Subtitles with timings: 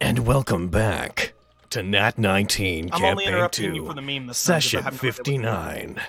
[0.00, 1.32] And welcome back
[1.70, 4.56] to Nat 19 I'm only Campaign interrupting you 2, for the meme this time, 'cause
[4.56, 6.02] I Session have no idea what the meme 59.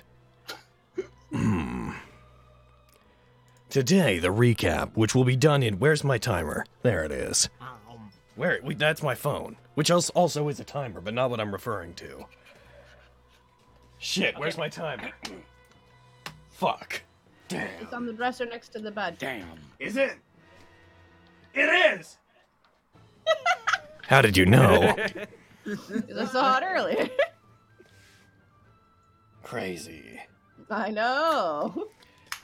[1.31, 1.91] Hmm.
[3.69, 5.79] Today, the recap, which will be done in.
[5.79, 6.65] Where's my timer?
[6.81, 7.47] There it is.
[8.35, 8.59] Where?
[8.61, 11.93] Wait, that's my phone, which als- also is a timer, but not what I'm referring
[11.95, 12.25] to.
[13.99, 15.11] Shit, where's my timer?
[16.49, 17.03] Fuck.
[17.47, 17.69] Damn.
[17.81, 19.17] It's on the dresser next to the bed.
[19.17, 19.47] Damn.
[19.79, 20.17] Is it?
[21.55, 22.17] It is.
[24.07, 24.95] How did you know?
[25.65, 27.09] I saw it earlier.
[29.41, 30.19] Crazy.
[30.69, 31.87] I know.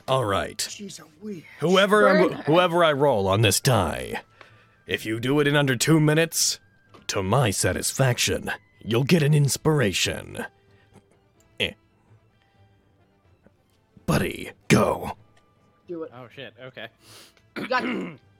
[0.08, 0.66] All right.
[0.68, 1.44] She's a witch.
[1.60, 4.22] Whoever I'm, whoever I roll on this die,
[4.86, 6.58] if you do it in under two minutes,
[7.08, 8.50] to my satisfaction,
[8.82, 10.46] you'll get an inspiration.
[11.60, 11.72] Eh.
[14.06, 15.16] Buddy, go.
[15.86, 16.10] Do it.
[16.14, 16.54] Oh shit.
[16.60, 16.88] Okay.
[17.58, 18.18] You got it.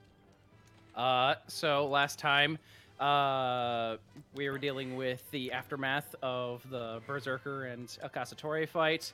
[0.95, 2.57] Uh, so last time,
[2.99, 3.97] uh,
[4.35, 9.11] we were dealing with the aftermath of the Berserker and El Casatori fight.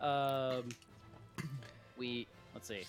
[0.00, 0.68] Um,
[1.96, 2.82] we let's see.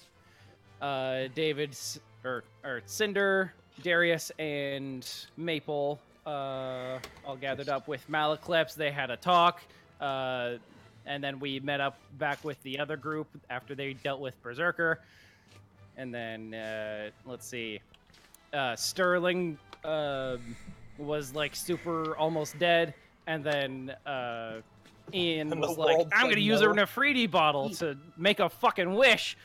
[0.81, 8.75] Uh, David's or or Cinder, Darius, and Maple uh, all gathered up with Malaclips.
[8.75, 9.61] They had a talk.
[9.99, 10.57] Uh,
[11.05, 14.99] and then we met up back with the other group after they dealt with Berserker.
[15.97, 17.79] And then uh, let's see
[18.53, 20.55] uh, Sterling um
[20.97, 22.93] was like super almost dead,
[23.27, 24.61] and then uh,
[25.13, 28.93] Ian And the was like, "I'm gonna use a no." Bottle to make a fucking
[28.93, 29.37] wish."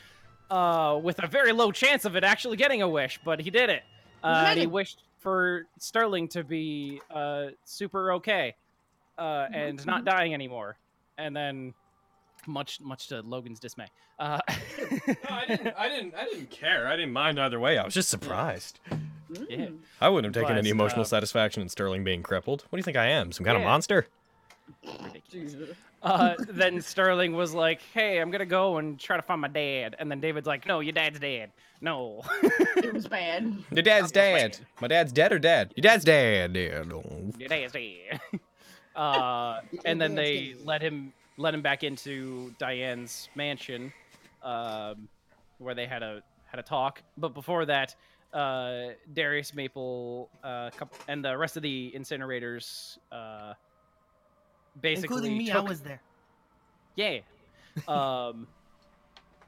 [0.50, 3.68] Uh, with a very low chance of it actually getting a wish, but he did
[3.68, 3.82] it.
[4.24, 8.54] Uh, and he wished for Sterling to be uh, super okay
[9.18, 10.76] uh, and not dying anymore.
[11.18, 11.74] And then,
[12.46, 13.86] much much to Logan's dismay,
[14.18, 15.74] uh, No, I didn't.
[15.78, 16.14] I didn't.
[16.14, 16.86] I didn't care.
[16.88, 17.78] I didn't mind either way.
[17.78, 18.80] I was just surprised.
[19.30, 19.66] Yeah.
[19.66, 19.78] Mm.
[20.00, 22.62] I wouldn't have taken any emotional uh, satisfaction in Sterling being crippled.
[22.68, 23.30] What do you think I am?
[23.32, 23.68] Some kind of Yeah.
[23.68, 24.06] monster?
[25.30, 25.76] Jesus.
[26.02, 29.96] uh, then Sterling was like, "Hey, I'm gonna go and try to find my dad."
[29.98, 31.50] And then David's like, "No, your dad's dead.
[31.80, 32.22] No."
[32.78, 33.54] It was bad.
[33.72, 34.58] Your dad's dead.
[34.80, 35.72] My dad's dead or dead?
[35.76, 36.52] Your dad's dead.
[36.52, 36.86] dead.
[36.86, 38.20] Your dad's dead.
[38.96, 43.92] uh, and then they let him let him back into Diane's mansion,
[44.42, 45.08] um,
[45.58, 47.02] where they had a had a talk.
[47.16, 47.94] But before that,
[48.34, 50.70] uh, Darius Maple uh,
[51.06, 53.54] and the rest of the incinerators uh,
[54.80, 56.02] basically Including me, took, I was there.
[56.96, 57.20] Yeah.
[57.86, 58.48] Um,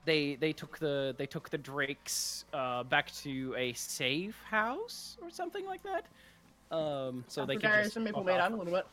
[0.04, 5.30] they they took the they took the Drakes uh, back to a safe house or
[5.30, 6.06] something like that.
[6.70, 8.42] Um, so they can could Darius just and Maple made off.
[8.42, 8.86] out a little bit.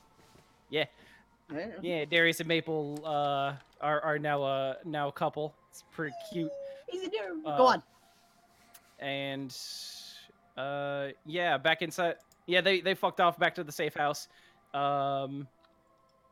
[0.71, 0.85] Yeah.
[1.53, 1.67] Yeah.
[1.81, 5.53] Yeah, Darius and Maple uh, are are now a now a couple.
[5.69, 6.51] It's pretty cute.
[6.93, 7.41] Easy do.
[7.45, 7.83] Uh, Go on.
[8.99, 9.55] And
[10.57, 12.15] uh, yeah, back inside.
[12.47, 14.27] Yeah, they they fucked off back to the safe house.
[14.73, 15.47] Um,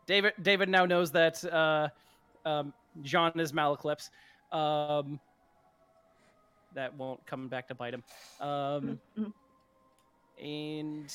[0.05, 1.87] David David now knows that uh,
[2.45, 4.09] um, Jean is Malaclips.
[4.51, 5.19] Um,
[6.73, 8.03] that won't come back to bite him.
[8.41, 9.33] Um, Mhm.
[10.41, 11.13] and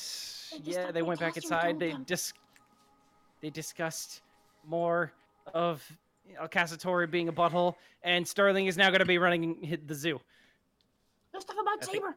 [0.63, 1.77] yeah, they went back inside.
[1.79, 2.03] They them.
[2.07, 2.33] dis-
[3.41, 4.21] they discussed
[4.65, 5.11] more
[5.53, 5.83] of
[6.39, 10.19] El Casatori being a butthole, and Sterling is now going to be running the zoo.
[11.31, 12.15] There's stuff about I think- Saber.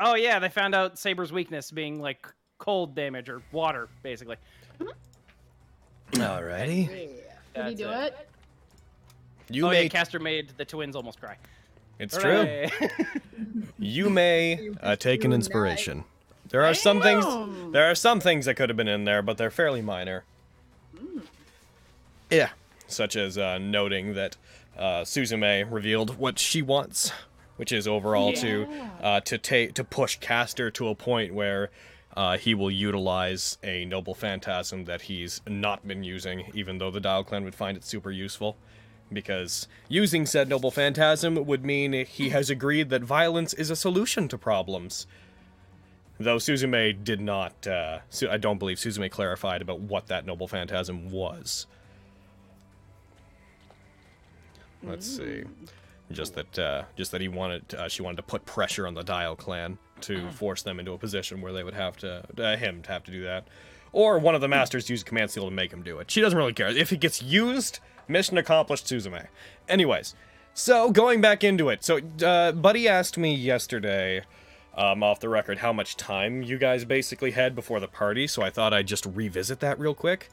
[0.00, 2.26] Oh yeah, they found out Saber's weakness being like
[2.58, 4.36] cold damage or water, basically.
[6.12, 6.88] Alrighty.
[7.54, 7.62] Yeah.
[7.62, 8.14] Did he do it.
[8.18, 8.28] it?
[9.50, 9.84] You oh may.
[9.84, 11.36] yeah, Castor made the twins almost cry.
[11.98, 12.66] it's true.
[13.78, 16.04] You may uh, take an You're inspiration.
[16.48, 17.24] There are some things.
[17.72, 20.24] There are some things that could have been in there, but they're fairly minor.
[22.30, 22.50] Yeah,
[22.86, 24.36] such as uh, noting that
[24.76, 27.12] uh, Suzume revealed what she wants,
[27.56, 28.66] which is overall to
[29.02, 31.70] uh, to take to push Caster to a point where
[32.16, 37.00] uh, he will utilize a noble phantasm that he's not been using, even though the
[37.00, 38.56] Dial Clan would find it super useful.
[39.12, 44.28] Because using said noble phantasm would mean he has agreed that violence is a solution
[44.28, 45.06] to problems.
[46.24, 50.48] Though Suzume did not, uh, Su- I don't believe Suzume clarified about what that noble
[50.48, 51.66] phantasm was.
[54.82, 55.44] Let's see.
[56.10, 59.02] Just that, uh, just that he wanted, uh, she wanted to put pressure on the
[59.02, 62.80] Dial clan to force them into a position where they would have to, uh, him
[62.82, 63.46] to have to do that,
[63.92, 66.10] or one of the masters used command seal to make him do it.
[66.10, 67.80] She doesn't really care if it gets used.
[68.08, 69.26] Mission accomplished, Suzume.
[69.68, 70.14] Anyways,
[70.54, 71.84] so going back into it.
[71.84, 74.22] So, uh, Buddy asked me yesterday
[74.76, 78.42] um, off the record how much time you guys basically had before the party, so
[78.42, 80.28] I thought I'd just revisit that real quick.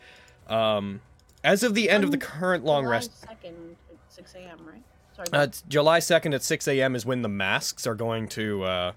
[0.48, 1.02] Um,
[1.44, 3.12] as of the end of the Um, current long rest.
[3.22, 4.84] July rest, 2nd at 6 a.m., right?
[5.16, 5.28] Sorry.
[5.34, 6.96] uh, July 2nd at 6 a.m.
[6.96, 8.92] is when the masks are going to uh,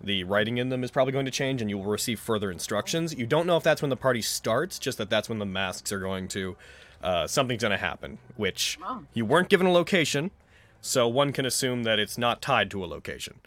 [0.00, 3.14] the writing in them is probably going to change, and you will receive further instructions.
[3.14, 5.90] You don't know if that's when the party starts, just that that's when the masks
[5.92, 6.56] are going to.
[7.02, 9.02] Uh, something's going to happen, which Oh.
[9.14, 10.30] you weren't given a location,
[10.80, 13.40] so one can assume that it's not tied to a location.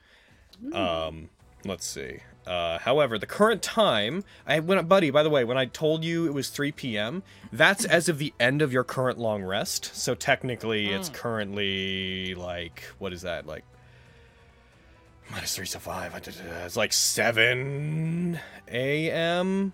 [0.73, 1.29] Um,
[1.65, 2.19] let's see.
[2.45, 6.25] Uh, however, the current time, I went, buddy, by the way, when I told you
[6.25, 9.95] it was 3 p.m., that's as of the end of your current long rest.
[9.95, 13.63] So technically, it's currently like what is that like?
[15.29, 16.13] Minus three, so five.
[16.65, 18.37] It's like 7
[18.67, 19.73] a.m.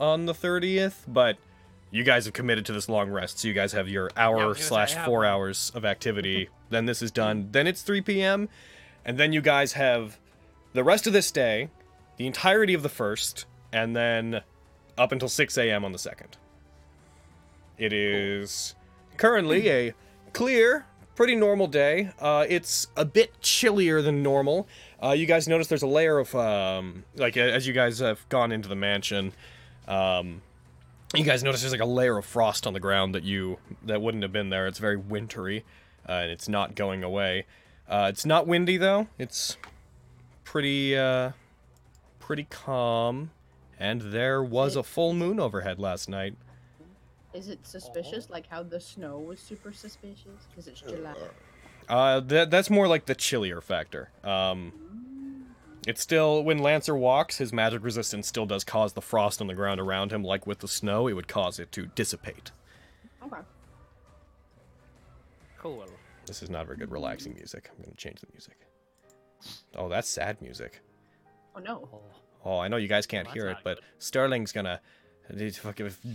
[0.00, 1.36] on the 30th, but
[1.92, 4.54] you guys have committed to this long rest, so you guys have your hour gonna
[4.56, 6.48] slash have four hours of activity.
[6.70, 7.48] then this is done.
[7.52, 8.48] Then it's 3 p.m.
[9.04, 10.18] And then you guys have
[10.72, 11.70] the rest of this day,
[12.16, 14.42] the entirety of the first, and then
[14.98, 15.84] up until 6 a.m.
[15.84, 16.36] on the second.
[17.78, 18.74] It is
[19.16, 19.94] currently a
[20.32, 22.10] clear, pretty normal day.
[22.18, 24.68] Uh, it's a bit chillier than normal.
[25.02, 28.52] Uh, you guys notice there's a layer of, um, like, as you guys have gone
[28.52, 29.32] into the mansion,
[29.88, 30.42] um,
[31.14, 34.00] you guys notice there's like a layer of frost on the ground that you that
[34.00, 34.66] wouldn't have been there.
[34.66, 35.64] It's very wintry,
[36.08, 37.46] uh, and it's not going away.
[37.90, 39.08] Uh, it's not windy though.
[39.18, 39.56] It's
[40.44, 41.32] pretty uh,
[42.20, 43.32] pretty calm,
[43.80, 46.36] and there was a full moon overhead last night.
[47.34, 50.46] Is it suspicious, like how the snow was super suspicious?
[50.48, 51.14] Because it's July.
[51.88, 54.10] Uh, that that's more like the chillier factor.
[54.22, 54.72] Um,
[55.88, 59.54] it's still when Lancer walks, his magic resistance still does cause the frost on the
[59.54, 62.52] ground around him, like with the snow, it would cause it to dissipate.
[63.24, 63.40] Okay.
[65.58, 65.84] Cool.
[66.30, 67.68] This is not very good relaxing music.
[67.76, 68.56] I'm gonna change the music.
[69.74, 70.80] Oh, that's sad music.
[71.56, 71.88] Oh no.
[72.44, 74.80] Oh, I know you guys can't Well, hear it, but not Sterling's gonna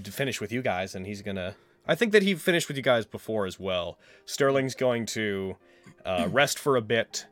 [0.09, 1.53] finish with you guys, and he's gonna.
[1.85, 4.00] I think that he finished with you guys before as well.
[4.25, 5.57] Sterling's going to
[6.06, 7.25] uh, rest for a bit,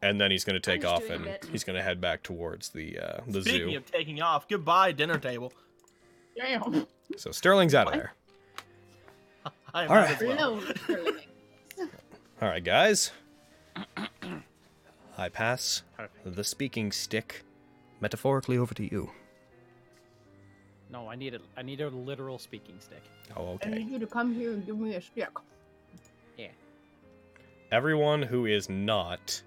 [0.00, 3.42] and then he's gonna take off and he's gonna head back towards the uh, the
[3.42, 3.76] Speaking zoo.
[3.76, 5.52] of taking off, goodbye dinner table.
[6.36, 6.86] Damn.
[7.16, 8.12] So Sterling's out of there.
[9.74, 10.22] I am All out right.
[10.22, 10.62] as well.
[12.40, 12.48] Hello, Sterling.
[12.48, 13.12] All right, guys.
[15.18, 15.82] I pass
[16.24, 17.44] the speaking stick
[18.00, 19.10] metaphorically over to you.
[20.90, 23.02] No, I need a I need a literal speaking stick.
[23.36, 23.70] Oh, okay.
[23.70, 25.28] I need you to come here and give me a stick.
[26.36, 26.48] Yeah.
[27.70, 29.42] everyone who is not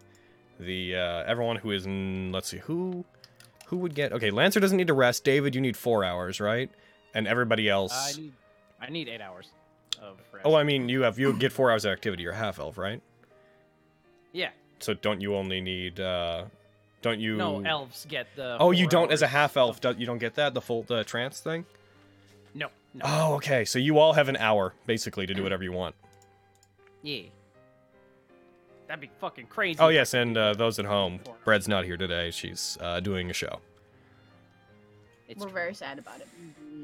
[0.59, 3.03] the uh, everyone who is n- let's see who
[3.65, 6.69] who would get okay lancer doesn't need to rest david you need four hours right
[7.15, 8.33] and everybody else I need
[8.79, 9.47] I need eight hours
[10.01, 10.45] of rest.
[10.45, 13.01] oh i mean you have you get four hours of activity you're half elf right
[14.31, 14.49] yeah.
[14.79, 16.45] so don't you only need uh
[17.01, 18.57] don't you No, elves get the.
[18.59, 20.83] oh you don't as a half elf of- do, you don't get that the full
[20.83, 21.65] the trance thing
[22.53, 23.01] No, no.
[23.05, 25.95] oh okay so you all have an hour basically to do whatever you want
[27.01, 27.23] Yeah.
[28.87, 29.79] That'd be fucking crazy.
[29.79, 33.33] oh yes and uh, those at home Brad's not here today she's uh, doing a
[33.33, 33.59] show
[35.29, 36.27] It's We're very sad about it.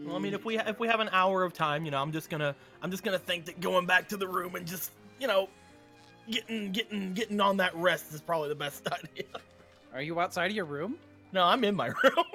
[0.05, 2.11] Well, I mean, if we if we have an hour of time, you know, I'm
[2.11, 5.27] just gonna I'm just gonna think that going back to the room and just you
[5.27, 5.49] know,
[6.29, 9.25] getting getting getting on that rest is probably the best idea.
[9.93, 10.97] Are you outside of your room?
[11.31, 12.25] No, I'm in my room.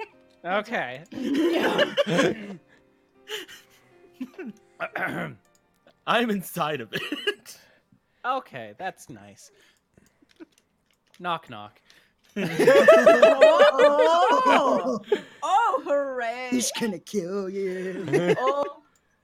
[0.45, 1.03] Okay.
[6.07, 7.57] I'm inside of it.
[8.25, 9.51] okay, that's nice.
[11.19, 11.81] knock knock.
[14.47, 15.01] Oh,
[15.43, 16.47] oh, hooray!
[16.51, 18.35] He's gonna kill you.
[18.39, 18.81] oh,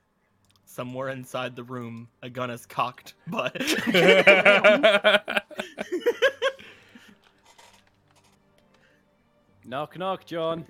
[0.66, 3.54] Somewhere inside the room, a gun is cocked, but
[9.66, 10.66] Knock knock, John.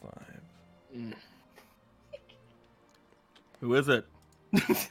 [0.00, 0.12] 4
[0.92, 1.14] 5
[3.60, 4.06] who is it?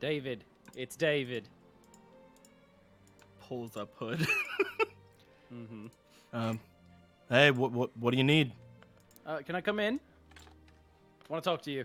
[0.00, 0.44] David.
[0.74, 1.48] It's David.
[3.50, 4.26] Pulls up hood.
[5.52, 5.86] Mm-hmm.
[6.32, 6.60] um,
[7.28, 8.52] hey, what what what do you need?
[9.26, 9.98] Uh, can I come in?
[11.28, 11.84] Want to talk to you?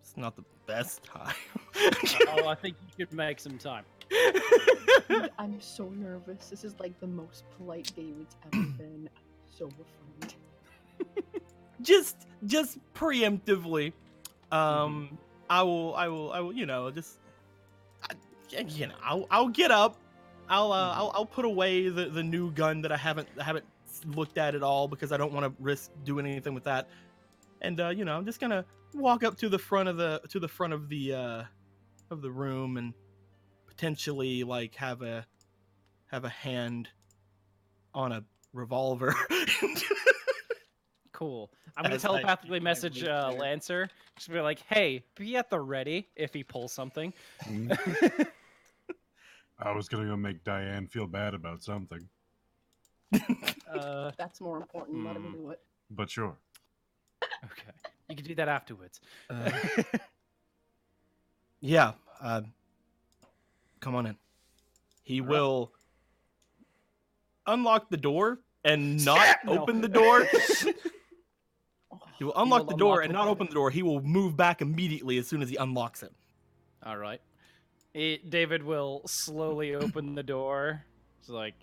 [0.00, 1.34] It's not the best time.
[2.28, 3.84] oh, I think you should make some time.
[5.10, 6.48] dude, I'm so nervous.
[6.48, 9.10] This is like the most polite David's ever been.
[9.14, 10.34] I'm so afraid.
[11.82, 12.16] just
[12.46, 13.92] just preemptively
[14.50, 15.18] um
[15.50, 17.18] i will i will i will you know just
[18.56, 19.96] I, you know i'll, I'll get up
[20.48, 23.64] i'll uh, I'll, I'll put away the, the new gun that i haven't I haven't
[24.06, 26.88] looked at at all because i don't want to risk doing anything with that
[27.60, 30.40] and uh you know i'm just gonna walk up to the front of the to
[30.40, 31.42] the front of the uh
[32.10, 32.94] of the room and
[33.66, 35.26] potentially like have a
[36.06, 36.88] have a hand
[37.94, 39.14] on a revolver
[41.22, 41.52] Cool.
[41.76, 43.38] I'm gonna As telepathically shoot my message blade uh, there.
[43.38, 43.88] Lancer.
[44.16, 47.14] Just be like, "Hey, be at the ready if he pulls something."
[49.62, 52.08] I was gonna go make Diane feel bad about something,
[53.72, 55.04] Uh, That's more important.
[55.04, 55.60] Let him do it.
[55.90, 56.36] but sure.
[57.44, 57.70] okay.
[58.08, 59.00] You can do that afterwards.
[59.30, 59.50] Uh,
[61.60, 61.92] yeah.
[62.20, 62.42] Uh,
[63.80, 64.16] come on in.
[65.02, 65.72] He will
[67.46, 69.60] unlock the door and not No.
[69.62, 70.26] open the door.
[71.94, 73.30] Oh, He will unlock will the door unlock and not door.
[73.32, 73.70] open the door.
[73.70, 76.10] He will move back immediately as soon as he unlocks it.
[76.86, 77.20] All right.
[77.94, 80.82] It, David will slowly open the door.
[81.20, 81.54] It's like,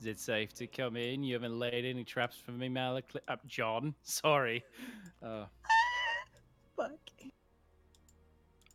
[0.00, 1.22] is it safe to come in?
[1.22, 3.06] You haven't laid any traps for me, Malik.
[3.26, 4.62] Uh, John, sorry.
[5.22, 5.46] Uh,
[6.76, 6.90] fuck.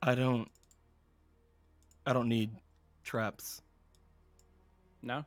[0.01, 0.47] I don't.
[2.05, 2.49] I don't need
[3.03, 3.61] traps.
[5.03, 5.23] no.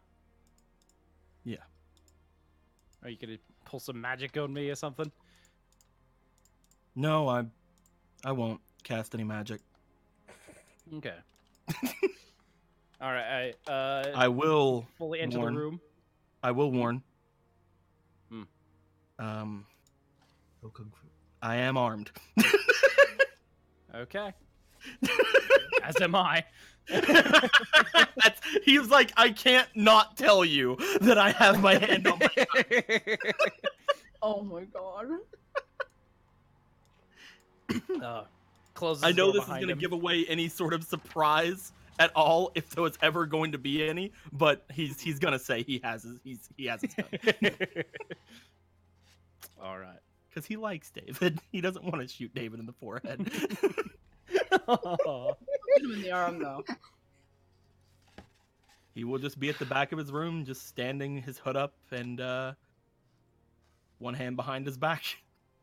[1.44, 1.56] Yeah.
[3.02, 5.10] Are you gonna pull some magic on me or something?
[6.96, 7.44] No, I.
[8.24, 9.60] I won't cast any magic.
[10.94, 11.14] Okay.
[13.00, 13.54] All right.
[13.66, 14.86] I uh I will.
[14.98, 15.54] fully enter warn.
[15.54, 15.80] the room.
[16.42, 17.02] I will warn.
[18.30, 18.42] Hmm.
[19.18, 19.66] Um.
[21.42, 22.10] I am armed.
[23.94, 24.32] Okay.
[25.82, 26.44] As am I.
[26.88, 32.18] That's, he was like, I can't not tell you that I have my hand on
[32.18, 32.46] my.
[34.22, 35.08] Oh my god.
[38.02, 38.24] uh,
[38.82, 39.04] closes.
[39.04, 42.10] I the know door this is going to give away any sort of surprise at
[42.16, 44.12] all, if there was ever going to be any.
[44.32, 47.06] But he's he's gonna say he has his he's he has his gun
[49.62, 49.98] All right.
[50.28, 51.38] because he likes David.
[51.52, 53.20] He doesn't want to shoot David in the forehead.
[53.30, 53.52] Hit
[55.84, 56.64] him in the arm though.
[58.94, 61.74] he will just be at the back of his room, just standing, his hood up,
[61.92, 62.52] and uh,
[64.00, 65.04] one hand behind his back.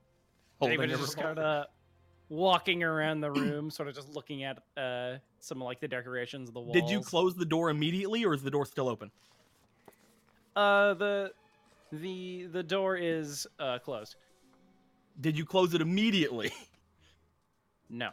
[0.62, 1.66] David is just kind of
[2.30, 6.54] walking around the room, sort of just looking at uh, some like the decorations of
[6.54, 6.74] the walls.
[6.74, 9.12] Did you close the door immediately, or is the door still open?
[10.56, 11.32] Uh, the
[11.92, 14.16] the the door is uh closed.
[15.20, 16.52] Did you close it immediately?
[17.90, 18.12] No.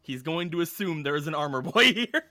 [0.00, 2.22] He's going to assume there is an armor boy here.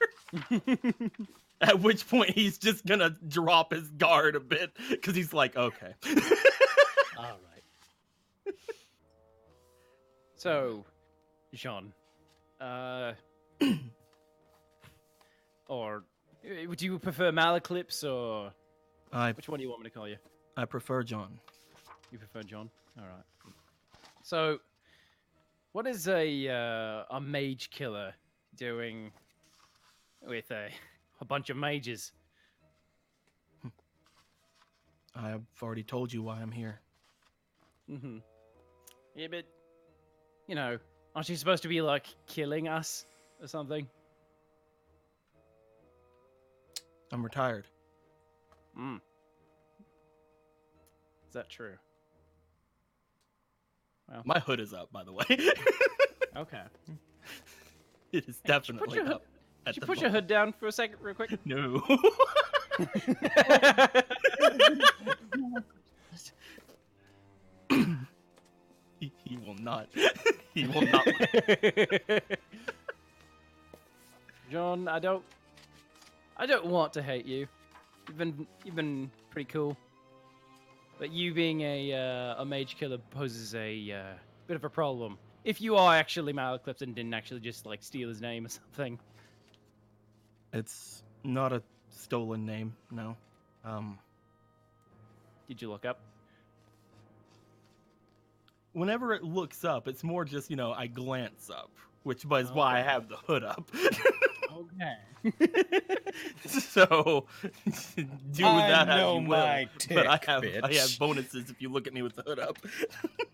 [1.62, 5.94] At which point he's just gonna drop his guard a bit because he's like, okay.
[7.17, 7.38] All
[10.45, 10.85] so,
[11.55, 11.91] Jean,
[12.61, 13.13] uh,
[15.67, 16.03] or
[16.67, 18.51] would you prefer Malaclips or
[19.11, 20.17] I which one do you want me to call you?
[20.55, 21.39] I prefer John.
[22.11, 22.69] You prefer John?
[22.99, 23.53] All right.
[24.21, 24.59] So,
[25.71, 28.13] what is a uh, a mage killer
[28.55, 29.11] doing
[30.27, 30.69] with a
[31.21, 32.11] a bunch of mages?
[35.15, 36.81] I've already told you why I'm here.
[37.89, 38.17] Mm-hmm.
[39.15, 39.45] Yeah, but
[40.47, 40.77] you know,
[41.15, 43.05] aren't you supposed to be like killing us
[43.41, 43.87] or something?
[47.11, 47.65] I'm retired.
[48.77, 48.97] Mm.
[51.27, 51.73] Is that true?
[54.09, 55.25] Well, My hood is up, by the way.
[56.37, 56.61] okay.
[58.11, 59.23] it is Hey, could you put definitely hood- up.
[59.65, 61.37] at you put your hood down for a second, real quick?
[61.45, 61.81] No.
[69.25, 69.88] he, he will not.
[70.53, 71.08] he will not.
[74.51, 75.24] John, I don't,
[76.38, 77.48] I don't want to hate you.
[78.08, 79.75] You've been, you've been pretty cool.
[80.98, 84.13] But you being a uh, a mage killer poses a uh,
[84.48, 85.17] bit of a problem.
[85.44, 88.98] If you are actually Malaclips and didn't actually just like steal his name or something.
[90.53, 93.17] It's not a stolen name, no.
[93.65, 94.00] Um,
[95.50, 96.00] Did you look up?
[98.75, 101.72] Whenever it looks up, it's more just you know I glance up,
[102.03, 103.70] which is why I have the hood up.
[104.55, 104.96] Okay.
[106.48, 107.25] so
[107.65, 109.38] do with I that as know you will.
[109.38, 112.22] my but I tick, have I have bonuses if you look at me with the
[112.22, 112.58] hood up.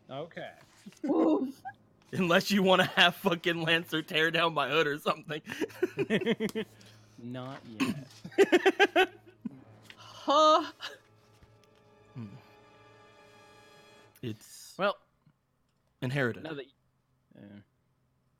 [0.09, 0.49] Okay.
[2.13, 5.41] Unless you want to have fucking Lancer tear down my hood or something.
[7.23, 9.09] Not yet.
[9.95, 10.71] Huh.
[12.15, 12.25] Hmm.
[14.21, 14.97] It's Well,
[16.01, 16.43] inherited.
[16.43, 16.65] now that
[17.37, 17.59] uh,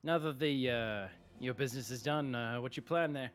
[0.03, 1.07] now that the uh,
[1.39, 3.31] your business is done, uh, what's your plan there?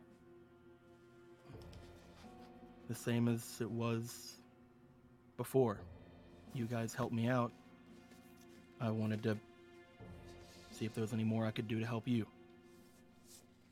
[2.88, 4.36] the same as it was
[5.36, 5.78] before.
[6.54, 7.50] You guys helped me out.
[8.80, 9.36] I wanted to
[10.70, 12.26] see if there was any more I could do to help you.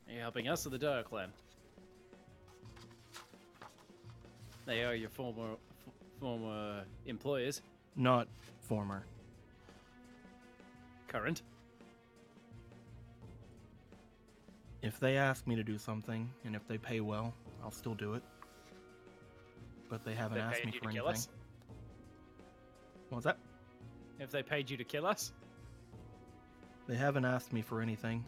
[0.09, 1.29] Are you helping us or the Dire Clan?
[4.67, 7.61] They are your former f- former employers.
[7.97, 8.29] Not
[8.63, 9.05] former.
[11.14, 11.42] Current.
[14.83, 18.14] If they ask me to do something, and if they pay well, I'll still do
[18.14, 18.23] it.
[19.88, 21.06] But they haven't They asked me for anything.
[21.06, 21.28] us?
[23.11, 23.38] What was that?
[24.18, 25.33] If they paid you to kill us?
[26.88, 28.25] They haven't asked me for anything.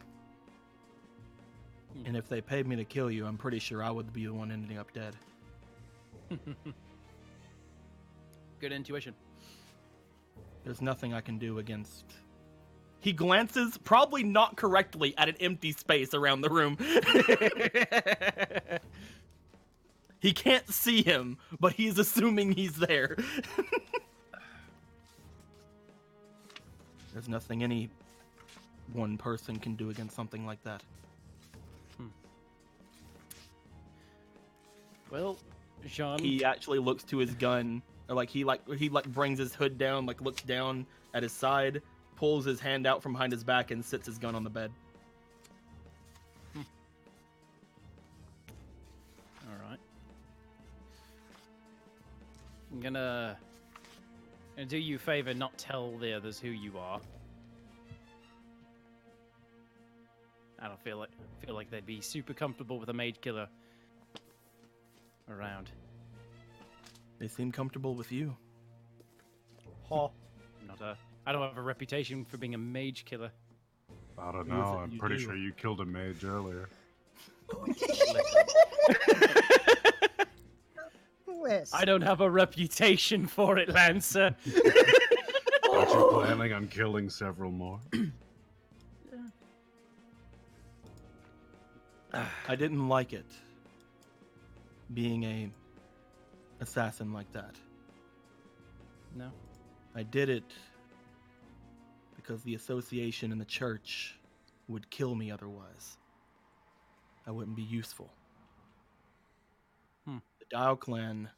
[1.93, 2.05] Hmm.
[2.05, 4.33] And if they paid me to kill you, I'm pretty sure I would be the
[4.33, 5.13] one ending up dead.
[8.61, 9.13] Good intuition.
[10.63, 12.05] There's nothing I can do against.
[12.99, 16.77] He glances, probably not correctly, at an empty space around the room.
[20.19, 23.17] he can't see him, but he's assuming he's there.
[27.13, 27.89] There's nothing any
[28.93, 30.81] one person can do against something like that.
[31.97, 32.07] Hmm.
[35.09, 35.37] Well,
[35.85, 36.19] Jean.
[36.19, 39.77] He actually looks to his gun, or like he like he like brings his hood
[39.77, 41.81] down, like looks down at his side,
[42.17, 44.71] pulls his hand out from behind his back, and sits his gun on the bed.
[46.53, 46.61] Hmm.
[49.47, 49.79] All right.
[52.73, 53.37] I'm gonna,
[54.55, 56.99] gonna do you a favor, not tell the others who you are.
[60.59, 61.09] I don't feel like
[61.45, 63.47] feel like they'd be super comfortable with a maid killer
[65.29, 65.69] around.
[67.19, 68.35] They seem comfortable with you.
[69.91, 70.97] I'm not a.
[71.27, 73.31] I don't have a reputation for being a mage killer.
[74.17, 74.61] I don't know.
[74.61, 75.23] it I'm you pretty do?
[75.23, 76.69] sure you killed a mage earlier.
[81.27, 81.73] Wes.
[81.73, 84.33] I don't have a reputation for it, Lancer.
[85.69, 87.81] Aren't you planning on killing several more?
[92.47, 93.29] I didn't like it.
[94.93, 95.49] Being a
[96.61, 97.55] assassin like that.
[99.13, 99.29] no.
[99.93, 100.45] I did it
[102.27, 104.19] because the association and the church
[104.67, 105.97] would kill me otherwise.
[107.25, 108.11] I wouldn't be useful.
[110.05, 110.17] Hmm.
[110.39, 111.29] The Dial clan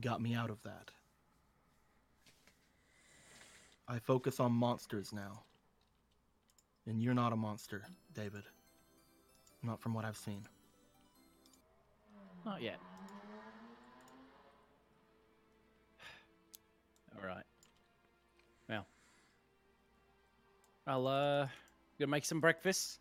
[0.00, 0.90] got me out of that.
[3.88, 5.42] I focus on monsters now.
[6.86, 7.82] And you're not a monster,
[8.14, 8.44] David.
[9.64, 10.46] Not from what I've seen.
[12.44, 12.78] Not yet.
[17.16, 17.42] All right.
[20.86, 21.48] I'll uh
[21.98, 23.00] gonna make some breakfast,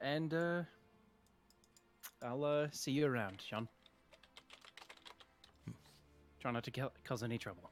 [0.00, 0.62] and uh,
[2.22, 3.68] I'll uh see you around, Sean.
[6.40, 7.70] Try not to ca- cause any trouble.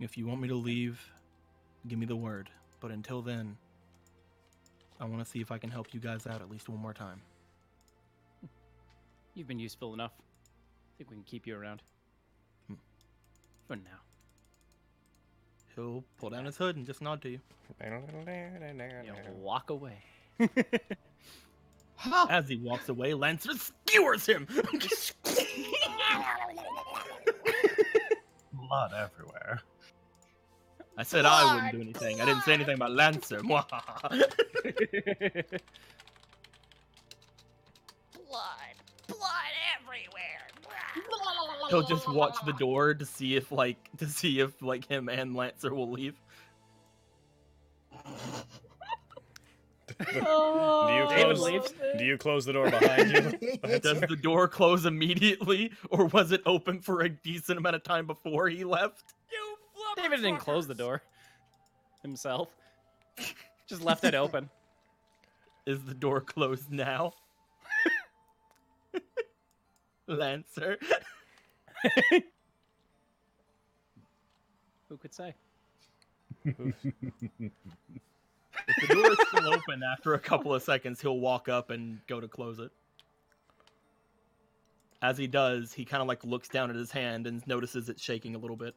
[0.00, 1.00] If you want me to leave,
[1.86, 2.48] give me the word.
[2.80, 3.56] But until then,
[4.98, 6.94] I want to see if I can help you guys out at least one more
[6.94, 7.20] time.
[9.34, 10.12] You've been useful enough.
[10.18, 11.82] I think we can keep you around.
[12.68, 12.74] Hmm.
[13.68, 14.00] For now.
[15.74, 17.40] He'll pull down his hood and just nod to you.
[17.82, 19.98] You walk away.
[22.28, 24.46] As he walks away, Lancer skewers him.
[28.52, 29.62] Blood everywhere.
[30.96, 32.20] I said I wouldn't do anything.
[32.20, 33.40] I didn't say anything about Lancer.
[41.72, 45.34] He'll just watch the door to see if like to see if like him and
[45.34, 46.20] Lancer will leave.
[49.98, 51.40] Do you oh, close?
[51.40, 51.74] leaves.
[51.96, 53.58] Do you close the door behind you?
[53.80, 58.06] Does the door close immediately, or was it open for a decent amount of time
[58.06, 59.14] before he left?
[59.32, 59.56] You
[59.96, 61.02] David didn't close the door
[62.02, 62.48] himself.
[63.66, 64.50] Just left it open.
[65.66, 67.14] Is the door closed now?
[70.06, 70.78] Lancer.
[74.88, 75.34] Who could say?
[76.44, 76.56] If
[78.88, 82.20] the door is still open after a couple of seconds, he'll walk up and go
[82.20, 82.70] to close it.
[85.00, 88.02] As he does, he kind of like looks down at his hand and notices it's
[88.02, 88.74] shaking a little bit.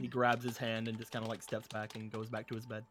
[0.00, 2.54] He grabs his hand and just kind of like steps back and goes back to
[2.54, 2.84] his bed.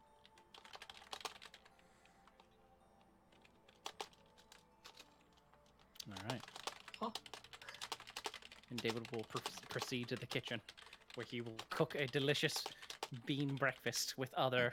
[8.70, 10.60] And David will pr- proceed to the kitchen,
[11.14, 12.62] where he will cook a delicious
[13.26, 14.72] bean breakfast with other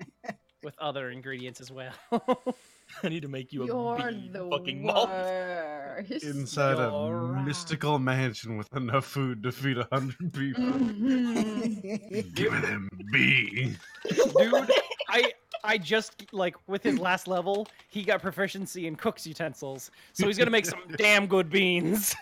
[0.62, 1.92] with other ingredients as well.
[3.02, 5.08] I need to make you a You're bean the fucking malt.
[5.10, 6.10] worst.
[6.24, 10.64] Inside a You're mystical mansion with enough food to feed a hundred people.
[10.64, 12.10] Mm-hmm.
[12.10, 13.76] Give Giving him B.
[14.10, 14.70] Dude,
[15.08, 15.32] I
[15.64, 20.38] I just like with his last level, he got proficiency in cooks utensils, so he's
[20.38, 22.14] gonna make some damn good beans.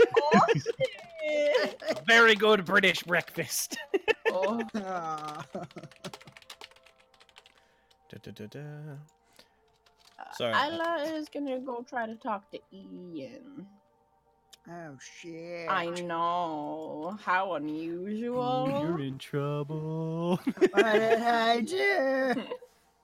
[2.06, 3.78] Very good British breakfast.
[4.32, 5.44] oh, Ah.
[8.10, 8.60] Da-da-da-da.
[10.18, 10.52] Uh, Sorry.
[10.52, 13.66] Isla is gonna go try to talk to Ian.
[14.68, 15.68] Oh shit.
[15.70, 17.16] I know.
[17.22, 18.68] How unusual.
[18.68, 20.40] You're in trouble.
[20.72, 22.42] What did I do?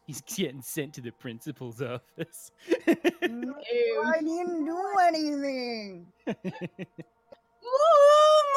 [0.07, 2.51] He's getting sent to the principal's office.
[3.23, 3.55] No,
[4.05, 6.07] I didn't do anything.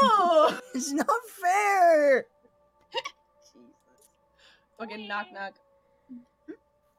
[0.08, 0.62] Mama!
[0.76, 1.08] It's not
[1.42, 2.26] fair.
[2.94, 4.10] Jesus.
[4.80, 5.54] Fucking knock knock.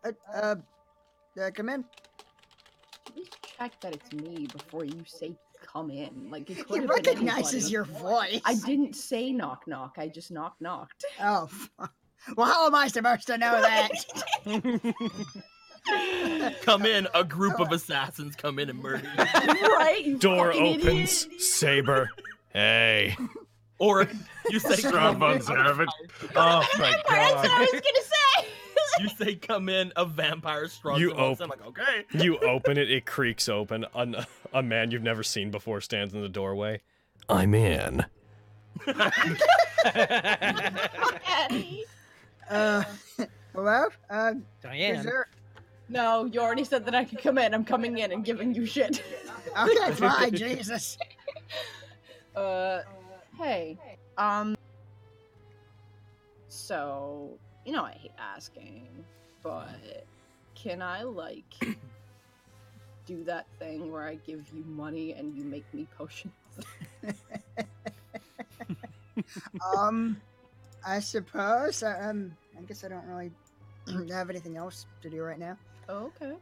[0.04, 0.54] Uh, uh,
[1.40, 1.84] uh come in.
[3.12, 6.30] Please check that it's me before you say come in.
[6.30, 8.40] Like it He could have been recognizes your voice.
[8.44, 9.96] I didn't say knock knock.
[9.98, 11.04] I just knock knocked.
[11.20, 11.92] Oh, fuck.
[12.36, 13.90] well, how am I supposed to know that?
[16.62, 19.24] come in, a group of assassins come in and murder you.
[19.76, 20.02] right?
[20.04, 21.24] You Door fucking opens.
[21.26, 21.40] idiot.
[21.42, 22.10] Saber.
[22.56, 23.14] Hey.
[23.78, 24.08] Or
[24.48, 25.90] you say Strong come in, observant.
[26.34, 28.48] Oh my That's what I was gonna say.
[29.00, 30.98] you say come in, a vampire strong.
[30.98, 32.06] You I'm like, okay.
[32.14, 33.84] You open it, it creaks open.
[33.94, 34.16] An,
[34.54, 36.80] a man you've never seen before stands in the doorway.
[37.28, 38.06] I'm in.
[42.48, 42.84] Uh,
[43.52, 43.88] hello?
[44.08, 45.04] Uh, is Diane.
[45.04, 45.26] there...
[45.88, 47.52] no, you already said that I could come in.
[47.52, 49.02] I'm coming in and giving you shit.
[49.58, 50.96] Okay, fine, Jesus.
[52.36, 52.82] Uh,
[53.38, 53.78] hey,
[54.18, 54.54] um,
[56.48, 58.88] so you know I hate asking,
[59.42, 60.04] but
[60.54, 61.44] can I like
[63.06, 66.32] do that thing where I give you money and you make me potions?
[69.74, 70.20] Um,
[70.86, 71.82] I suppose.
[71.82, 73.32] uh, Um, I guess I don't really
[74.12, 75.56] have anything else to do right now.
[75.88, 76.34] okay.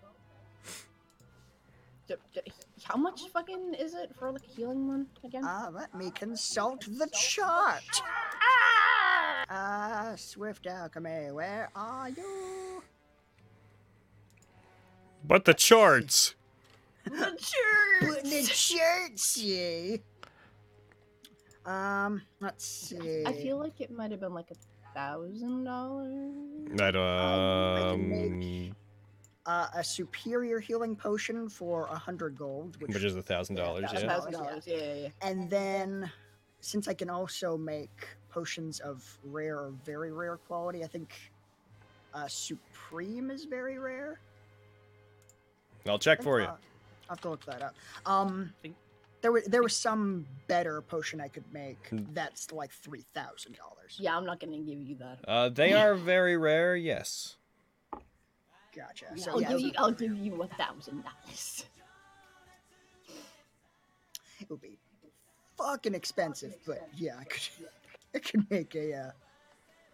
[2.08, 2.40] D- d-
[2.84, 5.42] How much fucking is it for like a healing one again?
[5.44, 7.82] Ah, let me consult the chart.
[9.50, 12.82] Ah, Swift Alchemy, where are you?
[15.26, 16.34] But the charts.
[17.04, 18.22] the church.
[18.22, 20.02] The charts, ye.
[21.64, 23.24] Um, let's see.
[23.24, 26.34] I feel like it might have been like a thousand dollars.
[26.78, 28.76] I I can make- um,
[29.46, 33.84] uh, a superior healing potion for a hundred gold, which, which is a thousand dollars.
[33.92, 34.08] Yeah, A Yeah.
[34.08, 34.64] thousand dollars.
[34.66, 35.08] Yeah, yeah, yeah.
[35.22, 36.10] and then
[36.60, 41.14] since I can also make potions of rare or very rare quality, I think
[42.14, 44.18] uh, supreme is very rare.
[45.86, 46.46] I'll check for you.
[46.46, 46.58] Uh, I'll
[47.10, 47.74] have to look that up.
[48.06, 48.54] Um,
[49.20, 52.04] there was there was some better potion I could make Hmm.
[52.14, 53.96] that's like three thousand dollars.
[53.98, 55.18] Yeah, I'm not gonna give you that.
[55.28, 56.74] Uh, they are very rare.
[56.76, 57.36] Yes.
[58.76, 59.06] Gotcha.
[59.14, 59.72] Yeah, So I'll yeah, give you.
[59.78, 61.64] I'll give you a thousand dollars.
[64.40, 64.76] it would be
[65.56, 67.40] fucking expensive, but yeah, I could
[68.14, 69.10] I could make a uh,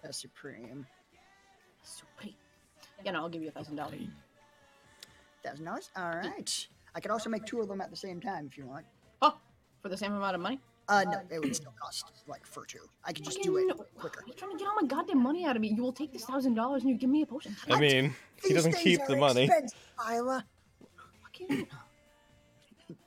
[0.05, 0.87] a supreme
[1.83, 2.37] Sweet.
[3.05, 4.01] Yeah, no, I'll give you a thousand dollars.
[5.43, 5.90] thousand dollars.
[5.97, 6.66] All right.
[6.95, 8.85] I could also make two of them at the same time if you want.
[9.23, 9.37] Oh,
[9.81, 10.59] for the same amount of money.
[10.90, 12.81] Uh, no, it would still cost like for two.
[13.05, 14.24] I could just do it quicker.
[14.26, 15.68] You're trying to get all my goddamn money out of me.
[15.68, 17.55] You will take this thousand dollars and you give me a potion.
[17.70, 19.44] I mean, he These doesn't things keep are the money.
[19.44, 19.79] expensive,
[20.11, 20.44] Isla.
[21.22, 21.68] Fucking.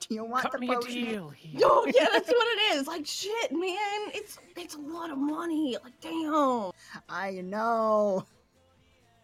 [0.00, 0.92] Do you want Cut the me a potion?
[1.04, 1.28] deal.
[1.28, 1.60] here.
[1.62, 2.86] Oh yeah, that's what it is.
[2.86, 3.76] Like shit, man.
[4.14, 5.76] It's it's a lot of money.
[5.84, 6.70] Like damn.
[7.10, 8.24] I know.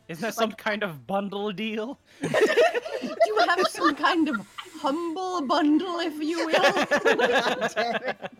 [0.09, 1.99] Isn't that some kind of bundle deal?
[2.21, 2.29] Do
[3.27, 4.45] you have some kind of
[4.83, 7.69] humble bundle, if you will?
[7.75, 8.33] Damn it.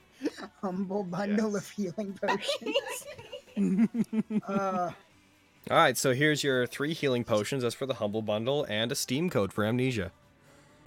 [0.61, 3.07] Humble bundle of healing potions.
[4.49, 4.91] Uh,
[5.71, 7.63] All right, so here's your three healing potions.
[7.63, 10.13] That's for the humble bundle and a Steam code for amnesia.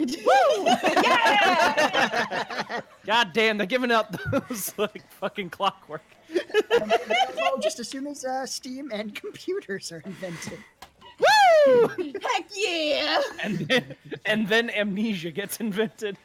[3.06, 4.10] God damn, they're giving out
[4.48, 6.02] those like fucking clockwork.
[7.36, 10.58] well, just as soon as uh, Steam and computers are invented.
[11.20, 11.88] Woo!
[11.88, 13.22] Heck yeah!
[13.44, 13.94] And then,
[14.26, 16.18] and then amnesia gets invented.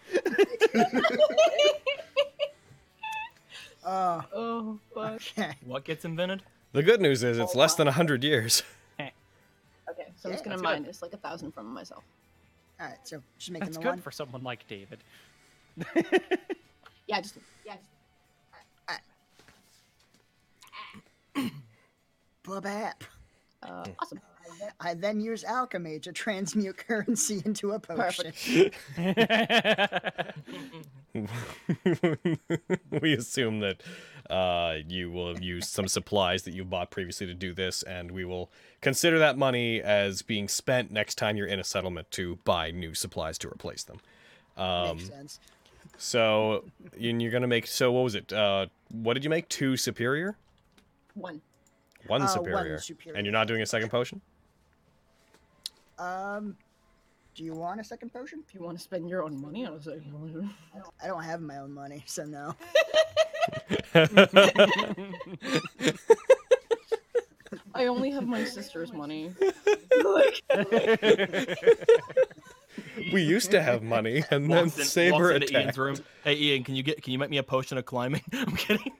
[3.83, 5.13] Uh, Oh fuck.
[5.37, 5.53] okay.
[5.65, 6.43] What gets invented?
[6.73, 8.63] The good news is it's less than a hundred years.
[9.91, 10.81] Okay, so I'm just gonna that's good.
[10.83, 12.03] minus like a thousand from myself.
[12.79, 14.01] All right, so just making That's the good one.
[14.01, 14.99] for someone like David.
[17.07, 17.73] Yeah, just yeah.
[21.35, 21.51] Just,
[22.43, 22.93] Babap.
[23.63, 24.19] uh, awesome.
[24.79, 28.31] I then use alchemy to transmute currency into a potion.
[33.01, 33.81] we assume that
[34.29, 38.11] uh, you will have used some supplies that you bought previously to do this, and
[38.11, 38.49] we will
[38.81, 42.93] consider that money as being spent next time you're in a settlement to buy new
[42.93, 43.99] supplies to replace them.
[44.57, 45.39] Um, Makes sense.
[45.97, 46.65] so,
[46.99, 47.67] and you're gonna make.
[47.67, 48.31] So, what was it?
[48.31, 49.49] Uh, what did you make?
[49.49, 50.35] Two superior,
[51.15, 51.41] One.
[52.07, 53.17] one Uh, one superior, superior.
[53.17, 54.21] and you're not doing a second potion.
[55.99, 56.55] Um,
[57.35, 58.41] do you want a second potion?
[58.47, 60.53] If you want to spend your own money on a second one.
[61.03, 62.55] I don't have my own money, so no.
[67.73, 69.31] I only have my sister's money.
[73.13, 75.51] we used to have money, and then Walks in- Saber walks into attacked.
[75.65, 75.95] Ian's room.
[76.23, 78.21] Hey Ian, can you get can you make me a potion of climbing?
[78.33, 78.91] I'm kidding.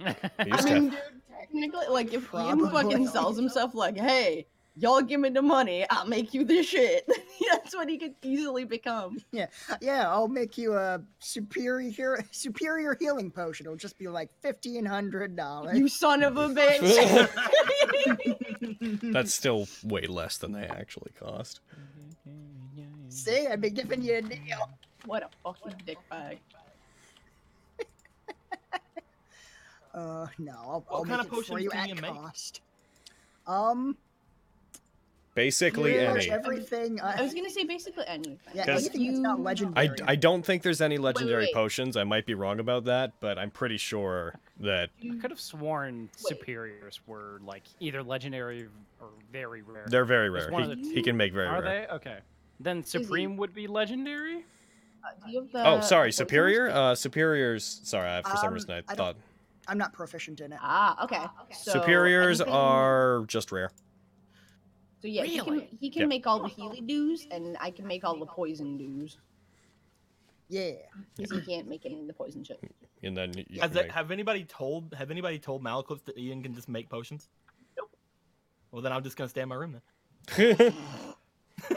[0.00, 1.00] We I to mean, have- dude,
[1.40, 6.06] technically, like, if Ian fucking sells himself, like, hey, y'all give me the money, I'll
[6.06, 7.06] make you this shit.
[7.52, 9.18] That's what he could easily become.
[9.32, 9.46] Yeah,
[9.80, 13.66] yeah, I'll make you a superior superior healing potion.
[13.66, 15.76] It'll just be like fifteen hundred dollars.
[15.76, 17.28] You son of a bitch.
[19.12, 21.60] That's still way less than they actually cost.
[23.08, 24.68] See, I've been giving you a deal.
[25.06, 26.38] what a fucking dickbag.
[29.94, 32.12] Uh, no, I'll, I'll What kind make of it for you can at you make?
[32.12, 32.60] cost.
[33.46, 33.96] Um,
[35.34, 36.30] Basically, pretty much any.
[36.30, 37.00] everything.
[37.00, 38.38] I I, was gonna say basically anything.
[38.54, 39.98] yeah, Because- anything that's not You- I, legendary.
[40.06, 41.54] I don't think there's any legendary wait.
[41.54, 41.96] potions.
[41.96, 46.08] I might be wrong about that, but I'm pretty sure that I could have sworn
[46.16, 48.68] superiors were like either legendary
[49.00, 49.86] or very rare.
[49.88, 50.52] they're very There's rare.
[50.52, 51.56] one of He, the he can make very rare.
[51.56, 51.86] Are rare.
[51.90, 51.94] they?
[51.94, 52.18] Okay.
[52.60, 54.44] Then supreme would be legendary.
[55.04, 56.16] Uh, do you have the Oh, sorry, potions?
[56.16, 56.70] superior.
[56.70, 57.80] Uh, superiors.
[57.82, 59.16] Sorry, I, for some Um, reason I, I don't- thought
[59.66, 60.58] I'm not proficient in it.
[60.62, 61.24] Ah, okay.
[61.54, 63.70] So superiors anything- are just rare.
[65.04, 66.06] So yeah, he can he can Yeah.
[66.08, 69.18] make all the Healy dues, and I can make all the poison dues.
[70.48, 70.76] Yeah.
[71.14, 72.58] Because he can't make any of the poison shit.
[73.02, 76.16] And then you Has can that, make- have anybody told have anybody told Malaclips that
[76.16, 77.28] Ian can just make potions?
[77.76, 77.90] Nope.
[78.70, 79.78] Well then I'm just gonna stay in my room
[80.38, 80.72] then.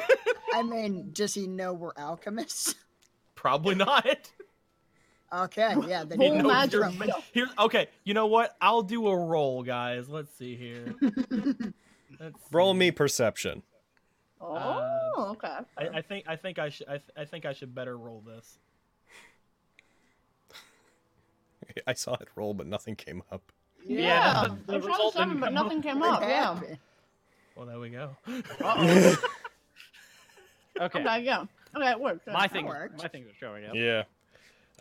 [0.53, 2.75] I mean, does he know we're alchemists?
[3.35, 4.31] Probably not.
[5.33, 6.05] Okay, yeah.
[6.05, 7.49] Then He knows magic you're you're here.
[7.59, 8.55] Okay, you know what?
[8.61, 10.07] I'll do a roll, guys.
[10.07, 10.95] Let's see here.
[12.19, 12.79] Let's Roll see.
[12.79, 13.63] me perception.
[14.39, 14.53] Oh,
[15.17, 15.57] Uh, okay.
[15.77, 18.21] I, I think I think I should I, th- I think I should better roll
[18.21, 18.59] this.
[21.87, 23.51] I saw it roll, but nothing came up.
[23.85, 25.63] Yeah, Yeah, the- the I tried result seven, but come up.
[25.65, 26.21] nothing came up.
[26.21, 26.53] Yeah.
[26.55, 26.77] happened?
[27.55, 28.15] Well, there we go.
[28.61, 29.15] Okay.
[30.79, 31.45] Okay, yeah.
[31.75, 32.27] Okay, it worked.
[32.27, 32.47] My yeah.
[32.49, 33.01] thing, worked.
[33.01, 33.73] my thing are showing up.
[33.73, 34.03] Yeah.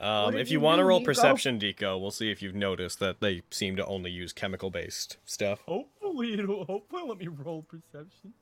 [0.01, 1.11] Um, if you you want to roll Nico?
[1.11, 5.61] perception, Deco, we'll see if you've noticed that they seem to only use chemical-based stuff.
[5.67, 8.35] Hopefully, it'll hopefully let me roll perception.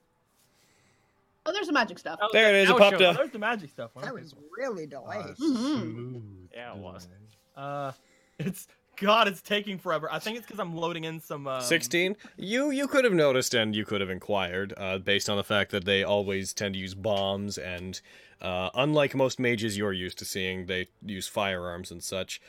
[1.47, 2.19] Oh, there's some magic stuff.
[2.23, 2.71] Oh, There it is.
[2.71, 3.17] It popped up.
[3.17, 3.91] there's the magic stuff.
[4.03, 4.43] That was cool.
[4.57, 5.37] really Uh, delayed.
[5.37, 6.23] Mhm.
[6.55, 7.07] Yeah, it was.
[7.57, 7.93] Uh,
[8.39, 10.09] it's God, it's taking forever.
[10.11, 11.47] I think it's because I'm loading in some.
[11.47, 15.37] Um, 16 you you could have noticed and you could have inquired uh, based on
[15.37, 18.01] the fact that they always tend to use bombs and
[18.45, 22.41] uh, unlike most mages you're used to seeing they use firearms and such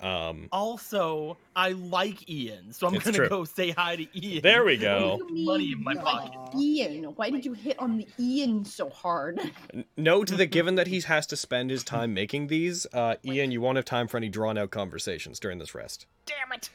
[0.00, 3.28] um, Also, I like Ian, so I'm gonna true.
[3.28, 4.42] go say hi to Ian.
[4.42, 6.36] there we go Money in my pocket.
[6.36, 9.38] like Ian, why did you hit on the Ian so hard?
[9.72, 13.52] N- note that given that he has to spend his time making these uh, ian
[13.52, 16.70] you won't have time for any drawn out conversations during this rest Damn it!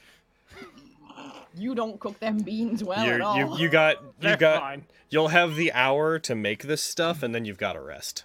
[1.58, 3.36] You don't cook them beans well you, at all.
[3.38, 4.86] you, you got you They're got fine.
[5.10, 8.24] you'll have the hour to make this stuff and then you've got to rest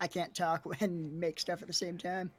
[0.00, 2.30] I can't talk and make stuff at the same time.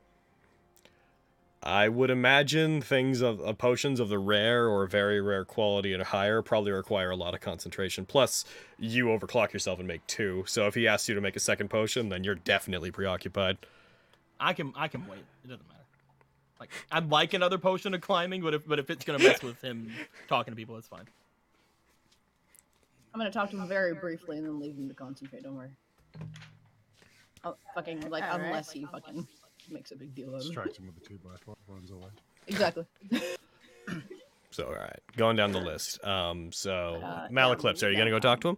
[1.64, 6.04] I would imagine things of uh, potions of the rare or very rare quality and
[6.04, 8.06] higher probably require a lot of concentration.
[8.06, 8.46] Plus,
[8.78, 10.44] you overclock yourself and make two.
[10.46, 13.58] So if he asks you to make a second potion, then you're definitely preoccupied.
[14.40, 15.26] I can I can wait.
[15.44, 15.80] It doesn't matter.
[16.60, 19.60] Like I'd like another potion of climbing, but if but if it's gonna mess with
[19.62, 19.92] him
[20.28, 21.08] talking to people, it's fine.
[23.12, 25.42] I'm gonna talk to him very briefly and then leave him to concentrate.
[25.42, 25.72] Don't worry.
[27.46, 28.42] Oh, fucking like Alright.
[28.42, 29.28] unless he fucking
[29.70, 30.46] makes a big deal of it.
[30.46, 32.08] Distracts him with the two by four, runs away.
[32.48, 32.86] Exactly.
[34.52, 36.04] So all right, going down the list.
[36.04, 38.58] Um, so Uh, Malaclips, are you gonna go talk to him?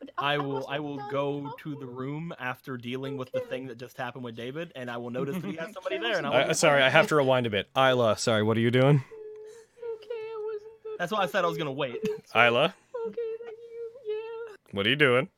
[0.00, 3.78] But I will I will go to the room after dealing with the thing that
[3.78, 6.50] just happened with David, and I will notice that he has somebody there, and I'll
[6.50, 7.68] Uh, sorry, I have to rewind a bit.
[7.76, 8.96] Isla, sorry, what are you doing?
[8.96, 11.96] Okay, I wasn't That's why I said I was gonna wait.
[12.34, 12.74] Isla,
[13.06, 13.90] Okay, thank you.
[14.06, 14.56] Yeah.
[14.72, 15.28] what are you doing?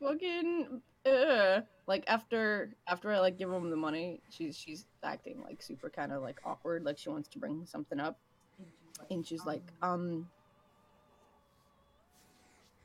[0.00, 5.62] Fucking uh like after after I like give him the money, she's she's acting like
[5.62, 8.18] super kind of like awkward, like she wants to bring something up.
[9.10, 10.28] And she's like, um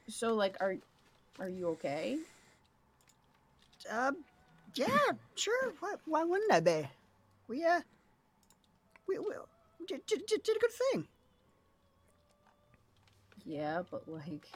[0.10, 0.76] So like are
[1.40, 2.18] are you okay?
[3.90, 4.18] Um,
[4.76, 4.88] yeah,
[5.36, 5.74] sure.
[5.80, 6.88] Why, why wouldn't I be?
[7.48, 7.82] We uh,
[9.08, 9.34] we, we
[9.88, 11.08] did, did did a good thing.
[13.46, 14.48] Yeah, but like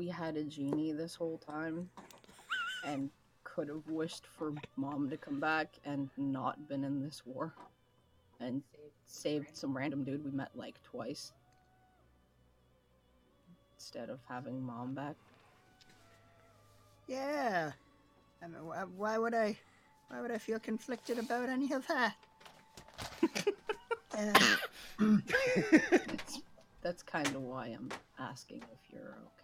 [0.00, 1.90] we had a genie this whole time
[2.86, 3.10] and
[3.44, 7.52] could have wished for mom to come back and not been in this war
[8.40, 8.62] and
[9.06, 11.32] saved some random dude we met like twice.
[13.76, 15.16] instead of having mom back.
[17.06, 17.72] Yeah.
[18.42, 19.58] I mean, wh- why would I?
[20.08, 22.14] Why would I feel conflicted about any of that?
[24.12, 24.56] Uh,
[24.98, 26.40] That's,
[26.82, 29.39] that's kind of why I'm asking if you're okay.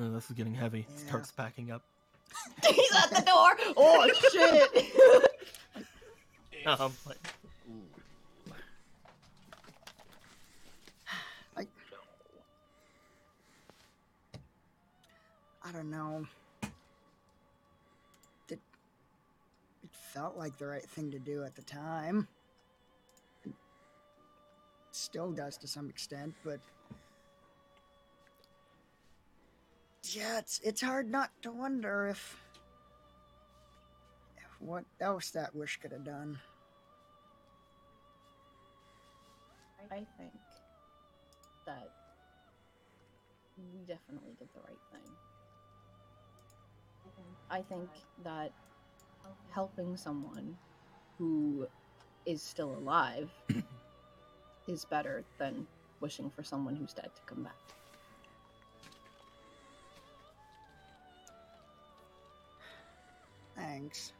[0.00, 0.86] Oh, this is getting heavy.
[0.88, 1.08] Yeah.
[1.08, 1.82] Starts packing up.
[2.64, 3.56] He's at the door.
[3.76, 4.92] Oh shit!
[6.66, 7.18] Um, like,
[15.64, 16.26] I don't know.
[18.48, 18.60] It,
[19.82, 22.28] it felt like the right thing to do at the time.
[23.44, 23.52] It
[24.92, 26.60] still does to some extent, but
[30.16, 32.40] yeah, it's it's hard not to wonder if,
[34.36, 36.38] if what else that wish could have done.
[39.90, 40.32] I think
[41.66, 41.88] that
[43.56, 45.10] we definitely did the right thing.
[47.50, 47.88] I think
[48.24, 48.52] that
[49.50, 50.56] helping someone
[51.16, 51.66] who
[52.26, 53.30] is still alive
[54.68, 55.66] is better than
[56.00, 57.77] wishing for someone who's dead to come back.
[63.58, 64.12] Thanks.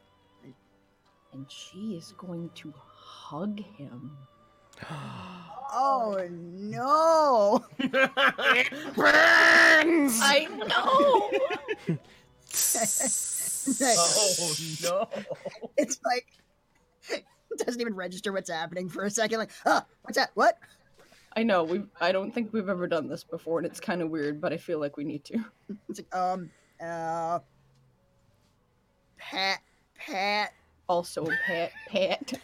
[1.32, 4.16] And she is going to hug him.
[5.70, 7.62] Oh no!
[7.78, 10.18] it burns!
[10.22, 11.30] I know!
[13.82, 15.08] oh no!
[15.76, 16.26] it's like
[17.10, 17.24] it
[17.58, 19.40] doesn't even register what's happening for a second.
[19.40, 20.30] Like, ah, what's that?
[20.32, 20.58] What?
[21.36, 24.08] I know, we I don't think we've ever done this before and it's kind of
[24.08, 25.44] weird, but I feel like we need to.
[25.90, 26.50] It's like, um,
[26.82, 27.40] uh,
[29.18, 29.58] Pat,
[29.98, 30.52] Pat.
[30.88, 32.32] Also, Pat, Pat.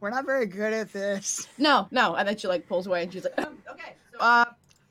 [0.00, 1.46] We're not very good at this.
[1.58, 2.14] No, no.
[2.14, 4.44] And then she like pulls away and she's like, um, okay, so uh,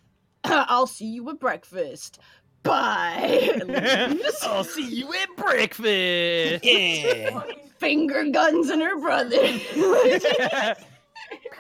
[0.43, 2.19] I'll see you at breakfast.
[2.63, 3.59] Bye.
[4.43, 6.63] I'll see you at breakfast.
[7.79, 9.37] Finger guns and her brother.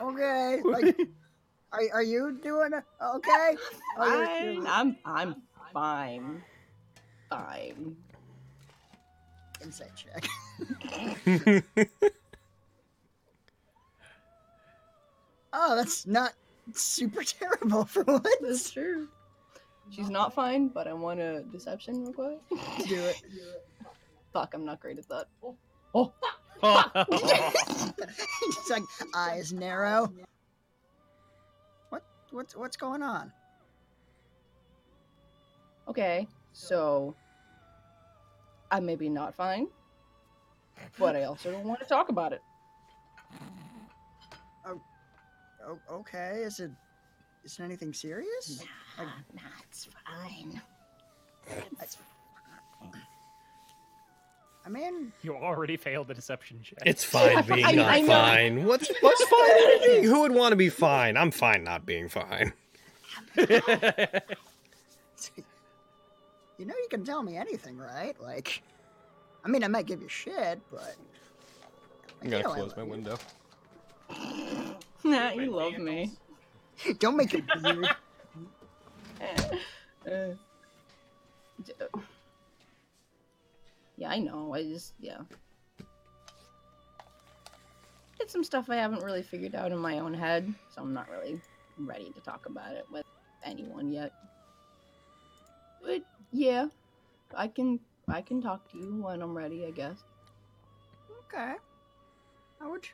[0.01, 0.97] Okay, like,
[1.71, 2.71] are, are you doing
[3.15, 3.51] okay?
[3.51, 3.57] You're-
[3.97, 4.53] Fine.
[4.55, 5.35] you're- I'm I'm
[5.73, 6.43] fine.
[7.31, 7.95] Fine.
[9.63, 10.27] Insight check.
[15.53, 16.33] oh, that's not
[16.73, 18.27] super terrible for once.
[18.41, 19.07] That's true.
[19.89, 22.39] She's not fine, but I want a deception real quick.
[22.87, 23.21] Do it.
[24.33, 25.27] Fuck, I'm not great at that.
[25.43, 25.55] Oh.
[25.95, 26.13] oh.
[28.43, 28.83] It's like
[29.15, 30.11] eyes narrow.
[31.89, 32.03] What?
[32.31, 33.31] What's what's going on?
[35.87, 37.15] Okay, so
[38.71, 39.67] I'm maybe not fine,
[40.97, 42.41] but I also don't want to talk about it.
[44.65, 44.79] Oh,
[45.67, 46.41] oh, okay.
[46.45, 46.71] Is it?
[47.43, 48.63] Is it anything serious?
[48.97, 49.03] Nah,
[49.33, 50.61] nah, it's fine.
[51.81, 51.97] It's
[54.63, 56.77] I mean, You already failed the deception check.
[56.85, 58.07] It's fine being I- not I know.
[58.07, 58.65] fine.
[58.65, 60.03] What's what's fine?
[60.03, 61.17] Who would want to be fine?
[61.17, 62.53] I'm fine not being fine.
[66.61, 68.15] you know, you can tell me anything, right?
[68.21, 68.61] Like,
[69.43, 70.95] I mean, I might give you shit, but
[72.21, 72.89] I'm gonna know I close my you.
[72.89, 73.17] window.
[75.03, 76.11] Nah, you love me.
[76.99, 77.89] don't make it weird.
[79.19, 79.55] Uh,
[81.65, 81.73] d-
[83.97, 84.53] yeah, I know.
[84.53, 85.21] I just yeah.
[88.19, 91.09] It's some stuff I haven't really figured out in my own head, so I'm not
[91.09, 91.41] really
[91.79, 93.03] ready to talk about it with
[93.43, 94.11] anyone yet.
[95.83, 96.67] But yeah,
[97.35, 99.97] I can I can talk to you when I'm ready, I guess.
[101.27, 101.53] Okay,
[102.61, 102.87] I would,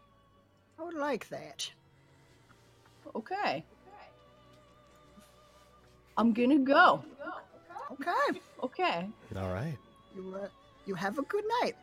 [0.80, 1.69] I would like that.
[3.15, 3.63] Okay.
[6.17, 7.04] I'm gonna go.
[7.91, 9.10] Okay, Okay.
[9.36, 9.78] All right.
[10.15, 10.47] you uh,
[10.86, 11.75] you have a good night.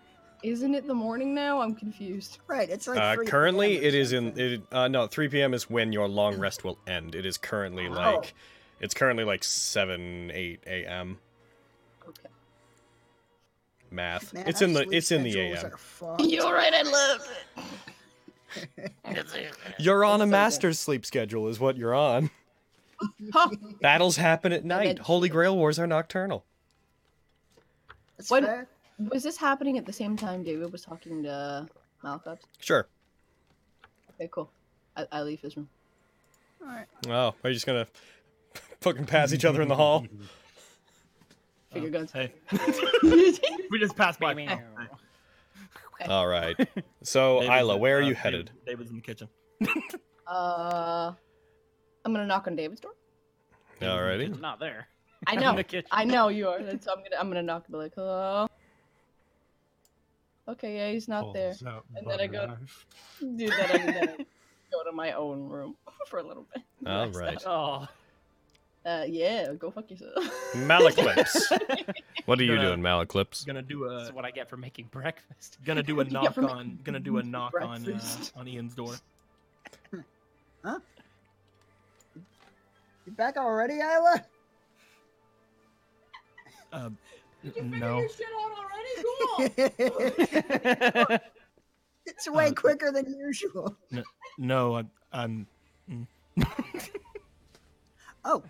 [0.43, 1.61] Isn't it the morning now?
[1.63, 2.39] I'm confused.
[2.47, 3.83] Right, it's like Uh, 3 currently, p.m.
[3.83, 4.25] or it is in.
[4.27, 4.45] something.
[4.45, 5.55] It, uh, no, 3 p.m.
[5.55, 7.15] is when your long rest will end.
[7.15, 7.93] It is currently Oh.
[7.93, 8.35] like,
[8.81, 11.19] it's currently like 7, 8 a.m.
[13.95, 14.03] Okay.
[14.03, 14.33] Math.
[14.35, 14.89] Man, it's our in the.
[14.91, 16.17] It's in the schedules a.m.
[16.29, 16.73] You're right.
[16.75, 17.29] I love
[19.17, 19.25] it.
[19.79, 20.31] You're on a It's so good.
[20.31, 22.31] master's sleep schedule, is what you're on.
[23.33, 23.51] Huh.
[23.81, 24.99] Battles happen at night.
[25.01, 26.45] Holy Grail wars are nocturnal.
[28.17, 28.69] That's When- fair.
[29.11, 31.67] Was this happening at the same time David was talking to
[32.05, 32.39] Malcolm?
[32.61, 32.87] Sure.
[34.15, 34.49] Okay, cool.
[34.97, 35.69] I, I leave his room.
[36.63, 36.87] All right.
[37.09, 37.89] Oh, are you just gonna
[38.81, 40.07] fucking pass each other in the hall?
[41.75, 42.13] Figure guns.
[42.13, 42.33] Hey,
[43.71, 44.33] we just passed by.
[44.33, 44.59] Meow.
[46.09, 46.57] All right.
[47.03, 48.51] So, David's Isla, in- where are uh, you headed?
[48.65, 49.29] David's in the kitchen.
[50.27, 51.13] Uh,
[52.03, 52.93] I'm gonna knock on David's door.
[53.83, 54.33] Alrighty.
[54.35, 54.89] I'm not there.
[55.27, 55.57] I I'm in know.
[55.57, 55.89] the kitchen.
[55.93, 56.63] I know you are.
[56.63, 58.47] That's, I'm gonna I'm gonna knock and be like, hello.
[60.49, 61.51] Okay, yeah, he's not there.
[61.51, 62.87] Pulls out And then I butter go- knife.
[63.21, 64.27] Do that and then I
[64.73, 65.77] go to my own room
[66.09, 66.63] for a little bit.
[66.87, 67.45] All Relax.
[67.47, 67.89] Oh, out.
[68.87, 70.13] Uh, yeah, go fuck yourself.
[70.53, 71.41] Malaclips.
[72.27, 73.45] What are you Gonna- doing, Malaclips?
[73.47, 75.59] Gonna do a that's what I get for making breakfast.
[75.65, 78.01] gonna do a knock on gonna do a knock on uh,
[78.37, 78.95] on Ian's door.
[80.65, 80.79] Huh?
[83.05, 84.25] You back already, Isla?
[86.73, 86.89] Uh,
[87.45, 88.07] n- no.
[92.07, 93.77] it's way Uh, quicker than usual.
[94.39, 94.91] No, I'm.
[95.13, 95.47] I'm
[98.25, 98.43] Oh.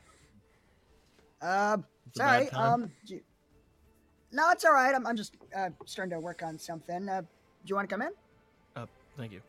[1.45, 2.49] Um, It's sorry.
[2.51, 3.21] Um, you-
[4.33, 4.95] no, it's all right.
[4.95, 7.09] I'm, I'm just uh, starting to work on something.
[7.09, 7.27] Uh, do
[7.67, 8.11] you want to come in?
[9.17, 9.41] Thank you.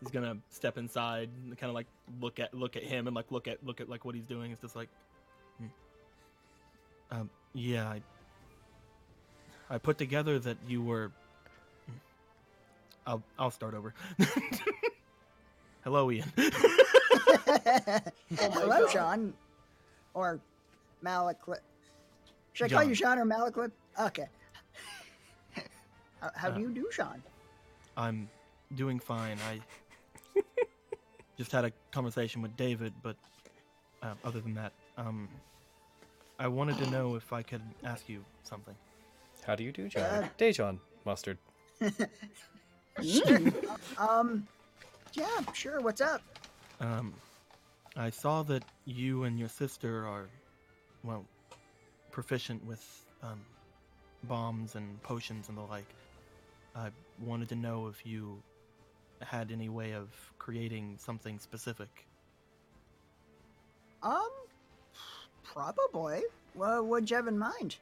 [0.00, 1.86] He's gonna step inside and kind of like
[2.20, 4.52] look at look at him and like look at look at like what he's doing.
[4.52, 4.88] It's just like,
[5.58, 5.66] hmm.
[7.10, 7.88] um, yeah.
[7.88, 8.02] I,
[9.70, 11.10] I put together that you were.
[11.86, 11.92] hmm.
[13.06, 13.94] I'll I'll start over.
[15.84, 16.30] Hello, Ian.
[18.36, 19.32] Hello, Sean.
[20.18, 20.40] Or
[21.04, 21.60] Malaclip.
[22.54, 23.70] Should I call you Sean or Malaclip?
[24.00, 24.26] Okay.
[26.20, 27.22] how how do Uh, you do, Sean?
[27.96, 28.28] I'm
[28.74, 29.38] doing fine.
[29.48, 29.60] I
[31.38, 33.14] just had a conversation with David, but
[34.02, 35.28] uh, other than that, um,
[36.40, 38.74] I wanted to know if I could ask you something.
[39.46, 40.02] How do you do, John?
[40.02, 41.38] Uh, Dejon mustard.
[43.96, 44.48] Um,
[45.12, 45.80] yeah, sure.
[45.80, 46.20] What's up?
[46.80, 47.14] Um,
[47.98, 50.28] I saw that you and your sister are,
[51.02, 51.24] well,
[52.12, 53.40] proficient with um,
[54.22, 55.92] bombs and potions and the like.
[56.76, 56.90] I
[57.26, 58.40] wanted to know if you
[59.20, 62.06] had any way of creating something specific.
[64.04, 64.30] Um,
[65.42, 66.22] probably.
[66.54, 67.76] What what'd you have in mind?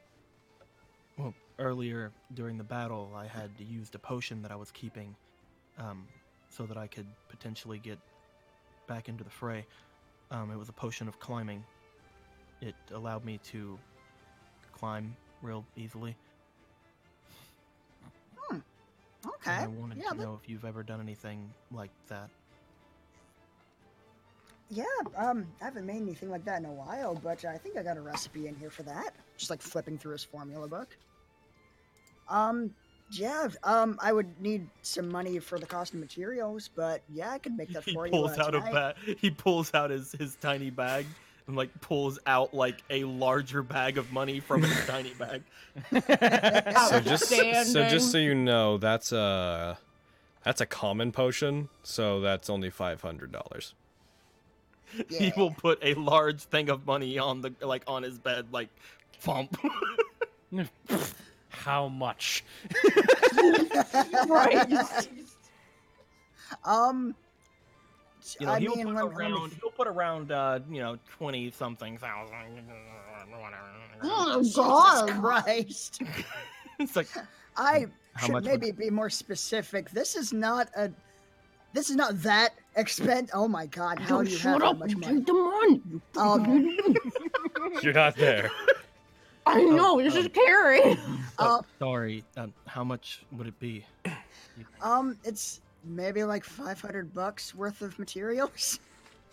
[1.18, 5.14] Well, earlier during the battle, I had used a potion that I was keeping,
[5.78, 6.06] um,
[6.48, 7.98] so that I could potentially get
[8.86, 9.66] back into the fray.
[10.30, 11.64] Um, it was a potion of climbing.
[12.60, 13.78] It allowed me to
[14.72, 16.16] climb real easily.
[19.26, 19.50] Okay.
[19.50, 22.30] And I wanted yeah, to that- know if you've ever done anything like that.
[24.68, 24.84] yeah.
[25.16, 27.96] Um, I haven't made anything like that in a while, but I think I got
[27.96, 29.14] a recipe in here for that.
[29.36, 30.96] Just like flipping through his formula book.
[32.28, 32.74] Um,
[33.10, 33.48] yeah.
[33.62, 37.56] Um, I would need some money for the cost of materials, but yeah, I could
[37.56, 38.42] make that He for pulls you.
[38.42, 38.94] uh, out a bag.
[39.18, 41.06] He pulls out his his tiny bag
[41.46, 45.42] and like pulls out like a larger bag of money from his tiny bag.
[45.92, 49.78] So just so just so you know, that's a
[50.42, 53.74] that's a common potion, so that's only five hundred dollars.
[55.10, 58.68] he will put a large thing of money on the like on his bed like
[59.18, 59.56] thump
[61.56, 62.44] How much?
[64.28, 64.68] right.
[66.64, 67.14] Um,
[68.38, 70.80] you know I he'll mean, put let, let me around he'll put around uh you
[70.80, 72.62] know 20 something thousand
[74.02, 75.10] Oh Jesus God.
[75.20, 76.02] Christ.
[76.78, 77.08] it's like
[77.56, 77.86] I
[78.20, 79.90] should much would- maybe be more specific.
[79.90, 80.90] This is not a.
[81.72, 83.30] This is not that expensive.
[83.34, 83.98] Oh my God!
[83.98, 85.16] How Don't do you shut have that much money?
[85.16, 85.82] take the money.
[85.84, 86.96] you Um, fucking-
[87.82, 88.50] You're not there.
[89.46, 90.02] I know.
[90.02, 90.98] This is Carrie.
[91.38, 93.84] uh, sorry um, how much would it be
[94.82, 98.80] um, it's maybe like five hundred bucks worth of materials.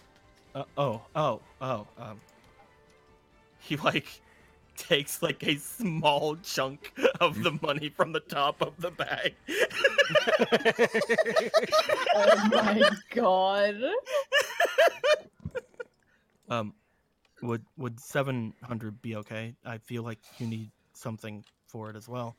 [0.55, 2.20] uh, oh oh oh um
[3.59, 4.07] he like
[4.76, 6.91] takes like a small chunk
[7.22, 9.36] of the money from the top of the bag
[12.16, 13.76] oh my God.
[16.49, 16.74] um
[17.44, 22.36] would would 700 be okay i feel like you need something for it as well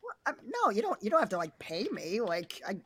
[0.00, 0.16] What?
[0.26, 1.02] I, no, you don't.
[1.02, 2.20] You don't have to like pay me.
[2.20, 2.76] Like I,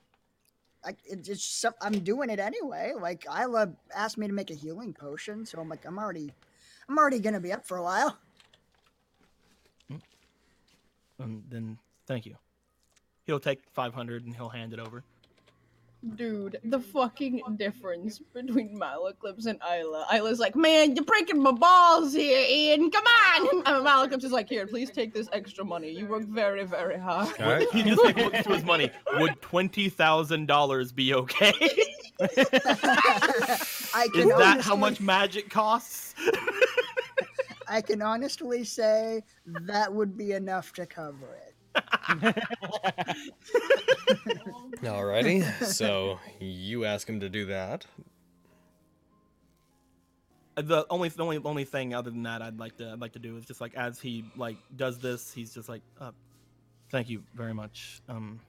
[0.85, 2.95] I it's just I'm doing it anyway.
[3.01, 6.33] Like Isla asked me to make a healing potion, so I'm like I'm already,
[6.89, 8.19] I'm already gonna be up for a while.
[11.21, 12.37] um, then thank you
[13.29, 15.05] he'll take 500 and he'll hand it over
[16.15, 20.07] Dude, the fucking difference between Malaclips and Isla.
[20.15, 22.91] Isla's like, man, you're breaking my balls here, Ian.
[22.91, 23.63] Come on.
[23.67, 25.91] And Malaclips is like, here, please take this extra money.
[25.91, 27.29] You work very, very hard.
[27.41, 27.69] All right.
[27.73, 31.53] he just like looks to his money would $20000 be okay
[32.21, 36.15] I is can that how much magic costs
[37.69, 41.48] I can honestly say that would be enough to cover it.
[44.83, 45.65] Alrighty.
[45.65, 47.87] So you ask him to do that.
[50.57, 53.19] the only the only only thing other than that I'd like to I'd like to
[53.19, 56.13] do is just like as he like does this, he's just like, uh,
[56.91, 58.01] thank you very much.
[58.09, 58.41] Um.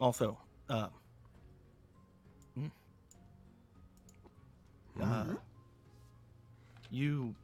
[0.00, 0.36] Also,
[0.68, 0.88] uh.
[2.58, 2.70] mm,
[5.00, 5.24] uh
[6.92, 7.34] you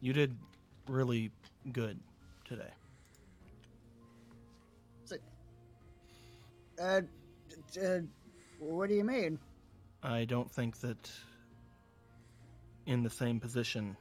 [0.00, 0.36] you did
[0.88, 1.30] really
[1.72, 1.98] good
[2.44, 2.70] today.
[6.80, 7.00] Uh,
[7.82, 7.98] uh,
[8.58, 9.38] what do you mean?
[10.02, 11.10] I don't think that
[12.86, 13.96] in the same position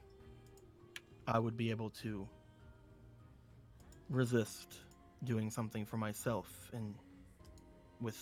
[1.28, 2.28] I would be able to
[4.10, 4.76] resist
[5.24, 6.94] doing something for myself and
[8.00, 8.18] with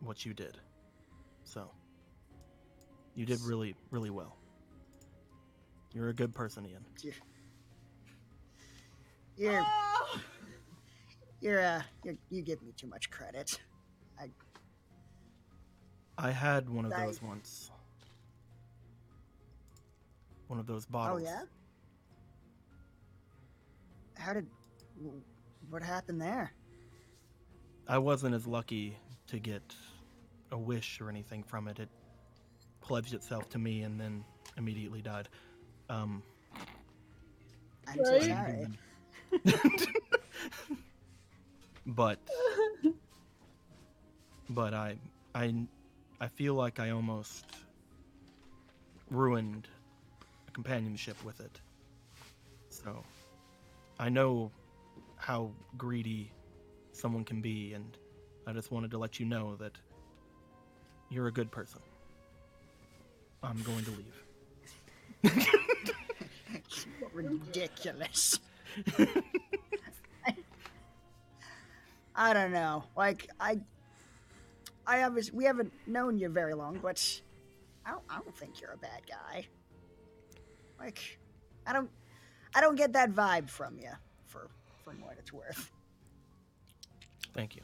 [0.00, 0.56] what you did.
[1.44, 1.70] So
[3.14, 4.36] you did really, really well.
[5.92, 6.84] You're a good person, Ian.
[9.36, 9.64] You're,
[11.40, 13.58] you're, uh, you're, you give me too much credit.
[16.18, 17.70] I had one of I- those once.
[20.48, 21.22] One of those bottles.
[21.22, 21.42] Oh yeah.
[24.16, 24.46] How did?
[25.70, 26.52] What happened there?
[27.86, 28.96] I wasn't as lucky
[29.28, 29.62] to get
[30.50, 31.78] a wish or anything from it.
[31.78, 31.88] It
[32.80, 34.24] pledged itself to me and then
[34.56, 35.28] immediately died.
[35.90, 36.22] Um,
[37.86, 38.66] I'm so sorry.
[41.86, 42.18] but
[44.50, 44.96] but I
[45.34, 45.54] I
[46.20, 47.44] I feel like I almost
[49.10, 49.68] ruined
[50.48, 51.60] a companionship with it.
[52.70, 53.04] So
[53.98, 54.50] I know
[55.16, 56.32] how greedy
[56.92, 57.96] someone can be and
[58.46, 59.72] I just wanted to let you know that
[61.10, 61.80] you're a good person.
[63.42, 64.24] I'm going to leave.
[67.12, 68.40] Ridiculous.
[72.16, 72.84] I don't know.
[72.96, 73.60] Like I,
[74.88, 77.20] I obviously we haven't known you very long, but
[77.84, 79.46] I don't, I don't think you're a bad guy.
[80.80, 81.18] Like,
[81.66, 81.90] I don't,
[82.54, 83.90] I don't get that vibe from you.
[84.26, 84.48] For
[84.82, 85.70] from what it's worth.
[87.34, 87.62] Thank you.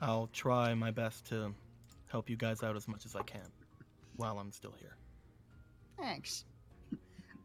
[0.00, 1.52] I'll try my best to
[2.06, 3.46] help you guys out as much as I can
[4.16, 4.96] while I'm still here.
[5.98, 6.46] Thanks.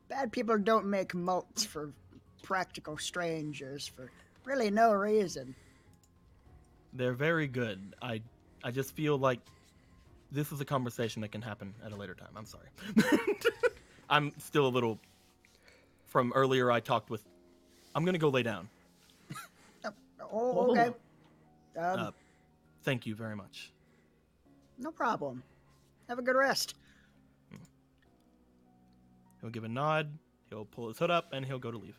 [0.08, 1.92] Bad people don't make moats for
[2.42, 4.10] practical strangers for
[4.46, 5.56] really no reason.
[6.94, 7.96] They're very good.
[8.02, 8.22] I
[8.64, 9.40] I just feel like
[10.32, 12.30] this is a conversation that can happen at a later time.
[12.36, 12.68] I'm sorry.
[14.10, 15.00] I'm still a little
[16.08, 17.24] from earlier I talked with
[17.96, 18.70] I'm going to go lay down.
[20.36, 20.88] Oh, okay.
[20.88, 20.96] Um,
[22.00, 22.12] Uh,
[22.84, 23.72] thank you very much.
[24.80, 25.44] no problem.
[26.10, 26.74] Have a good rest.
[29.42, 30.10] He'll give a nod,
[30.50, 31.98] he'll pull his hood up and he'll go to leave.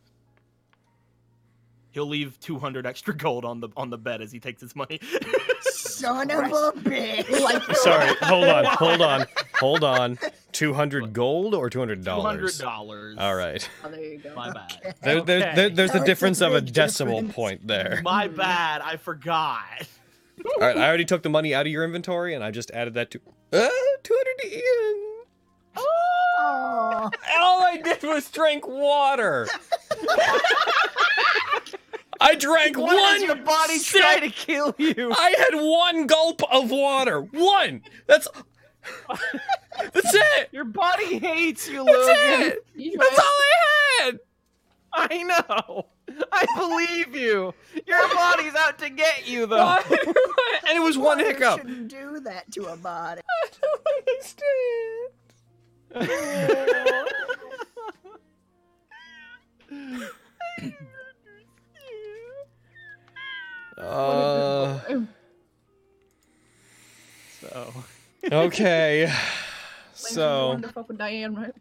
[1.94, 5.00] He'll leave 200 extra gold on the on the bed as he takes his money.
[5.62, 7.74] Son of a bitch.
[7.76, 10.18] Sorry, hold on, hold on, hold on.
[10.52, 12.04] 200 gold or $200?
[12.04, 13.20] $200.
[13.20, 13.68] All right.
[13.84, 14.34] Oh, there you go.
[14.36, 14.94] My bad.
[15.02, 17.34] There, there, there- there's That's a a difference of a decimal difference.
[17.34, 18.00] point there.
[18.04, 18.80] My bad.
[18.82, 19.62] I forgot.
[20.44, 22.94] All right, I already took the money out of your inventory and I just added
[22.94, 23.20] that to
[23.52, 23.68] uh,
[24.02, 25.14] 200 to Ian.
[25.76, 27.10] Aw.
[27.40, 29.48] All I did was drink water.
[32.20, 32.96] I drank Why one.
[32.96, 34.00] does your body sip.
[34.00, 35.12] try to kill you?
[35.12, 37.20] I had one gulp of water.
[37.20, 37.82] One.
[38.06, 38.28] That's.
[39.92, 40.48] That's it.
[40.52, 42.40] Your body hates you, That's Logan.
[42.48, 42.66] it.
[42.76, 43.52] He's That's all right.
[43.98, 44.20] I had.
[44.92, 45.86] I know.
[46.30, 47.54] I believe you.
[47.86, 49.78] Your body's out to get you, though.
[49.88, 51.60] and it was one Water hiccup.
[51.60, 53.22] shouldn't do that to a body.
[53.26, 53.86] I don't
[55.90, 57.00] understand.
[63.84, 64.80] Uh,
[67.40, 67.74] So,
[68.32, 69.12] okay.
[69.92, 71.54] So, to fuck with Diane, right?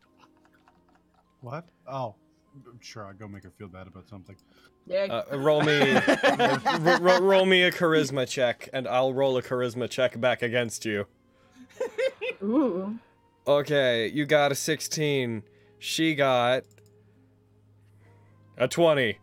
[1.41, 1.65] What?
[1.87, 2.15] Oh,
[2.79, 3.05] sure.
[3.05, 4.35] I'll go make her feel bad about something.
[4.87, 5.23] Yeah.
[5.31, 5.93] uh, roll me,
[6.79, 10.85] ro- ro- roll me a charisma check, and I'll roll a charisma check back against
[10.85, 11.05] you.
[12.41, 12.97] Ooh.
[13.47, 15.43] Okay, you got a 16.
[15.79, 16.63] She got
[18.57, 19.17] a 20.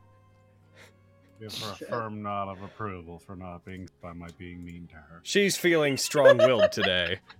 [1.40, 4.96] Give her a firm nod of approval for not being by my being mean to
[4.96, 5.20] her.
[5.22, 7.20] She's feeling strong-willed today.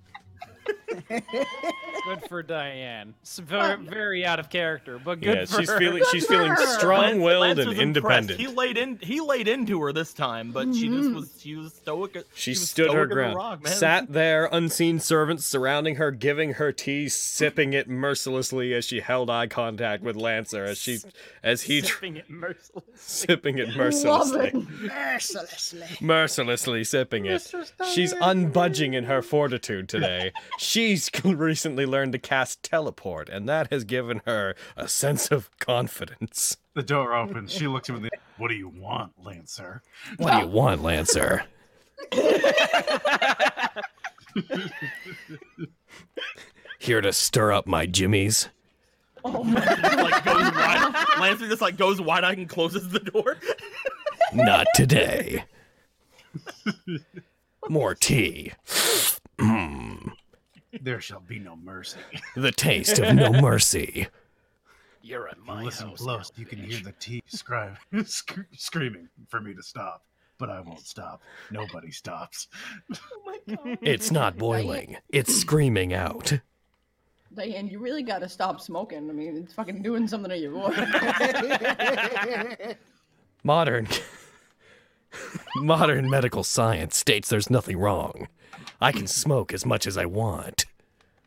[1.09, 3.15] good for Diane.
[3.23, 5.79] It's very, very out of character, but good Yeah, for she's her.
[5.79, 8.39] feeling she's feeling strong-willed Lance and independent.
[8.41, 8.99] He laid in.
[9.03, 11.15] He laid into her this time, but she just Mhm.
[11.15, 11.33] was.
[11.41, 12.25] She was stoic.
[12.35, 13.73] She was stood her stoic as a ground, rock, man.
[13.73, 19.31] sat there, unseen servants surrounding her, giving her tea, sipping it mercilessly as she held
[19.31, 20.99] eye contact with Lancer as she
[21.43, 22.83] as he sipping it mercilessly.
[22.97, 24.55] sipping it mercilessly, it.
[24.55, 25.87] Mercilessly.
[26.01, 27.53] mercilessly sipping it.
[27.93, 30.33] She's unbudging in her fortitude today.
[30.59, 35.51] She she's recently learned to cast teleport, and that has given her a sense of
[35.59, 36.57] confidence.
[36.75, 37.53] The door opens.
[37.53, 38.11] She looks him in the.
[38.39, 39.83] What do you want, Lancer?
[40.17, 41.45] What do you want, Lancer?
[46.79, 48.49] Here to stir up my jimmies?
[49.23, 50.95] Oh my like goes wide.
[51.21, 53.37] Lancer just like goes wide eyed and closes the door.
[54.33, 55.45] Not today.
[57.69, 58.53] More tea.
[59.41, 60.13] Mm,
[60.81, 61.99] There shall be no mercy.
[62.37, 64.07] the taste of no mercy.
[65.03, 66.01] You're in You my listen house.
[66.03, 66.31] close.
[66.37, 70.05] You can hear the tea scribe sc- screaming for me to stop,
[70.39, 71.23] but I won't stop.
[71.51, 72.49] Nobody stops.
[72.95, 73.79] Oh my god.
[73.83, 74.97] It's not boiling.
[75.09, 76.39] It's screaming out.
[77.35, 79.09] Diane, you really gotta stop smoking.
[79.09, 80.77] I mean, it's fucking doing something to your voice.
[83.43, 83.89] Modern
[85.57, 88.29] modern medical science states there's nothing wrong.
[88.81, 90.67] I can smoke as much as I want.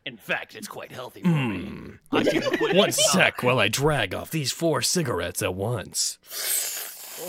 [0.04, 1.64] In fact, it's quite healthy for me.
[1.64, 1.98] Mm.
[2.12, 6.18] I One sec while I drag off these four cigarettes at once.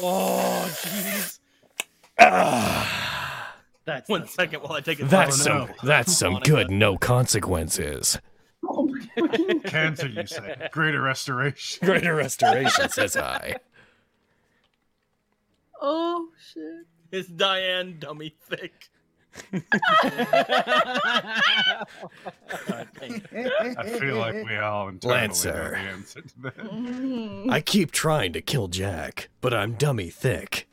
[0.01, 1.39] Oh jeez.
[3.85, 8.19] That's One that's second while I take a That's some that's some good no consequences.
[8.63, 10.69] my fucking Cancer, you say?
[10.71, 11.85] Greater restoration.
[11.85, 13.57] Greater restoration, says I.
[15.87, 16.87] Oh shit.
[17.11, 18.89] It's Diane dummy thick.
[23.01, 25.53] I feel like we all internally Lancer.
[25.53, 26.57] know the answer to that.
[26.57, 27.51] Mm.
[27.51, 30.67] I keep trying to kill Jack, but I'm dummy thick.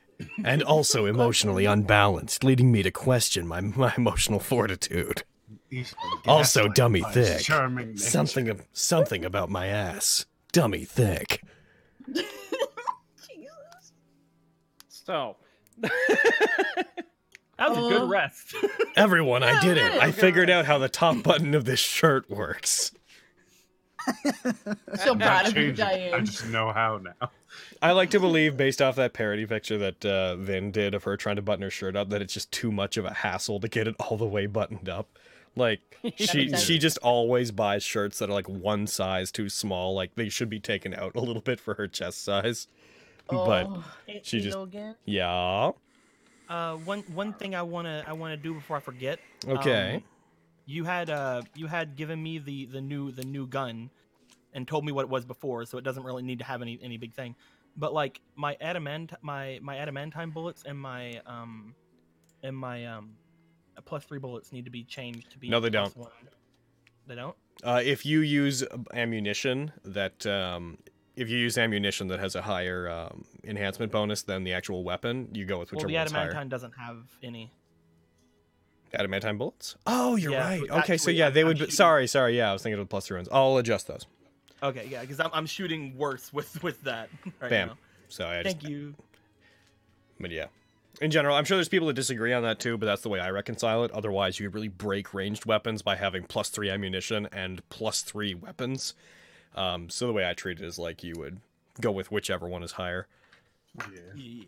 [0.44, 5.24] And also emotionally unbalanced, leading me to question my, my emotional fortitude.
[5.68, 5.94] He's
[6.26, 7.40] Also gaslighted dummy by his thick.
[7.42, 8.00] Charming nature.
[8.02, 10.24] Something ab- something about my ass.
[10.52, 11.42] Dummy thick.
[15.07, 15.07] Jesus.
[15.07, 15.36] so.
[17.59, 18.57] That was a good rest.
[18.96, 19.94] Everyone, I did it.
[19.94, 20.00] Yeah.
[20.03, 22.92] I figured out how the top button of this shirt works.
[25.05, 26.12] So Not proud of you, changing.
[26.12, 27.30] I just know how now.
[27.80, 31.16] I like to believe, based off that parody picture that uh, Vin did of her
[31.16, 33.68] trying to button her shirt up, that it's just too much of a hassle to
[33.68, 35.18] get it all the way buttoned up.
[35.55, 35.80] Like
[36.16, 39.94] she she just always buys shirts that are like one size too small.
[39.94, 42.66] Like they should be taken out a little bit for her chest size.
[43.37, 43.85] But Oh.
[44.22, 44.97] She just- again.
[45.05, 45.70] yeah,
[46.49, 49.18] Uh, one one thing I wanna I wanna do before I forget.
[49.47, 49.97] okay.
[49.97, 50.03] um,
[50.66, 53.91] you had uh you had given me the the new the new gun,
[54.53, 56.78] and told me what it was before, so it doesn't really need to have any
[56.83, 57.35] any big thing.
[57.76, 61.74] But like my adamant my my adamantine bullets and my um
[62.43, 63.16] and my um
[63.87, 65.97] plus three bullets need to be changed to be No, they plus don't.
[66.05, 66.12] One.
[67.07, 67.37] They don't.
[67.64, 68.62] Uh, if you use
[68.95, 70.78] ammunition that um,
[71.16, 75.28] if you use ammunition that has a higher um, enhancement bonus than the actual weapon,
[75.32, 76.22] you go with Well, whichever the one's higher.
[76.28, 77.52] adamantine doesn't have any.
[78.94, 79.76] Adamantine bullets.
[79.86, 80.70] Oh, you're Yeah, right.
[80.70, 81.58] Okay, so yeah, I'm- they would.
[81.58, 82.36] Be, sorry, sorry.
[82.36, 83.28] Yeah, I was thinking of the plus three ones.
[83.32, 84.06] I'll adjust those.
[84.62, 87.08] Okay, yeah, because I'm, I'm shooting worse with with that
[87.40, 87.68] right Bam.
[87.68, 87.78] now.
[88.08, 88.94] So I just, Thank you.
[90.20, 90.46] But yeah,
[91.00, 92.76] in general, I'm sure there's people that disagree on that too.
[92.76, 93.90] But that's the way I reconcile it.
[93.92, 98.34] Otherwise, you could really break ranged weapons by having plus three ammunition and plus three
[98.34, 98.94] weapons.
[99.55, 101.40] Um, so the way I treat it is like you would
[101.80, 103.07] go with whichever one is higher.
[104.16, 104.44] Yeah.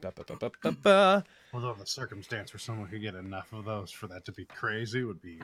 [0.00, 1.24] Ba, ba, ba.
[1.52, 5.04] Although the circumstance where someone could get enough of those for that to be crazy
[5.04, 5.40] would be.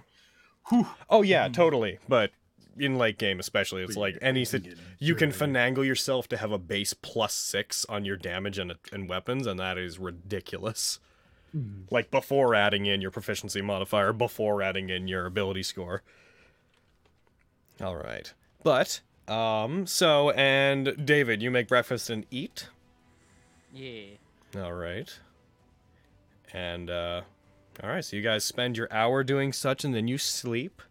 [0.69, 0.87] Whew.
[1.09, 1.99] Oh yeah, totally.
[2.09, 2.31] But
[2.79, 6.29] in late game, especially, it's But like any you sit- can you can finagle yourself
[6.29, 9.99] to have a base plus six on your damage and and weapons, and that is
[9.99, 10.99] ridiculous.
[11.91, 16.03] Like before adding in your proficiency modifier, before adding in your ability score.
[17.81, 18.33] All right,
[18.63, 22.69] but um, so and David, you make breakfast and eat.
[23.75, 24.05] Yeah.
[24.57, 25.13] All right.
[26.53, 27.23] And uh
[27.83, 30.83] all right, so you guys spend your hour doing such and then you sleep.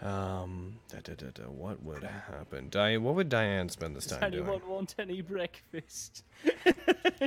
[0.00, 2.68] Um da, da, da, da, what would happen?
[2.70, 4.44] Diane what would Diane spend this Does time doing?
[4.44, 6.24] anyone want any breakfast?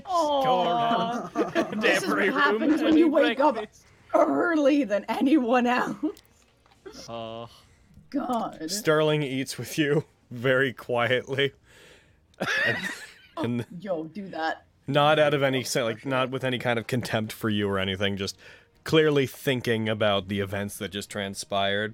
[0.05, 1.29] Oh.
[1.35, 3.83] around This is what room, happens when any you wake up breakfast.
[4.13, 5.95] early than anyone else.
[7.09, 7.49] Oh,
[8.09, 8.69] God.
[8.69, 11.53] Sterling eats with you very quietly.
[12.65, 12.77] and,
[13.37, 14.65] and Yo, do that.
[14.87, 18.17] not out of any like not with any kind of contempt for you or anything,
[18.17, 18.37] just
[18.83, 21.93] clearly thinking about the events that just transpired.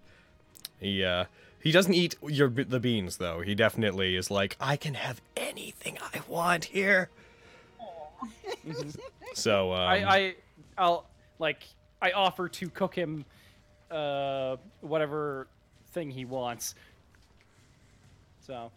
[0.80, 1.26] He uh
[1.62, 3.42] he doesn't eat your the beans though.
[3.42, 7.10] He definitely is like I can have anything I want here.
[9.34, 10.36] so um, I, I,
[10.78, 11.06] I'll
[11.40, 11.64] like
[12.02, 13.26] I offer to cook him,
[13.90, 15.48] uh, whatever
[15.94, 16.76] thing he wants.
[18.46, 18.72] So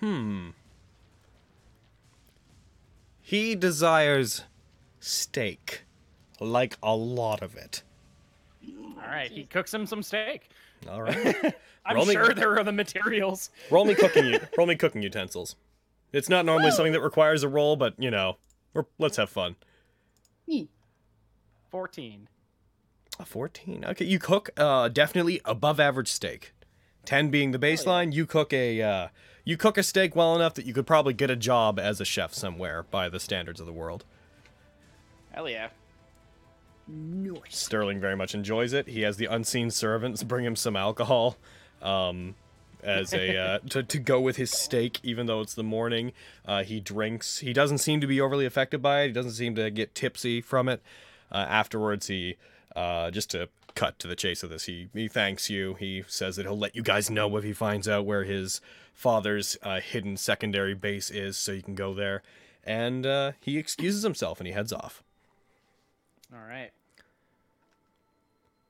[0.00, 0.48] hmm.
[3.22, 4.44] He desires
[4.98, 5.82] steak,
[6.40, 7.82] like a lot of it.
[8.96, 10.48] All right, he cooks him some steak.
[10.90, 11.54] All right.
[11.86, 13.50] I'm Roll me- sure there are the materials.
[13.70, 14.26] roll me cooking.
[14.26, 15.56] u- roll me cooking utensils.
[16.12, 18.36] It's not normally something that requires a roll, but you know,
[18.74, 19.56] we're, let's have fun.
[21.70, 22.28] 14.
[23.20, 23.84] A 14.
[23.90, 26.52] Okay, you cook uh, definitely above average steak.
[27.04, 29.08] 10 being the baseline, you cook a uh,
[29.44, 32.04] you cook a steak well enough that you could probably get a job as a
[32.04, 34.04] chef somewhere by the standards of the world.
[35.32, 35.68] Hell yeah.
[36.86, 37.56] Nice.
[37.56, 38.88] Sterling very much enjoys it.
[38.88, 41.36] He has the unseen servants bring him some alcohol
[41.80, 42.34] um,
[42.82, 46.12] as a uh, to, to go with his steak, even though it's the morning.
[46.44, 47.38] Uh, he drinks.
[47.38, 49.08] He doesn't seem to be overly affected by it.
[49.08, 50.82] He doesn't seem to get tipsy from it.
[51.30, 52.36] Uh, afterwards, he
[52.76, 54.64] uh, just to cut to the chase of this.
[54.64, 55.74] He he thanks you.
[55.74, 58.60] He says that he'll let you guys know if he finds out where his
[58.92, 62.22] father's uh, hidden secondary base is, so you can go there.
[62.64, 65.02] And uh, he excuses himself and he heads off.
[66.32, 66.70] All right.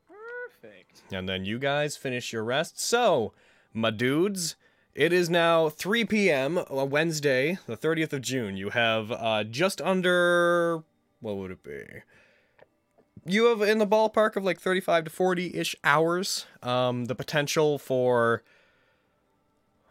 [0.09, 1.03] Perfect.
[1.13, 2.81] And then you guys finish your rest.
[2.81, 3.33] So,
[3.75, 4.55] my dudes,
[4.95, 6.59] it is now 3 p.m.
[6.59, 8.57] uh, Wednesday, the 30th of June.
[8.57, 10.83] You have uh, just under.
[11.21, 11.85] What would it be?
[13.27, 16.47] You have in the ballpark of like 35 to 40 ish hours.
[16.63, 18.43] Um, the potential for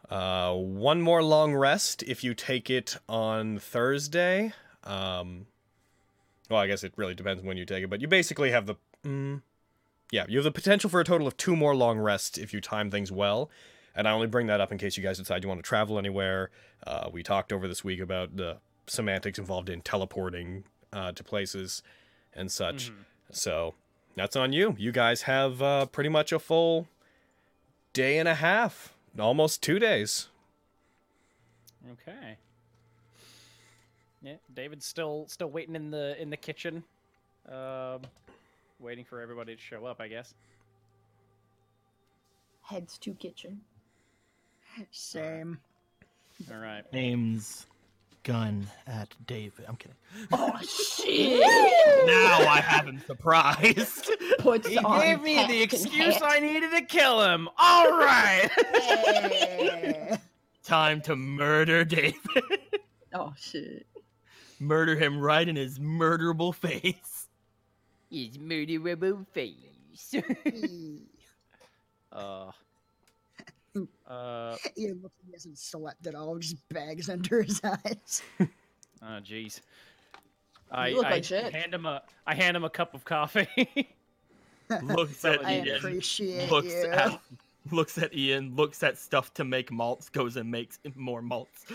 [0.09, 4.53] uh, one more long rest if you take it on Thursday.
[4.83, 5.45] Um,
[6.49, 8.75] well, I guess it really depends when you take it, but you basically have the.
[9.05, 9.41] Mm,
[10.11, 12.61] yeah, you have the potential for a total of two more long rests if you
[12.61, 13.51] time things well.
[13.95, 15.99] And I only bring that up in case you guys decide you want to travel
[15.99, 16.49] anywhere.
[16.85, 18.57] Uh, we talked over this week about the
[18.87, 21.83] semantics involved in teleporting uh, to places
[22.33, 22.91] and such.
[23.31, 23.75] So
[24.15, 24.75] that's on you.
[24.77, 26.87] You guys have uh, pretty much a full
[27.93, 30.29] day and a half, almost two days.
[31.91, 32.37] Okay.
[34.21, 36.83] Yeah, David's still still waiting in the in the kitchen,
[37.47, 38.01] um,
[38.79, 40.01] waiting for everybody to show up.
[40.01, 40.33] I guess.
[42.63, 43.61] Heads to kitchen.
[44.91, 45.57] Same.
[46.51, 46.83] All right.
[46.93, 47.65] Names
[48.23, 49.65] gun at David.
[49.67, 49.95] I'm kidding.
[50.31, 51.39] Oh shit!
[51.39, 54.11] Now I have him surprised.
[54.39, 56.23] Puts He on gave me the excuse hat.
[56.23, 57.49] I needed to kill him.
[57.57, 58.49] All right.
[58.73, 60.17] Yeah.
[60.63, 62.59] Time to murder David.
[63.13, 63.87] Oh shit!
[64.59, 67.27] murder him right in his murderable face.
[68.09, 70.13] His murderable face.
[72.11, 72.51] uh.
[74.07, 74.55] Uh.
[74.77, 78.21] Ian looks like he hasn't slept at all, just bags under his eyes.
[79.01, 79.61] Oh, jeez.
[80.69, 81.53] I, look I like shit.
[81.55, 83.47] hand him a I hand him a cup of coffee.
[84.83, 85.77] Looks at I Ian.
[85.77, 86.87] appreciate Looks you.
[86.91, 87.19] at
[87.71, 88.55] looks at Ian.
[88.57, 90.09] Looks at stuff to make malts.
[90.09, 91.65] Goes and makes more malts.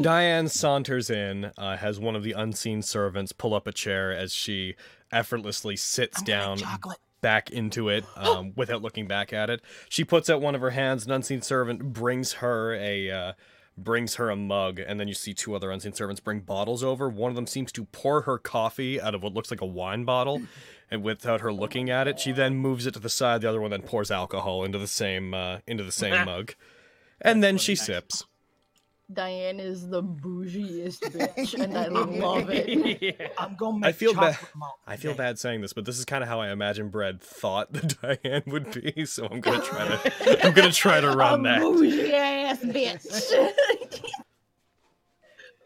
[0.00, 4.32] Diane saunters in, uh, has one of the unseen servants pull up a chair as
[4.32, 4.74] she
[5.12, 6.98] effortlessly sits down Chocolate.
[7.22, 9.62] Back into it um, without looking back at it.
[9.88, 11.06] She puts out one of her hands.
[11.06, 13.32] An unseen servant brings her a uh,
[13.78, 17.08] brings her a mug, and then you see two other unseen servants bring bottles over.
[17.08, 20.04] One of them seems to pour her coffee out of what looks like a wine
[20.04, 20.42] bottle,
[20.90, 23.40] and without her looking at it, she then moves it to the side.
[23.40, 26.54] The other one then pours alcohol into the same uh, into the same mug,
[27.20, 28.26] and then she sips.
[29.10, 33.02] Diane is the bougiest bitch, and I love it.
[33.02, 33.28] yeah.
[33.38, 34.34] I'm gonna I make feel bad.
[34.34, 36.88] chocolate malt I feel bad saying this, but this is kind of how I imagine
[36.88, 39.04] Brad thought that Diane would be.
[39.04, 41.60] So I'm gonna try to I'm gonna try to run a that.
[41.60, 44.02] bougie ass bitch.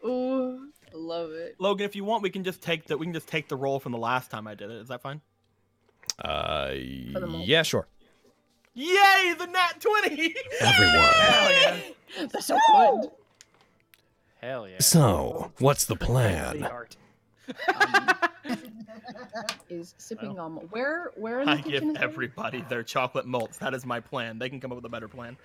[0.04, 1.56] Ooh, love it.
[1.58, 3.78] Logan, if you want, we can just take the we can just take the roll
[3.78, 4.80] from the last time I did it.
[4.80, 5.20] Is that fine?
[6.18, 7.86] Uh, yeah, sure.
[8.74, 10.34] Yay, the nat twenty!
[10.60, 11.12] Everyone.
[11.14, 12.26] Hell yeah!
[12.32, 13.10] That's so good.
[14.46, 14.76] Hell yeah.
[14.78, 16.62] So, what's the The plan?
[16.62, 16.96] art.
[19.68, 22.00] Is sipping um where where in the I kitchen give is it?
[22.02, 23.58] everybody their chocolate malts.
[23.58, 24.38] That is my plan.
[24.38, 25.36] They can come up with a better plan.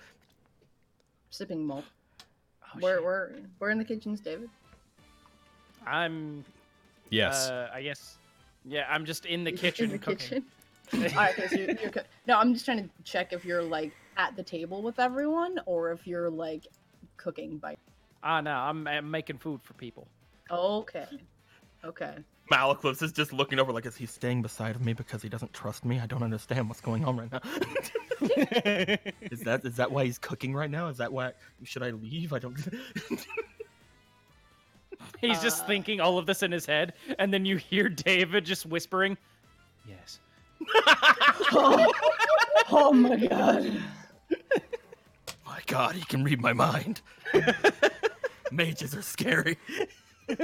[1.30, 1.84] sipping malt.
[2.62, 3.04] Oh, where shit.
[3.04, 4.48] where where in the kitchens, David?
[5.84, 6.44] I'm.
[7.10, 7.48] Yes.
[7.50, 8.16] Uh, I guess.
[8.64, 10.18] Yeah, I'm just in the in kitchen the cooking.
[10.18, 10.44] kitchen.
[11.16, 12.38] All right, okay, so you're, you're co- no.
[12.38, 16.06] I'm just trying to check if you're like at the table with everyone, or if
[16.06, 16.68] you're like
[17.16, 17.76] cooking by.
[18.22, 20.06] Ah, no, I'm, I'm making food for people.
[20.50, 21.06] Okay,
[21.84, 22.14] okay.
[22.50, 25.52] Malaclus is just looking over like, is he staying beside of me because he doesn't
[25.52, 25.98] trust me?
[26.00, 27.40] I don't understand what's going on right now.
[29.30, 30.88] is that is that why he's cooking right now?
[30.88, 31.32] Is that why
[31.64, 32.32] should I leave?
[32.32, 32.56] I don't.
[35.20, 38.44] He's just Uh, thinking all of this in his head, and then you hear David
[38.44, 39.16] just whispering,
[39.88, 40.20] "Yes."
[41.54, 41.92] Oh,
[42.70, 43.70] oh my god.
[45.46, 47.02] my God, he can read my mind.
[48.52, 49.56] Mages are scary.
[50.28, 50.38] Oh,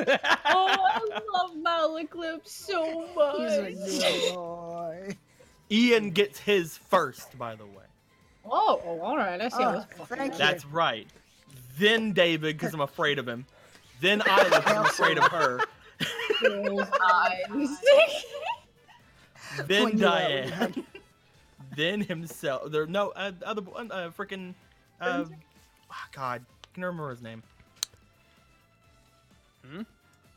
[0.44, 1.00] I
[1.32, 3.06] love Malaclip so
[3.38, 4.00] He's a much.
[4.00, 5.16] good boy.
[5.70, 7.84] Ian gets his first, by the way.
[8.44, 9.40] Oh, oh all right.
[9.40, 10.38] I see Oh, thank you.
[10.38, 11.06] That's right.
[11.78, 13.46] Then David, because I'm afraid of him.
[14.00, 15.60] Then Isla, because I'm afraid of her.
[16.42, 17.78] Those eyes.
[19.66, 20.84] Then Point Diane.
[21.76, 22.70] then himself.
[22.72, 24.54] There, no, uh, other, uh, freaking,
[25.00, 25.24] uh,
[25.90, 26.44] ah, God,
[26.74, 27.42] can I remember his name?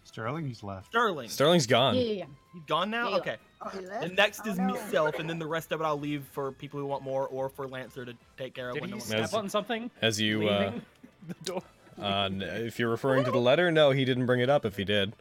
[0.04, 0.88] Sterling, he's left.
[0.88, 1.30] Sterling.
[1.30, 1.96] Sterling's gone.
[1.96, 2.26] yeah, yeah, yeah.
[2.54, 3.10] He's gone now.
[3.12, 3.16] Yeah.
[3.18, 3.36] Okay.
[3.62, 3.70] Oh.
[4.02, 4.70] The next Oh, is no.
[4.74, 7.50] myself, and then the rest of it I'll leave for people who want more, or
[7.50, 9.92] for Lancer to take care of Did when he no step on something?
[10.02, 10.72] As you, uh,
[11.28, 11.62] the door.
[12.02, 14.66] uh, if you're referring to the letter, no, he didn't bring it up.
[14.66, 15.14] If he did,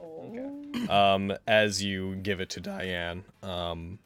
[0.00, 0.88] Oh.
[0.90, 4.00] um, as you give it to Diane, um,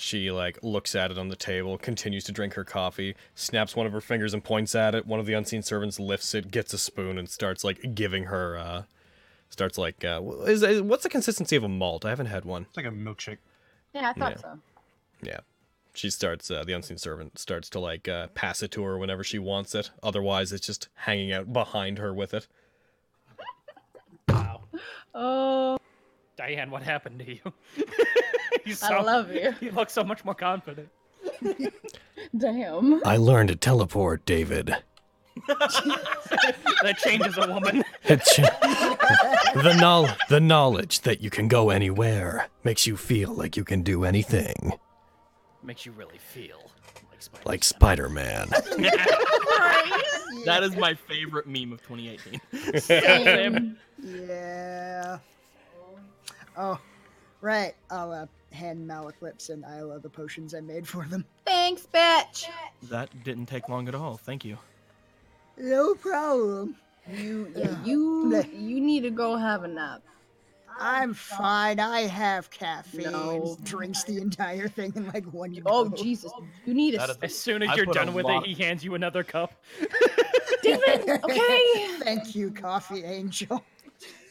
[0.00, 3.84] she like looks at it on the table, continues to drink her coffee, snaps one
[3.86, 5.06] of her fingers and points at it.
[5.06, 8.56] One of the unseen servants lifts it, gets a spoon, and starts like giving her.
[8.56, 8.82] Uh,
[9.50, 12.04] starts like, uh, is, is what's the consistency of a malt?
[12.04, 12.62] I haven't had one.
[12.68, 13.38] It's like a milkshake.
[13.92, 14.36] Yeah, I thought Yeah.
[14.40, 14.58] so.
[15.22, 15.40] Yeah.
[15.94, 19.24] She starts, uh, the unseen servant starts to like uh, pass it to her whenever
[19.24, 19.90] she wants it.
[20.02, 22.46] Otherwise, it's just hanging out behind her with it.
[24.28, 24.60] Wow.
[25.14, 25.78] Oh,
[26.36, 27.40] Diane, what happened to you?
[28.66, 29.54] you I sound- love you.
[29.60, 30.88] You look so much more confident.
[32.36, 33.04] Damn.
[33.04, 34.74] I learned to teleport, David.
[35.48, 37.84] that changes a woman.
[38.04, 43.56] It cha- the, knowl- the knowledge that you can go anywhere makes you feel like
[43.56, 44.72] you can do anything,
[45.62, 46.70] Makes you really feel
[47.10, 47.42] like Spider.
[47.46, 48.48] like Spider Man.
[50.44, 52.80] That is my favorite meme of 2018.
[52.80, 53.76] Same.
[54.02, 55.18] Yeah.
[56.56, 56.78] Oh,
[57.40, 57.74] right.
[57.90, 58.26] I'll uh,
[58.58, 61.24] hand Malaclips and Isla the potions I made for them.
[61.46, 62.46] Thanks, bitch.
[62.90, 64.16] that didn't take long at all.
[64.16, 64.58] Thank you.
[65.56, 66.76] No problem.
[67.10, 70.02] You, yeah, you, you need to go have a nap.
[70.80, 71.80] I'm fine.
[71.80, 73.10] I have caffeine.
[73.10, 73.56] No.
[73.64, 75.62] Drinks the entire thing in like one go.
[75.66, 76.30] Oh Jesus,
[76.66, 78.62] you need a That is- As soon as I you're done with lot- it, he
[78.62, 79.52] hands you another cup.
[80.62, 81.08] David.
[81.24, 81.88] Okay.
[82.00, 83.64] Thank you, Coffee Angel.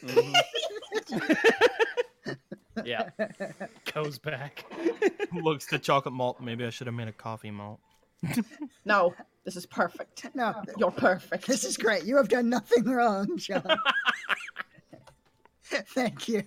[0.04, 1.32] Mm-hmm.
[2.84, 3.10] Yeah.
[3.94, 4.64] Goes back.
[5.32, 6.40] Looks to chocolate malt.
[6.40, 7.80] Maybe I should have made a coffee malt.
[8.84, 9.14] No,
[9.44, 10.26] this is perfect.
[10.34, 11.46] No, You're perfect.
[11.46, 12.04] this is great.
[12.04, 13.62] You have done nothing wrong, John.
[15.62, 16.42] Thank you.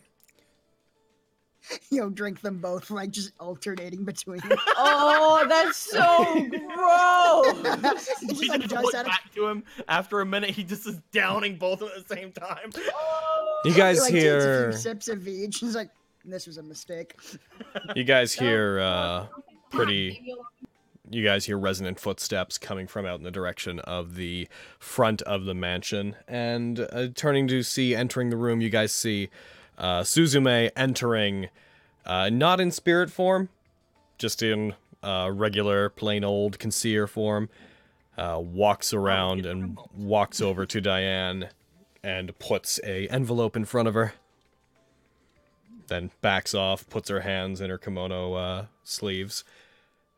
[1.91, 4.41] You'll drink them both, like just alternating between.
[4.75, 8.07] Oh, that's so gross.
[8.19, 10.49] He just, like, just does look that- back to him after a minute.
[10.49, 12.71] He just is downing both of them at the same time.
[13.63, 15.59] You guys he, like, takes a hear, few sips of each.
[15.59, 15.91] He's like,
[16.25, 17.15] "This was a mistake."
[17.95, 19.27] you guys hear, uh,
[19.69, 20.33] pretty,
[21.09, 24.47] you guys hear resonant footsteps coming from out in the direction of the
[24.79, 26.15] front of the mansion.
[26.27, 29.29] And uh, turning to see, entering the room, you guys see
[29.77, 31.49] uh, Suzume entering,
[32.05, 33.49] uh, not in spirit form,
[34.17, 37.49] just in uh, regular, plain old conceer form.
[38.17, 41.47] Uh, walks around and walks over to Diane
[42.03, 44.13] and puts a envelope in front of her.
[45.91, 49.43] Then backs off, puts her hands in her kimono uh, sleeves,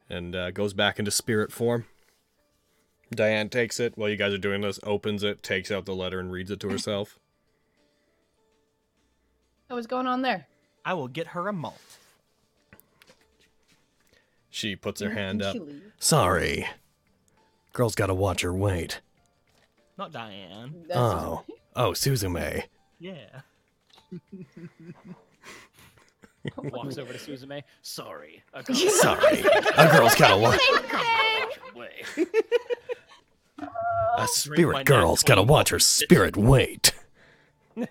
[0.07, 1.86] and uh, goes back into spirit form.
[3.09, 6.19] Diane takes it while you guys are doing this, opens it, takes out the letter,
[6.19, 7.17] and reads it to herself.
[9.67, 10.45] So what's going on there?
[10.86, 11.82] I will get her a malt.
[14.51, 15.57] She puts her hand up.
[15.97, 16.67] Sorry.
[17.71, 19.01] Girl's gotta watch her weight.
[19.97, 20.84] Not Diane.
[20.88, 21.41] That's Oh.
[21.76, 22.65] Oh, Suzume.
[22.99, 23.41] Yeah.
[26.58, 27.64] Walks over to Suzume.
[27.82, 28.44] Sorry.
[28.54, 29.39] A girl Sorry.
[29.78, 30.60] A girl's gotta watch.
[31.76, 32.04] way.
[34.18, 36.94] A spirit girl's gotta watch her spirit wait.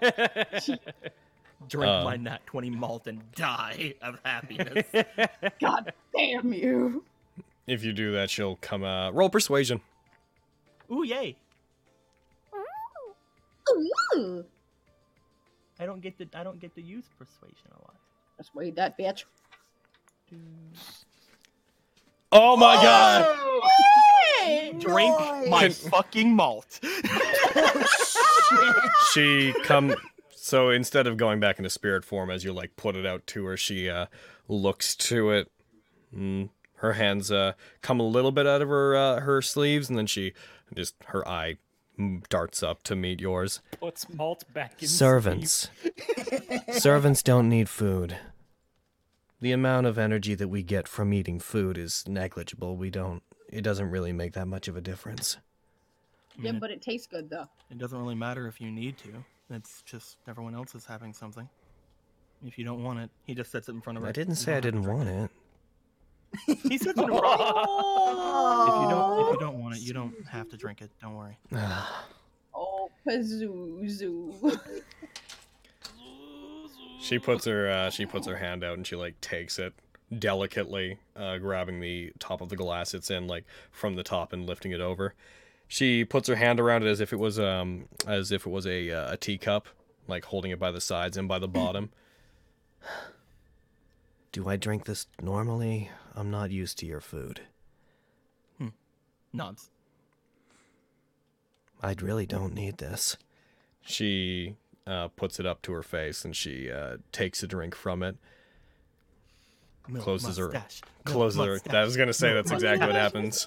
[1.69, 4.85] Drink Um, my nat 20 malt and die of happiness.
[5.61, 7.05] God damn you.
[7.67, 8.83] If you do that, she'll come.
[8.83, 9.81] Uh, roll persuasion.
[10.91, 11.37] Ooh, yay.
[14.15, 14.45] Ooh.
[15.79, 17.97] I don't get to I don't get to use persuasion a lot.
[18.43, 19.23] Let's wait that bitch.
[22.33, 24.81] Oh my god!
[24.81, 25.17] Drink
[25.49, 26.81] my Can- fucking malt.
[29.13, 29.95] she come
[30.35, 33.45] so instead of going back into spirit form as you like put it out to
[33.45, 34.07] her she uh
[34.49, 35.49] looks to it
[36.15, 39.97] mm, her hands uh come a little bit out of her uh, her sleeves and
[39.97, 40.33] then she
[40.75, 41.57] just her eye
[41.99, 44.89] mm, darts up to meet yours Puts malt back in.
[44.89, 45.69] Servants.
[46.73, 48.17] Servants don't need food.
[49.43, 52.77] The amount of energy that we get from eating food is negligible.
[52.77, 53.25] We don't.
[53.49, 55.37] It doesn't really make that much of a difference.
[56.39, 57.49] I Yeah, but it tastes good though.
[57.69, 59.09] it, it doesn't really matter if you need to.
[59.51, 61.49] It's just everyone else is having something.
[62.47, 64.11] If you don't want it, he just sets it in front of her.
[64.11, 65.31] I didn't say I don't have to didn't drink want
[66.49, 66.59] it.
[66.71, 68.67] He said to right.
[68.69, 70.91] If you don't, if you don't want it, you don't have to drink it.
[71.01, 71.37] Don't worry.
[72.55, 74.57] Oh, Pazuzu.
[77.03, 79.75] She puts her uh, she puts her hand out and she like takes it
[80.17, 84.47] delicately, uh, grabbing the top of the glass it's in like from the top and
[84.47, 85.15] lifting it over.
[85.67, 88.67] She puts her hand around it as if it was um as if it was
[88.67, 89.67] a uh, a teacup,
[90.07, 91.91] like holding it by the sides and by the bottom.
[94.31, 95.91] Do I drink this normally?
[96.15, 97.41] I'm not used to your food.
[98.59, 98.69] Hmm.
[99.33, 99.71] Nods.
[101.83, 103.17] I really don't need this.
[103.83, 108.03] She uh, puts it up to her face and she uh, takes a drink from
[108.03, 108.17] it.
[109.89, 110.81] Milk Closes her- mustache.
[111.05, 111.53] Milk Closes her.
[111.53, 111.75] mustache.
[111.75, 113.47] I was gonna say Milk that's exactly what happens.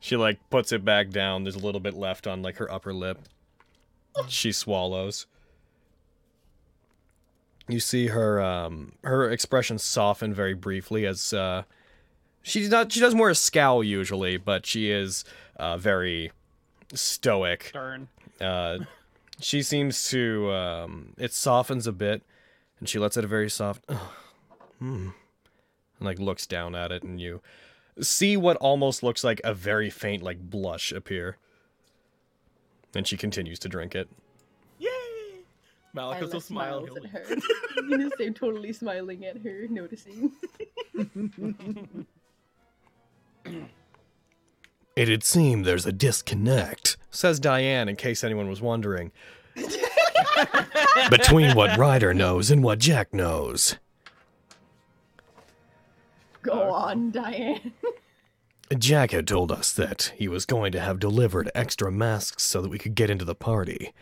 [0.00, 1.44] She like puts it back down.
[1.44, 3.18] There's a little bit left on like her upper lip.
[4.28, 5.26] She swallows.
[7.68, 11.62] You see her um her expression soften very briefly as uh
[12.42, 15.24] she's not she does more a scowl usually, but she is
[15.56, 16.32] uh very
[16.92, 17.66] stoic.
[17.68, 18.08] Stern.
[18.40, 18.78] Uh
[19.42, 22.22] she seems to um it softens a bit
[22.78, 23.84] and she lets out a very soft
[24.78, 25.08] hmm
[25.98, 27.40] and like looks down at it and you
[28.00, 31.36] see what almost looks like a very faint like blush appear.
[32.94, 34.08] And she continues to drink it.
[34.78, 34.88] Yay!
[35.94, 36.86] Malika Isla will smile.
[36.86, 37.24] smiles at her.
[37.78, 40.32] I'm gonna totally smiling at her, noticing.
[44.94, 49.12] It'd seem there's a disconnect Says Diane in case anyone was wondering.
[51.10, 53.76] between what Ryder knows and what Jack knows.
[56.40, 57.72] Go on, Diane.
[58.78, 62.70] Jack had told us that he was going to have delivered extra masks so that
[62.70, 63.92] we could get into the party.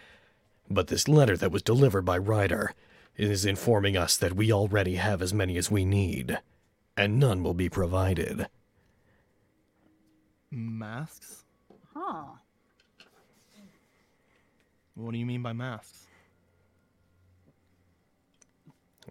[0.70, 2.74] But this letter that was delivered by Ryder
[3.16, 6.38] is informing us that we already have as many as we need,
[6.97, 8.47] and none will be provided.
[10.51, 11.44] Masks?
[11.94, 12.24] Huh.
[14.94, 16.07] What do you mean by masks?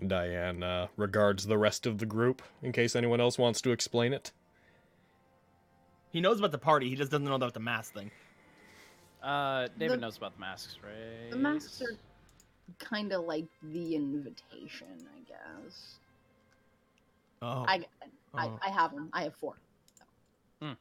[0.06, 4.14] Diane uh, regards the rest of the group in case anyone else wants to explain
[4.14, 4.32] it.
[6.12, 6.90] He knows about the party.
[6.90, 8.12] He just doesn't know about the mask thing.
[9.22, 11.32] Uh, David The- knows about the masks, right?
[11.32, 11.98] The masks are
[12.78, 15.96] kind of like the invitation, I guess.
[17.42, 17.84] Oh, I,
[18.36, 18.60] I, Oh.
[18.62, 19.10] I have them.
[19.12, 19.56] I have four.
[20.62, 20.78] Let's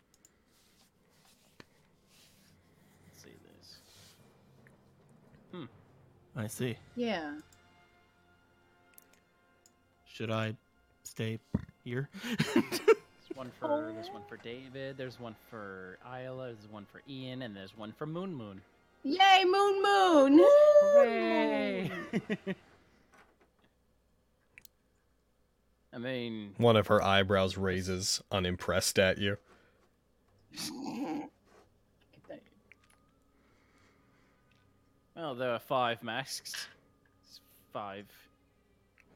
[3.23, 3.79] see this.
[6.39, 6.76] I see.
[6.95, 7.32] Yeah.
[10.07, 10.55] Should I
[11.03, 11.41] stay
[11.82, 12.09] here?
[12.55, 12.80] There's
[13.34, 14.97] one for there's one for David.
[14.97, 16.47] There's one for Isla.
[16.47, 18.61] There's one for Ian, and there's one for Moon Moon.
[19.03, 20.41] Yay, Moon Moon!
[20.82, 21.91] Hooray!
[25.93, 29.39] I mean, One of her eyebrows raises, unimpressed at you.
[35.19, 36.69] well, there are five masks.
[37.27, 37.41] It's
[37.73, 38.07] five,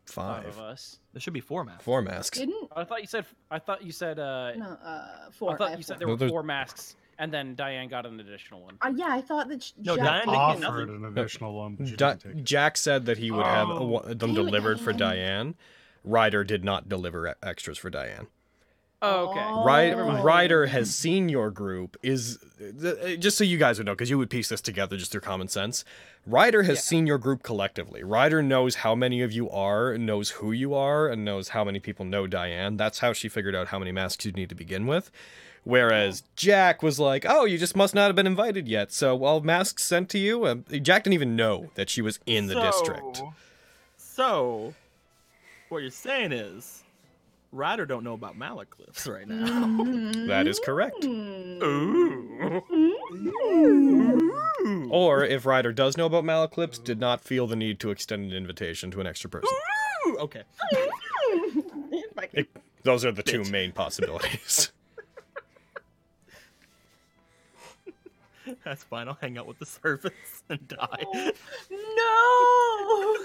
[0.07, 0.99] five of us.
[1.13, 1.85] there should be four masks.
[1.85, 2.39] Four masks.
[2.39, 3.25] Didn't I thought you said.
[3.51, 4.19] I thought you said.
[4.19, 5.51] Uh, no uh four.
[5.51, 7.89] I I thought have you said there No, were there's- four masks, and then Diane
[7.89, 8.77] got an additional one.
[8.83, 9.63] Uh, yeah, I thought that.
[9.63, 11.05] sh- No, Jack Diane didn't get Offered nothing.
[11.05, 11.75] an additional one.
[11.77, 12.45] but she Di- didn't take it.
[12.45, 13.87] Jack said that he would have Oh.
[13.87, 15.17] wa- them Damn it, delivered for Diane.
[15.47, 15.55] Diane.
[16.05, 18.27] Ryder did not deliver e- extras for Diane.
[19.05, 19.41] Oh, okay.
[19.45, 19.65] Oh.
[19.65, 20.25] Ry- Never mind.
[20.25, 21.97] Ryder has seen your group.
[22.03, 22.39] Is
[23.19, 25.49] just so you guys would know, because you would piece this together just through common
[25.49, 25.85] sense.
[26.25, 26.83] Ryder has Yeah.
[26.83, 28.05] seen your group collectively.
[28.05, 31.81] Ryder knows how many of you are, knows who you are, and knows how many
[31.81, 32.77] people know Diane.
[32.77, 35.11] That's how she figured out how many masks you need to begin with.
[35.65, 39.41] Whereas Jack was like, "Oh, you just must not have been invited yet." So, well,
[39.41, 40.47] masks sent to you.
[40.47, 43.17] Um, Jack didn't even know that she was in the district.
[43.19, 43.33] So-
[43.97, 44.75] So,
[45.71, 46.82] what you're saying is,
[47.53, 50.27] Ryder don't know about Malaclips right now.
[50.27, 51.03] That is correct.
[51.03, 51.63] Mm.
[53.23, 54.89] Ooh.
[54.91, 58.37] Or if Ryder does know about Malaclips, did not feel the need to extend an
[58.37, 59.51] invitation to an extra person.
[60.07, 60.17] Ooh.
[60.21, 60.43] Okay.
[62.33, 62.49] It-
[62.85, 64.73] those are the two main possibilities.
[68.65, 69.07] That's fine.
[69.09, 71.05] I'll hang out with the servants and die.
[71.71, 73.17] no.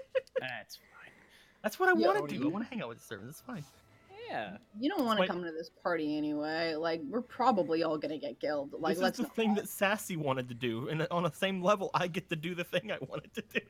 [0.40, 0.91] That's fine.
[1.62, 2.40] That's what I Yo, want to do.
[2.42, 3.38] I you- want to hang out with the servants.
[3.38, 3.64] It's fine.
[4.28, 4.56] Yeah.
[4.80, 6.74] You don't want to come to this party anyway.
[6.74, 8.72] Like we're probably all gonna get killed.
[8.78, 11.32] Like this let's is the not- thing that Sassy wanted to do, and on the
[11.32, 13.60] same level, I get to do the thing I wanted to do.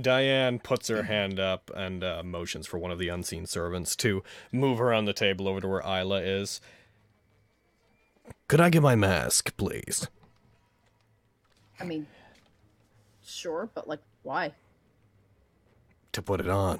[0.00, 4.22] Diane puts her hand up and uh, motions for one of the unseen servants to
[4.50, 6.60] move around the table over to where Isla is.
[8.48, 10.08] Could I get my mask, please?
[11.82, 12.06] I mean,
[13.22, 14.52] sure, but like, why?
[16.12, 16.78] to put it on.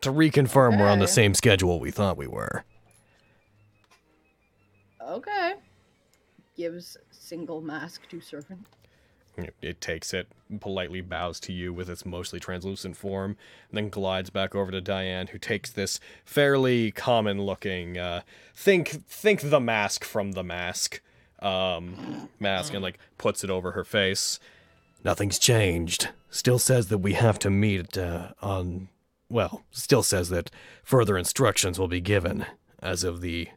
[0.00, 2.64] To reconfirm we're on the same schedule we thought we were.
[5.02, 5.54] Okay.
[6.56, 8.66] Gives single mask to servant.
[9.36, 10.28] It, it takes it,
[10.60, 13.36] politely bows to you with its mostly translucent form,
[13.68, 18.20] and then glides back over to Diane, who takes this fairly common-looking, uh,
[18.54, 21.00] think think the mask from the mask,
[21.44, 24.40] um, mask, and like puts it over her face.
[25.04, 26.08] Nothing's changed.
[26.30, 28.88] Still says that we have to meet uh, on.
[29.28, 30.50] Well, still says that
[30.82, 32.46] further instructions will be given
[32.80, 33.48] as of the,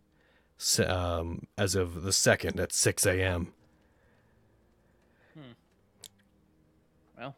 [0.85, 3.53] um, as of the second at six a.m.
[7.17, 7.35] Well,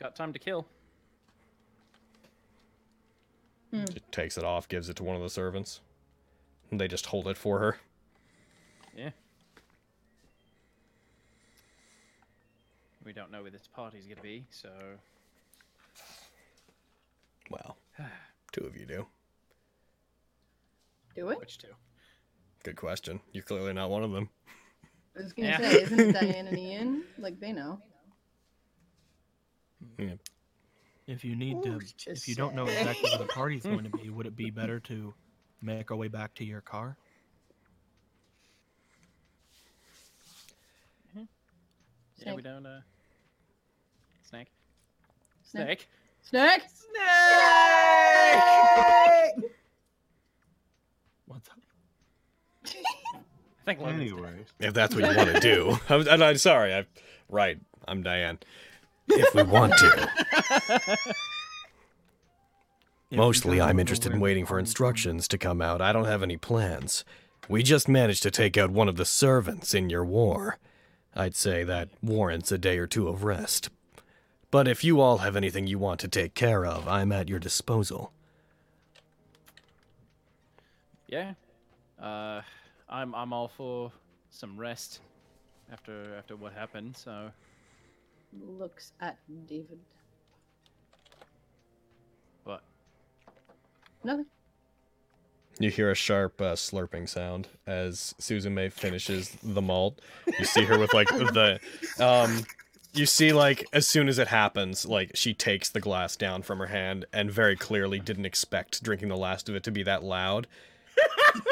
[0.00, 0.66] got time to kill.
[3.72, 5.80] Just takes it off, gives it to one of the servants.
[6.70, 7.76] And they just hold it for her.
[8.96, 9.10] Yeah.
[13.08, 14.68] We don't know where this party's gonna be, so
[17.48, 17.78] Well,
[18.52, 19.06] two of you do.
[21.16, 21.38] Do it?
[21.38, 21.68] which two?
[22.64, 23.18] Good question.
[23.32, 24.28] You're clearly not one of them.
[25.16, 25.56] I was gonna Yeah.
[25.56, 27.02] say, isn't it Diane and Ian?
[27.16, 27.80] Like they know.
[31.06, 33.84] If you need to, Who's to if you don't know exactly where the party's going
[33.84, 35.14] to be, would it be better to
[35.62, 36.98] make our way back to your car?
[42.26, 42.66] Yeah, we don't.
[42.66, 42.80] Uh,
[44.28, 44.48] snake.
[45.42, 45.88] Snake.
[46.22, 46.62] Snake.
[46.74, 47.02] Snake.
[51.26, 51.58] What's up?
[52.66, 52.70] I
[53.64, 54.00] think Logan's.
[54.12, 55.78] Anyways, If that's what you want to do.
[55.88, 56.74] I'm, I'm, I'm sorry.
[56.74, 56.84] I,
[57.28, 57.58] right.
[57.86, 58.38] I'm Diane.
[59.08, 60.98] If we want to.
[63.10, 65.80] Mostly, I'm interested in waiting for instructions to come out.
[65.80, 67.06] I don't have any plans.
[67.48, 70.58] We just managed to take out one of the servants in your war.
[71.16, 73.70] I'd say that warrants a day or two of rest.
[74.50, 77.38] But if you all have anything you want to take care of, I'm at your
[77.38, 78.12] disposal.
[81.06, 81.34] Yeah.
[82.00, 82.42] Uh,
[82.88, 83.92] I'm I'm all for
[84.30, 85.00] some rest
[85.72, 86.96] after after what happened.
[86.96, 87.30] So
[88.40, 89.78] Looks at David.
[92.44, 92.62] what?
[94.04, 94.26] Nothing.
[95.58, 100.00] You hear a sharp uh, slurping sound as Susan May finishes the malt.
[100.38, 101.58] You see her with like the,
[101.98, 102.44] um,
[102.92, 106.58] you see like as soon as it happens, like she takes the glass down from
[106.58, 110.02] her hand and very clearly didn't expect drinking the last of it to be that
[110.02, 110.46] loud.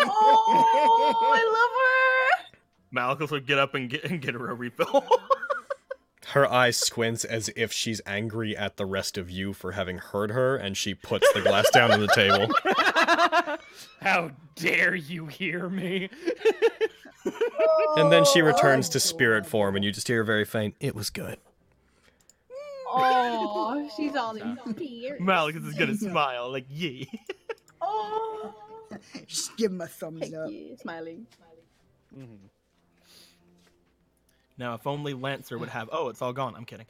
[0.01, 2.57] Oh, I love her.
[2.91, 5.07] Malchus would get up and get and get her a refill.
[6.30, 10.32] Her eyes squints as if she's angry at the rest of you for having heard
[10.32, 12.53] her, and she puts the glass down on the table.
[14.03, 16.11] How dare you hear me?
[17.97, 20.95] And then she returns to spirit form, and you just hear a very faint, "It
[20.95, 21.39] was good."
[22.89, 25.20] Oh, she's all in tears.
[25.20, 27.09] Malchus is gonna smile like yee.
[27.83, 28.55] Oh,
[29.27, 30.51] Just give him a thumbs thank up.
[30.51, 30.77] you.
[30.81, 31.27] Smiling.
[32.16, 32.39] Mhm.
[34.59, 35.89] Now, if only Lancer would have.
[35.93, 36.55] Oh, it's all gone.
[36.57, 36.87] I'm kidding.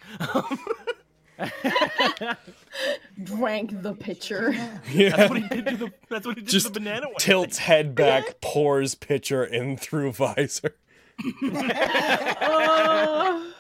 [3.23, 4.53] Drank the pitcher.
[4.95, 5.93] that's what he did to the.
[6.09, 7.07] That's what he did Just to the banana.
[7.07, 7.17] one.
[7.19, 10.77] tilts head back, pours pitcher in through visor.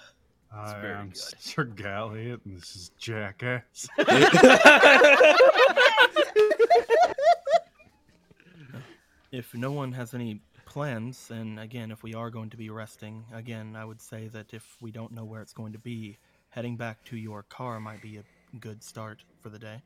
[0.58, 0.62] Oh.
[0.74, 1.18] I very am good.
[1.38, 3.88] Sir Galliot, and this is Jackass.
[9.32, 13.24] If no one has any plans, and again, if we are going to be resting,
[13.34, 16.16] again, I would say that if we don't know where it's going to be,
[16.56, 19.80] heading back to your car might be a good start for the day.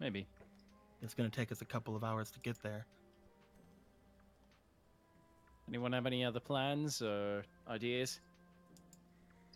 [0.00, 0.26] Maybe.
[1.02, 2.86] It's going to take us a couple of hours to get there.
[5.68, 8.20] Anyone have any other plans or ideas?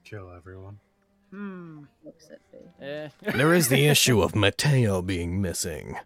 [0.04, 0.78] Kill everyone.
[1.30, 1.84] Hmm.
[2.04, 2.86] Looks at me.
[2.86, 3.08] Eh.
[3.34, 5.96] There is the issue of Mateo being missing.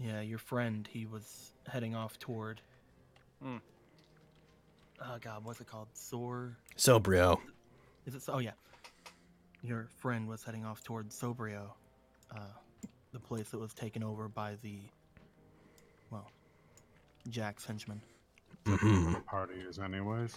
[0.00, 2.60] Yeah, your friend, he was heading off toward.
[3.40, 3.58] Hmm.
[5.02, 5.88] Oh God, what's it called?
[5.94, 6.56] Sor?
[6.76, 7.38] Sobrio.
[8.06, 8.22] Is it?
[8.28, 8.52] Oh yeah.
[9.62, 11.70] Your friend was heading off toward Sobrio,
[12.34, 12.40] uh,
[13.12, 14.78] the place that was taken over by the,
[16.10, 16.30] well,
[17.28, 18.00] Jack's henchmen.
[18.66, 20.34] hmm The party is, anyways.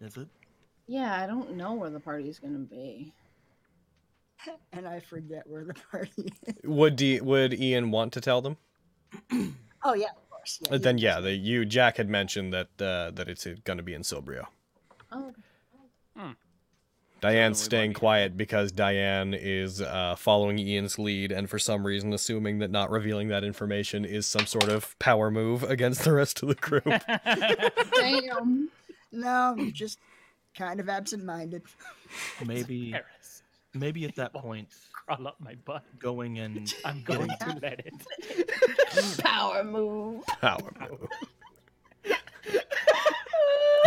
[0.00, 0.26] Is it?
[0.88, 3.12] Yeah, I don't know where the party's gonna be.
[4.72, 6.54] And I forget where the party is.
[6.64, 8.56] Would D- would Ian want to tell them?
[9.84, 10.60] Oh yeah, of course.
[10.68, 13.82] Yeah, Uh, then yeah, the, you Jack had mentioned that uh, that it's going to
[13.82, 14.46] be in Sobrio.
[15.12, 15.32] Oh,
[17.20, 21.84] Diane's staying might be- quiet because Diane is uh, following Ian's lead and for some
[21.86, 26.12] reason assuming that not revealing that information is some sort of power move against the
[26.12, 26.84] rest of the group.
[27.94, 28.68] damn.
[29.12, 29.98] No, just
[30.54, 31.62] kind of absent-minded.
[32.44, 32.94] Maybe,
[33.72, 34.68] maybe at that point,
[35.06, 35.84] crawl up my butt.
[35.98, 39.18] going and I'm getting going to let it.
[39.18, 40.24] Power move.
[40.40, 41.08] Power move.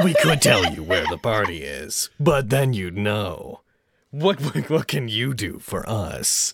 [0.04, 3.62] we could tell you where the party is, but then you'd know.
[4.12, 6.54] What what, what can you do for us?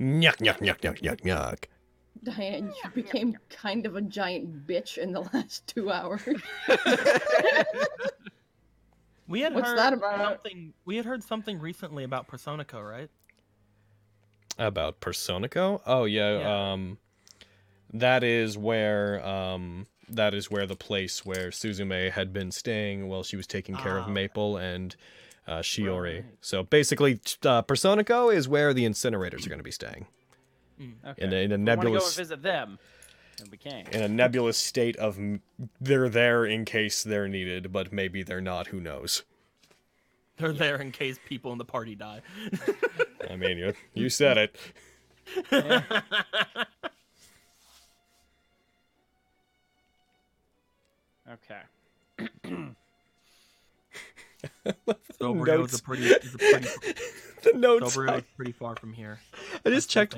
[0.00, 1.64] Yuck, yuck, yuck, yuck, yuck, yuck.
[2.22, 6.22] Diane, you became kind of a giant bitch in the last two hours.
[9.30, 10.26] we had What's heard that about?
[10.44, 10.74] something.
[10.84, 13.08] We had heard something recently about Personico, right?
[14.58, 15.80] About Personico?
[15.86, 16.72] Oh yeah, Yeah.
[16.72, 16.98] um
[17.92, 23.22] that is where um that is where the place where Suzume had been staying while
[23.22, 24.12] she was taking care Ah, of okay.
[24.12, 24.96] Maple and
[25.46, 26.16] uh, Shiori.
[26.16, 26.24] Right.
[26.40, 30.06] So basically, uh, Personico is where the incinerators are going to be staying
[31.06, 31.24] Okay.
[31.24, 32.78] in a, in a I want to go and visit them.
[33.40, 33.86] And we can.
[33.92, 35.42] in a nebulous state of m-
[35.80, 38.68] they're there in case they're needed, but maybe they're not.
[38.68, 39.22] Who knows?
[40.36, 42.22] They're there in case people in the party die.
[43.30, 44.56] I mean, you you said it.
[51.32, 51.60] Okay.
[55.20, 55.78] Sobrio's Notes.
[55.78, 56.68] a pretty, is a pretty,
[57.42, 57.84] The notes.
[57.84, 59.20] I, Sobrio's pretty far from here.
[59.64, 60.16] I just still checked.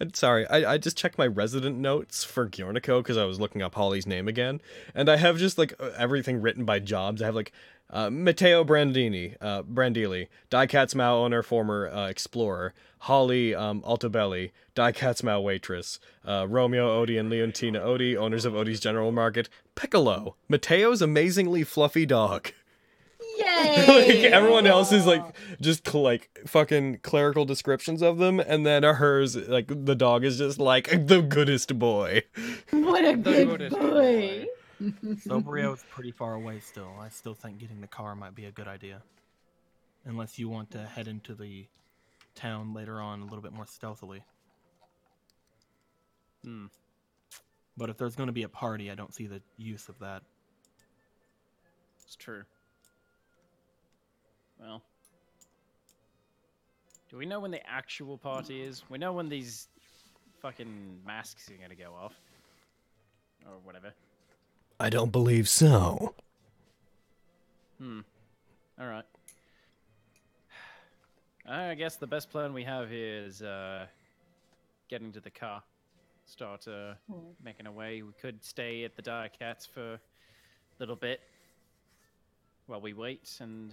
[0.00, 3.62] Uh, Sorry, I, I just checked my resident notes for Giornico because I was looking
[3.62, 4.60] up Holly's name again,
[4.94, 7.22] and I have just like uh, everything written by jobs.
[7.22, 7.52] I have like
[7.90, 15.22] uh, Matteo Brandini, uh, Brandili, Diecat's Mao owner, former uh, explorer, Holly um, Altobelli, Diecat's
[15.22, 21.00] Mao waitress, uh, Romeo Odie and Leontina Odie, owners of Odie's General Market, Piccolo, Matteo's
[21.00, 22.52] amazingly fluffy dog.
[23.88, 25.22] like everyone else is like
[25.60, 30.38] just cl- like fucking clerical descriptions of them and then hers like the dog is
[30.38, 32.22] just like the goodest boy
[32.70, 34.46] what a The good goodest boy.
[34.80, 36.92] is pretty far away still.
[37.00, 39.02] I still think getting the car might be a good idea.
[40.04, 41.66] Unless you want to head into the
[42.34, 44.22] town later on a little bit more stealthily.
[46.44, 46.66] Hmm.
[47.76, 50.22] But if there's going to be a party, I don't see the use of that.
[52.04, 52.44] It's true.
[54.60, 54.82] Well.
[57.10, 58.82] Do we know when the actual party is?
[58.88, 59.68] We know when these
[60.40, 62.14] fucking masks are gonna go off.
[63.46, 63.92] Or whatever.
[64.80, 66.14] I don't believe so.
[67.78, 68.00] Hmm.
[68.80, 69.04] Alright.
[71.48, 73.86] I guess the best plan we have here is uh
[74.88, 75.62] getting to the car.
[76.24, 76.94] Start uh
[77.42, 78.02] making our way.
[78.02, 80.00] We could stay at the Dire Cats for a
[80.80, 81.20] little bit
[82.66, 83.72] while we wait and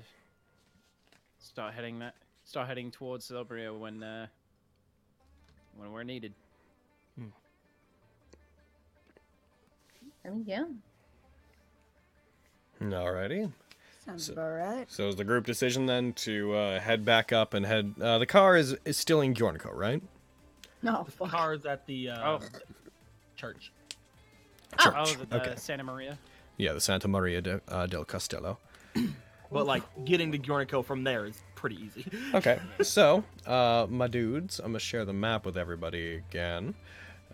[1.43, 2.15] start heading that
[2.45, 4.27] start heading towards Celebria when uh
[5.77, 6.33] when we're needed.
[10.25, 10.63] I mean, yeah.
[12.81, 13.51] alrighty
[14.05, 14.91] Sounds So- about right.
[14.91, 18.25] so is the group decision then to uh, head back up and head uh, the
[18.25, 20.01] car is is still in Giornico, right
[20.81, 21.29] No, The fuck.
[21.29, 22.39] car's at the uh, Oh.
[23.35, 23.71] church.
[24.79, 24.93] Church.
[24.95, 26.17] Oh, the, okay uh, Santa Maria.
[26.57, 28.57] yeah the Santa Maria de, uh, del Castello
[29.53, 32.05] But like getting to Giornico from there is pretty easy.
[32.33, 36.73] okay so uh my dudes I'm gonna share the map with everybody again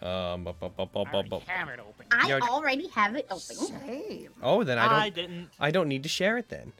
[0.01, 2.05] um bu- bu- bu- bu- bu- bu- have it open.
[2.11, 2.39] I Yeah.
[2.43, 3.39] already have it open.
[3.55, 4.29] Same.
[4.43, 5.49] oh then I don't I didn't.
[5.59, 6.73] I don't need to share it then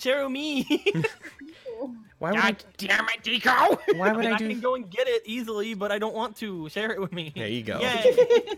[0.00, 0.64] Share with me.
[2.18, 3.78] why would I, damn it, Deco!
[3.96, 5.98] why I, would mean, I I do can go and get it easily, but I
[6.00, 6.68] don't want to.
[6.70, 7.32] Share it with me.
[7.36, 7.78] There you go.
[7.78, 8.16] Yay.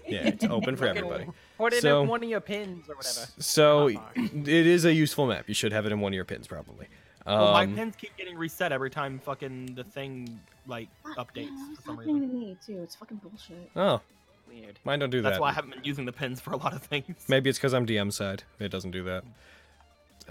[0.08, 1.26] yeah it's open for Fucking everybody
[1.58, 3.26] Put it So- in one of your pins or whatever.
[3.38, 5.48] So it is a useful map.
[5.48, 6.86] You should have it in one of your pins, probably.
[7.26, 11.48] Um, Well, my pins keep getting reset every time fucking the thing like Fuck, updates
[11.50, 12.20] yeah, for it's some reason.
[12.20, 12.80] to me too.
[12.82, 13.70] It's fucking bullshit.
[13.76, 14.00] oh,
[14.48, 14.78] Weird.
[14.84, 15.30] mine don't do That's that.
[15.32, 17.26] That's why I haven't been using the pins for a lot of things.
[17.28, 18.44] Maybe it's because I'm DM side.
[18.58, 19.24] It doesn't do that.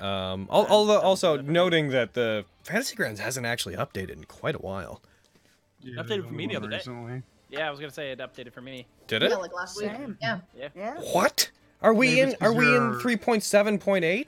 [0.04, 5.02] Um, although also noting that the Fantasy Grounds hasn't actually updated in quite a while.
[5.82, 6.78] Yeah, Updated for me the one other day.
[6.78, 7.24] Recently.
[7.50, 8.86] Yeah, I was gonna say it updated for me.
[9.08, 9.30] Did it?
[9.32, 9.42] Yeah, it?
[9.42, 9.92] like last week.
[9.92, 10.18] Same.
[10.22, 10.40] Yeah.
[10.76, 10.96] Yeah.
[11.14, 11.50] What?
[11.82, 12.36] Are we Maybe in?
[12.42, 14.28] Are we in you're- three point seven point eight?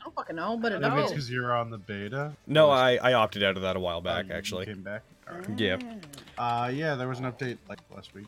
[0.00, 1.10] I don't fucking know, but it Maybe it's knows.
[1.10, 2.32] because you're on the beta.
[2.46, 4.66] No, I I opted out of that a while oh, back you- you actually.
[4.66, 5.02] Came back.
[5.30, 5.58] Alright.
[5.60, 5.76] Yeah.
[6.38, 8.26] Uh, yeah, there was an update like last week.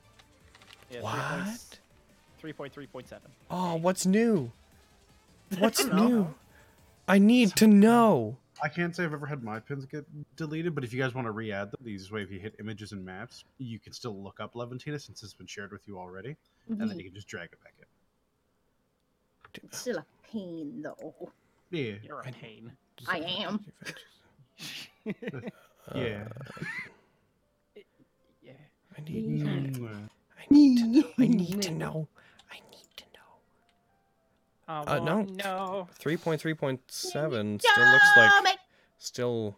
[0.91, 1.79] Yeah, What?
[2.39, 3.31] Three point three point seven.
[3.51, 4.53] Oh, what's new?
[5.59, 6.33] What's new?
[7.09, 8.37] I need to know.
[8.63, 10.05] I can't say I've ever had my pins get
[10.37, 12.55] deleted, but if you guys want to re-add them, the easiest way if you hit
[12.61, 15.99] images and maps, you can still look up Leventina since it's been shared with you
[15.99, 16.37] already,
[16.69, 16.99] and then mm-hmm.
[16.99, 17.87] you can just drag it back in.
[19.65, 21.31] It's still a pain though.
[21.71, 22.73] Yeah, You're a pain.
[23.09, 23.65] I am.
[25.95, 26.25] yeah.
[26.29, 26.65] Uh,
[28.43, 28.53] yeah.
[28.97, 29.47] I need.
[29.47, 31.09] I need to know.
[31.19, 32.09] I need to know.
[34.73, 35.23] Oh, Uh, no.
[35.23, 35.89] no.
[36.01, 38.59] 3.3.7 still looks like
[38.99, 39.57] still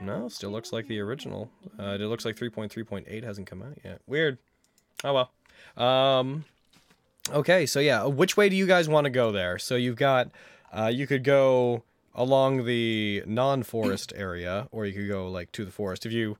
[0.00, 1.50] no still looks like the original.
[1.78, 4.00] Uh, it looks like 3.3.8 hasn't come out yet.
[4.06, 4.38] Weird.
[5.02, 5.12] Oh
[5.76, 5.84] well.
[5.86, 6.44] Um
[7.32, 9.58] okay so yeah which way do you guys want to go there?
[9.58, 10.30] So you've got
[10.72, 11.82] uh, you could go
[12.14, 16.04] along the non-forest area or you could go like to the forest.
[16.06, 16.36] If you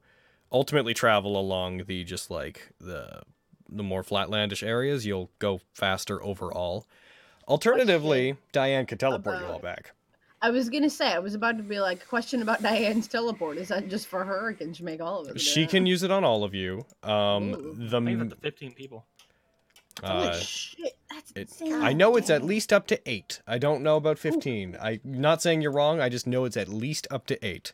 [0.53, 3.23] ultimately travel along the just like the
[3.69, 6.87] the more flatlandish areas you'll go faster overall
[7.49, 9.93] alternatively diane could teleport you all back
[10.41, 13.57] I was gonna say I was about to be like question about Diane's teleport.
[13.59, 14.49] Is that just for her?
[14.51, 15.41] Or can she make all of us?
[15.41, 16.87] She can use it on all of you.
[17.03, 17.75] Um, Ooh.
[17.77, 19.05] the I think that's 15 people.
[20.05, 20.97] Holy uh, shit!
[21.11, 21.75] That's it- insane.
[21.75, 23.41] I know it's at least up to eight.
[23.47, 24.77] I don't know about fifteen.
[24.81, 26.01] I'm not saying you're wrong.
[26.01, 27.73] I just know it's at least up to eight.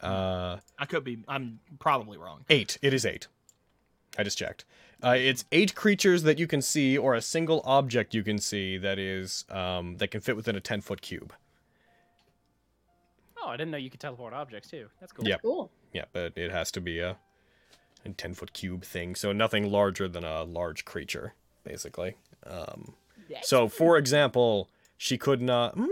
[0.00, 1.24] Uh, I could be.
[1.26, 2.44] I'm probably wrong.
[2.48, 2.78] eight.
[2.80, 3.26] It is eight.
[4.16, 4.64] I just checked.
[5.02, 8.78] Uh, it's eight creatures that you can see, or a single object you can see
[8.78, 11.32] that is um, that can fit within a ten foot cube.
[13.42, 14.88] Oh, I didn't know you could teleport objects too.
[15.00, 15.26] That's cool.
[15.26, 15.42] Yep.
[15.42, 15.70] Cool.
[15.92, 17.16] Yeah, but it has to be a,
[18.04, 21.34] a ten foot cube thing, so nothing larger than a large creature,
[21.64, 22.16] basically.
[22.46, 22.94] Um,
[23.42, 25.74] so, for example, she could not.
[25.74, 25.86] Hmm.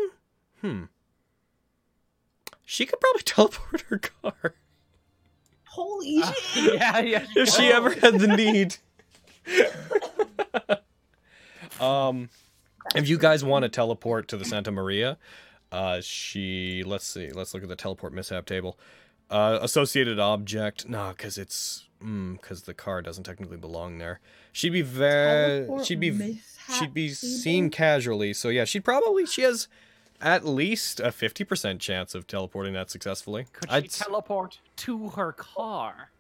[0.61, 0.83] hmm.
[2.65, 4.55] She could probably teleport her car
[5.73, 6.75] Holy Uh, shit!
[6.81, 7.27] yeah, yeah.
[7.35, 8.77] if she ever had the need.
[11.81, 12.29] um,
[12.95, 15.19] if you guys want to teleport to the Santa Maria,
[15.71, 18.79] uh, she let's see, let's look at the teleport mishap table.
[19.31, 24.21] Uh, associated object, no, because it's because the car doesn't technically belong there.
[24.53, 26.41] She'd be very, she'd be,
[26.79, 27.15] she'd be table?
[27.15, 28.35] seen casually.
[28.35, 29.69] So yeah, she'd probably she has
[30.21, 33.47] at least a fifty percent chance of teleporting that successfully.
[33.53, 36.11] Could she I'd s- teleport to her car?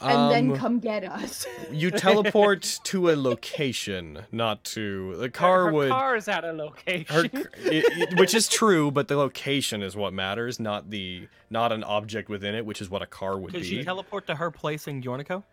[0.00, 1.46] And then um, come get us.
[1.70, 5.90] you teleport to a location, not to the car her would.
[5.90, 7.06] car's at a location.
[7.14, 7.24] Her,
[7.56, 11.84] it, it- which is true, but the location is what matters, not the not an
[11.84, 13.68] object within it, which is what a car would Could be.
[13.68, 15.44] she teleport to her place in Giornico?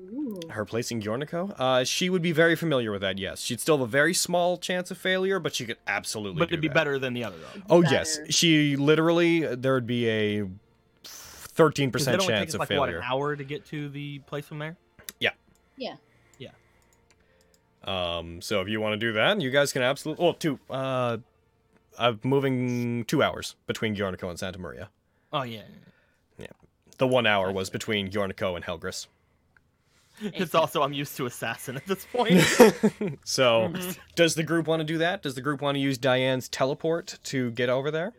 [0.00, 0.40] Ooh.
[0.50, 3.16] her placing Giornico, uh, she would be very familiar with that.
[3.16, 6.40] Yes, she'd still have a very small chance of failure, but she could absolutely.
[6.40, 6.74] But do it'd be that.
[6.74, 7.62] better than the other though.
[7.70, 10.48] Oh yes, she literally there would be a
[11.54, 12.98] thirteen 'Cause percent it only chance takes of like what failure.
[12.98, 14.76] an hour to get to the place from there.
[15.20, 15.30] Yeah.
[15.76, 15.96] Yeah.
[16.38, 16.50] Yeah.
[17.84, 20.24] Um, so if you want to do that, you guys can absolutely.
[20.24, 20.58] Well, two.
[20.70, 21.18] Uh,
[21.98, 24.88] I'm moving two hours between Giornico and Santa Maria.
[25.32, 25.62] Oh yeah.
[26.38, 26.46] Yeah.
[26.98, 29.06] The one hour was between Giornico and Helgris.
[30.22, 32.40] It's also I'm used to assassin at this point.
[33.24, 33.90] So, Mm-hmm.
[34.14, 35.22] does the group want to do that?
[35.22, 38.12] Does the group want to use Diane's teleport to get over there?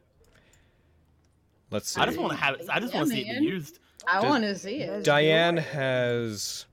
[1.72, 2.02] Let's see.
[2.02, 2.68] I just want to have it.
[2.70, 3.80] I just Yeah, want to see it be used.
[4.08, 5.04] I want to see it.
[5.04, 6.66] Diane has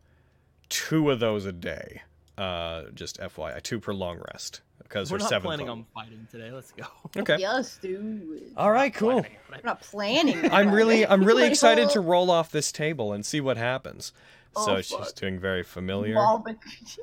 [0.69, 2.03] two of those a day.
[2.39, 5.47] Uh, just FYI, two per long rest because We're her not seven.
[5.47, 5.79] planning total.
[5.81, 6.51] on fighting today.
[6.51, 6.85] Let's go.
[7.17, 7.37] Okay.
[7.39, 8.53] Yes, dude.
[8.57, 8.93] All right.
[8.93, 9.17] Cool.
[9.51, 10.51] We're not planning.
[10.53, 11.07] I'm really.
[11.07, 14.13] I'm really excited to roll off this table and see what happens.
[14.55, 15.15] So Oh, she's fuck.
[15.15, 16.13] doing very familiar.
[16.15, 16.45] You all,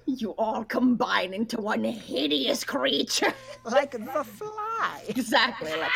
[0.05, 3.33] you all combine into one hideous creature.
[3.65, 5.03] Like the fly.
[5.07, 5.71] exactly.
[5.71, 5.89] Like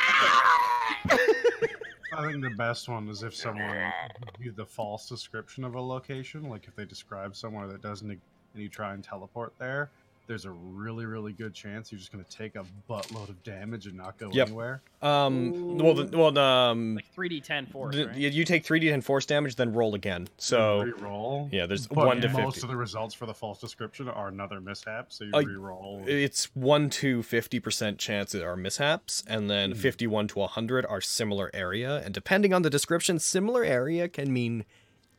[2.16, 3.70] I think the best one is if someone
[4.36, 8.10] gives you the false description of a location, like if they describe somewhere that doesn't,
[8.10, 8.22] and
[8.56, 9.92] you try and teleport there.
[10.26, 13.88] There's a really, really good chance you're just going to take a buttload of damage
[13.88, 14.48] and not go Yep.
[14.48, 14.82] anywhere.
[15.02, 15.78] Um.
[15.78, 18.16] Well, the, well, um, like 3d10 force, the- right?
[18.16, 20.30] you you take three d10 force damage, then roll again.
[20.38, 21.50] So re-roll.
[21.52, 22.42] yeah, there's But one to fifty.
[22.42, 26.04] most of the results for the false description are another mishap, so you Uh, re-roll.
[26.08, 29.78] It's one to fifty percent chances are mishaps, and then Hmm.
[29.78, 31.98] fifty-one to hundred are similar area.
[31.98, 34.64] And depending on the description, similar area can mean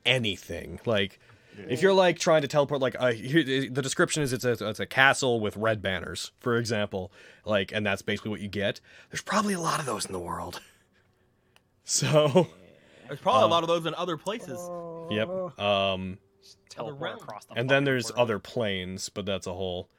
[0.06, 0.80] anything.
[0.86, 1.18] Like
[1.68, 4.86] if you're like trying to teleport, like uh, the description is it's a it's a
[4.86, 7.12] castle with red banners, for example.
[7.44, 8.80] Like, and that's basically what you get.
[9.10, 10.60] There's probably a lot of those in the world.
[11.86, 12.48] So,
[13.08, 14.58] There's probably Uh, a lot of those in other places.
[15.10, 15.28] yep.
[15.60, 16.16] Um,
[16.70, 18.18] Teleport across the and then there's world.
[18.20, 19.90] other planes, but that's a whole.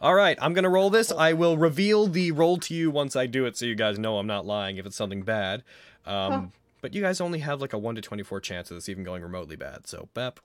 [0.00, 1.10] All right, I'm gonna roll this.
[1.12, 4.18] I will reveal the roll to you once I do it, so you guys know
[4.18, 5.64] I'm not lying if it's something bad.
[6.06, 6.42] Um, Huh.
[6.80, 9.22] But you guys only have like a one to twenty-four chance of this even going
[9.22, 9.86] remotely bad.
[9.86, 10.40] So, bep.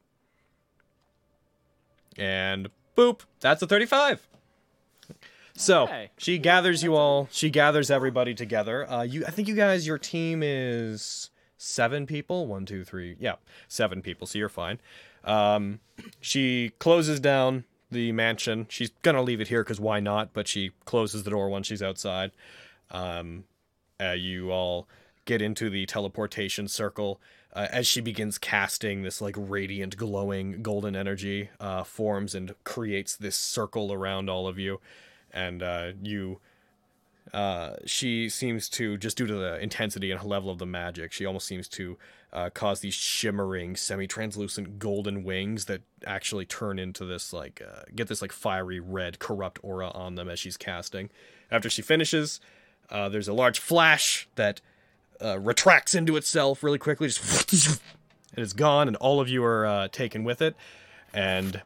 [2.17, 4.27] And boop, that's a thirty-five.
[5.55, 6.11] So Okay.
[6.17, 7.27] she gathers you all.
[7.31, 8.89] She gathers everybody together.
[8.89, 12.45] Uh, you, I think you guys, your team is seven people.
[12.45, 13.15] One, two, three.
[13.19, 13.35] Yeah,
[13.67, 14.27] seven people.
[14.27, 14.79] So you're fine.
[15.23, 15.79] Um,
[16.21, 18.67] she closes down the mansion.
[18.69, 20.31] She's gonna leave it here because why not?
[20.33, 22.31] But she closes the door once she's outside.
[22.91, 23.45] Um,
[23.99, 24.87] uh, you all
[25.25, 27.19] get into the teleportation circle
[27.57, 33.15] uh, as she begins casting this like radiant, glowing golden energy uh, forms and creates
[33.15, 34.79] this circle around all of you.
[35.31, 36.39] and uh, you.
[37.33, 41.25] Uh, she seems to just due to the intensity and level of the magic, she
[41.25, 41.97] almost seems to
[42.31, 48.07] uh, cause these shimmering, semi-translucent golden wings that actually turn into this like uh, get
[48.07, 51.09] this like fiery red corrupt aura on them as she's casting.
[51.51, 52.39] After she finishes,
[52.89, 54.61] there's a large flash that
[55.23, 57.81] uh, retracts into itself really quickly, just
[58.35, 60.55] and it's gone, and all of you are uh, taken with it.
[61.13, 61.61] And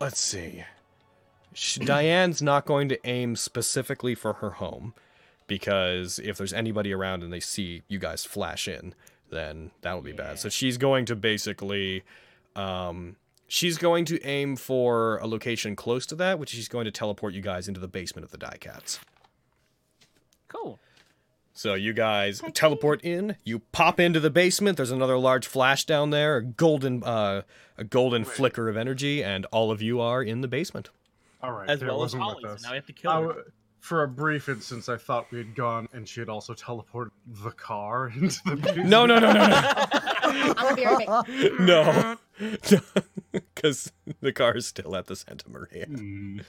[0.00, 0.64] let's see,
[1.78, 4.94] Diane's not going to aim specifically for her home
[5.46, 8.94] because if there's anybody around and they see you guys flash in,
[9.30, 10.38] then that'll be bad.
[10.38, 12.04] So she's going to basically.
[12.54, 13.16] Um,
[13.48, 17.34] she's going to aim for a location close to that, which she's going to teleport
[17.34, 18.98] you guys into the basement of the Die Cats.
[20.48, 20.78] Cool.
[21.58, 26.10] So you guys teleport in, you pop into the basement, there's another large flash down
[26.10, 27.42] there, a golden uh
[27.78, 30.90] a golden flicker of energy, and all of you are in the basement.
[31.42, 32.62] All right, As well as wasn't Holly, so us.
[32.62, 33.26] now we have to kill her.
[33.28, 33.44] w-
[33.80, 37.52] for a brief instance, I thought we had gone, and she had also teleported the
[37.52, 38.56] car into the.
[38.56, 38.88] basement.
[38.90, 39.62] No, no, no, no, no.
[40.22, 42.16] I'm gonna be right no.
[43.54, 45.86] Cuz the car is still at the Santa Maria.
[45.86, 46.40] Hmm.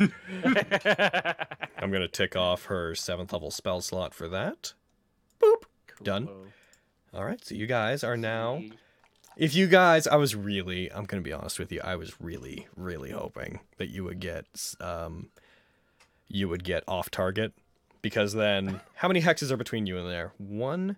[1.77, 4.73] I'm going to tick off her 7th level spell slot for that.
[5.47, 6.03] Boop.
[6.03, 6.29] Done.
[7.13, 8.61] All right, so you guys are now
[9.35, 12.67] If you guys, I was really, I'm gonna be honest with you, I was really,
[12.75, 14.45] really hoping that you would get,
[14.79, 15.29] um,
[16.27, 17.53] you would get off target,
[18.01, 20.33] because then how many hexes are between you and there?
[20.39, 20.97] One,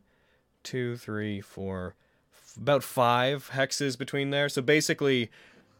[0.63, 1.95] two, three, four,
[2.33, 4.47] f- about five hexes between there.
[4.47, 5.29] So basically,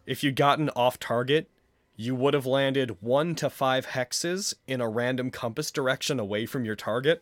[0.05, 1.49] if you'd gotten off target,
[1.95, 6.65] you would have landed one to five hexes in a random compass direction away from
[6.65, 7.21] your target,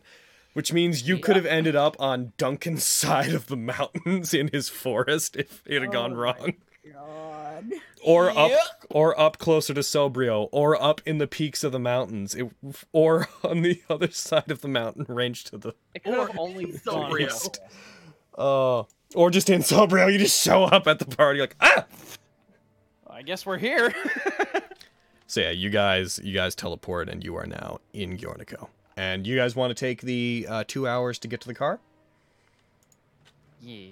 [0.54, 4.68] which means you could have ended up on Duncan's side of the mountains in his
[4.68, 6.52] forest if it had gone Oh my wrong.
[6.92, 7.72] God.
[8.04, 8.52] Or up
[8.90, 12.48] or up closer to Sobrio, or up in the peaks of the mountains, it,
[12.92, 16.66] or on the other side of the mountain range to the It could have only
[16.72, 17.58] Sobrio.
[18.38, 18.84] uh
[19.14, 21.84] or just in Sobrio, you just show up at the party like ah
[23.10, 23.92] I guess we're here.
[25.30, 28.68] So yeah, you guys you guys teleport and you are now in Giornico.
[28.98, 31.78] And you guys want to take the uh, two hours to get to the car?
[33.62, 33.90] yeah.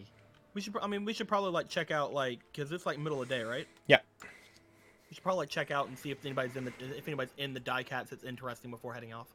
[0.53, 0.75] We should.
[0.81, 3.35] I mean, we should probably like check out like because it's like middle of the
[3.35, 3.69] day, right?
[3.87, 3.99] Yeah.
[4.23, 7.53] We should probably like check out and see if anybody's in the if anybody's in
[7.55, 9.29] the die cats that's interesting before heading off.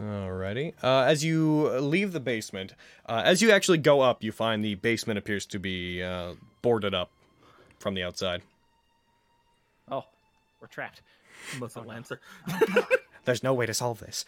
[0.00, 0.72] Alrighty.
[0.82, 2.74] Uh, as you leave the basement,
[3.06, 6.32] uh, as you actually go up, you find the basement appears to be uh,
[6.62, 7.10] boarded up
[7.78, 8.42] from the outside.
[9.90, 10.04] Oh,
[10.60, 11.02] we're trapped.
[11.60, 12.20] Most of Lancer.
[13.28, 14.24] There's no way to solve this.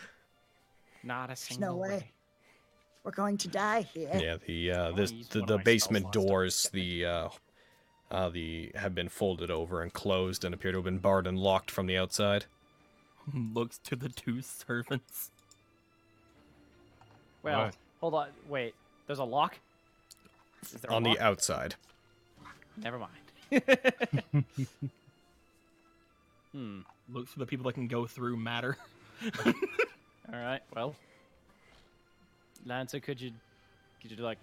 [1.02, 2.10] Not a single no way.
[3.02, 4.10] We're going to die here.
[4.12, 7.28] Yeah, the uh, this the, the basement doors, the uh,
[8.10, 11.38] uh, the have been folded over and closed and appear to have been barred and
[11.38, 12.44] locked from the outside.
[13.54, 15.30] Looks to the two servants.
[17.42, 17.76] Well, Right.
[18.02, 18.28] hold on.
[18.50, 18.74] Wait.
[19.06, 19.60] There's a lock?
[20.62, 21.76] Is there a On the outside.
[22.76, 23.14] Never mind.
[26.52, 26.80] hmm.
[27.12, 28.76] Looks for the people that can go through matter.
[29.46, 29.52] All
[30.32, 30.60] right.
[30.74, 30.94] Well,
[32.64, 33.32] Lancer, could you,
[34.00, 34.38] could you like,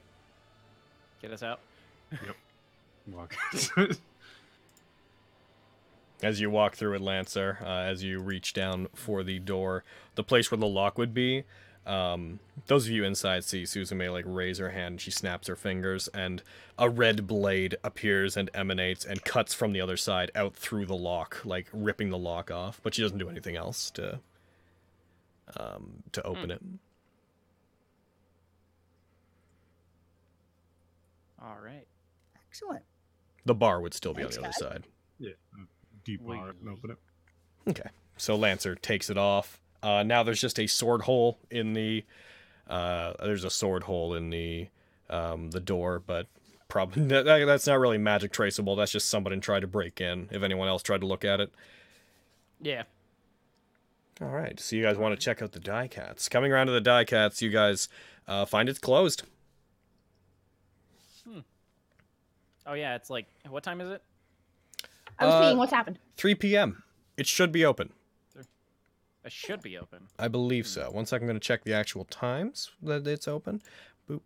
[1.22, 1.60] get us out?
[2.12, 2.36] Yep.
[3.12, 3.36] Walk.
[6.24, 9.84] As you walk through it, Lancer, uh, as you reach down for the door,
[10.16, 11.44] the place where the lock would be,
[11.88, 15.56] um, those of you inside see Suzume like raise her hand and she snaps her
[15.56, 16.44] fingers, and
[16.78, 20.96] a red blade appears and emanates and cuts from the other side out through the
[20.98, 22.80] lock, like ripping the lock off.
[22.84, 24.20] But she doesn't do anything else to
[25.56, 26.62] um, to open it.
[31.42, 31.86] All right.
[32.50, 32.84] Excellent.
[33.46, 34.72] The bar would still be Thanks, on the other guys.
[34.72, 34.84] side.
[35.20, 35.32] yeah,
[36.04, 36.98] deep bar and open it.
[37.70, 37.90] Okay.
[38.18, 39.62] So Lancer takes it off.
[39.84, 42.04] Uh, now there's just a sword hole in the.
[42.68, 44.68] Uh, there's a sword hole in the
[45.10, 46.28] um, the door, but
[46.68, 47.04] probably
[47.46, 48.76] that's not really magic traceable.
[48.76, 50.28] That's just somebody tried to break in.
[50.32, 51.52] If anyone else tried to look at it.
[52.62, 52.84] Yeah.
[54.22, 54.60] All right.
[54.60, 56.28] So you guys want to check out the die cats?
[56.28, 57.88] Coming around to the die cats, you guys
[58.28, 59.24] uh, find it's closed.
[61.28, 61.40] Hmm.
[62.66, 62.96] Oh yeah.
[62.96, 64.02] It's like, what time is it?
[65.20, 66.00] I was Uh, thinking, what's happened?
[66.18, 66.84] 3 p.m.
[67.16, 67.92] It should be open.
[69.28, 70.08] It should be open.
[70.18, 70.90] I believe so.
[70.90, 73.62] One second, I'm going to check the actual times that it's open.
[74.10, 74.22] Boop.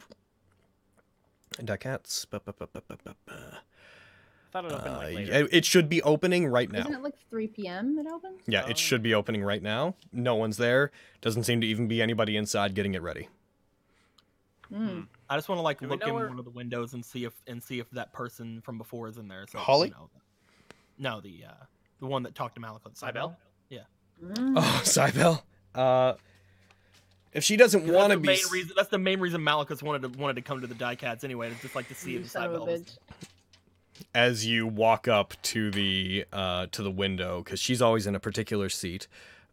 [1.63, 2.23] Die cats.
[2.25, 3.33] Ba, ba, ba, ba, ba, ba, ba.
[3.33, 5.33] I thought it opened Uh, like later.
[5.33, 6.81] it it should be opening right now.
[6.81, 7.97] Isn't it like 3 p.m.
[7.99, 8.41] it opens?
[8.47, 9.95] Yeah, it should be opening right now.
[10.13, 10.91] No one's there.
[11.21, 13.27] Doesn't seem to even be anybody inside getting it ready.
[14.69, 15.01] Hmm.
[15.29, 17.23] I just want to like Do look in where- one of the windows and see
[17.25, 19.45] if and see if that person from before is in there.
[19.49, 19.87] So, Holly?
[19.89, 20.09] You know,
[20.97, 21.65] no, the uh,
[21.99, 23.35] the one that talked to Malik on Cybele?
[24.21, 24.33] Yeah.
[24.35, 24.53] Mm.
[24.57, 25.43] Oh, Cybele.
[25.73, 26.13] Uh,
[27.33, 30.01] if she doesn't want to the be, main reason, that's the main reason Malachus wanted
[30.13, 31.49] to wanted to come to the Die Cats anyway.
[31.49, 32.83] To just like to see You if son of a Cybele
[34.13, 38.19] as you walk up to the uh, to the window, because she's always in a
[38.19, 39.07] particular seat.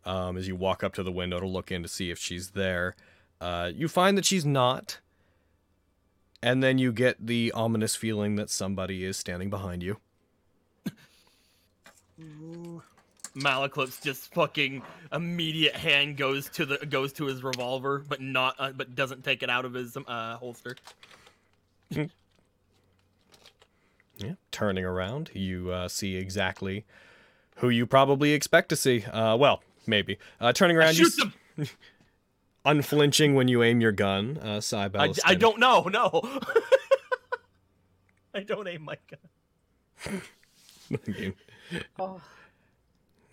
[0.04, 2.50] Um, as you walk up to the window to look in to see if she's
[2.50, 2.96] there,
[3.40, 5.00] uh, you find that she's not,
[6.42, 9.98] and then you get the ominous feeling that somebody is standing behind you.
[13.38, 13.42] Ooh.
[13.42, 14.82] Malaclips just fucking
[15.12, 19.42] immediate hand goes to the goes to his revolver, but not uh, but doesn't take
[19.42, 20.76] it out of his uh, holster.
[24.20, 24.32] Yeah.
[24.50, 26.84] Turning around, you uh, see exactly
[27.58, 29.04] who you probably expect to see.
[29.04, 30.18] Uh, well, maybe.
[30.40, 31.68] Uh, turning I around, you shoot s- them.
[32.64, 34.36] unflinching when you aim your gun.
[34.38, 35.82] Uh, Cybele I, I don't know.
[35.82, 36.20] No,
[38.34, 40.20] I don't aim my gun.
[41.06, 41.34] I mean,
[41.98, 42.20] Oh,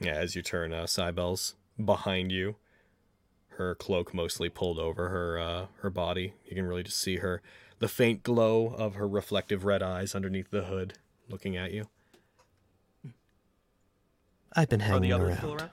[0.05, 2.55] yeah, as you turn, uh, Cybele's behind you.
[3.49, 6.33] Her cloak mostly pulled over her uh, her body.
[6.45, 7.41] You can really just see her,
[7.79, 10.93] the faint glow of her reflective red eyes underneath the hood,
[11.29, 11.87] looking at you.
[14.53, 15.37] I've been Are hanging the others around.
[15.37, 15.69] still around?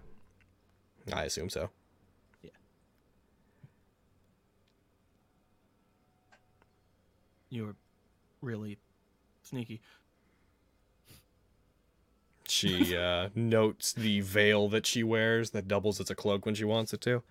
[1.12, 1.70] I assume so.
[2.42, 2.50] Yeah.
[7.48, 7.76] You were
[8.40, 8.78] really
[9.42, 9.80] sneaky.
[12.52, 16.66] She uh, notes the veil that she wears that doubles as a cloak when she
[16.66, 17.22] wants it to.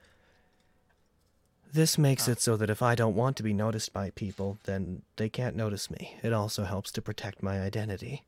[1.72, 5.04] This makes it so that if I don't want to be noticed by people, then
[5.18, 6.18] they can't notice me.
[6.24, 8.26] It also helps to protect my identity.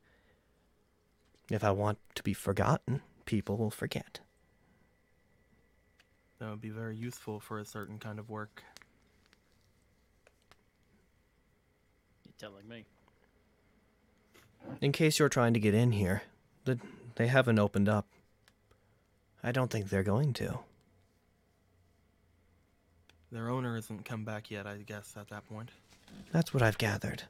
[1.50, 4.20] If I want to be forgotten, people will forget.
[6.38, 8.64] That would be very useful for a certain kind of work.
[12.24, 12.86] You're telling me.
[14.80, 16.22] In case you're trying to get in here,
[16.66, 16.80] the,
[17.16, 18.08] they haven't opened up.
[19.44, 20.60] I don't think they're going to.
[23.32, 25.70] Their owner hasn't come back yet, I guess, at that point.
[26.32, 27.24] That's what I've gathered.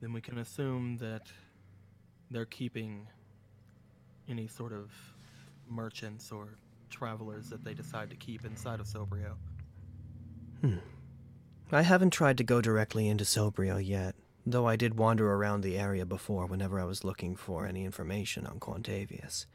[0.00, 1.28] Then we can assume that
[2.30, 3.06] they're keeping
[4.28, 4.90] any sort of
[5.68, 6.58] merchants or
[6.90, 9.32] travelers that they decide to keep inside of Sobrio.
[10.60, 10.76] Hmm.
[11.72, 14.14] I haven't tried to go directly into Sobrio yet,
[14.46, 18.46] though I did wander around the area before whenever I was looking for any information
[18.46, 19.46] on Quantavius.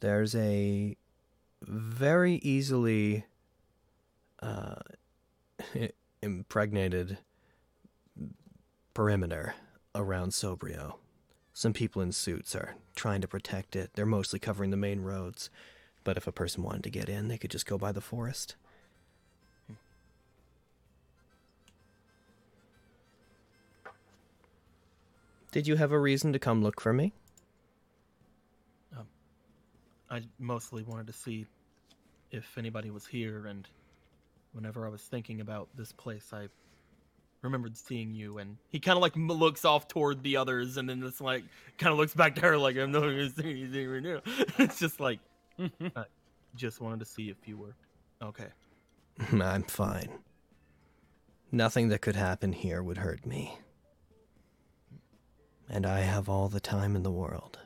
[0.00, 0.96] There's a
[1.62, 3.24] very easily
[4.40, 4.76] uh,
[6.22, 7.18] impregnated
[8.94, 9.54] perimeter
[9.94, 10.96] around Sobrio.
[11.54, 13.90] Some people in suits are trying to protect it.
[13.94, 15.50] They're mostly covering the main roads,
[16.02, 18.56] but if a person wanted to get in, they could just go by the forest.
[25.52, 27.12] Did you have a reason to come look for me?
[28.96, 29.06] Um,
[30.10, 31.46] I mostly wanted to see
[32.30, 33.68] if anybody was here, and
[34.54, 36.48] whenever I was thinking about this place, I
[37.42, 41.02] remembered seeing you, and he kind of like looks off toward the others, and then
[41.02, 41.44] just like
[41.76, 44.20] kind of looks back to her like I'm not gonna say anything right now.
[44.58, 45.20] it's just like
[45.58, 46.04] I
[46.56, 47.74] just wanted to see if you were
[48.22, 48.48] okay.
[49.32, 50.08] I'm fine.
[51.50, 53.58] Nothing that could happen here would hurt me.
[55.74, 57.58] And I have all the time in the world.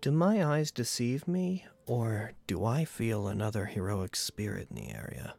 [0.00, 5.34] Do my eyes deceive me, or do I feel another heroic spirit in the area?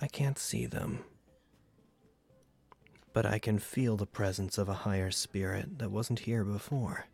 [0.00, 1.00] I can't see them.
[3.12, 7.06] But I can feel the presence of a higher spirit that wasn't here before.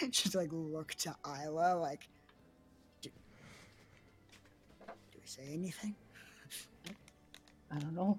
[0.10, 2.08] Just like look to Isla, like,
[5.28, 5.94] say anything?
[7.70, 8.18] I don't know.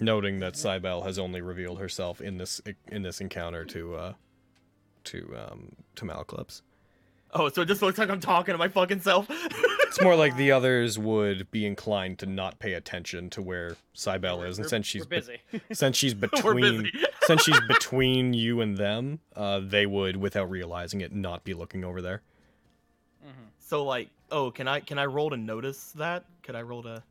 [0.00, 2.60] Noting that Cybele has only revealed herself in this
[2.92, 4.12] in this encounter to uh,
[5.04, 6.62] to um, to Malaclips.
[7.34, 9.28] Oh, so it just looks like I'm talking to my fucking self.
[9.88, 14.42] It's more like the others would be inclined to not pay attention to where Cybele
[14.42, 15.38] is, and We're- since she's we're be- busy.
[15.72, 16.92] since she's We're between busy.
[17.22, 21.84] since she's between you and them, uh, they would, without realizing it, not be looking
[21.86, 22.20] over there.
[23.68, 26.24] So like, oh, can I can I roll to notice that?
[26.42, 27.02] Could I roll to?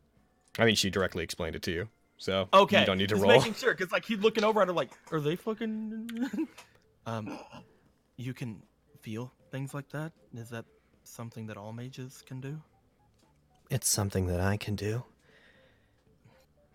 [0.58, 3.22] I mean, she directly explained it to you, so Okay, you don't need to just
[3.22, 3.36] roll.
[3.38, 6.48] making sure because like he's looking over at her like, are they fucking?
[7.06, 7.38] um,
[8.16, 8.62] you can
[9.00, 10.12] feel things like that.
[10.34, 10.64] Is that
[11.04, 12.60] something that all mages can do?
[13.70, 15.04] It's something that I can do.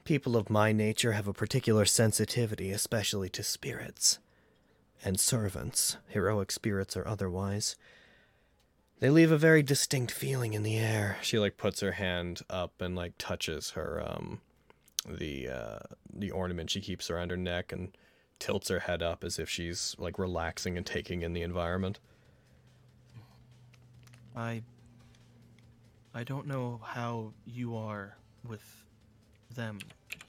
[0.06, 4.20] People of my nature have a particular sensitivity, especially to spirits.
[5.06, 7.76] and servants, heroic spirits or otherwise.
[9.04, 11.18] They leave a very distinct feeling in the air.
[11.22, 14.40] She like puts her hand up and like touches her um
[15.06, 15.80] the uh
[16.14, 17.98] the ornament she keeps around her neck and
[18.40, 22.00] tilts her head up as if she's like relaxing and taking in the environment.
[24.38, 24.64] I
[26.14, 28.16] I don't know how you are
[28.48, 28.86] with
[29.54, 29.80] them.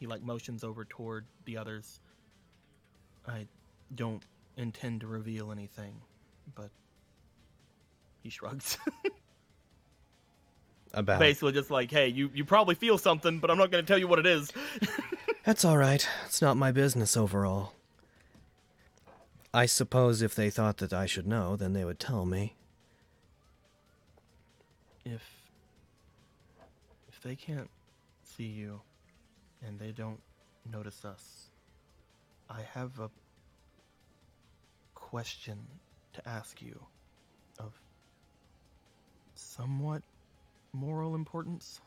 [0.00, 2.00] He like motions over toward the others.
[3.24, 3.46] I
[3.94, 4.24] don't
[4.56, 5.94] intend to reveal anything,
[6.56, 6.70] but
[8.24, 8.76] he shrugs.
[10.94, 13.98] About Basically just like, hey, you, you probably feel something, but I'm not gonna tell
[13.98, 14.52] you what it is.
[15.44, 16.08] That's all right.
[16.26, 17.72] It's not my business overall.
[19.52, 22.54] I suppose if they thought that I should know, then they would tell me.
[25.04, 25.22] if
[27.08, 27.70] if they can't
[28.24, 28.80] see you
[29.66, 30.20] and they don't
[30.70, 31.50] notice us,
[32.50, 33.10] I have a
[34.94, 35.58] question
[36.14, 36.78] to ask you
[39.56, 40.02] somewhat
[40.72, 41.80] moral importance.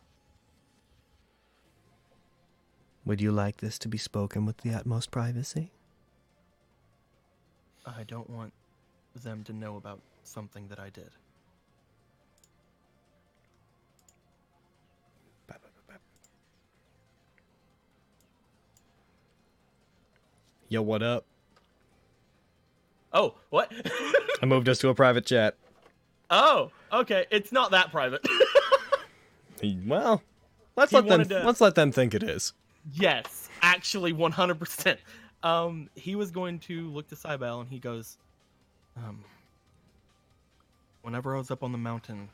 [3.05, 5.71] Would you like this to be spoken with the utmost privacy?
[7.85, 8.53] I don't want
[9.21, 11.09] them to know about something that I did.
[20.69, 21.23] Yo, what up?
[23.13, 23.71] Oh, what?
[24.41, 25.55] I moved us to a private chat.
[26.29, 27.25] Oh, okay.
[27.31, 28.25] It's not that private.
[29.87, 30.21] Well,
[30.75, 32.53] let's He let them to- let's let them think it is.
[32.93, 34.99] Yes, actually, one hundred percent.
[35.41, 38.17] Um, he was going to look to Cybele, and he goes,
[38.95, 39.23] um,
[41.01, 42.29] whenever I was up on the mountain,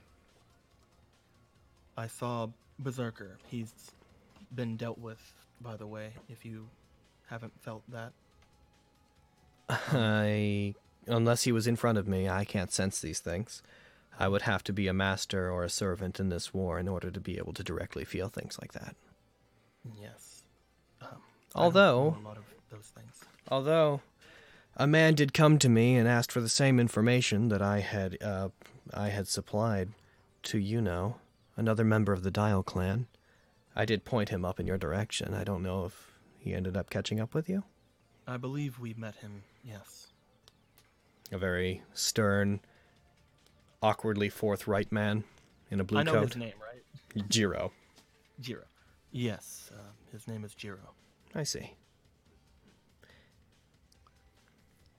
[1.97, 2.47] I saw
[2.77, 3.37] Berserker.
[3.47, 3.73] He's
[4.53, 5.21] been dealt with,
[5.61, 6.11] by the way.
[6.27, 6.67] If you
[7.29, 8.11] haven't felt that,
[9.69, 10.75] I.
[11.07, 13.61] Unless he was in front of me, I can't sense these things.
[14.19, 17.09] I would have to be a master or a servant in this war in order
[17.11, 18.95] to be able to directly feel things like that.
[19.99, 20.43] yes.
[21.01, 21.09] Um,
[21.55, 23.21] Although- a lot of those things.
[23.49, 24.01] Although,
[24.77, 28.17] a man did come to me and asked for the same information that I had,
[28.21, 28.49] uh,
[28.93, 29.89] I had supplied
[30.43, 31.17] to you know
[31.57, 33.07] another member of the Dial clan.
[33.75, 35.33] I did point him up in your direction.
[35.33, 37.63] I don't know if he ended up catching up with you.
[38.27, 39.43] I believe we met him.
[39.63, 40.07] Yes.
[41.31, 42.61] A very stern,
[43.83, 45.23] awkwardly forthright man
[45.69, 46.07] in a blue coat?
[46.07, 46.29] I know coat.
[46.29, 47.29] his name, right?
[47.29, 47.71] Jiro.
[48.39, 48.63] Jiro.
[49.11, 50.93] Yes, uh, his name is Jiro.
[51.35, 51.73] I see.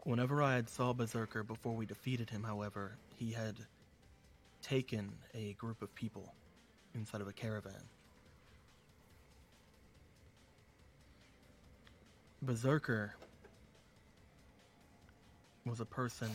[0.05, 3.56] Whenever I had saw Berserker before we defeated him, however, he had
[4.62, 6.35] taken a group of people
[6.94, 7.82] inside of a caravan.
[12.43, 13.16] Berserker
[15.65, 16.31] was a person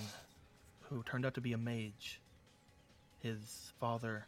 [0.81, 2.19] who turned out to be a mage.
[3.21, 4.27] His father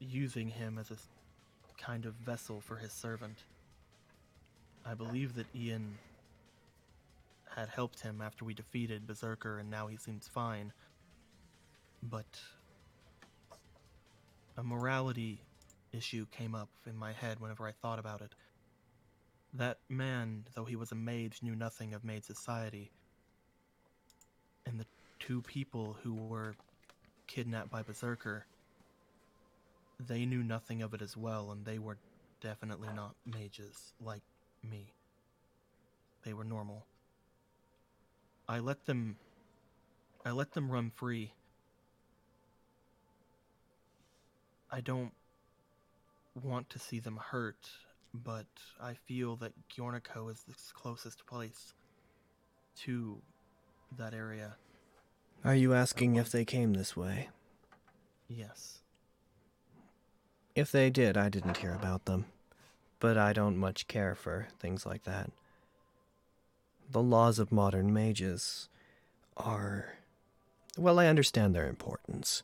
[0.00, 0.96] using him as a
[1.80, 3.38] kind of vessel for his servant.
[4.86, 5.98] I believe that Ian
[7.54, 10.72] had helped him after we defeated Berserker, and now he seems fine.
[12.02, 12.40] But
[14.56, 15.40] a morality
[15.92, 18.34] issue came up in my head whenever I thought about it.
[19.54, 22.90] That man, though he was a mage, knew nothing of mage society.
[24.66, 24.86] And the
[25.20, 26.56] two people who were
[27.26, 28.46] kidnapped by Berserker,
[29.98, 31.98] they knew nothing of it as well, and they were
[32.40, 34.22] definitely not mages like
[34.62, 34.92] me.
[36.24, 36.86] They were normal.
[38.48, 39.16] I let them
[40.24, 41.32] I let them run free.
[44.70, 45.12] I don't
[46.42, 47.68] want to see them hurt,
[48.12, 48.46] but
[48.80, 51.74] I feel that Giornico is the closest place
[52.80, 53.20] to
[53.98, 54.56] that area.
[55.44, 57.28] Are you asking if they came this way?
[58.28, 58.78] Yes.
[60.54, 62.24] If they did, I didn't hear about them.
[62.98, 65.30] But I don't much care for things like that.
[66.90, 68.70] The laws of modern mages
[69.36, 69.96] are.
[70.78, 72.42] Well, I understand their importance.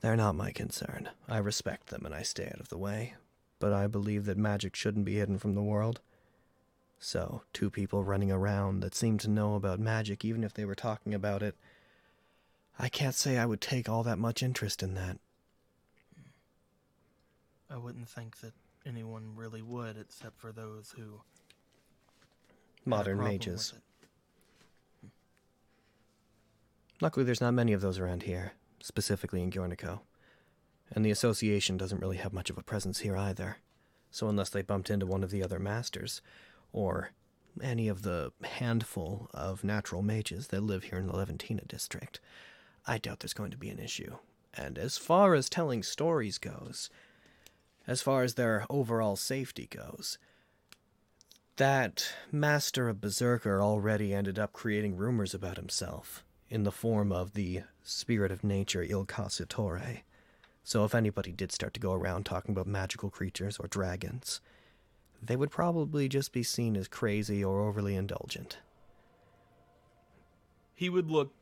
[0.00, 1.08] They're not my concern.
[1.28, 3.14] I respect them and I stay out of the way.
[3.58, 6.00] But I believe that magic shouldn't be hidden from the world.
[7.00, 10.76] So, two people running around that seem to know about magic, even if they were
[10.76, 11.56] talking about it,
[12.78, 15.18] I can't say I would take all that much interest in that.
[17.70, 18.52] I wouldn't think that
[18.84, 21.20] anyone really would except for those who
[22.84, 23.72] Modern mages.
[27.00, 30.00] Luckily, there's not many of those around here, specifically in Giornico.
[30.92, 33.58] And the association doesn't really have much of a presence here either.
[34.12, 36.22] So, unless they bumped into one of the other masters,
[36.72, 37.10] or
[37.60, 42.20] any of the handful of natural mages that live here in the Leventina district,
[42.86, 44.16] I doubt there's going to be an issue.
[44.54, 46.88] And as far as telling stories goes,
[47.86, 50.18] as far as their overall safety goes,
[51.56, 57.32] that master of Berserker already ended up creating rumors about himself in the form of
[57.32, 60.02] the spirit of nature Il Cacciatore.
[60.62, 64.40] So if anybody did start to go around talking about magical creatures or dragons,
[65.22, 68.58] they would probably just be seen as crazy or overly indulgent.
[70.74, 71.32] He would look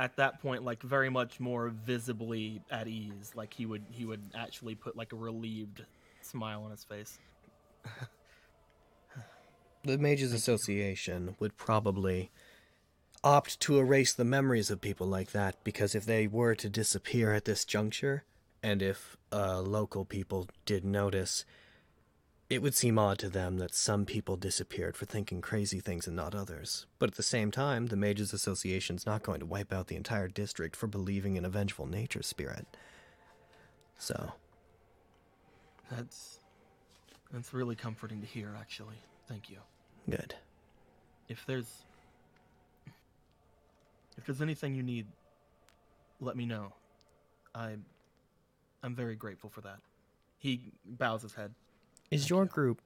[0.00, 3.32] at that point like very much more visibly at ease.
[3.34, 5.84] Like he would he would actually put like a relieved
[6.22, 7.18] smile on his face.
[9.82, 12.30] The Mages Association would probably
[13.24, 17.32] opt to erase the memories of people like that because if they were to disappear
[17.32, 18.24] at this juncture,
[18.62, 21.46] and if uh, local people did notice,
[22.50, 26.16] it would seem odd to them that some people disappeared for thinking crazy things and
[26.16, 26.86] not others.
[26.98, 30.26] But at the same time, the Mages Association's not going to wipe out the entire
[30.26, 32.66] district for believing in a vengeful nature spirit.
[33.98, 34.32] So,
[35.90, 36.38] That's
[37.32, 38.96] that's really comforting to hear actually.
[39.28, 39.58] Thank you.
[40.08, 40.34] good.
[41.28, 41.84] If there's
[44.16, 45.06] if there's anything you need,
[46.20, 46.72] let me know.
[47.54, 47.76] I
[48.82, 49.78] I'm very grateful for that.
[50.38, 51.54] He bows his head.
[52.10, 52.48] Is Thank your you.
[52.48, 52.80] group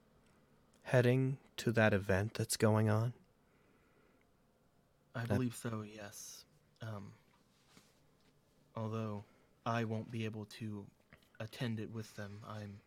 [0.83, 3.13] heading to that event that's going on?
[5.15, 6.45] I That- believe so, yes.
[6.81, 7.13] Um,
[8.75, 9.23] although
[9.65, 10.85] I won't be able to
[11.39, 12.79] attend it with them, I'm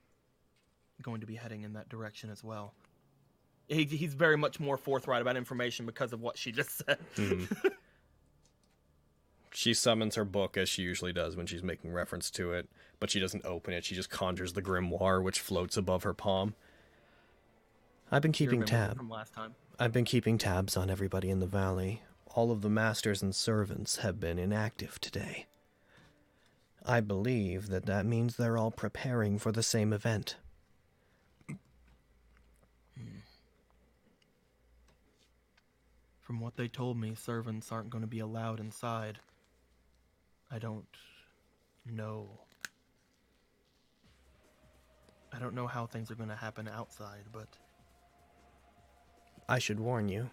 [1.02, 2.74] going to be heading in that direction as well.
[3.68, 6.98] He, he's very much more forthright about information because of what she just said.
[7.16, 7.72] Mhm.
[9.58, 12.68] She summons her book as she usually does when she's making reference to it,
[13.00, 13.84] but she doesn't open it.
[13.84, 16.54] She just conjures the grimoire, which floats above her palm.
[18.08, 18.96] I've been keeping tab.
[18.96, 19.56] from last time.
[19.76, 22.02] I've been keeping tabs on everybody in the valley.
[22.36, 25.46] All of the masters and servants have been inactive today.
[26.86, 30.36] I believe that that means they're all preparing for the same event.
[31.48, 31.56] Hmm.
[36.20, 39.18] From what they told me, servants aren't going to be allowed inside.
[40.50, 40.86] I don't
[41.86, 42.28] know.
[45.32, 47.48] I don't know how things are going to happen outside, but
[49.48, 50.30] I should warn you.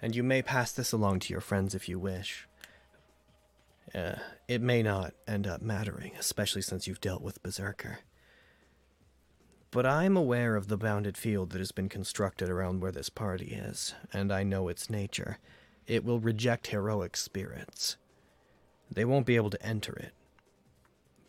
[0.00, 2.46] And you may pass this along to your friends if you wish.
[3.94, 4.16] Uh,
[4.46, 8.00] it may not end up mattering, especially since you've dealt with Berserker.
[9.70, 13.48] But I'm aware of the bounded field that has been constructed around where this party
[13.48, 15.38] is, and I know its nature.
[15.88, 17.96] It will reject heroic spirits.
[18.90, 20.12] They won't be able to enter it.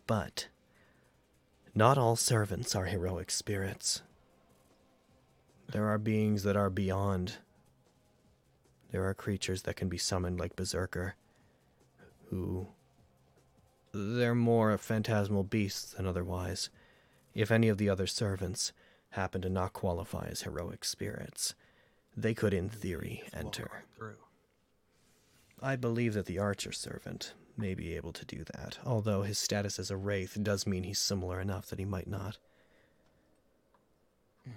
[0.06, 0.49] But
[1.73, 4.02] not all servants are heroic spirits.
[5.72, 7.38] There are beings that are beyond.
[8.91, 11.15] There are creatures that can be summoned like Berserker,
[12.30, 12.68] who.
[13.94, 16.69] They're more phantasmal beasts than otherwise.
[17.34, 18.73] If any of the other servants
[19.11, 21.56] happen to not qualify as heroic spirits,
[22.18, 23.86] they could, in theory, enter.
[23.95, 24.15] through.
[25.61, 29.77] I believe that the archer servant may be able to do that, although his status
[29.80, 32.38] as a wraith does mean he's similar enough that he might not.
[34.45, 34.53] In-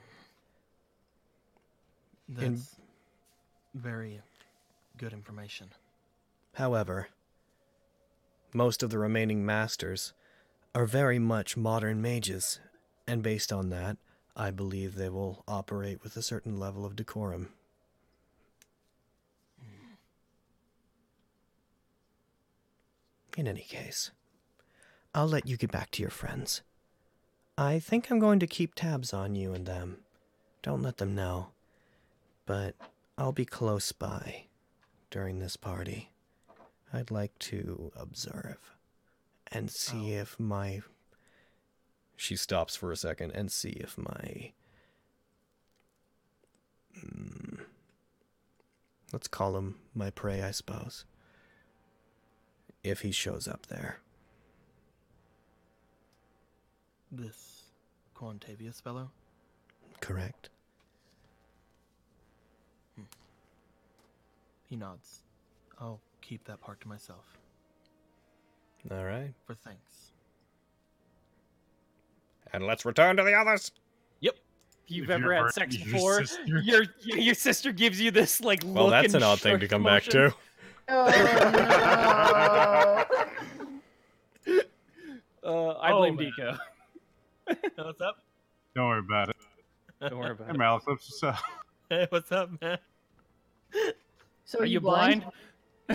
[2.55, 2.77] That's
[3.75, 4.21] very
[4.97, 5.69] good information.
[6.55, 7.09] However,
[8.55, 10.13] most of the remaining masters
[10.75, 12.61] are very much modern mages,
[13.07, 13.97] and based on that,
[14.37, 17.49] I believe they will operate with a certain level of decorum.
[23.37, 24.11] In any case,
[25.15, 26.63] I'll let you get back to your friends.
[27.57, 29.99] I think I'm going to keep tabs on you and them.
[30.63, 31.49] Don't let them know.
[32.47, 32.75] But
[33.17, 34.45] I'll be close by
[35.11, 36.11] during this party.
[36.93, 38.59] I'd like to observe
[39.51, 40.83] and see if my.
[42.17, 43.33] She stops for a second.
[43.33, 44.53] and see if my.
[46.99, 47.61] Mm,
[49.13, 51.05] let's call him my prey, I suppose.
[52.85, 53.99] If he shows up there.
[57.11, 57.65] This
[58.17, 59.11] Quantavius fellow?
[60.01, 60.49] Correct.
[62.97, 63.03] Hmm.
[64.69, 65.21] He nods.
[65.81, 67.39] I'll keep that part to myself.
[68.91, 69.33] All right.
[69.47, 70.11] For thanks.
[72.53, 73.71] And let's return to the others.
[74.21, 74.35] Yep.
[74.85, 78.65] If you've If ever had sex before, sister- your your sister gives you this like
[78.65, 78.75] look.
[78.75, 80.35] Well, that's and an odd thing to shook come back to.
[80.89, 81.07] Oh,
[85.45, 86.33] Uh, I Oh, blame man.
[86.39, 86.59] Deco.
[87.77, 88.19] What's up?
[88.77, 89.37] Don't worry about it.
[90.01, 90.59] Don't worry Hey, about it.
[90.59, 91.37] Malik, what's up?
[91.89, 92.79] Hey, what's up, man?
[94.45, 95.25] So Are you blind?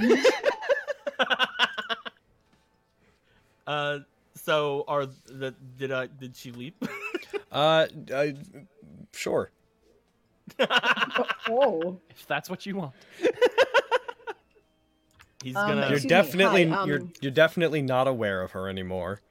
[3.67, 3.99] uh,
[4.35, 6.83] so are the did I did she leap?
[7.49, 8.35] Uh, I,
[9.13, 9.51] sure.
[11.49, 12.93] Oh, If that's what you want.
[15.43, 19.21] He's Um, gonna You're definitely hi, you're um, you're definitely not aware of her anymore.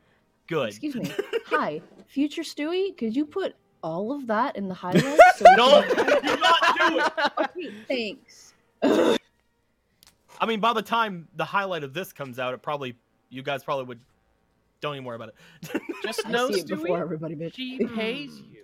[0.46, 0.68] good.
[0.68, 1.10] excuse me.
[1.46, 2.96] Hi, future Stewie.
[2.96, 5.20] Could you put all of that in the highlights?
[5.36, 7.32] So No, can- do not do it.
[7.40, 8.54] Okay, thanks.
[10.40, 12.96] I mean, by the time the highlight of this comes out, it probably
[13.30, 14.00] you guys probably would.
[14.80, 15.82] Don't even worry about it.
[16.02, 17.54] Just I know, see it before Stewie, everybody, bitch.
[17.54, 18.62] she pays you.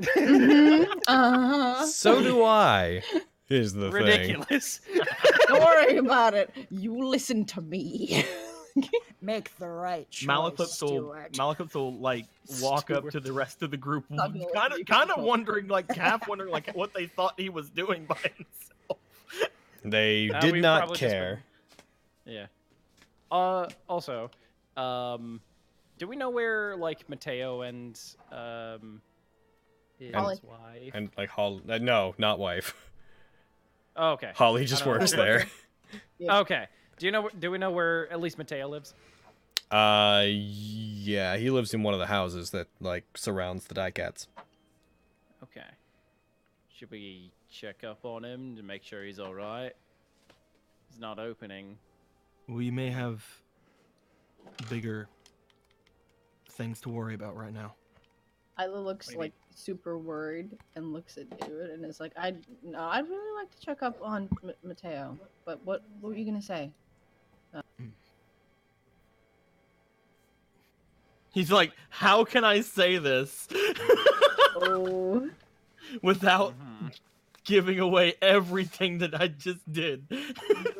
[0.00, 1.84] Mhm, uh-huh.
[1.86, 3.02] So do I.
[3.48, 3.92] Is the thing.
[3.92, 4.80] Ridiculous.
[5.48, 6.50] Don't worry about it.
[6.70, 8.24] You listen to me.
[9.20, 11.32] Make the right choice, Malekith will Stuart.
[11.32, 12.26] Malekith will like
[12.62, 15.66] walk up to the rest of the group, Not gonna kind of kind of wondering,
[15.66, 19.00] like half wondering, like what they thought he was doing by himself.
[19.84, 21.42] They Uh, did not probably just care.
[22.24, 22.46] Yeah.
[23.32, 23.68] Uh.
[23.88, 24.30] Also,
[24.76, 25.40] um,
[25.98, 27.98] do we know where like Mateo and
[28.30, 29.00] um
[29.98, 30.36] his Holly.
[30.44, 30.90] wife?
[30.94, 32.74] And like Holly, uh, no, not wife.
[33.98, 34.30] Oh, okay.
[34.34, 35.46] Holly just works there.
[36.20, 36.66] Okay.
[36.98, 37.30] Do you know?
[37.38, 38.92] Do we know where at least Mateo lives?
[39.70, 44.26] Uh, yeah, he lives in one of the houses that like surrounds the die cats.
[45.44, 45.64] Okay.
[46.74, 49.72] Should we check up on him to make sure he's all right?
[50.90, 51.78] He's not opening.
[52.48, 53.24] We may have
[54.68, 55.08] bigger
[56.50, 57.74] things to worry about right now.
[58.60, 62.12] Isla looks What do you like super worried and looks at David and is like,
[62.16, 66.16] "I no, I'd really like to check up on M- Mateo, but what what were
[66.16, 66.72] you gonna say?"
[71.30, 73.46] He's like, how can I say this
[74.56, 75.30] Oh,
[76.02, 76.98] without Mhm.
[77.44, 80.08] giving away everything that I just did?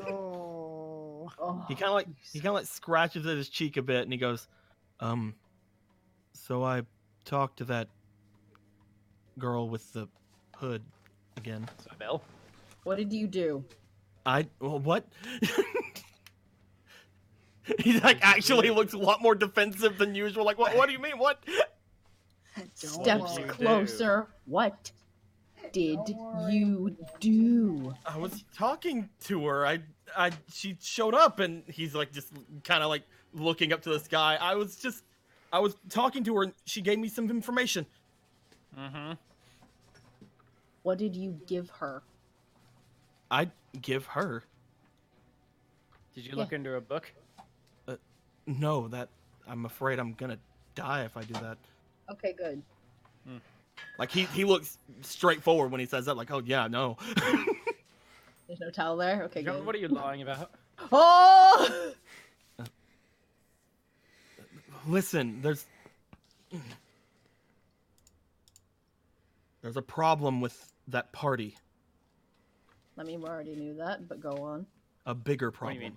[0.02, 1.30] Oh.
[1.38, 1.64] oh.
[1.68, 4.12] He kind of like he kind of like scratches at his cheek a bit, and
[4.12, 4.48] he goes,
[5.00, 5.36] "Um,
[6.32, 6.82] so I
[7.28, 7.88] talked to that
[9.38, 10.08] girl with the
[10.56, 10.82] hood
[11.36, 11.68] again.
[11.80, 12.22] Isabel.
[12.84, 13.64] What did you do?
[14.24, 15.04] I well, what?"
[17.78, 20.44] he like actually looks a lot more defensive than usual.
[20.44, 20.74] Like, what?
[20.74, 21.18] What do you mean?
[21.18, 21.44] What?
[22.56, 23.42] Don't Steps worry.
[23.42, 23.52] you do?
[23.52, 24.26] closer.
[24.46, 24.90] What
[25.72, 25.98] did
[26.48, 27.94] you do?
[28.06, 29.66] I was talking to her.
[29.66, 29.80] I,
[30.16, 32.32] I, she showed up, and he's like just
[32.64, 33.02] kind of like
[33.32, 34.38] looking up to the sky.
[34.40, 35.04] I was just,
[35.52, 37.86] I was talking to her, and she gave me some information.
[38.78, 39.12] Mm-hmm.
[40.82, 42.02] What did you give her?
[43.30, 43.50] I
[43.80, 44.44] give her.
[46.14, 46.36] Did you Yeah.
[46.36, 47.12] look into a book?
[48.46, 49.10] No, that
[49.46, 50.38] I'm afraid I'm gonna
[50.74, 51.58] die if I do that.
[52.10, 52.62] Okay, good.
[53.98, 56.16] Like he he looks straightforward when he says that.
[56.16, 56.96] Like, oh yeah, no.
[58.46, 59.24] There's no towel there.
[59.24, 59.66] Okay, John, good.
[59.66, 60.50] what are you lying about?
[60.92, 61.92] Oh!
[64.86, 65.66] Listen, there's
[69.62, 71.56] there's a problem with that party.
[72.96, 74.66] I mean, we already knew that, but go on.
[75.06, 75.78] A bigger problem.
[75.78, 75.96] mean?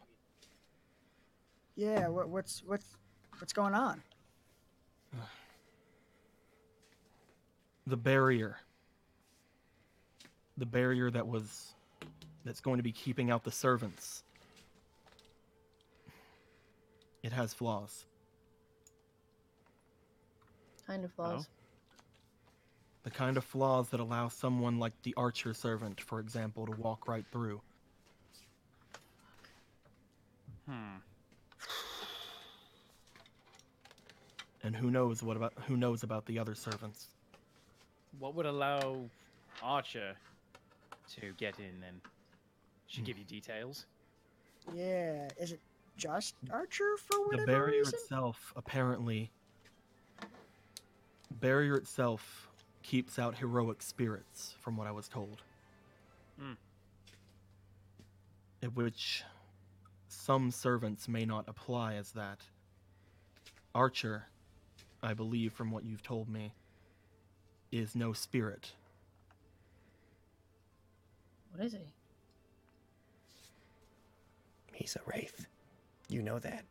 [1.76, 2.86] Yeah, what, what's what's
[3.40, 4.02] what's going on?
[7.88, 8.58] The barrier.
[10.58, 11.74] The barrier that was
[12.46, 14.24] that's going to be keeping out the servants.
[17.24, 18.06] It has flaws.
[20.88, 21.48] Kind of flaws.
[23.04, 27.08] The kind of flaws that allow someone like the archer servant, for example, to walk
[27.08, 27.62] right through.
[30.68, 30.98] Hmm.
[34.64, 37.08] And who knows what about who knows about the other servants?
[38.20, 38.98] What would allow
[39.64, 40.14] Archer
[41.16, 42.00] to get in then?
[42.88, 43.86] She give you details.
[44.74, 45.60] Yeah, is it
[45.98, 47.38] just Archer for what?
[47.38, 47.96] the barrier reason?
[47.96, 49.32] itself apparently
[51.40, 52.48] barrier itself
[52.84, 55.42] keeps out heroic spirits from what i was told
[56.40, 56.54] Hmm.
[58.62, 59.24] in which
[60.08, 62.40] some servants may not apply as that
[63.76, 64.26] archer
[65.04, 66.54] i believe from what you've told me
[67.72, 68.74] is no spirit
[71.54, 71.80] What is he?
[74.72, 75.48] He's a wraith.
[76.08, 76.64] You know that.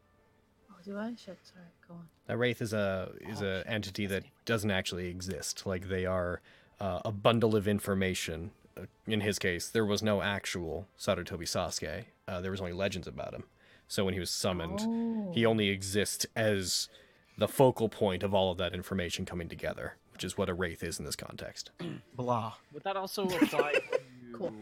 [0.81, 1.11] Oh, do I?
[1.11, 1.66] Shit, sorry.
[1.89, 2.09] Go on.
[2.28, 5.66] A wraith is a is a entity that doesn't actually exist.
[5.66, 6.40] Like they are
[6.81, 8.51] uh, a bundle of information.
[8.77, 12.05] Uh, In his case, there was no actual Sarutobi Sasuke.
[12.28, 13.44] Uh, there was only legends about him.
[13.89, 15.51] So when he was summoned, he Oh.
[15.51, 16.89] only exists as
[17.36, 20.82] the focal point of all of that information coming together, which is what a wraith
[20.85, 21.70] is in this context.
[22.15, 22.55] Blah.
[22.73, 24.01] Would that also apply to?
[24.32, 24.52] Cool.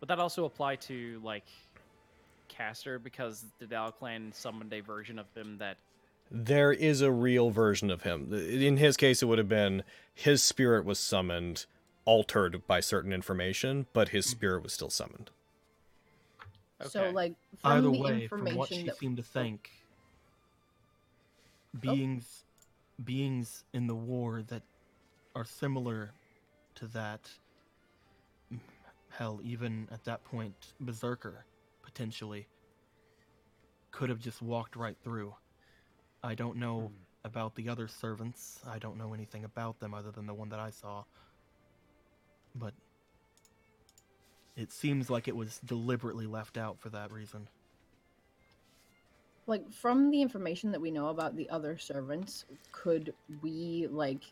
[0.00, 1.44] Would that also apply to like
[2.48, 5.76] Caster because the Dal clan summoned a version of him that
[6.30, 8.32] There is a real version of him.
[8.32, 9.82] In his case, it would have been
[10.14, 11.66] his spirit was summoned,
[12.04, 14.32] altered by certain information, but his mm-hmm.
[14.32, 15.30] spirit was still summoned.
[16.86, 19.70] So like from Either the way, from what she that seemed to think,
[21.76, 21.78] oh.
[21.80, 22.44] beings,
[23.04, 24.62] beings in the war that
[25.34, 26.10] are similar
[26.76, 27.30] to that,
[29.10, 31.44] hell, even at that point, Berserker,
[31.94, 32.48] potentially,
[33.92, 35.34] could have just walked right through.
[36.22, 36.94] I don't know hmm.
[37.24, 38.60] about the other servants.
[38.68, 41.04] I don't know anything about them other than the one that I saw.
[42.56, 42.74] But
[44.56, 47.48] it seems like it was deliberately left out for that reason.
[49.46, 53.12] like from the information that we know about the other servants, could
[53.42, 54.22] we like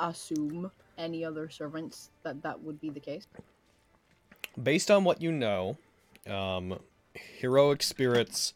[0.00, 3.26] assume any other servants that that would be the case?
[4.60, 5.78] Based on what you know,
[6.28, 6.78] um,
[7.14, 8.54] heroic spirits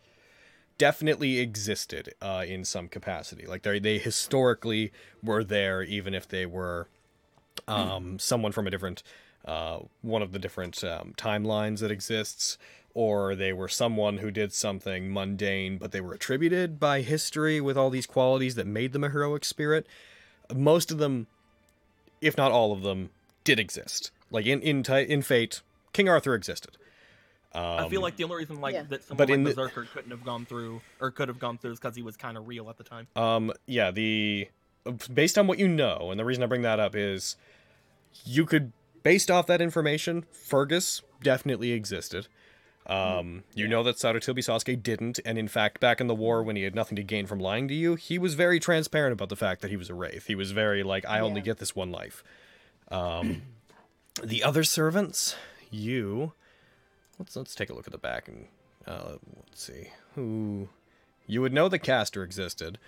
[0.79, 3.47] definitely existed uh, in some capacity.
[3.47, 4.93] Like they they historically
[5.23, 6.89] were there, even if they were
[7.69, 9.03] um, someone from a different
[9.45, 12.59] uh, one of the different um, timelines that exists,
[12.95, 17.77] or they were someone who did something mundane, but they were attributed by history with
[17.77, 19.87] all these qualities that made them a heroic spirit.
[20.55, 21.27] Most of them,
[22.21, 23.11] if not all of them,
[23.45, 24.11] did exist.
[24.31, 25.61] Like in in in Fate,
[25.93, 26.77] King Arthur existed.
[27.55, 28.85] Um, I feel like the only reason like Yeah.
[28.89, 31.59] that someone but like in the- Berserker couldn't have gone through or could have gone
[31.59, 33.07] through is because he was kind of real at the time.
[33.15, 34.49] Um, yeah, the
[35.13, 37.37] based on what you know, and the reason I bring that up is
[38.25, 38.73] you could,
[39.03, 42.27] based off that information, Fergus definitely existed.
[42.87, 46.57] Um, you know that Sarutobi Sasuke didn't, and in fact, back in the war when
[46.57, 49.37] he had nothing to gain from lying to you, he was very transparent about the
[49.37, 50.27] fact that he was a wraith.
[50.27, 52.25] He was very like, I only get this one life.
[52.91, 53.43] Um,
[54.23, 55.37] the other servants,
[55.71, 56.33] you,
[57.19, 58.47] let's let's take a look at the back and
[58.87, 59.17] uh,
[59.47, 60.69] let's see who
[61.27, 62.79] you would know the Caster existed.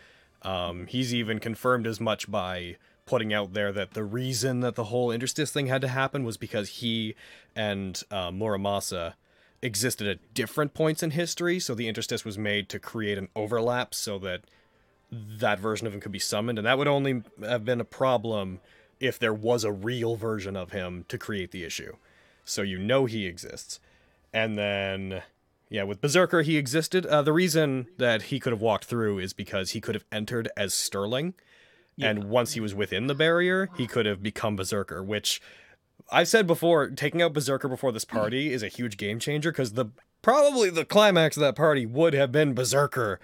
[0.42, 2.76] Um, he's even confirmed as much by
[3.06, 6.36] putting out there that the reason that the whole interstice thing had to happen was
[6.36, 7.14] because he
[7.55, 9.14] and uh, Muramasa
[9.62, 11.59] existed at different points in history.
[11.59, 14.42] So the interstice was made to create an overlap so that
[15.10, 18.60] that version of him could be summoned, and that would only have been a problem
[19.01, 21.96] if there was a real version of him to create the issue.
[22.44, 23.80] So you know he exists.
[24.35, 25.23] And then,
[25.70, 27.06] yeah, with Berserker, he existed.
[27.06, 30.51] Uh, the reason that he could have walked through is because he could have entered
[30.56, 31.32] as Sterling.
[32.01, 35.40] And once he was within the barrier, he could have become Berserker, which
[36.11, 39.74] I've said before, taking out Berserker before this party is a huge game changer because
[39.74, 39.86] the
[40.20, 43.20] probably the climax of that party would have been Berserker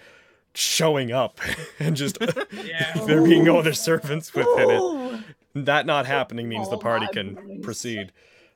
[0.54, 1.40] showing up
[1.80, 2.16] and just
[2.64, 2.92] Yeah.
[3.06, 5.24] there being no other servants within it.
[5.54, 7.64] That not happening means the Oh party can goodness.
[7.64, 8.12] proceed.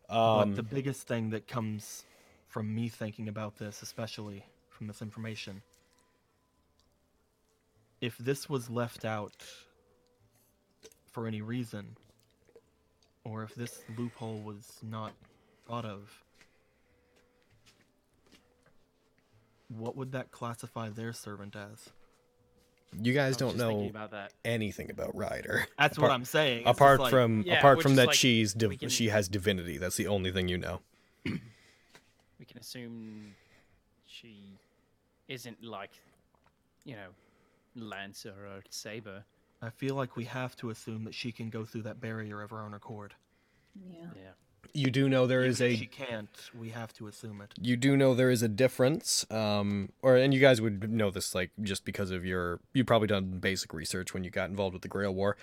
[0.09, 2.05] but Um, the biggest thing that comes
[2.55, 5.61] from me thinking about this, especially from this information,
[8.01, 9.33] if this was left out
[11.11, 11.97] for any reason,
[13.25, 15.13] or if this loophole was not
[15.67, 16.23] thought of,
[19.67, 21.91] what would that classify their servant as?
[23.03, 24.33] you I guys don't know about that.
[24.45, 25.67] anything about Rider.
[25.77, 26.61] That's what I'm saying.
[26.61, 29.77] It's apart like- from Yeah, apart from that like, she's div- can- she has divinity.
[29.77, 30.83] That's the only thing you know.
[32.45, 33.35] We can assume
[34.05, 34.59] she
[35.29, 35.93] isn't like,
[36.85, 37.09] you know,
[37.75, 39.25] Lancer or Saber.
[39.63, 42.51] I feel like we have to assume that she can go through that barrier of
[42.51, 43.15] her own accord.
[43.75, 44.09] yeah.
[44.15, 44.33] Yeah.
[44.77, 46.29] You do know there is a if she can't.
[46.59, 47.53] We have to assume it.
[47.61, 51.33] you do know there is a difference um or and you guys would know this
[51.35, 54.83] like just because of your you probably done basic research when you got involved with
[54.83, 55.37] the grail war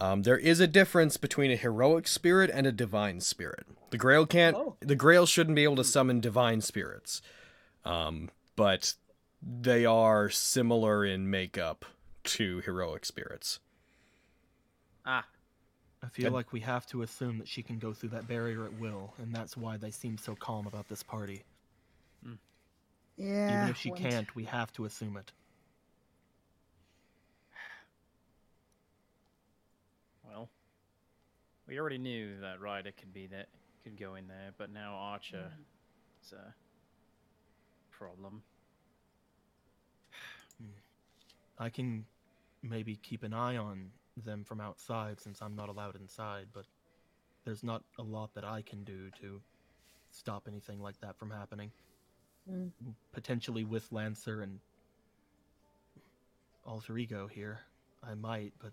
[0.00, 4.24] um there is a difference between a heroic spirit and a divine spirit the grail
[4.24, 4.76] can't Oh.
[4.80, 7.20] the grail shouldn't be able to summon divine spirits
[7.84, 8.94] um but
[9.42, 11.84] they are similar in makeup
[12.24, 13.60] to heroic spirits
[15.04, 15.26] Ah,
[16.02, 18.64] I feel And- like we have to assume that she can go through that barrier
[18.64, 21.42] at will, and that's why they seem so calm about this party.
[22.22, 22.34] Hmm.
[23.16, 23.58] Yeah.
[23.58, 25.32] Even if she once- can't, we have to assume it.
[30.24, 30.48] well,
[31.66, 33.48] we already knew that Rider could be that
[33.82, 35.62] could go in there, but now Archer hmm.
[36.22, 36.54] is a
[37.90, 38.42] problem.
[40.60, 40.68] Hmm.
[41.58, 42.06] I can
[42.62, 43.90] maybe keep an eye on
[44.24, 46.64] them from outside since I'm not allowed inside, but
[47.44, 49.40] there's not a lot that I can do to
[50.10, 51.70] stop anything like that from happening.
[52.50, 52.70] Mm.
[53.12, 54.58] Potentially with Lancer and
[56.64, 57.60] Alter Ego here,
[58.02, 58.72] I might, but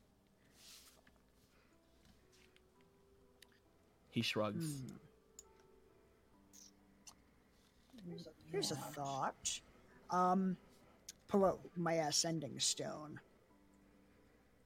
[4.15, 4.81] He shrugs.
[8.07, 8.15] Hmm.
[8.49, 9.59] Here's a thought.
[10.09, 10.55] Um,
[11.27, 13.19] pull out my ascending stone.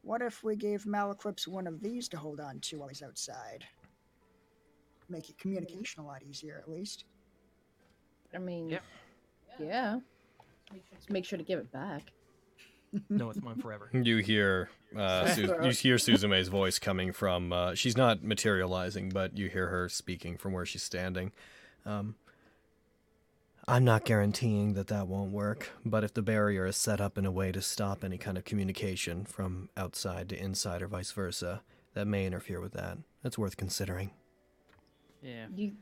[0.10, 3.64] What if we gave Malaclips one of these to hold on to while he's outside?
[5.08, 7.06] Make it communication a lot easier, at least.
[8.34, 8.84] I mean, Yep.
[9.60, 10.00] yeah.
[10.96, 12.12] Just make sure to give it back.
[13.08, 13.92] No, it's mine forever.
[13.94, 17.54] You hear uh, Su- you hear Suzume's voice coming from.
[17.54, 21.34] Uh, she's not materializing, but you hear her speaking from where she's standing.
[21.86, 22.16] Um,
[23.70, 27.26] I'm not guaranteeing that that won't work, but if the barrier is set up in
[27.28, 31.62] a way to stop any kind of communication from outside to inside or vice versa,
[31.94, 32.98] that may interfere with that.
[33.22, 34.10] That's worth considering.
[35.22, 35.46] Yeah.
[35.56, 35.74] You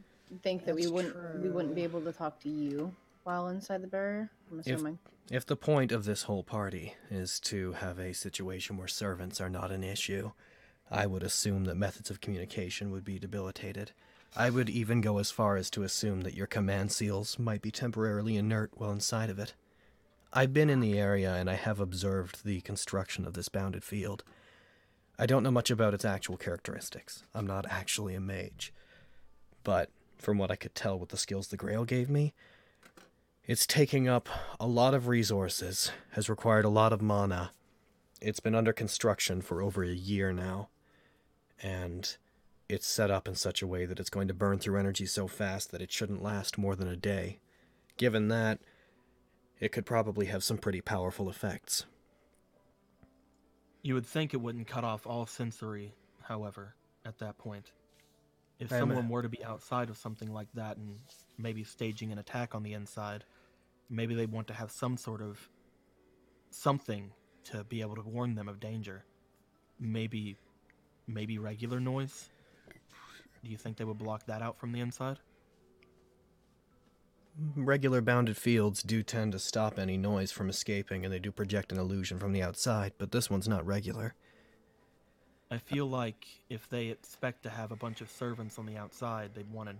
[0.43, 2.93] think that we wouldn't we wouldn't be able to talk to you
[3.23, 4.29] while inside the barrier?
[4.51, 4.99] I'm If- assuming.
[5.31, 9.49] If the point of this whole party is to have a situation where servants are
[9.49, 10.31] not an issue,
[10.91, 13.91] I would assume that methods of communication would be debilitated.
[14.35, 17.71] I would even go as far as to assume that your command seals might be
[17.71, 19.53] temporarily inert while inside of it.
[20.33, 24.23] I've been in the area and I have observed the construction of this bounded field.
[25.17, 27.23] I don't know much about its actual characteristics.
[27.33, 28.73] I'm not actually a mage.
[29.63, 32.33] But from what I could tell with the skills the Grail gave me,
[33.45, 34.27] it's taking up
[34.59, 37.51] a lot of resources, has required a lot of mana.
[38.19, 40.69] It's been under construction for over a year now,
[41.63, 42.17] and
[42.69, 45.27] it's set up in such a way that it's going to burn through energy so
[45.27, 47.39] fast that it shouldn't last more than a day.
[47.97, 48.59] Given that,
[49.59, 51.85] it could probably have some pretty powerful effects.
[53.81, 56.75] You would think it wouldn't cut off all sensory, however,
[57.05, 57.71] at that point.
[58.59, 60.99] If I'm a- someone were to be outside of something like that and
[61.37, 63.23] maybe staging an attack on the inside,
[63.89, 65.49] maybe they want to have some sort of
[66.49, 67.11] something
[67.45, 69.05] to be able to warn them of danger.
[69.79, 70.37] Maybe
[71.07, 72.29] maybe regular noise?
[73.43, 75.19] Do you think they would block that out from the inside?
[77.55, 81.71] Regular bounded fields do tend to stop any noise from escaping, and they do project
[81.71, 84.15] an illusion from the outside, but this one's not regular.
[85.51, 89.31] I feel like if they expect to have a bunch of servants on the outside,
[89.33, 89.75] they'd want to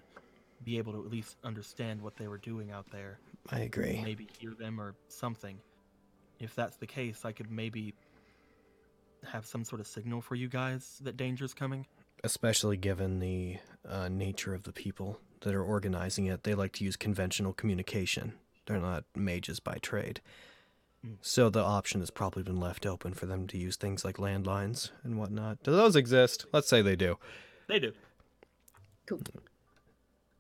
[0.64, 3.20] be able to at least understand what they were doing out there.
[3.50, 4.02] I agree.
[4.04, 5.58] Maybe hear them or something.
[6.40, 7.94] If that's the case, I could maybe
[9.26, 11.86] have some sort of signal for you guys that danger's coming.
[12.28, 16.44] Especially given the uh, nature of the people that are organizing it.
[16.44, 18.34] They like to use conventional communication.
[18.66, 20.20] They're not mages by trade.
[21.06, 21.18] Mm.
[21.22, 24.92] So the option has probably been left open for them to use things like landlines
[25.04, 25.64] and whatnot.
[25.64, 26.46] Do those exist?
[26.52, 27.18] Let's say they do.
[27.68, 27.94] They do.
[29.08, 29.22] Cool.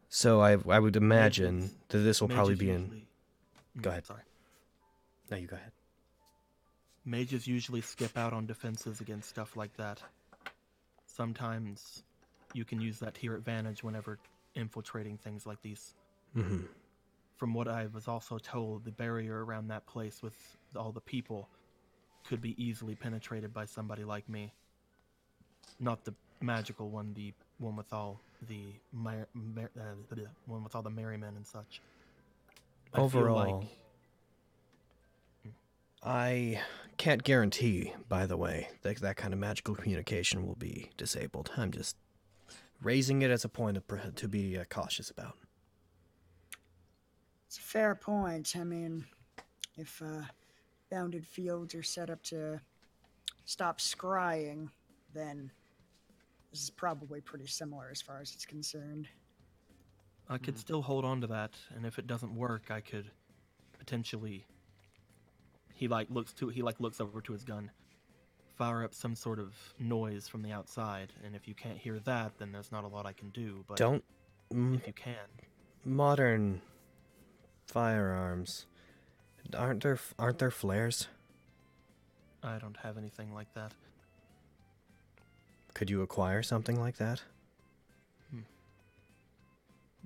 [0.09, 2.81] So I I would imagine Mages- that this will probably Mages be in.
[2.81, 3.07] usually-
[3.81, 4.05] Go Mm, ahead.
[4.07, 4.21] Sorry.
[5.31, 5.71] No, you go ahead.
[7.05, 10.01] Mages usually skip out on defenses against stuff like that.
[11.17, 12.03] Sometimes
[12.53, 14.19] you can use that to your advantage whenever
[14.53, 15.95] infiltrating things like these.
[16.35, 16.59] hmm
[17.37, 20.35] From what I was also told, the barrier around that place with
[20.75, 21.49] all the people
[22.29, 24.53] could be easily penetrated by somebody like me.
[25.79, 28.61] Not the magical one, the one with all the
[28.93, 31.81] mer- mer- uh, the one with all the merrymen and such.
[32.93, 33.69] I Overall, like
[36.03, 36.61] I
[36.97, 41.51] can't guarantee, by the way, that that kind of magical communication will be disabled.
[41.57, 41.95] I'm just
[42.81, 45.37] raising it as a point of, pre- to be uh, cautious about.
[47.47, 48.55] It's a fair point.
[48.59, 49.05] I mean,
[49.77, 50.23] if uh,
[50.91, 52.59] bounded fields are set up to
[53.45, 54.69] stop scrying,
[55.13, 55.51] then
[56.51, 59.07] this is probably pretty similar as far as it's concerned.
[60.29, 63.09] I could still hold on to that, and if it doesn't work, I could
[63.77, 64.45] potentially.
[65.77, 67.69] He like looks to he like looks over to his gun,
[68.55, 72.31] fire up some sort of noise from the outside, and if you can't hear that,
[72.39, 73.63] then there's not a lot I can do.
[73.67, 74.03] But Don't
[74.49, 75.27] if you can,
[75.85, 76.61] modern
[77.67, 78.65] firearms
[79.55, 81.09] aren't there aren't there flares?
[82.41, 83.73] I don't have anything like that.
[85.75, 87.21] Could you acquire something like that?
[88.31, 88.39] Hmm.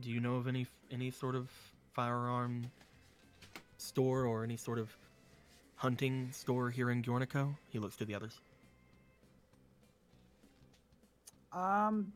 [0.01, 1.49] Do you know of any any sort of
[1.93, 2.69] firearm
[3.77, 4.93] store or any sort of
[5.85, 7.55] hunting store here in Giornico?
[7.69, 8.39] He looks to the others.
[11.51, 12.13] Um,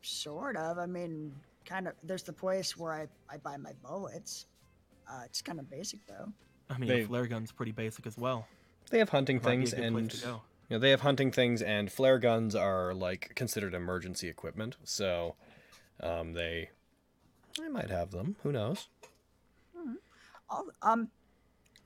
[0.00, 0.78] sort of.
[0.78, 1.34] I mean,
[1.64, 1.94] kind of.
[2.04, 4.46] There's the place where I, I buy my bullets.
[5.10, 6.32] Uh, it's kind of basic though.
[6.70, 8.46] I mean, They- a flare gun's pretty basic as well.
[8.90, 10.12] They have hunting Might be a things and
[10.68, 14.76] you know, they have hunting things and flare guns are like considered emergency equipment.
[14.84, 15.34] So
[16.00, 16.70] um, they
[17.60, 18.36] I might have them.
[18.44, 18.88] Who knows?
[20.48, 21.08] I'll, um,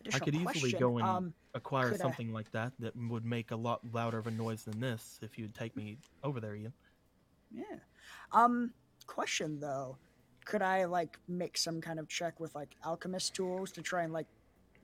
[0.06, 3.24] I additional could easily go and um, acquire could I- something like that that would
[3.24, 6.55] make a lot louder of a noise than this if you'd take me over there,
[6.55, 6.72] Ian.
[7.52, 7.76] Yeah.
[8.32, 8.72] Um,
[9.06, 9.97] question though,
[10.44, 14.12] could I like make some kind of check with like alchemist tools to try and
[14.12, 14.26] like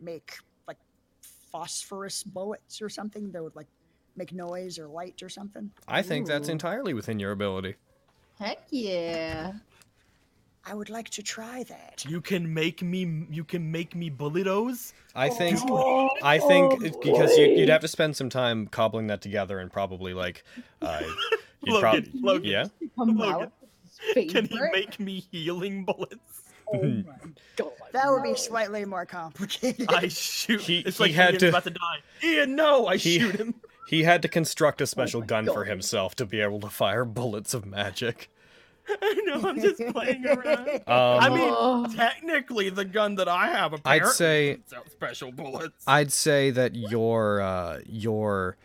[0.00, 0.34] make
[0.66, 0.78] like
[1.52, 3.66] phosphorus bullets or something that would like
[4.16, 5.70] make noise or light or something?
[5.88, 7.76] I think that's entirely within your ability.
[8.38, 9.52] Heck yeah.
[10.64, 12.04] I would like to try that.
[12.08, 13.26] You can make me.
[13.30, 14.92] You can make me bulletos.
[15.14, 19.06] I think Oh, I think oh, because you, you'd have to spend some time cobbling
[19.08, 20.44] that together and probably like
[20.82, 21.00] uh,
[21.62, 22.50] you'd Logan, prob- Logan.
[22.50, 22.66] yeah.
[22.96, 23.50] Logan,
[24.28, 26.42] Can he make me healing bullets?
[26.72, 27.02] Oh my
[27.56, 27.70] god.
[27.92, 29.90] That would be slightly more complicated.
[29.90, 30.60] I shoot.
[30.60, 31.98] He- it's he like had Ian's to- about to die.
[32.22, 32.86] Ian, no!
[32.86, 33.54] I He- shoot him.
[33.88, 37.04] He had to construct a special my gun for himself to be able to fire
[37.04, 38.30] bullets of magic.
[39.02, 39.48] I know.
[39.48, 40.68] I'm just playing around.
[40.68, 41.86] Um, I mean, Oh.
[41.94, 44.58] technically, the gun that I have apparently I'd say
[44.90, 45.84] special bullets.
[45.86, 48.56] I'd say that your uh, your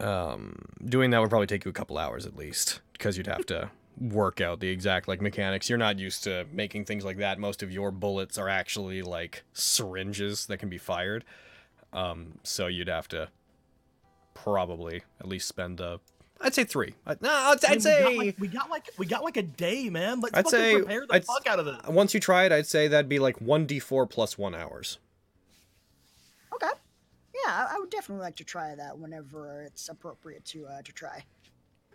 [0.00, 3.46] um, doing that would probably take you a couple hours at least because you'd have
[3.46, 5.68] to work out the exact like mechanics.
[5.70, 7.38] You're not used to making things like that.
[7.38, 11.24] Most of your bullets are actually like syringes that can be fired.
[11.94, 13.28] Um, so you'd have to
[14.34, 15.96] probably at least spend uh,
[16.40, 16.94] I'd say three.
[17.06, 19.24] I, no, I'd, I mean, I'd say we got, like, we got like we got
[19.24, 20.20] like a day, man.
[20.20, 21.76] Let's I'd fucking say- prepare the I'd fuck out of this.
[21.88, 24.98] once you try it, I'd say that'd be like one d4 plus one hours.
[26.54, 26.70] okay.
[27.44, 30.92] Yeah, I, I would definitely like to try that whenever it's appropriate to uh, to
[30.92, 31.24] try.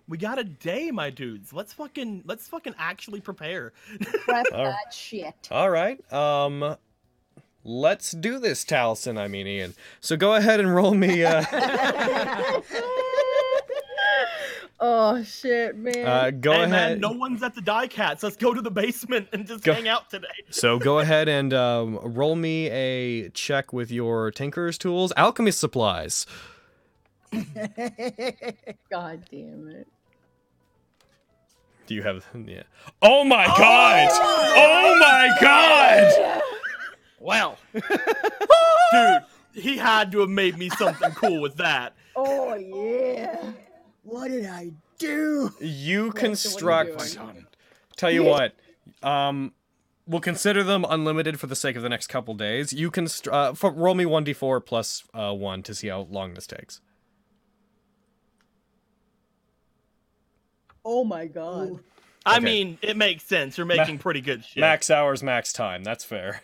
[0.07, 1.53] We got a day, my dudes.
[1.53, 3.73] Let's fucking let's fucking actually prepare.
[4.25, 5.47] Prep that shit.
[5.51, 5.99] All right.
[6.11, 6.75] Um
[7.63, 9.73] let's do this, Taliesin, I mean Ian.
[9.99, 11.43] So go ahead and roll me uh,
[14.81, 16.05] oh shit, man.
[16.05, 16.69] uh go hey, ahead.
[16.69, 18.23] man, no one's at the die cats.
[18.23, 20.27] Let's go to the basement and just Go- hang out today.
[20.49, 26.25] So go ahead and um, roll me a check with your tinker's tools, alchemy supplies.
[28.89, 29.87] god damn it.
[31.87, 32.63] Do you have yeah.
[33.01, 34.09] Oh my god!
[34.11, 36.41] Oh my god!
[37.23, 39.21] Well, Dude,
[39.53, 41.93] he had to have made me something cool with that.
[42.15, 43.51] Oh yeah.
[44.03, 45.07] What did I do?
[45.07, 47.17] You what are you construct?
[47.97, 48.53] Tell you what,
[49.03, 49.53] um,
[50.07, 52.73] we'll consider them unlimited for the sake of the next couple days.
[52.73, 56.07] You can str- uh, f- roll me one d4 plus uh, one to see how
[56.09, 56.81] long this takes.
[60.83, 61.79] Oh my god.
[62.25, 62.45] I Okay.
[62.45, 63.57] mean, it makes sense.
[63.57, 64.61] You're making pretty good shit.
[64.61, 65.83] Max hours, max time.
[65.83, 66.41] That's fair.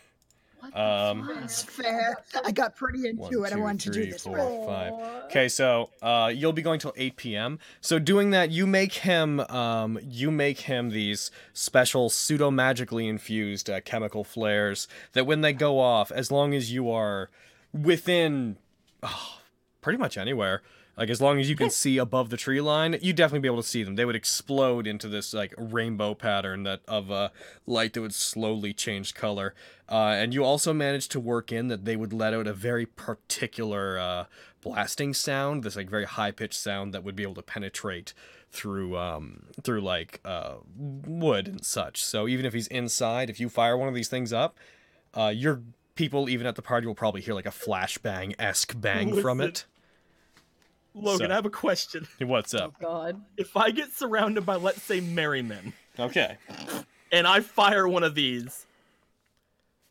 [0.73, 1.29] Um?
[1.43, 2.17] It's fair.
[2.45, 3.53] I got pretty One, into it.
[3.53, 4.23] I two, wanted to do this.
[4.23, 4.65] four, right.
[4.65, 5.23] five.
[5.25, 7.59] Okay, so uh, you'll be going till 8 p.m.
[7.81, 13.69] So doing that, you make him, um, you make him these special pseudo magically infused
[13.69, 17.29] uh, chemical flares that when they go off, as long as you are
[17.73, 18.57] within,
[19.03, 19.39] oh,
[19.81, 20.61] pretty much anywhere.
[20.97, 23.61] Like as long as you can see above the tree line, you'd definitely be able
[23.61, 23.95] to see them.
[23.95, 27.29] They would explode into this like rainbow pattern that of uh,
[27.67, 29.53] light that would slowly change color.
[29.87, 32.87] Uh, and you also managed to work in that they would let out a very
[32.87, 34.25] particular uh,
[34.61, 38.13] blasting sound, this like very high pitched sound that would be able to penetrate
[38.49, 42.03] through um through like uh wood and such.
[42.03, 44.57] So even if he's inside, if you fire one of these things up,
[45.13, 45.61] uh your
[45.95, 49.65] people even at the party will probably hear like a flashbang esque bang from it.
[50.97, 52.07] Logan, So- I have a question.
[52.19, 52.61] What's up?
[52.61, 52.79] Oh up?
[52.81, 53.21] god.
[53.37, 56.37] If I get surrounded by, let's say, merry men, Okay.
[57.11, 58.65] and I fire one of these,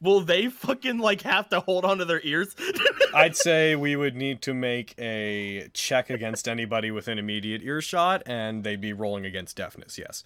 [0.01, 2.55] will they fucking like have to hold onto their ears?
[3.15, 8.63] I'd say we would need to make a check against anybody within immediate earshot, and
[8.65, 9.99] they'd be rolling against deafness.
[9.99, 10.25] Yes.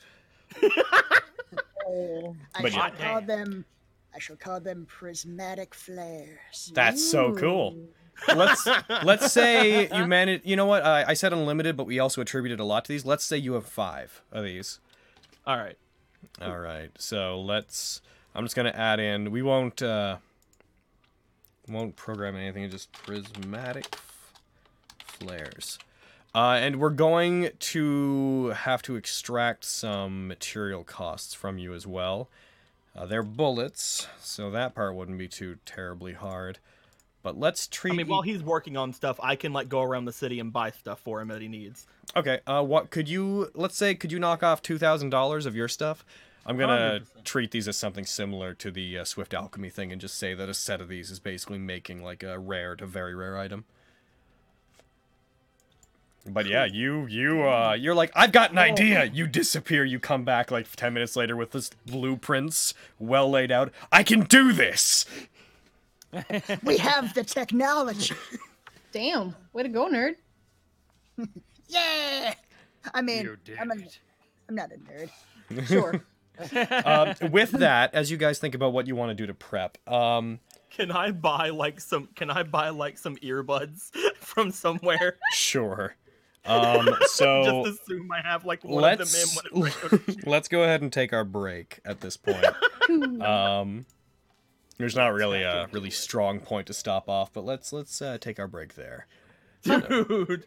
[1.86, 2.36] Oh.
[2.54, 3.12] I But shall yeah.
[3.12, 3.64] call them.
[4.14, 6.72] I shall call them prismatic flares.
[6.74, 7.76] That's so cool.
[8.28, 8.66] Let's
[9.04, 10.42] let's say you manage.
[10.44, 10.84] You know what?
[10.84, 13.04] I, I said unlimited, but we also attributed a lot to these.
[13.04, 14.80] Let's say you have five of these.
[15.46, 15.76] All right.
[16.40, 16.90] All right.
[16.98, 18.00] So let's.
[18.34, 19.30] I'm just gonna add in.
[19.30, 19.82] We won't.
[19.82, 20.16] uh
[21.68, 22.68] Won't program anything.
[22.70, 23.96] Just prismatic
[25.04, 25.78] flares.
[26.32, 32.28] Uh, and we're going to have to extract some material costs from you as well.
[32.96, 36.58] Uh, they're bullets, so that part wouldn't be too terribly hard.
[37.22, 37.92] But let's treat.
[37.92, 40.52] I mean, while he's working on stuff, I can like go around the city and
[40.52, 41.86] buy stuff for him that he needs.
[42.16, 43.50] Okay, uh, what could you?
[43.54, 46.04] Let's say, could you knock off two thousand dollars of your stuff?
[46.46, 47.24] I'm gonna 100%.
[47.24, 50.48] treat these as something similar to the uh, Swift Alchemy thing, and just say that
[50.48, 53.64] a set of these is basically making like a rare to very rare item.
[56.26, 59.04] But yeah, you you uh you're like I've got an idea.
[59.04, 59.84] You disappear.
[59.84, 63.72] You come back like ten minutes later with this blueprints well laid out.
[63.90, 65.06] I can do this.
[66.62, 68.14] We have the technology.
[68.92, 69.34] Damn.
[69.52, 70.16] Way to go, nerd.
[71.68, 72.34] yeah.
[72.94, 73.98] I mean, I'm an, it.
[74.48, 75.10] I'm not a nerd.
[75.66, 76.00] Sure.
[76.84, 79.76] um, with that, as you guys think about what you want to do to prep,
[79.88, 80.38] um,
[80.70, 82.08] Can I buy like some?
[82.14, 85.18] Can I buy like some earbuds from somewhere?
[85.32, 85.96] sure.
[86.44, 89.60] Um, so Just assume I have like one let's of them in.
[89.60, 89.70] When
[90.08, 92.46] it let's go ahead and take our break at this point.
[93.20, 93.86] Um,
[94.80, 98.38] there's not really a really strong point to stop off, but let's let's uh, take
[98.38, 99.06] our break there.
[99.62, 100.44] Dude.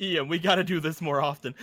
[0.00, 1.54] Ian, we gotta do this more often.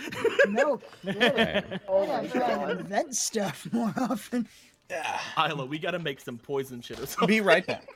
[0.48, 1.78] No kidding.
[1.86, 2.80] oh I my try and god.
[2.80, 4.48] invent stuff more often.
[5.38, 7.28] Isla, we gotta make some poison shit or something.
[7.28, 7.86] Be right back.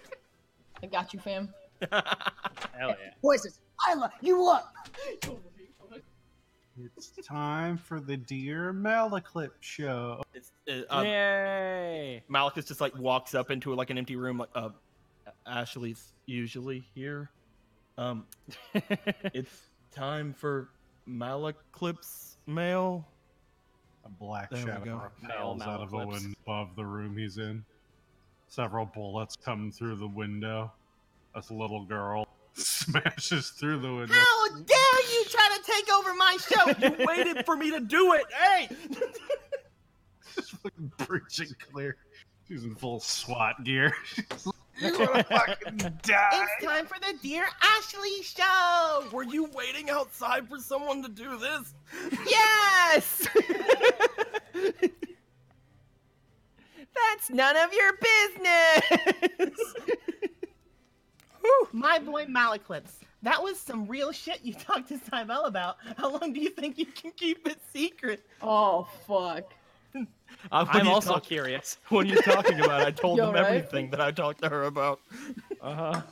[0.82, 1.52] I got you, fam.
[1.90, 2.00] Hell
[2.78, 2.94] yeah.
[3.22, 3.58] Voices.
[3.90, 4.74] Isla, you up?
[6.84, 10.22] It's time for the Dear Malaclip show.
[10.34, 12.22] It's, uh, um, Yay!
[12.28, 14.38] Malachus just like walks up into like an empty room.
[14.38, 14.70] Like, uh,
[15.46, 17.30] Ashley's usually here.
[17.96, 18.26] Um,
[19.34, 20.68] it's time for
[21.08, 23.06] Malaclip's mail.
[24.04, 25.02] A black There shadow go.
[25.22, 27.64] repels out of a window above the room he's in.
[28.46, 30.72] Several bullets come through the window.
[31.34, 32.27] A little girl
[32.88, 34.14] smashes through the window.
[34.14, 36.72] How dare you try to take over my show?
[36.98, 38.24] You waited for me to do it.
[38.32, 38.68] Hey!
[40.34, 41.96] Just fucking preaching clear.
[42.46, 43.94] She's in full SWAT gear.
[44.80, 46.30] You wanna fucking die?
[46.34, 49.08] It's time for the Dear Ashley show.
[49.12, 51.74] Were you waiting outside for someone to do this?
[52.28, 53.26] Yes.
[56.94, 59.74] That's none of your business.
[61.72, 62.92] My boy Malaclips.
[63.22, 65.76] That was some real shit you talked to Cybele about.
[65.96, 68.24] How long do you think you can keep it secret?
[68.42, 69.52] Oh fuck.
[70.52, 71.78] I'm also curious.
[71.88, 72.82] What are you talking about?
[72.82, 73.44] I told them alright?
[73.44, 75.00] everything that I talked to her about.
[75.60, 76.02] Uh huh.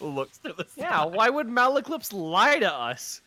[0.00, 1.14] Looks to the Yeah, side.
[1.14, 3.20] why would Malaclips lie to us?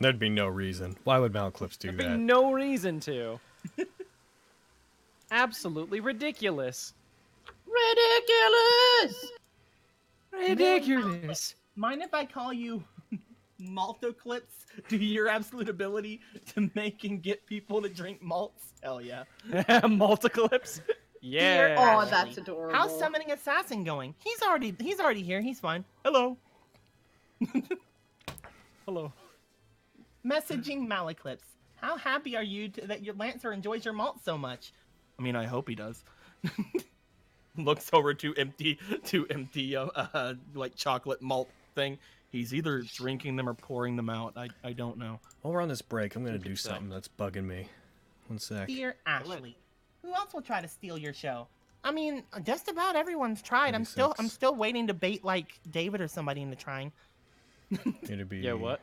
[0.00, 0.96] There'd be no reason.
[1.04, 1.96] Why would Malaclips do that?
[1.96, 2.18] There'd be that?
[2.18, 3.38] no reason to.
[5.30, 6.94] Absolutely ridiculous.
[7.66, 9.32] Ridiculous.
[10.38, 11.54] Ridiculous.
[11.76, 12.82] Mind if I call you
[13.60, 16.20] Maltoclips due to your absolute ability
[16.54, 18.72] to make and get people to drink malts?
[18.82, 19.24] Hell yeah.
[19.50, 20.80] Multiclips.
[21.20, 21.76] Yeah.
[21.78, 22.74] Oh, that's adorable.
[22.74, 24.14] How's summoning assassin going?
[24.18, 25.40] He's already he's already here.
[25.40, 25.84] He's fine.
[26.04, 26.36] Hello.
[28.86, 29.12] Hello.
[30.24, 31.42] Messaging Malaclips.
[31.76, 34.72] How happy are you to, that your Lancer enjoys your malt so much?
[35.18, 36.02] I mean, I hope he does.
[37.64, 41.98] Looks over to empty to empty uh, uh like chocolate malt thing.
[42.30, 44.34] He's either drinking them or pouring them out.
[44.36, 45.20] I I don't know.
[45.42, 47.68] While we're on this break, I'm gonna do something that's bugging me.
[48.28, 48.68] One sec.
[48.68, 49.56] Dear Ashley,
[50.02, 51.48] who else will try to steal your show?
[51.84, 53.74] I mean, just about everyone's tried.
[53.74, 56.92] I'm still I'm still waiting to bait like David or somebody into trying.
[58.02, 58.80] It'd be Yeah, what?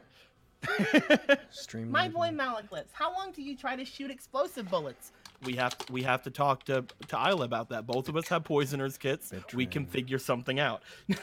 [1.52, 5.12] Stream My boy Malaclips, how long do you try to shoot explosive bullets?
[5.44, 7.86] We have to, we have to talk to to Isla about that.
[7.86, 9.32] Both of us have poisoners kits.
[9.54, 10.82] We can figure something out.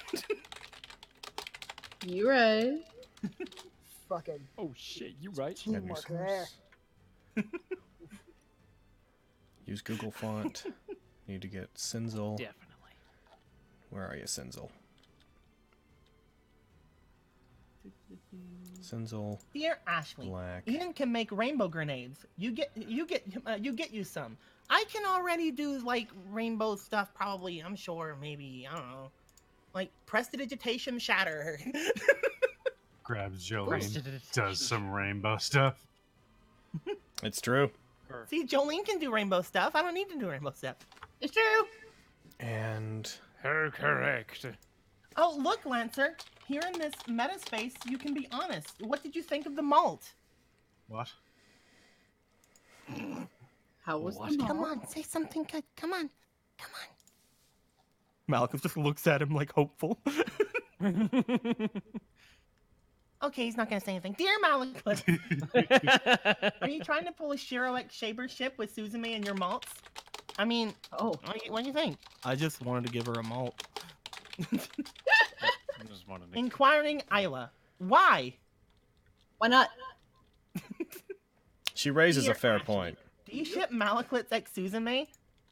[2.05, 2.81] You right.
[4.09, 5.55] Fucking Oh shit, you right.
[5.57, 6.47] teamwork there.
[9.67, 10.65] Use Google font.
[11.29, 12.37] Need to get Sinzel.
[12.39, 12.91] Definitely.
[13.91, 14.71] Where are you, Sinzel?
[18.83, 20.69] Sinzel, Dear Ashley, black.
[20.69, 22.27] Ian can make rainbow grenades.
[22.37, 24.37] You get you get uh, you get you some.
[24.71, 27.13] I can already do like rainbow stuff.
[27.15, 28.17] Probably, I'm sure.
[28.21, 29.11] Maybe I don't know.
[29.75, 31.59] Like prestidigitation shatter.
[33.05, 35.85] Grabs Jolene, does some rainbow stuff.
[37.23, 37.71] It's true.
[38.29, 39.77] See, Jolene can do rainbow stuff.
[39.77, 40.75] I don't need to do rainbow stuff.
[41.21, 41.63] It's true.
[42.41, 43.11] And
[43.43, 44.45] Her correct.
[45.17, 46.17] Oh, look, Lancer.
[46.47, 48.74] Here in this meta space, you can be honest.
[48.81, 50.12] What did you think of the malt?
[50.89, 51.10] What?
[53.85, 54.31] How was What?
[54.31, 54.47] the mall?
[54.48, 55.64] Come on, say something good.
[55.77, 56.10] Come on.
[56.59, 56.89] Come on.
[58.28, 59.98] Malcolm just looks at him like hopeful.
[63.23, 64.14] okay, he's not gonna say anything.
[64.19, 64.74] Dear Malcolm,
[66.60, 69.69] are you trying to pull a Shiro X Shaber ship with Suzume and your malts?
[70.39, 71.98] I mean, Oh, what do, you, what do you think?
[72.24, 73.55] I just wanted to give her a malt.
[75.89, 78.37] I just wanted to- Inquiring Isla, why?
[79.39, 79.69] why not?
[81.75, 82.99] she raises a fair Ashley, point.
[83.29, 85.09] Do you ship Malaclips X May?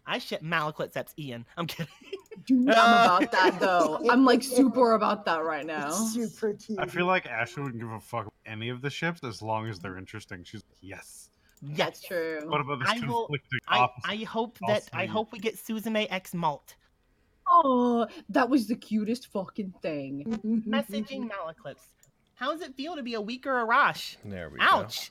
[0.07, 1.45] I ship Malaclips X Ian.
[1.57, 1.93] I'm kidding.
[2.47, 4.01] Dude, I'm about that though.
[4.11, 5.91] I'm like super about that right now.
[5.91, 6.79] Super cute.
[6.79, 9.69] I feel like Ashley wouldn't give a fuck about any of the ships as long
[9.69, 10.45] as they're interesting.
[10.45, 11.31] She's like, yes.
[11.63, 11.77] Yes.
[11.77, 12.41] That's true.
[12.47, 14.11] What about this I will- conflicting I, opposite?
[14.11, 16.75] I hope I'll that I hope we get Suzume X Malt.
[17.51, 20.25] Oh, that was the cutest fucking thing.
[20.27, 21.29] Mm-hmm, Messaging mm-hmm.
[21.29, 21.89] Malaclips.
[22.35, 24.17] How does it feel to be a weaker Arash?
[24.25, 24.65] There we go.
[24.65, 25.11] Ouch.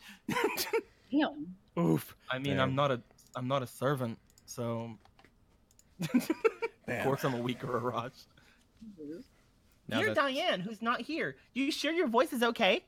[1.11, 1.53] Damn.
[1.77, 2.15] Oof.
[2.31, 2.69] I mean, Damn.
[2.69, 3.01] I'm not a
[3.35, 4.97] I'm not a servant, so
[6.13, 8.25] of course I'm a weaker Arash.
[9.87, 11.35] Now You're that- Diane, who's not here.
[11.53, 12.83] You sure your voice is okay?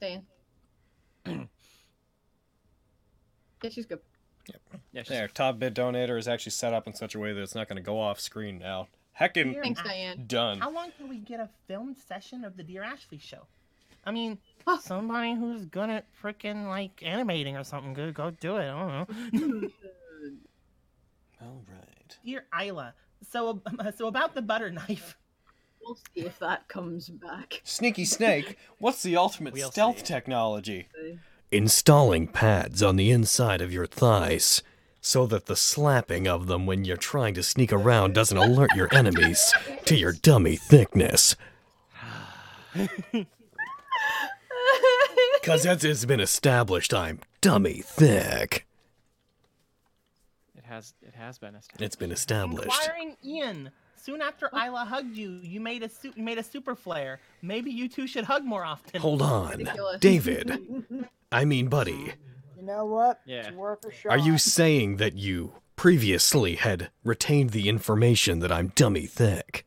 [0.00, 0.26] Diane.
[1.26, 1.44] yeah,
[3.70, 4.00] she's good.
[4.92, 7.54] Yeah, There, top bid donator is actually set up in such a way that it's
[7.54, 8.88] not going to go off screen now.
[9.18, 10.24] Heckin' Thanks, Diane.
[10.26, 10.58] done.
[10.60, 13.46] How long can we get a filmed session of the Dear Ashley show?
[14.04, 14.78] I mean, Huh.
[14.78, 18.68] somebody who's good at freaking like animating or something good, go do it.
[18.70, 19.68] I don't know.
[21.42, 22.18] All right.
[22.24, 22.94] Dear Isla,
[23.30, 23.62] so
[23.96, 25.16] so about the butter knife.
[25.82, 27.60] We'll see if that comes back.
[27.64, 30.04] Sneaky Snake, what's the ultimate We'll stealth see.
[30.04, 30.88] technology?
[31.54, 34.60] Installing pads on the inside of your thighs
[35.00, 38.92] so that the slapping of them when you're trying to sneak around doesn't alert your
[38.92, 39.54] enemies
[39.84, 41.36] to your dummy thickness.
[45.40, 48.66] Because as it's been established, I'm dummy thick.
[50.56, 51.82] It has it has been established.
[51.82, 52.80] It's been established.
[52.82, 53.70] Inquiring Ian.
[54.04, 57.20] Soon after Isla hugged you, you made a su- you made a super flare.
[57.40, 59.00] Maybe you two should hug more often.
[59.00, 59.56] Hold on.
[59.60, 59.98] Ridiculous.
[59.98, 60.60] David.
[61.32, 62.12] I mean, buddy,
[62.58, 63.20] You know what?
[63.24, 63.48] Yeah.
[63.48, 64.12] It's worth a shot.
[64.12, 69.64] are you saying that you previously had retained the information that I'm dummy thick?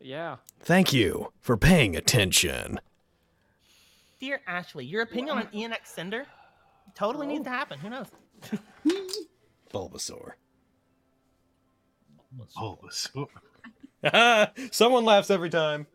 [0.00, 0.36] Yeah.
[0.60, 2.80] Thank you for paying attention.
[4.18, 6.24] Dear Ashley, your opinion on Ian X Cinder
[6.94, 7.78] totally needs to happen.
[7.80, 8.06] Who knows?
[9.74, 10.32] Bulbasaur.
[12.36, 13.26] Bulbasaur.
[14.12, 15.86] Oh, Someone laughs every time.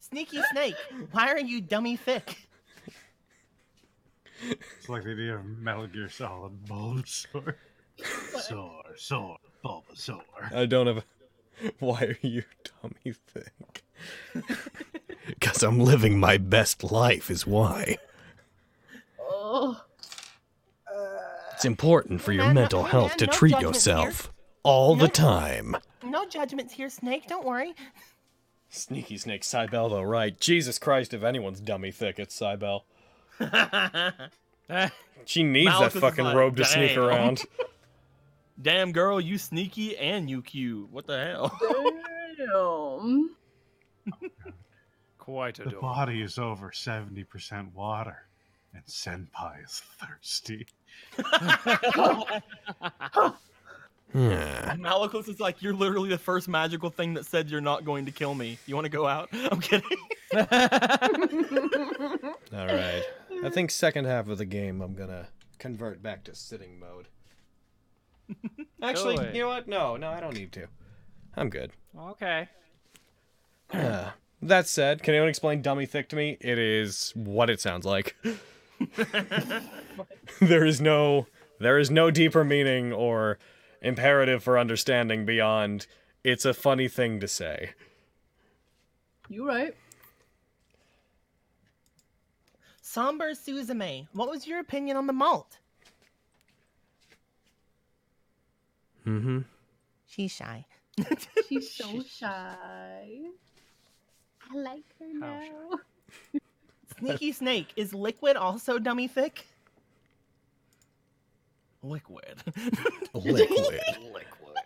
[0.00, 0.76] Sneaky Snake,
[1.12, 2.48] why are you dummy thick?
[4.42, 7.54] It's like the idea of Metal Gear Solid Bulbasaur.
[8.38, 10.20] Soar, soar, Bulbasaur.
[10.54, 11.04] I don't have.
[11.80, 12.44] Why are you
[12.82, 13.82] dummy thick?
[15.26, 17.98] Because I'm living my best life, is why.
[19.20, 19.82] Oh,
[21.54, 23.96] It's important for your mental health to treat judgments here.
[23.96, 24.32] yourself
[24.68, 25.76] all No- the time.
[26.04, 27.26] No judgments here, Snake.
[27.26, 27.74] Don't worry.
[28.70, 30.38] Sneaky Snake, Cybele, though, right?
[30.38, 32.84] Jesus Christ, if anyone's dummy thick, it's Cybele.
[35.24, 37.42] She needs Malchus that is fucking like, robe to sneak around.
[38.62, 40.90] Damn girl, you sneaky and you cute.
[40.90, 41.58] What the hell?
[42.38, 43.30] damn.
[45.18, 45.88] Quite a The adorable.
[45.88, 48.16] body is over 70% water,
[48.74, 50.66] and Senpai is thirsty.
[54.14, 54.74] Yeah.
[54.78, 58.12] Malachus is like, you're literally the first magical thing that said you're not going to
[58.12, 58.58] kill me.
[58.66, 59.28] You want to go out?
[59.32, 59.98] I'm kidding.
[62.52, 63.02] All right.
[63.44, 65.28] I think second half of the game, I'm gonna
[65.58, 67.08] convert back to sitting mode.
[68.82, 69.34] Actually, it.
[69.34, 69.68] you know what?
[69.68, 70.66] No, no, I don't need to.
[71.36, 71.72] I'm good.
[71.98, 72.48] Okay.
[73.72, 74.10] Uh,
[74.42, 76.36] that said, can anyone explain dummy thick to me?
[76.40, 78.16] It is what it sounds like.
[80.40, 81.26] there is no
[81.60, 83.38] there is no deeper meaning or
[83.80, 85.86] imperative for understanding beyond
[86.24, 87.70] it's a funny thing to say.
[89.28, 89.74] You right.
[92.80, 95.58] Somber Suzume, what was your opinion on the malt?
[99.06, 99.40] Mm-hmm.
[100.06, 100.64] She's shy.
[101.48, 103.20] She's so shy.
[104.50, 106.40] I like her How now.
[106.98, 109.46] Sneaky Snake, is liquid also dummy thick?
[111.82, 112.42] Liquid.
[113.14, 113.80] Liquid.
[114.12, 114.56] Liquid.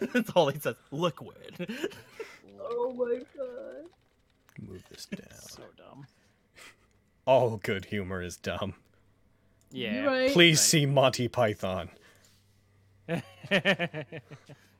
[0.00, 0.76] That's all he says.
[0.90, 1.68] Liquid.
[2.60, 3.86] Oh my god.
[4.60, 5.26] Move this down.
[5.32, 6.06] So dumb.
[7.26, 8.74] All good humor is dumb.
[9.70, 10.04] Yeah.
[10.04, 10.30] Right.
[10.30, 11.90] Please see Monty Python.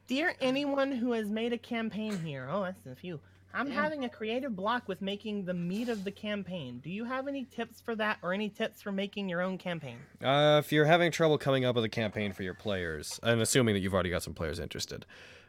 [0.07, 3.20] Dear anyone who has made a campaign here, oh, that's a few.
[3.59, 6.79] I'm having a creative block with making the meat of the campaign.
[6.79, 9.99] Do you have any tips for that or any tips for making your own campaign?
[10.23, 13.75] Uh, if you're having trouble coming up with a campaign for your players, and assuming
[13.75, 15.05] that you've already got some players interested,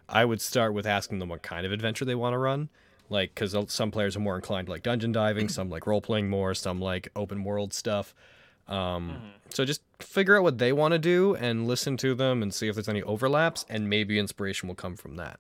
[0.10, 2.70] I would start with asking them what kind of adventure they want to run.
[3.10, 6.30] Like, because some players are more inclined to like dungeon diving, some like role playing
[6.30, 8.16] more, some like open world stuff.
[8.68, 12.54] Um, So just figure out what they want to do and listen to them and
[12.54, 15.40] see if there's any overlaps, and maybe inspiration will come from that.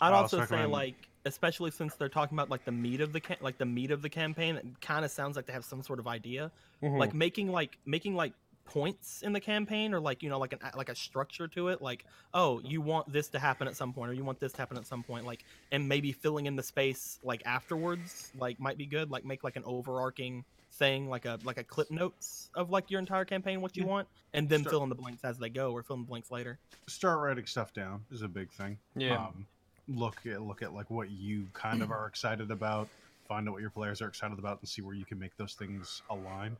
[0.00, 0.94] I'd I'll also say recommend- like,
[1.24, 4.02] especially since they're talking about like the meat of the ca- like the meat of
[4.02, 6.50] the campaign, it kind of sounds like they have some sort of idea,
[6.82, 8.32] like making like making like
[8.66, 11.82] points in the campaign or like you know like an like a structure to it
[11.82, 12.02] like
[12.32, 14.78] oh you want this to happen at some point or you want this to happen
[14.78, 18.86] at some point like and maybe filling in the space like afterwards like might be
[18.86, 20.42] good like make like an overarching
[20.72, 23.90] thing like a like a clip notes of like your entire campaign what you Yeah.
[23.90, 24.70] want and then Sure.
[24.70, 27.44] fill in the blanks as they go or fill in the blanks later Start writing
[27.44, 28.78] stuff down is a big thing.
[28.96, 29.26] Yeah.
[29.26, 29.46] Um,
[29.88, 32.88] look at look at like what you kind of are excited about.
[33.28, 35.54] find out what your players are excited about and see where you can make those
[35.54, 36.56] things align.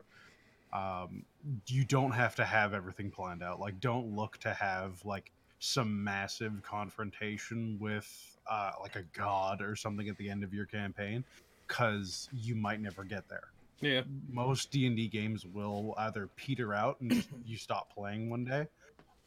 [0.73, 1.25] Um,
[1.69, 3.61] you don't have to have everything planned out.
[3.61, 5.31] Like, don't look to have like
[5.61, 10.67] some massive confrontation with uh, like a god or something at the end of your
[10.67, 11.25] campaign,
[11.67, 13.49] because you might never get there.
[13.81, 14.03] Yeah.
[14.31, 18.67] Most D and D games will either peter out and you stop playing one day,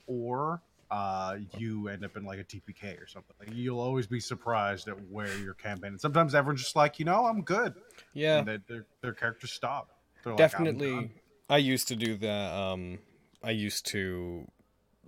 [0.05, 3.35] or uh, you end up in like a TPK or something.
[3.39, 5.91] Like, you'll always be surprised at where your campaign.
[5.91, 7.73] And sometimes everyone's just like, you know, I'm good.
[8.13, 8.39] Yeah.
[8.39, 9.89] And they, their their characters stop.
[10.23, 10.91] They're Definitely.
[10.91, 11.09] done."
[11.49, 12.53] I used to do that.
[12.53, 12.99] Um,
[13.43, 14.45] I used to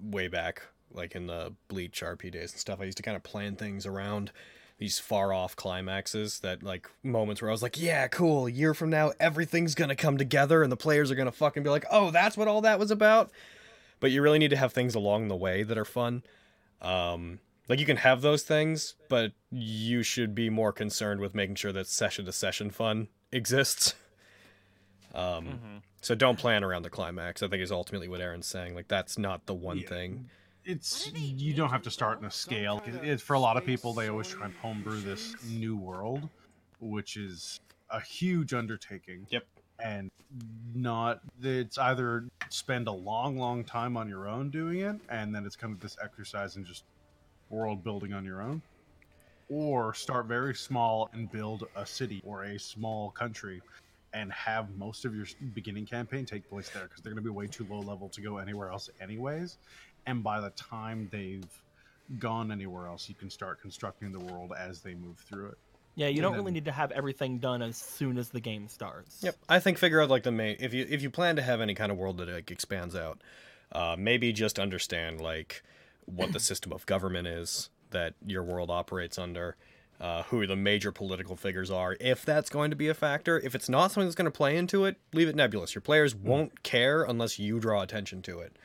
[0.02, 0.62] way back,
[0.92, 2.80] like in the Bleach RP days and stuff.
[2.82, 4.32] I used to kind of plan things around
[4.78, 8.48] these far off climaxes that like moments where I was like, yeah, cool.
[8.48, 11.70] A year from now, everything's gonna come together, and the players are gonna fucking be
[11.70, 13.32] like, oh, that's what all that was about.
[14.00, 16.24] But you really need to have things along the way that are fun.
[16.82, 21.56] Um, like you can have those things, but you should be more concerned with making
[21.56, 23.94] sure that session to session fun exists.
[25.14, 25.78] Um, Mm-hmm.
[26.02, 27.42] so don't plan around the climax.
[27.44, 28.76] I think is ultimately what Aaron's saying.
[28.76, 29.88] Like that's not the one Yeah.
[29.88, 30.30] thing.
[30.66, 32.82] it's you don't have to start in a scale.
[32.86, 33.94] It's for a lot of people.
[33.94, 36.30] They always try and homebrew this new world,
[36.80, 37.60] which is
[37.90, 39.26] a huge undertaking.
[39.30, 39.46] Yep.
[39.84, 40.12] And
[40.76, 45.46] not it's either spend a long, long time on your own doing it, and then
[45.46, 46.84] it's kind of this exercise in just
[47.50, 48.62] world building on your own,
[49.50, 53.62] or start very small and build a city or a small country.
[54.12, 57.36] And have most of your beginning campaign take place there because they're going to be
[57.36, 59.60] way too low level to go anywhere else, anyways
[60.06, 61.46] and by the time they've
[62.18, 65.58] gone anywhere else, you can start constructing the world as they move through it.
[66.00, 69.22] Yeah, you don't really need to have everything done as soon as the game starts.
[69.22, 69.36] Yep.
[69.50, 71.76] I think figure out like the main if you if you plan to have any
[71.76, 73.20] kind of world that like expands out,
[73.74, 75.62] uh, maybe just understand like
[76.06, 79.58] what the system of government is that your world operates under.
[80.00, 83.38] Uh, who the major political figures are, if that's going to be a factor.
[83.38, 85.76] If it's not something that's going to play into it, leave it nebulous.
[85.76, 88.56] Your players won't care unless you draw attention to it.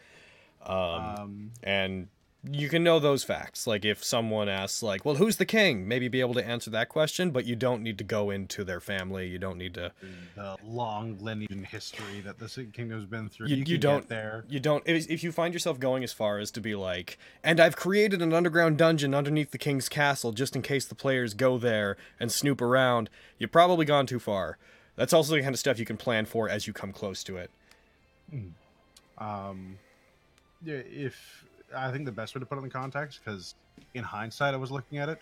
[0.65, 2.09] Um, Um, and
[2.53, 3.67] you can know those facts.
[3.67, 5.89] Like if someone asks like well who's the king?
[5.89, 8.81] Maybe be able to answer that question but you don't need to go into their
[8.81, 9.27] family.
[9.29, 9.93] You don't need to
[10.37, 13.49] the long lineage and history that the Kingdom's been through.
[13.49, 14.45] You- You, you don't- there.
[14.49, 17.59] you don't if, if you find yourself going as far as to be like and
[17.61, 21.57] i've created an underground dungeon underneath the king's castle just in case the players go
[21.59, 23.09] there and snoop around
[23.39, 24.59] you've probably gone too far.
[24.97, 27.37] That's also the kind of stuff you can plan for as you come close to
[27.37, 27.51] it.
[29.19, 29.79] Um,
[30.65, 31.45] yeah, if
[31.77, 33.55] I think the best way to put it in context, because
[33.95, 35.19] in hindsight, I was looking at it,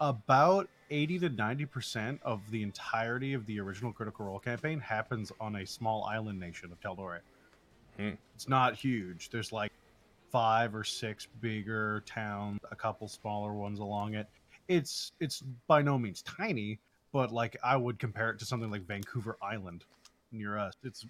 [0.00, 5.32] about 80 to 90 percent of the entirety of the original Critical Role campaign happens
[5.40, 7.20] on a small island nation of Tal'Dorei.
[7.96, 8.10] Hmm.
[8.34, 9.30] It's not huge.
[9.30, 9.72] There's like
[10.30, 14.26] five or six bigger towns, a couple smaller ones along it.
[14.66, 16.80] It's it's by no means tiny,
[17.12, 19.84] but like I would compare it to something like Vancouver Island
[20.32, 20.74] near us.
[20.82, 21.06] It's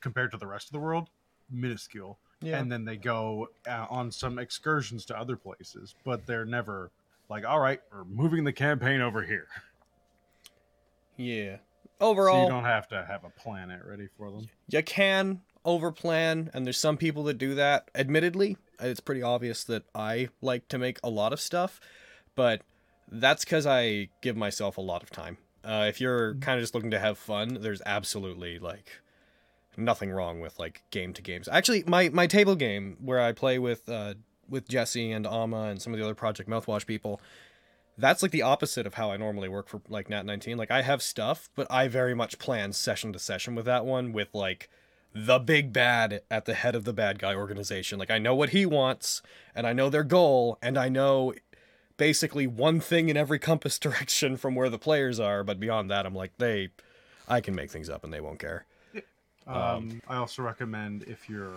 [0.00, 1.08] compared to the rest of the world,
[1.50, 2.18] minuscule.
[2.42, 6.90] And then they go uh, on some excursions to other places, but they're never
[7.28, 9.48] like, all right, we're moving the campaign over here.
[11.16, 11.56] yeah.
[11.98, 14.48] So overall you don't have to have a planet ready for them.
[14.68, 17.90] you can overplan and there's some people that do that.
[17.94, 21.80] Admittedly it's pretty obvious that i like to make a lot of stuff
[22.34, 22.60] but
[23.10, 25.38] that's because i give myself a lot of time.
[25.64, 29.00] Uh, if you're kind of just looking to have fun there's absolutely like
[29.76, 33.58] nothing wrong with like game to games actually my my table game where i play
[33.58, 34.14] with uh
[34.48, 37.20] with jesse and ama and some of the other project mouthwash people
[37.98, 40.56] that's like the opposite of how I normally work for like Nat 19.
[40.58, 44.12] Like I have stuff, but I very much plan session to session with that one
[44.12, 44.68] with like
[45.14, 47.98] the big bad at the head of the bad guy organization.
[47.98, 49.22] Like I know what he wants
[49.54, 51.32] and I know their goal and I know
[51.96, 56.04] basically one thing in every compass direction from where the players are, but beyond that
[56.04, 56.68] I'm like they
[57.28, 58.66] I can make things up and they won't care.
[59.46, 61.54] Um, I also recommend if you're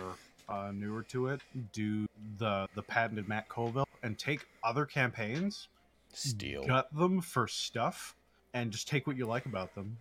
[0.48, 1.40] uh, newer to it,
[1.72, 2.06] do
[2.38, 5.68] the the patented Matt Colville and take other campaigns,
[6.12, 6.64] Steal.
[6.66, 8.14] gut them for stuff,
[8.54, 9.96] and just take what you like about them.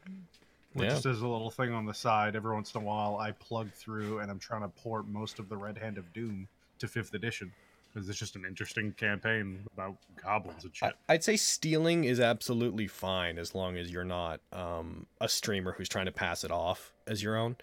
[0.75, 0.89] Or Yeah.
[0.89, 3.71] Just as a little thing on the side, every once in a while, I plug
[3.71, 6.47] through and I'm trying to port most of the Red Hand of Doom
[6.77, 7.51] to fifth edition
[7.91, 10.93] because it's just an interesting campaign about goblins and shit.
[11.07, 15.89] I'd say stealing is absolutely fine as long as you're not um, a streamer who's
[15.89, 17.55] trying to pass it off as your own.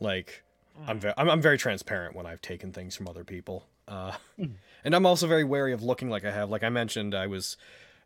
[0.00, 0.42] Like,
[0.86, 4.12] I'm very, I'm, I'm very transparent when I've taken things from other people, uh,
[4.84, 6.50] and I'm also very wary of looking like I have.
[6.50, 7.56] Like I mentioned, I was,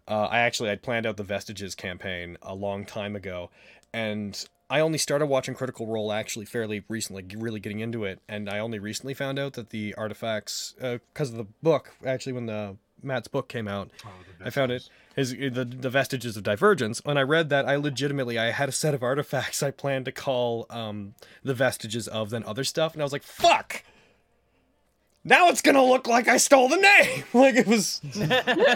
[0.06, 3.50] uh, I actually I'd planned out the Vestiges campaign a long time ago,
[3.92, 8.50] and I only started watching Critical Role actually fairly recently, really getting into it, and
[8.50, 12.76] I only recently found out that the artifacts, because of the book, actually when the
[13.02, 14.10] Matt's book came out, Oh,
[14.44, 14.88] I found it
[15.18, 17.04] his the, the vestiges of divergence.
[17.04, 20.12] When I read that, I legitimately I had a set of artifacts I planned to
[20.12, 23.82] call um the vestiges of then other stuff, and I was like, fuck.
[25.24, 27.24] Now it's gonna look like I stole the name.
[27.34, 28.00] like it was,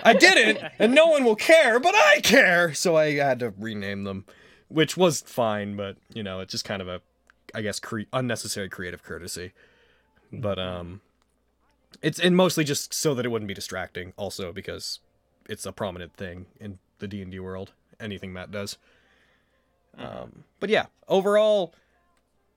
[0.04, 2.74] I didn't, and no one will care, but I care.
[2.74, 4.24] So I had to rename them,
[4.68, 7.00] which was fine, but you know, it's just kind of a,
[7.54, 9.52] I guess, cre- unnecessary creative courtesy.
[10.32, 11.02] But um,
[12.00, 14.12] it's and mostly just so that it wouldn't be distracting.
[14.16, 15.00] Also because
[15.48, 17.72] it's a prominent thing in the D and D world.
[18.00, 18.78] Anything Matt does.
[19.98, 21.74] Um, but yeah, overall,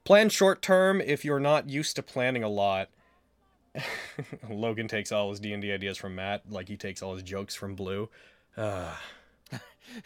[0.06, 2.90] plan short term if you're not used to planning a lot.
[4.50, 7.24] Logan takes all his D and D ideas from Matt, like he takes all his
[7.24, 8.10] jokes from Blue.
[8.56, 8.94] Uh,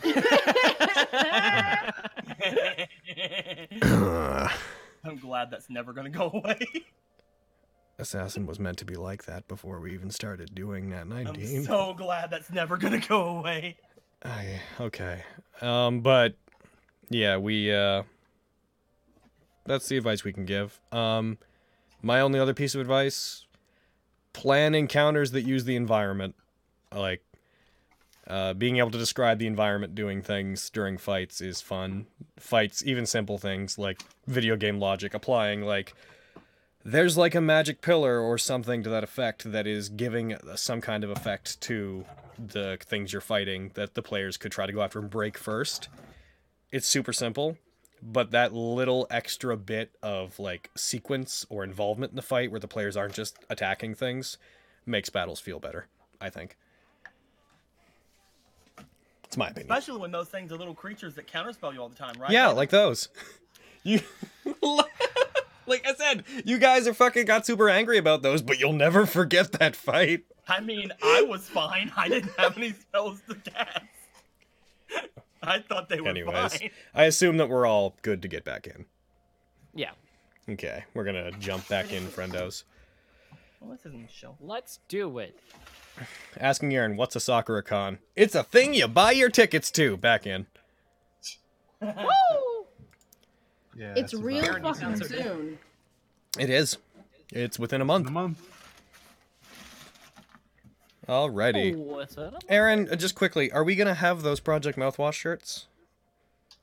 [5.04, 6.60] I'm glad that's never gonna go away.
[8.00, 11.28] Assassin was meant to be like that before we even started doing Nat 19.
[11.28, 11.64] I'm 19.
[11.66, 13.78] so glad that's never gonna go away.
[14.24, 15.24] I, okay.
[15.62, 16.36] Um, but
[17.10, 18.04] yeah, we uh
[19.66, 20.80] that's the advice we can give.
[20.92, 21.38] Um
[22.02, 23.46] my only other piece of advice
[24.34, 26.36] plan encounters that use the environment.
[26.96, 27.22] Like
[28.28, 32.06] uh, being able to describe the environment doing things during fights is fun.
[32.38, 35.94] Fights, even simple things like video game logic, applying like
[36.84, 41.04] there's like a magic pillar or something to that effect that is giving some kind
[41.04, 42.06] of effect to
[42.38, 45.90] the things you're fighting that the players could try to go after and break first.
[46.72, 47.58] It's super simple,
[48.02, 52.68] but that little extra bit of like sequence or involvement in the fight where the
[52.68, 54.38] players aren't just attacking things
[54.86, 55.88] makes battles feel better,
[56.22, 56.56] I think.
[59.26, 59.72] It's my opinion.
[59.72, 62.32] Especially when those things are little creatures that counterspell you all the time, right?
[62.32, 63.10] Yeah, like those.
[63.82, 64.02] You
[65.70, 69.06] like I said, you guys are fucking got super angry about those, but you'll never
[69.06, 70.26] forget that fight.
[70.48, 71.92] I mean, I was fine.
[71.96, 73.86] I didn't have any spells to cast.
[75.42, 76.72] I thought they were Anyways, fine.
[76.94, 78.86] I assume that we're all good to get back in.
[79.74, 79.92] Yeah.
[80.50, 82.64] Okay, we're gonna jump back in, friendos.
[83.62, 84.38] Well, this isn't Michelle.
[84.42, 85.38] Let's do it.
[86.38, 88.00] Asking Aaron, what's a Sakura Con?
[88.16, 89.98] It's a thing you buy your tickets to.
[89.98, 90.48] Back in.
[91.82, 92.49] Woo!
[93.80, 94.62] Yeah, It's real it.
[94.62, 95.24] fucking Sounds so good.
[95.24, 95.60] soon.
[96.38, 96.78] It is.
[97.32, 98.08] It's within a In month.
[98.08, 98.46] a month.
[101.08, 101.76] Alrighty.
[101.76, 102.44] What's up?
[102.50, 105.68] Aaron, uh, just quickly, are we gonna have those Project Mouthwash shirts?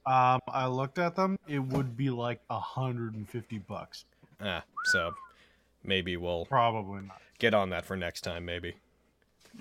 [0.04, 1.38] Um, I looked at them.
[1.48, 4.04] It would be like a hundred and fifty bucks.
[4.40, 4.62] Ah,
[4.92, 5.14] so
[5.82, 7.20] maybe we'll Probably not.
[7.38, 8.74] get on that for next time, maybe.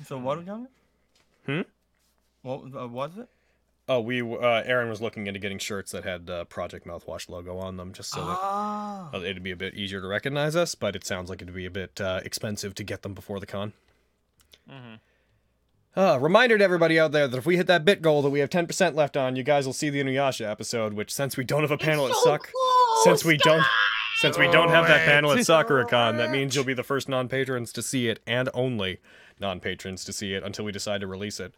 [0.05, 0.67] So what are we doing?
[1.45, 1.61] Hmm?
[2.41, 3.29] What uh, was it?
[3.87, 7.57] Oh, we uh, Aaron was looking into getting shirts that had uh, Project Mouthwash logo
[7.59, 9.09] on them, just so that Ah.
[9.13, 10.73] uh, it'd be a bit easier to recognize us.
[10.73, 13.45] But it sounds like it'd be a bit uh, expensive to get them before the
[13.45, 13.73] con.
[14.67, 14.99] Mhm.
[15.95, 18.39] Uh, reminder to everybody out there that if we hit that bit goal that we
[18.39, 20.93] have 10% left on, you guys will see the Inuyasha episode.
[20.93, 22.51] Which, since we don't have a panel at Suck,
[23.03, 23.63] since we don't,
[24.17, 27.71] since we don't have that panel at SakuraCon, that means you'll be the first non-patrons
[27.73, 28.99] to see it, and only
[29.39, 31.53] non-patrons to see it until we decide to release it.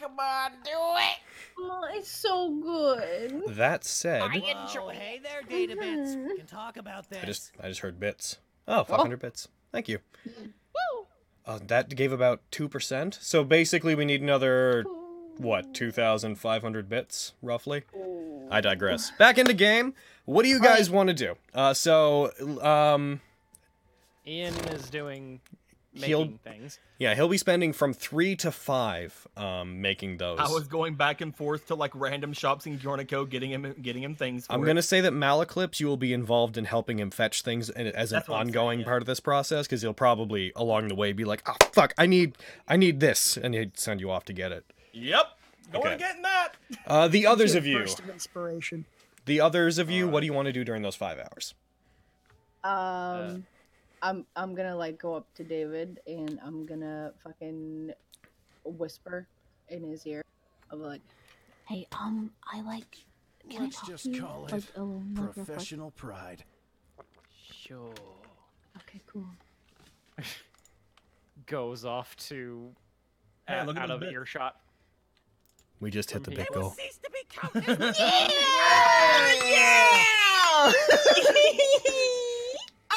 [0.00, 1.18] Come on, do it.
[1.58, 3.42] Oh, it's so good.
[3.56, 4.92] That said, I enjoy.
[4.92, 6.16] hey there, Data Bits.
[6.16, 7.22] We can talk about this.
[7.22, 8.38] I just I just heard bits.
[8.66, 9.48] Oh, 500 bits.
[9.72, 9.98] Thank you.
[11.46, 13.22] Uh, that gave about 2%.
[13.22, 14.84] So basically we need another
[15.36, 17.82] what, 2500 bits roughly?
[18.50, 19.10] I digress.
[19.18, 19.94] Back into game.
[20.24, 21.34] What do you guys want to do?
[21.52, 22.30] Uh so
[22.62, 23.20] um
[24.26, 25.63] Ian is doing He'll-
[25.94, 26.78] making things.
[26.98, 30.38] yeah, he'll be spending from 3 to 5 um making those.
[30.38, 34.02] I was going back and forth to like random shops in Giornico, getting him getting
[34.02, 34.46] him things.
[34.46, 34.66] For I'm it.
[34.66, 38.12] gonna say that Malaclips, you will be involved in helping him fetch things and- as
[38.12, 38.84] an That's what I'm saying, ongoing yeah.
[38.86, 42.06] part of this process, because he'll probably along the way be like, "Oh fuck, I
[42.06, 42.36] need,
[42.68, 44.64] I need this," and he'd send you off to get it.
[44.92, 45.26] Yep.
[45.72, 45.92] Going Okay.
[45.94, 46.50] to getting that.
[46.86, 48.84] Uh, the others of you, Burst of inspiration.
[49.24, 51.54] the others of you, what do you want to do during those five hours?
[52.62, 53.46] Um,
[54.04, 57.90] I'm I'm gonna like go up to David and I'm gonna fucking
[58.64, 59.26] whisper
[59.70, 60.22] in his ear
[60.70, 61.00] of like,
[61.66, 62.98] Hey, um, I like.
[63.50, 64.20] Can Let's I talk just to you?
[64.22, 65.32] call it like, alone, like.
[65.34, 66.44] Professional pride.
[67.50, 67.92] Sure.
[68.76, 69.26] Okay, cool.
[71.46, 72.70] Goes off to
[73.48, 74.12] Hey, out, look out of bits.
[74.12, 74.56] earshot.
[75.80, 76.70] We just hit the big goal.
[76.76, 77.94] Cease to be counted.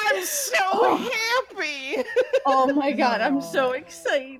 [0.08, 2.04] I'm so happy.
[2.50, 4.40] Oh my god, I'm so excited.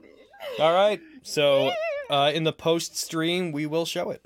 [0.60, 1.74] All right, so
[2.10, 4.24] uh, in the post stream, we will show it.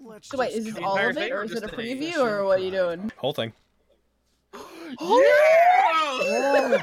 [0.00, 2.44] Let's So wait, is this all of it, or or is it a preview, or
[2.44, 3.10] what are you doing?
[3.16, 3.52] Whole thing.
[4.54, 4.60] yeah!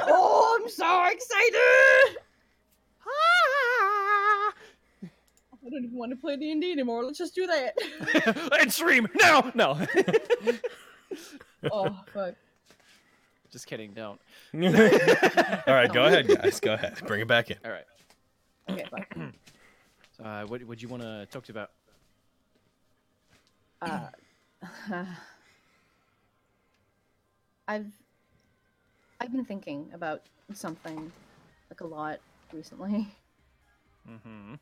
[0.06, 2.18] Oh, I'm so excited!
[3.08, 4.54] Ah!
[5.66, 7.06] I don't even want to play D and D anymore.
[7.06, 8.52] Let's just do that.
[8.60, 9.50] and stream now.
[9.56, 9.80] No.
[11.72, 12.36] oh fuck.
[13.54, 13.94] Just kidding.
[13.94, 14.20] Don't.
[14.56, 16.60] All right, go ahead, guys.
[16.60, 17.00] Go ahead.
[17.06, 17.58] Bring it back in.
[17.64, 17.86] All right.
[18.68, 19.16] Okay, fuck.
[20.24, 21.72] Uh, what would you want to talk to about?
[23.82, 24.08] Uh,
[27.68, 27.88] I've
[29.20, 30.22] I've been thinking about
[30.54, 31.12] something
[31.70, 32.20] like a lot
[32.54, 33.08] recently.
[34.10, 34.54] Mm-hmm.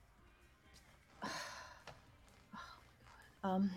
[3.44, 3.72] Um.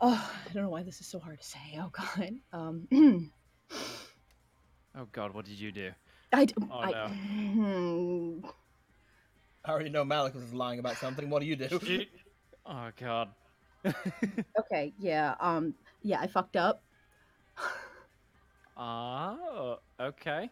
[0.00, 1.78] Oh, I don't know why this is so hard to say.
[1.78, 2.34] Oh God.
[2.52, 3.30] Um.
[4.96, 5.90] Oh God, what did you do?
[6.32, 6.44] I.
[6.46, 7.06] d- Oh, I- no.
[7.08, 8.46] Hmm.
[9.64, 11.28] I already know Malik was lying about something.
[11.28, 11.78] What do you do?
[12.66, 13.28] Oh God.
[14.58, 14.92] Okay.
[14.98, 15.34] Yeah.
[15.40, 15.74] Um.
[16.02, 16.20] Yeah.
[16.20, 16.82] I fucked up.
[18.76, 20.50] Oh, okay.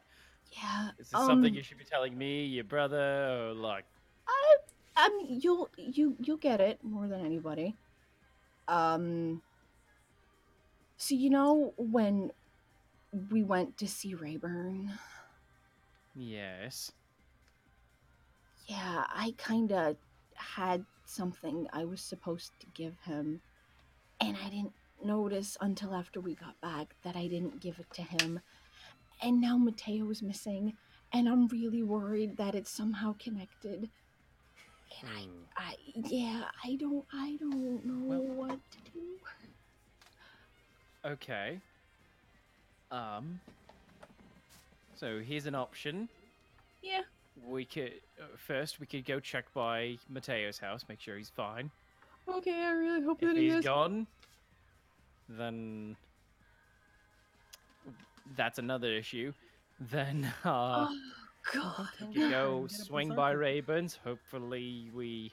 [0.52, 0.90] Yeah.
[0.98, 3.84] Is this something um, you should be telling me, your brother, or like?
[4.26, 4.56] I,
[4.96, 7.76] I mean, you'll you you'll get it more than anybody.
[8.68, 9.42] Um.
[10.96, 12.32] So you know when
[13.30, 14.98] we went to see Rayburn,
[16.14, 16.92] Yes.
[18.66, 19.96] yeah, I kind of
[20.34, 23.40] had something I was supposed to give him,
[24.20, 28.02] and I didn't notice until after we got back that I didn't give it to
[28.02, 28.40] him,
[29.22, 30.76] and now Mateo is missing,
[31.12, 33.90] and I'm really worried that it's somehow connected.
[35.00, 35.30] And I, Hmm.
[35.56, 35.74] I,
[36.08, 39.00] yeah, I don't, I don't know Well- what to do.
[41.04, 41.60] Okay.
[42.90, 43.40] Um.
[44.96, 46.08] So here's an option.
[46.82, 47.02] Yeah.
[47.46, 51.70] We could uh, first we could go check by Mateo's house, make sure he's fine.
[52.28, 53.64] Okay, I really hope If that he he's is.
[53.64, 54.06] gone,
[55.28, 55.96] then
[58.36, 59.32] that's another issue.
[59.78, 60.98] Then uh, oh
[61.52, 61.88] God.
[62.08, 63.38] we could go swing by berserker.
[63.40, 63.98] Rayburn's.
[64.04, 65.32] Hopefully we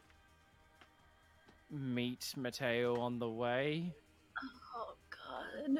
[1.71, 3.93] meet Mateo on the way.
[4.75, 5.77] Oh God.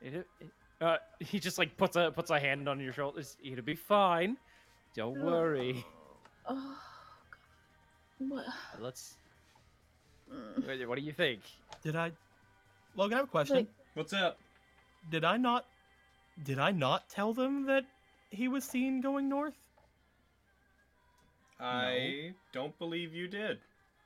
[0.00, 0.26] It, it,
[0.80, 3.36] uh, he just like puts a puts a hand on your shoulders.
[3.42, 4.36] It'll be fine.
[4.94, 5.84] Don't worry.
[6.48, 8.28] Oh God.
[8.28, 8.44] What?
[8.80, 9.16] Let's.
[10.32, 10.66] Mm.
[10.66, 11.40] What what do you think?
[11.82, 12.12] Did I?
[12.96, 13.56] Logan, I have a question.
[13.56, 14.38] Like, What's up?
[15.10, 15.64] Did I not?
[16.44, 17.84] Did I not tell them that
[18.30, 19.54] he was seen going north?
[21.60, 23.58] I don't believe you did.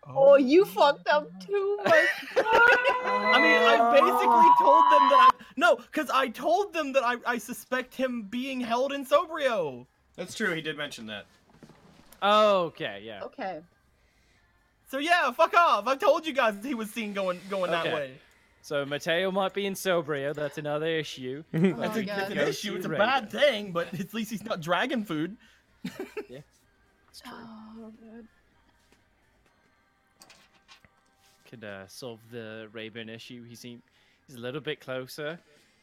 [0.07, 0.36] oh, oh.
[0.36, 1.94] you fucked up too much.
[2.36, 7.17] I mean, I basically told them that I no, because I told them that I,
[7.26, 9.86] I suspect him being held in Sobrio.
[10.17, 10.55] That's true.
[10.55, 11.26] He did mention that.
[12.23, 13.23] Okay, yeah.
[13.25, 13.60] okay.
[14.91, 15.86] So yeah, fuck off.
[15.86, 17.94] I told you guys he was seen going going that Okay.
[17.94, 18.10] way.
[18.63, 20.33] So Mateo might be in Sobrio.
[20.33, 21.43] That's another issue.
[21.53, 22.49] That's, Oh a, my that's an God.
[22.49, 22.77] issue.
[22.77, 25.37] It's a bad thing, but at least he's not dragon food.
[26.29, 26.39] yeah,
[27.11, 27.33] It's true.
[27.35, 28.25] Oh God.
[31.51, 33.43] Could uh, solve the Rayburn issue.
[33.43, 33.83] He seems
[34.29, 35.39] he's a little bit closer.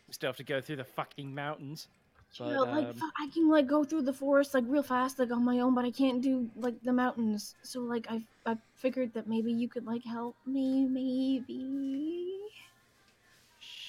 [0.08, 1.90] We still have to go through the fucking mountains.
[2.38, 5.32] But, yeah, like um, I can like go through the forest like real fast like
[5.32, 7.56] on my own, but I can't do like the mountains.
[7.62, 12.38] So like I I figured that maybe you could like help me, maybe.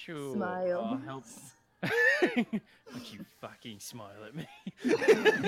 [0.04, 0.34] Sure.
[0.34, 0.80] Smile.
[0.84, 1.24] I'll help.
[2.20, 4.46] Don't you fucking smile at me.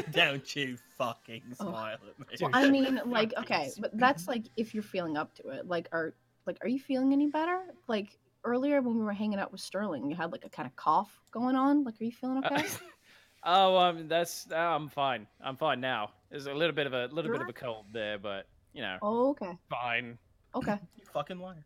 [0.12, 1.70] Don't you fucking Oh.
[1.70, 2.26] smile at me.
[2.36, 5.66] Dude, I mean, like, okay, but that's like if you're feeling up to it.
[5.66, 6.14] Like, are
[6.47, 7.62] like, are you feeling any better?
[7.89, 10.74] Like earlier when we were hanging out with Sterling, you had like a kind of
[10.76, 11.84] cough going on.
[11.84, 12.66] Like, are you feeling okay?
[13.44, 15.26] oh, um, that's uh, I'm fine.
[15.42, 16.10] I'm fine now.
[16.31, 18.98] There's a little bit of a little bit of a cold there, but you know,
[19.02, 20.18] oh, okay, fine.
[20.55, 20.78] okay.
[20.97, 21.64] You fucking liar.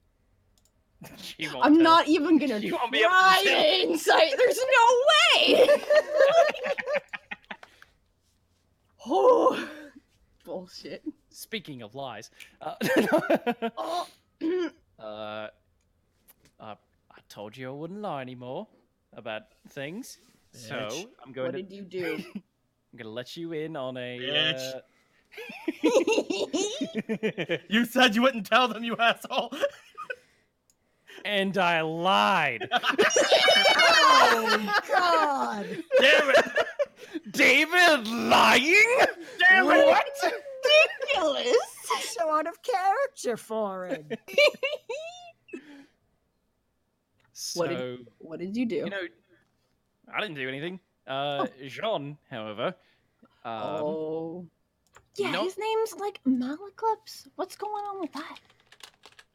[1.17, 1.83] She won't I'm tell.
[1.83, 3.63] not even gonna You won't be try tell.
[3.63, 4.33] to insight.
[4.37, 4.97] There's no
[5.37, 5.67] way.
[9.07, 9.69] oh,
[10.45, 11.03] bullshit.
[11.31, 12.31] Speaking of lies,
[12.63, 12.75] uh,
[13.77, 14.07] Oh.
[14.99, 15.49] uh, uh,
[16.61, 16.75] I
[17.29, 18.67] told you I wouldn't lie anymore
[19.13, 20.19] about things.
[20.53, 21.07] So Bitch.
[21.25, 22.19] I'm going what to did you do?
[22.35, 22.43] I'm
[22.97, 24.19] gonna let you in on a.
[24.19, 24.75] Bitch.
[24.75, 24.81] Uh...
[27.69, 29.53] You said you wouldn't tell them, you asshole.
[31.25, 32.69] And I lied.
[34.29, 35.67] Oh God!
[36.01, 36.45] Damn it.
[37.33, 38.99] David lying?
[39.49, 39.87] Damn it.
[39.87, 40.05] What?
[41.15, 41.57] Ridiculous.
[42.17, 44.07] So out of character for him.
[47.33, 48.77] So What did- What did you do?
[48.77, 49.03] you know,
[50.15, 50.81] I didn't do anything.
[51.07, 52.75] Uh, Jean, however,
[53.45, 54.47] um, oh.
[55.17, 57.29] Yeah, know- his name's like Malaclips.
[57.37, 58.39] What's going on with that?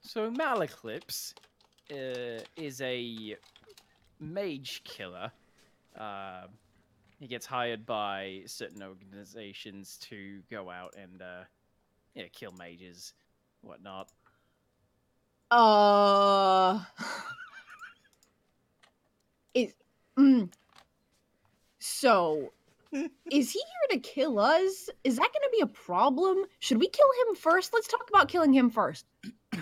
[0.01, 1.34] so Malaclips
[1.92, 3.36] uh, is a
[4.20, 5.32] mage killer.
[5.98, 6.44] Uh,
[7.20, 11.44] he gets hired by certain organizations to go out and uh,
[12.16, 13.14] yeah, kill mages,
[13.61, 14.10] whatnot.
[15.52, 16.80] Uh.
[19.53, 19.74] Is.
[20.18, 20.50] Mm,
[21.80, 22.52] so.
[23.32, 24.90] Is he here to kill us?
[25.06, 26.44] Is that going to be a problem?
[26.60, 27.74] Should we kill him first?
[27.74, 29.06] Let's talk about killing him first.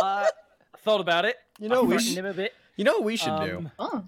[0.00, 0.26] Uh,
[0.88, 1.36] thought about it.
[1.58, 2.54] You know, I we threatened sh- him a bit.
[2.76, 3.56] You know what we should do?
[3.58, 4.04] Um, Oh,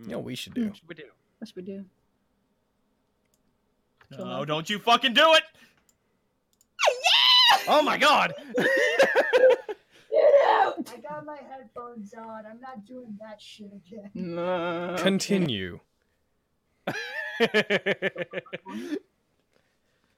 [0.00, 0.66] You know what we should do?
[0.68, 1.04] What should we do?
[1.40, 1.84] yes, we do.
[4.14, 4.46] Kill No, him.
[4.46, 5.42] don't you fucking do it!
[7.68, 8.32] Oh my god!
[8.56, 8.66] Get
[10.46, 10.88] out!
[10.92, 12.44] I got my headphones on.
[12.50, 14.38] I'm not doing that shit again.
[14.38, 15.78] Uh, Continue.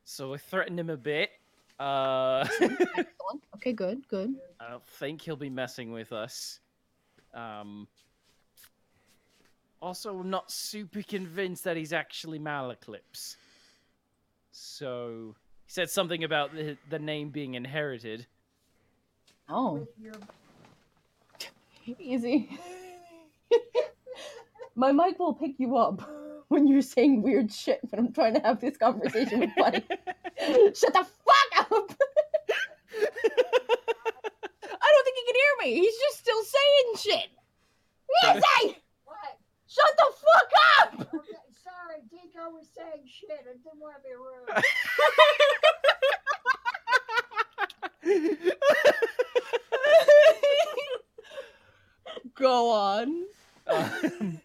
[0.04, 1.30] so I threatened him a bit.
[1.82, 3.08] Uh, Excellent.
[3.56, 4.36] Okay, good, good.
[4.60, 6.60] I don't think he'll be messing with us.
[7.34, 7.88] Um,
[9.80, 13.34] also, I'm not super convinced that he's actually Malaclips.
[14.52, 18.26] So he said something about the, the name being inherited.
[19.48, 19.88] Oh,
[21.98, 22.48] easy.
[24.76, 26.08] My mic will pick you up
[26.46, 29.84] when you're saying weird shit when I'm trying to have this conversation with Buddy.
[30.74, 31.21] Shut the up!
[31.72, 31.76] I
[34.90, 35.74] don't think he can hear me.
[35.80, 37.30] He's just still saying shit.
[38.24, 38.76] Easy!
[39.04, 39.38] what?
[39.66, 40.92] Shut the fuck up!
[41.14, 43.46] Okay, sorry, Deco was saying shit.
[43.48, 44.64] I didn't want to be rude.
[52.34, 53.24] Go on.
[53.66, 54.40] Um,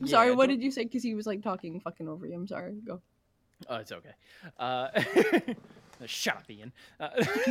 [0.00, 0.84] I'm sorry, what did you say?
[0.84, 2.34] Because he was like talking fucking over you.
[2.34, 2.74] I'm sorry.
[2.86, 3.00] Go.
[3.68, 4.12] Oh, it's okay.
[4.58, 4.88] Uh,
[6.06, 6.72] shut up, Ian.
[7.00, 7.08] Uh,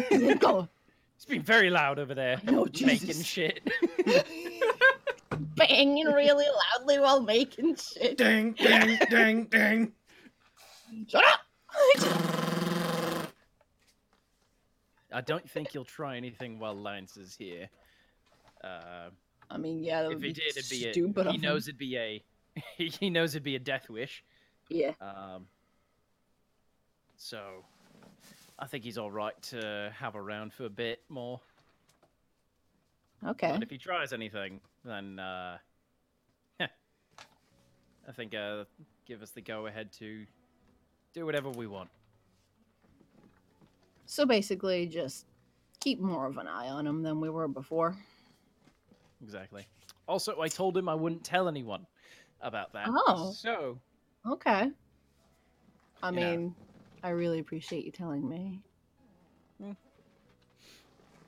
[0.40, 0.68] Go.
[1.16, 3.26] it's been very loud over there, Oh, making Jesus.
[3.26, 3.68] shit.
[5.56, 6.46] Banging really
[6.78, 8.18] loudly while making shit.
[8.18, 9.92] Ding, ding, ding, ding.
[11.08, 11.40] Shut up!
[15.12, 17.70] I don't think he'll try anything while Lance is here.
[18.64, 19.10] Uh,
[19.50, 21.28] I mean, yeah, that if he did, it'd be a, stupid.
[21.28, 21.72] he knows him.
[21.72, 22.24] it'd be a
[22.78, 24.24] he knows it'd be a death wish.
[24.70, 24.92] Yeah.
[25.02, 25.48] Um,
[27.18, 27.64] so
[28.58, 31.40] I think he's all right to have around for a bit more.
[33.26, 33.52] Okay.
[33.52, 35.58] But if he tries anything, then uh,
[36.62, 36.68] I
[38.16, 38.66] think uh,
[39.06, 40.26] give us the go ahead to
[41.14, 41.90] do whatever we want.
[44.06, 45.26] So basically, just
[45.80, 47.96] keep more of an eye on him than we were before.
[49.24, 49.66] Exactly.
[50.08, 51.88] Also, I told him I wouldn't tell anyone
[52.42, 52.88] about that.
[52.90, 53.34] Oh.
[53.36, 53.80] So
[54.28, 54.72] Okay.
[56.02, 56.56] I mean,
[57.06, 58.62] I really appreciate you telling me.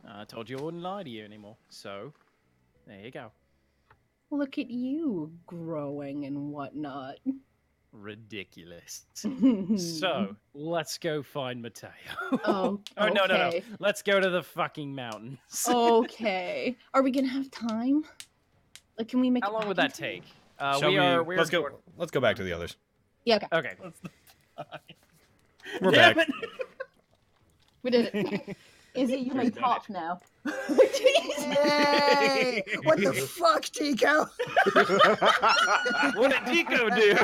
[0.09, 1.55] I told you I wouldn't lie to you anymore.
[1.69, 2.13] So
[2.87, 3.29] there you go.
[4.31, 7.17] Look at you growing and whatnot.
[7.91, 9.05] Ridiculous.
[9.77, 11.91] So let's go find Mateo.
[12.45, 13.51] oh, oh no no no!
[13.79, 15.37] Let's go to the fucking mountains.
[15.69, 16.75] okay.
[16.95, 18.03] Are we gonna have time?
[18.97, 19.43] Like, can we make?
[19.45, 20.21] How it long would that time?
[20.21, 20.23] take?
[20.57, 21.05] Uh, Shall we we?
[21.05, 21.23] are.
[21.23, 21.61] We're let's go.
[21.61, 22.77] short- Let's go back to the others.
[23.25, 23.35] Yeah.
[23.35, 23.47] Okay.
[23.53, 23.93] Okay.
[25.81, 26.29] We're Damn back.
[26.29, 26.35] it.
[27.83, 28.57] We did it.
[28.95, 30.19] Izzy, you may done talk now.
[31.39, 32.63] Yay!
[32.83, 34.25] what the fuck, Tico?
[36.19, 37.15] what did Tico do?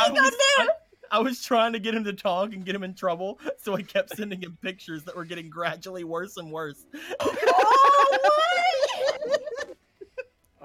[0.00, 0.68] I was, I,
[1.10, 3.82] I was trying to get him to talk and get him in trouble, so I
[3.82, 6.86] kept sending him pictures that were getting gradually worse and worse.
[7.20, 7.36] Oh,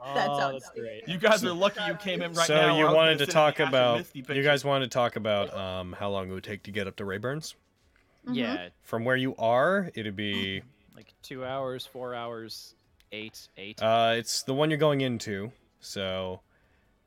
[0.15, 1.07] That oh, sounds great.
[1.07, 2.75] You guys are lucky you came in right so now.
[2.75, 6.29] or you wanted gonna talk about you guys wanted to talk about um how long
[6.29, 7.53] it would take to get up to Rayburns.
[8.27, 8.35] Mhm.
[8.35, 10.63] Yeah, From where you are, it'd be
[10.95, 12.73] like two hours, four hours,
[13.11, 13.81] eight, eight.
[13.81, 15.51] uh it's the one you're going into.
[15.81, 16.41] So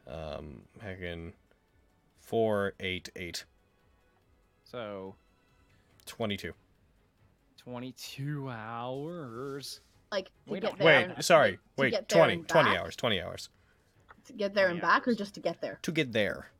[0.06, 1.32] um heckin'
[2.20, 3.44] four, eight, eight.
[4.64, 5.14] so
[6.06, 6.52] 22.
[7.56, 9.80] twenty-two hours.
[10.14, 10.86] Like to We get don't- there.
[10.86, 11.52] Wait, and- sorry.
[11.56, 12.42] to Wait, get 20.
[12.44, 12.78] 20 back?
[12.78, 12.94] hours.
[12.94, 13.48] 20 hours.
[14.26, 15.80] To get there and 20 back, or just to get there?
[15.82, 16.50] To get there.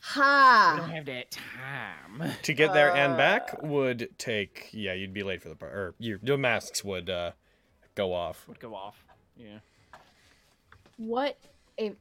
[0.00, 0.72] Ha.
[0.74, 2.32] We don't have that time.
[2.42, 5.70] To get there and Uh, back would take yeah, you'd be late for the par-
[5.70, 7.32] or your the masks would uh
[7.94, 8.46] go off.
[8.46, 9.02] Would go off.
[9.36, 9.60] Yeah.
[10.98, 11.38] What
[11.78, 11.94] if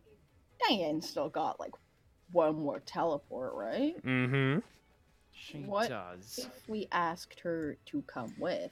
[0.68, 1.72] Diane still got like
[2.34, 3.96] one more teleport, right?
[4.06, 4.60] Mm-hmm.
[5.32, 6.40] She What does.
[6.44, 8.72] If we asked her to come with,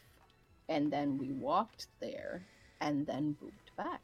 [0.71, 2.43] and then we walked there,
[2.79, 4.01] and then booped back.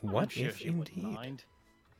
[0.00, 1.14] What sure if she wouldn't indeed?
[1.14, 1.44] mind.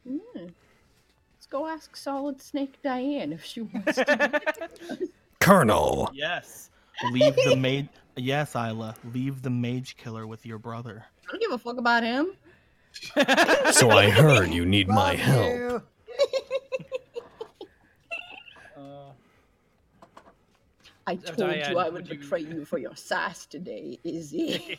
[0.07, 0.19] Hmm.
[0.43, 5.09] Let's go ask Solid Snake Diane if she wants to.
[5.41, 6.11] Colonel.
[6.13, 6.71] Yes.
[7.13, 7.89] Leave the maid.
[8.17, 8.97] Yes, Isla.
[9.15, 11.05] Leave the mage killer with your brother.
[11.27, 12.33] I don't give a fuck about him.
[13.73, 15.47] So I heard you need my help.
[15.55, 15.83] you.
[21.09, 24.79] I told Diane, you I would would you- betray you for your sass today, Izzy.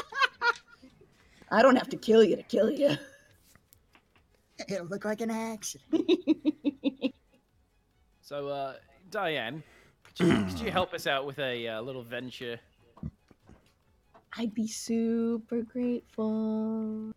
[1.50, 2.96] I don't have to kill you to kill you.
[4.68, 6.10] It'll look like an accident.
[8.20, 8.74] so, uh,
[9.10, 9.62] Diane,
[10.04, 12.60] could you, could you help us out with a uh, little venture?
[14.36, 17.12] I'd be super grateful.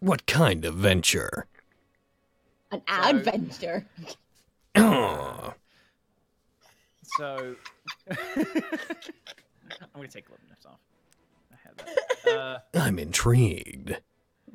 [0.00, 1.46] What kind of venture?
[2.70, 3.86] An So- adventure.
[7.16, 7.54] So,
[8.10, 8.16] I'm
[9.94, 10.80] gonna take eleven minutes off.
[11.52, 11.78] I had
[12.24, 12.36] that.
[12.36, 13.96] Uh, I'm intrigued.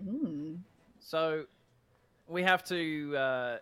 [0.04, 0.60] Mm.
[1.00, 1.46] so,
[2.28, 3.16] we have to.
[3.16, 3.58] Uh,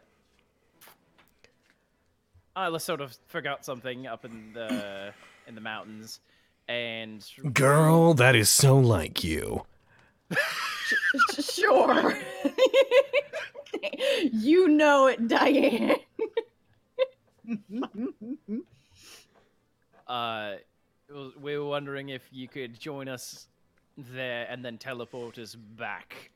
[2.56, 5.14] I let's sort of forgot something up in the
[5.48, 6.19] in the mountains,
[6.67, 9.66] and Girl, that is so like you.
[11.40, 12.17] Sure.
[14.32, 15.95] you know it, Diane.
[20.07, 20.53] Uh,
[21.39, 23.47] we were wondering if you could join us
[23.97, 26.31] there and then teleport us back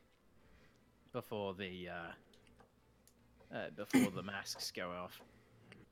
[1.14, 5.22] before the uh, uh, before the masks go off.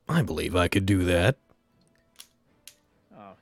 [0.08, 1.36] I believe I could do that.
[3.16, 3.34] Oh,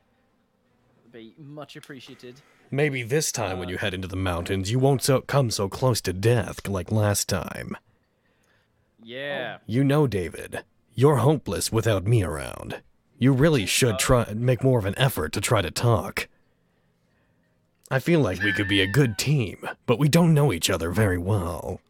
[1.12, 2.41] be much appreciated.
[2.70, 6.00] Maybe this time when you head into the mountains, you won't so come so close
[6.02, 7.76] to death like last time.
[9.02, 9.58] Yeah.
[9.67, 12.83] You know, David, you're hopeless without me around.
[13.19, 16.29] You really should try make more of an effort to try to talk.
[17.91, 20.91] I feel like we could be a good team, but we don't know each other
[20.91, 21.81] very well.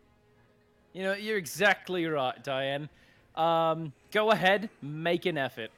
[0.92, 2.88] You know, you're exactly right, Diane.
[3.34, 5.70] Um, go ahead, make an effort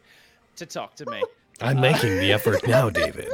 [0.57, 1.23] to talk to me.
[1.61, 3.29] I'm making the effort now, David.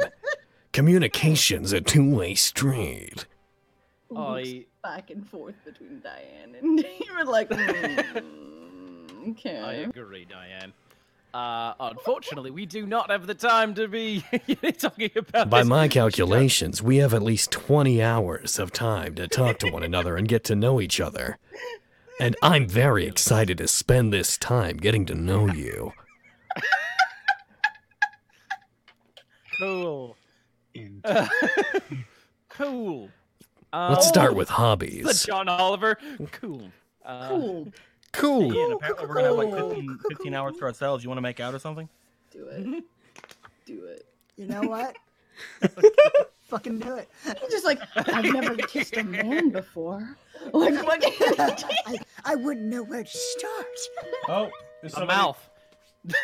[0.73, 3.25] Communication's a two-way street.
[4.15, 10.73] I back and forth between Diane and you were like, "Mm, I agree, Diane.
[11.37, 14.23] Uh, unfortunately, we do not have the time to be
[14.79, 15.67] talking about By this.
[15.69, 20.17] my calculations, we have at least 20 hours of time to talk to one another
[20.17, 21.37] and get to know each other.
[22.19, 25.93] And I'm very excited to spend this time getting to know you.
[29.59, 30.17] Cool.
[30.73, 31.03] In-
[32.49, 33.09] cool.
[33.71, 35.23] Let's Um, start with the hobbies.
[35.23, 35.99] John Oliver.
[36.31, 36.71] Cool.
[37.05, 37.73] Uh, Cool.
[38.13, 38.53] Cool.
[38.53, 41.03] Ian, apparently we're gonna have like 15, 15 hours to ourselves.
[41.03, 41.87] You want to make out or something?
[42.31, 42.83] Do it.
[43.65, 44.05] Do it.
[44.37, 44.95] You know what?
[46.47, 47.09] Fucking do it.
[47.41, 50.15] He's just like, I've never kissed a man before.
[50.53, 51.03] Like, what?
[51.39, 53.65] I, I wouldn't know where to start.
[54.29, 54.49] Oh,
[54.83, 55.49] is A somebody- mouth.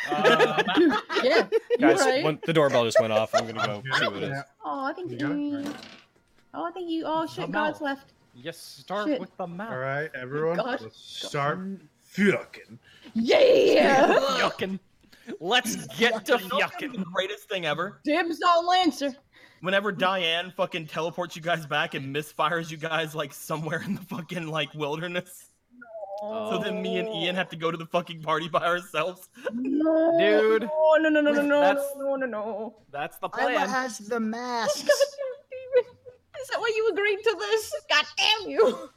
[0.09, 0.63] Uh,
[1.23, 1.47] yeah,
[1.79, 2.23] guys, right.
[2.23, 3.33] when the doorbell just went off.
[3.33, 4.39] I'm gonna go see what it is.
[4.63, 5.37] Oh, I think You got it?
[5.39, 5.73] you.
[6.53, 7.03] Oh, I think you.
[7.07, 8.12] Oh shit, God's left.
[8.35, 9.19] Yes, start Shit.
[9.19, 9.71] with the mouth.
[9.71, 10.81] All right, everyone, God.
[10.81, 11.59] let's start
[12.01, 12.79] fucking.
[13.13, 14.19] Yeah.
[14.39, 14.79] fucking.
[15.39, 16.91] Let's get to You know what's yucking.
[16.93, 17.99] The greatest thing ever.
[18.03, 19.13] Dibs on Lancer.
[19.61, 24.01] Whenever Diane fucking teleports you guys back and misfires you guys like somewhere in the
[24.01, 25.51] fucking like wilderness.
[26.21, 26.49] No.
[26.51, 29.29] So then me and Ian have to go to the fucking party by ourselves.
[29.53, 30.63] No, Dude.
[30.63, 32.75] No, no, no, no, no, no, That's- no, no, no.
[32.91, 33.69] That's the Isla plan.
[33.69, 34.89] has the masks.
[36.43, 36.43] Goddamn demon.
[36.43, 37.73] Is that why you agreed to this?
[37.89, 38.89] God damn you.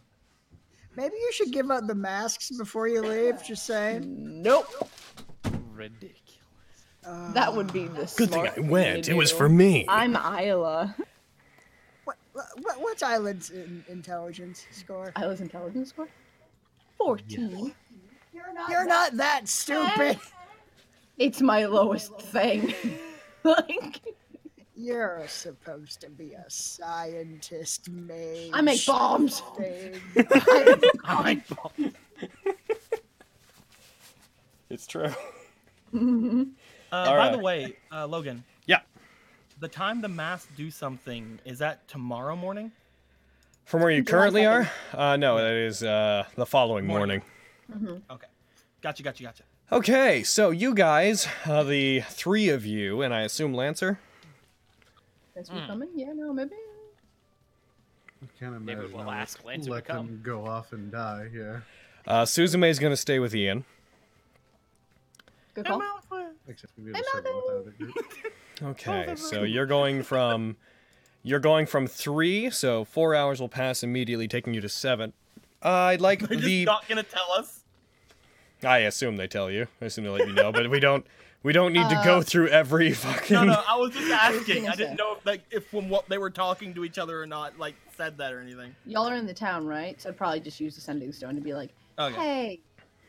[0.96, 3.42] Maybe you should give out the masks before you leave.
[3.42, 4.42] Just saying.
[4.42, 4.66] Nope.
[5.72, 6.12] Ridiculous.
[7.06, 9.08] Uh, That would be the Good thing I went.
[9.08, 9.84] It was for me.
[9.88, 10.96] I'm Isla.
[12.04, 12.16] What,
[12.60, 15.12] what, what's Island's in, intelligence score?
[15.16, 16.08] Isla's intelligence score?
[16.98, 17.74] 14.
[18.68, 20.18] You're not that stupid.
[21.18, 22.74] It's my lowest thing.
[23.44, 24.00] like,
[24.78, 28.50] You're supposed to be a scientist, mage.
[28.52, 29.40] I make bombs.
[29.56, 29.94] thing.
[31.04, 31.42] I
[34.68, 35.08] It's true.
[35.94, 36.50] Mhm.
[36.92, 37.32] Uh, by right.
[37.32, 38.44] the way, uh, Logan.
[38.66, 38.80] Yeah.
[39.60, 42.70] The time the masks do something is that tomorrow morning?
[43.64, 44.70] From where you July currently are?
[44.92, 47.22] Uh, no, that is uh, the following morning.
[47.68, 48.02] Morning.
[48.10, 48.26] Okay.
[48.82, 49.42] Gotcha, gotcha, gotcha.
[49.72, 53.98] Okay, so you guys, uh, the three of you, and I assume Lancer.
[55.36, 55.90] Since we're coming?
[55.94, 56.52] Yeah, no, maybe.
[58.22, 58.92] I can't Maybe imagine.
[58.92, 60.06] we'll I would ask Lancer to let come.
[60.06, 61.28] them go off and die.
[61.30, 61.58] Yeah.
[62.06, 63.66] Uh, Suzume's gonna stay with Ian.
[65.52, 65.82] Good call.
[66.48, 67.94] Except we have a circle with our other group.
[68.62, 70.56] Okay, so you're going from
[71.22, 75.12] you're going from three, so four hours will pass immediately, taking you to seven.
[75.62, 76.64] Uh, I'd like They're just the.
[76.64, 77.64] not gonna tell us.
[78.64, 79.66] I assume they tell you.
[79.82, 81.06] I assume they let you know, but we don't.
[81.46, 83.32] We don't need to go Uh, through every fucking.
[83.36, 84.68] No, no, I was just asking.
[84.68, 87.26] I didn't know if like if from what they were talking to each other or
[87.26, 88.74] not, like said that or anything.
[88.84, 90.00] Y'all are in the town, right?
[90.02, 92.14] So I'd probably just use the sending stone to be like, Okay.
[92.16, 92.60] hey,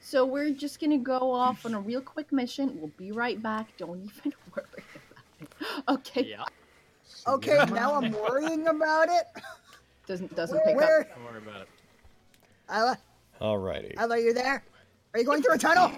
[0.01, 2.79] so we're just gonna go off on a real quick mission.
[2.79, 3.75] We'll be right back.
[3.75, 4.85] Don't even worry about
[5.41, 5.47] it.
[5.89, 6.21] Okay.
[6.29, 6.43] Yeah.
[7.27, 9.25] Okay, now I'm worrying about it.
[10.05, 11.01] Doesn't doesn't pick Where?
[11.01, 11.15] up.
[11.15, 11.69] Don't worry about it.
[12.71, 12.99] Isla,
[13.41, 13.99] Alrighty.
[13.99, 14.63] Isla, are you there?
[15.13, 15.91] Are you going through a tunnel?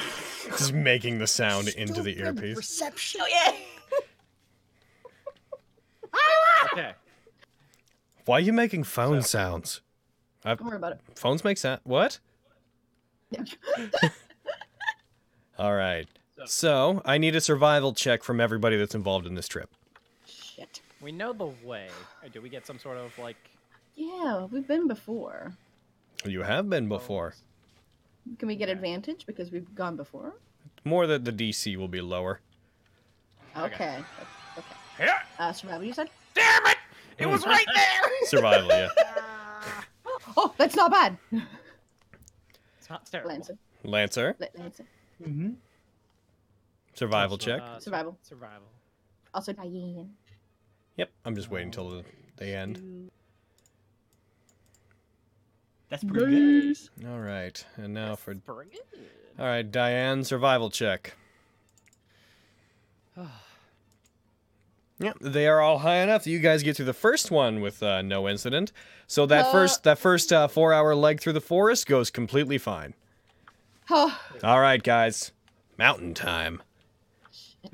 [0.44, 2.56] Just making the sound into the Stupid earpiece.
[2.56, 3.20] Reception.
[6.12, 6.92] Oh, okay.
[8.24, 9.80] Why are you making phone sounds?
[10.44, 11.00] i Don't worry about it.
[11.14, 11.80] Phones make sound.
[11.84, 12.18] What?
[13.30, 13.44] Yeah.
[15.58, 16.08] All right.
[16.46, 19.70] So I need a survival check from everybody that's involved in this trip.
[20.26, 20.80] Shit.
[21.00, 21.88] We know the way.
[22.22, 23.36] Or do we get some sort of like?
[23.94, 25.52] Yeah, we've been before.
[26.24, 27.34] You have been oh, before.
[28.38, 30.34] Can we get advantage because we've gone before?
[30.84, 32.40] More that the DC will be lower.
[33.56, 33.98] Okay.
[34.56, 34.66] Okay.
[35.00, 35.18] Yeah.
[35.38, 36.08] Uh, survival, you said?
[36.34, 36.76] Damn it!
[37.18, 38.10] It was right there.
[38.28, 38.88] Survival, yeah.
[40.36, 41.18] Oh, that's not bad.
[41.32, 43.30] It's not terrible.
[43.32, 43.58] Lancer.
[43.84, 44.84] Lancer, La- Lancer.
[45.22, 45.50] Mm-hmm.
[46.94, 47.60] survival check.
[47.60, 48.16] Uh, Survival.
[48.22, 48.66] Survival.
[49.34, 50.10] Also Diane.
[50.96, 52.04] Yep, I'm just waiting till the,
[52.36, 53.10] the end.
[55.92, 57.06] That's pretty good.
[57.06, 59.00] All right, and now for Pretty good.
[59.38, 61.14] all right, Diane, survival check.
[64.98, 67.82] Yep, they are all high enough that you guys get through the first one with
[67.82, 68.70] uh, no incident.
[69.08, 72.56] So that Uh, first that first uh, four hour leg through the forest goes completely
[72.56, 72.94] fine.
[73.90, 75.32] Oh, All right, guys,
[75.76, 76.62] mountain time.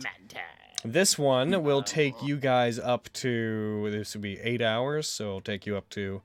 [0.02, 0.42] Man time.
[0.84, 5.40] This one will take you guys up to this will be eight hours, so it'll
[5.42, 6.22] take you up to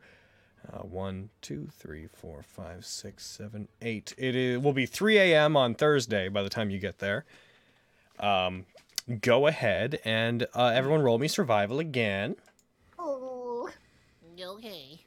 [0.72, 4.14] uh, one, two, three, four, five, six, seven, eight.
[4.17, 5.58] It is, will be 3 a.m.
[5.58, 7.25] on Thursday by the time you get there.
[8.19, 8.66] Um,
[9.22, 12.35] go ahead and uh, everyone roll me survival again.
[13.00, 13.69] oh,
[14.40, 15.00] Okay.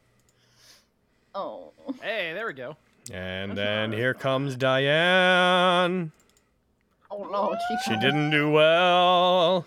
[1.35, 1.73] oh.
[2.03, 2.77] Hey, there we go.
[3.13, 6.11] And then here comes Diane.
[7.11, 9.65] Oh no, she, She didn't do well.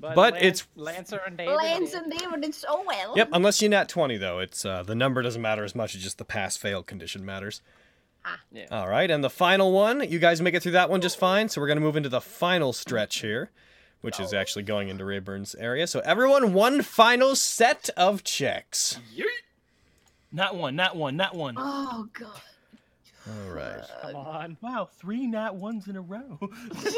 [0.00, 1.54] But Lan- it's- Lancer and David.
[1.54, 2.02] Lance did.
[2.02, 3.14] and David did so well.
[3.16, 4.38] Yep, unless you're nat 20 though.
[4.40, 7.60] It's uh, the number doesn't matter as much as just the pass fail condition matters.
[8.24, 8.40] Ah.
[8.50, 8.66] Yeah.
[8.72, 11.48] All right, and the final one, you guys make it through that one just fine.
[11.48, 13.50] So we're gonna move into the final stretch here,
[14.00, 15.86] which is actually going into Rayburn's area.
[15.86, 18.98] So everyone, one final set of checks.
[20.32, 21.54] Not one, not one, not one.
[21.56, 22.40] Oh god.
[23.28, 23.80] All right.
[24.02, 24.56] Come on.
[24.60, 26.38] Wow, three nat ones in a row.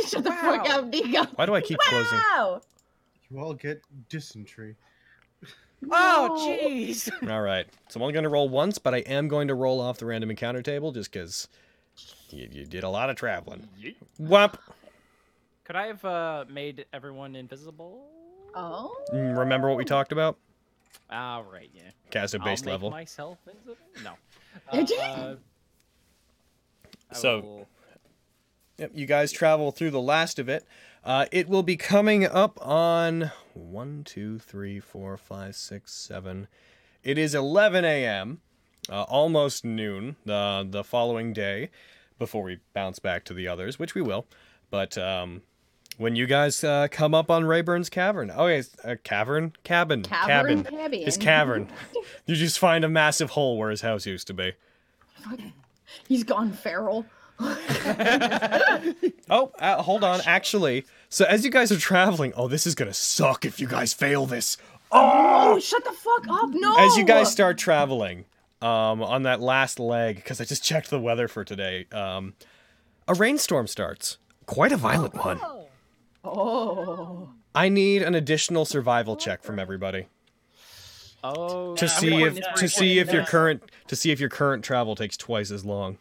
[0.08, 1.25] Shut the fuck up, Nico.
[1.36, 2.18] Why do I keep closing?
[2.18, 2.60] Wow.
[3.31, 4.76] You all get dysentery.
[5.90, 6.36] Oh, No.
[6.68, 7.10] jeez.
[7.31, 7.66] All right.
[7.89, 10.31] So I'm only gonna roll once, but I am going to roll off the random
[10.31, 11.47] encounter table just because
[12.31, 13.68] you, you did a lot of traveling.
[14.18, 14.60] Whop.
[15.65, 18.07] Could I have uh, made everyone invisible?
[18.55, 18.97] Oh.
[19.12, 20.36] Mm, Remember what we talked about?
[21.10, 21.82] All right, yeah.
[22.10, 22.90] Cast at I'll base make level.
[22.90, 23.76] myself invisible.
[24.02, 24.15] No.
[24.73, 24.98] Did you?
[24.98, 25.36] Uh,
[27.12, 27.68] So- will-
[28.78, 30.65] Yep, you guys travel through the last of it.
[31.04, 36.48] Uh, it will be coming up on one, two, three, four, five, six, seven.
[37.02, 38.40] It is 11 a.m.,
[38.90, 41.70] uh, almost noon, the the following day,
[42.18, 44.26] before we bounce back to the others, which we will.
[44.70, 45.42] But um,
[45.98, 50.62] when you guys uh, come up on Rayburn's cavern, oh, yeah, uh, cavern, cabin, Cavern,
[50.64, 51.02] cabin, cabin.
[51.02, 51.68] his cavern.
[52.26, 54.52] you just find a massive hole where his house used to be.
[56.06, 57.04] He's gone feral.
[59.31, 60.20] Oh, uh, hold on.
[60.25, 63.92] Actually, so as you guys are traveling, oh, this is gonna suck if you guys
[63.92, 64.57] fail this.
[64.91, 66.49] Oh, shut the fuck up!
[66.50, 66.75] No.
[66.78, 68.25] As you guys start traveling,
[68.62, 72.34] um, on that last leg, because I just checked the weather for today, um,
[73.07, 74.17] a rainstorm starts.
[74.47, 75.41] Quite a violent one.
[76.25, 77.28] Oh.
[77.55, 80.07] I need an additional survival check from everybody
[81.23, 81.75] Oh.
[81.75, 84.94] to I'm see if to see if your current to see if your current travel
[84.97, 85.99] takes twice as long.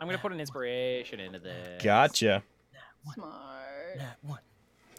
[0.00, 1.82] I'm gonna put an inspiration into this.
[1.82, 2.42] Gotcha.
[3.14, 3.98] Smart.
[3.98, 4.40] Nat one.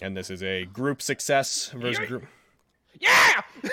[0.01, 2.25] And this is a group success versus group.
[2.99, 3.41] Yeah!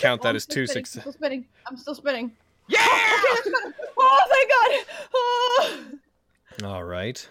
[0.00, 1.02] Count Oh, that as still two spinning, success.
[1.02, 1.46] Still spinning.
[1.66, 2.32] I'm still spinning.
[2.68, 2.78] Yeah!
[2.80, 6.00] Oh, oh thank God.
[6.62, 6.74] Oh.
[6.74, 7.28] All right.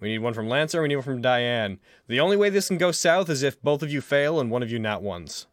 [0.00, 0.82] We need one from Lancer.
[0.82, 1.78] We need one from Diane.
[2.08, 4.62] The only way this can go south is if both of you fail and one
[4.62, 5.46] of you not ones.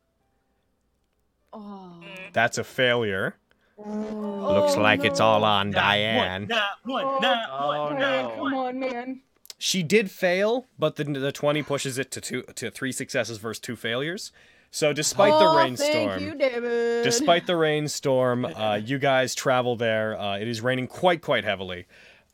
[1.53, 2.01] Oh.
[2.33, 3.35] That's a failure.
[3.85, 6.41] Looks like it's all on Nat Diane.
[6.41, 7.99] One, nat one, nat Oh, one, no.
[7.99, 9.21] nat Come on, man.
[9.57, 13.59] She did fail, but the the twenty pushes it to two to three successes versus
[13.59, 14.31] two failures.
[14.71, 17.03] So despite the oh, rainstorm, Thank you, David.
[17.03, 20.17] despite the rainstorm, uh, you guys travel there.
[20.19, 21.85] Uh, it is raining quite quite heavily.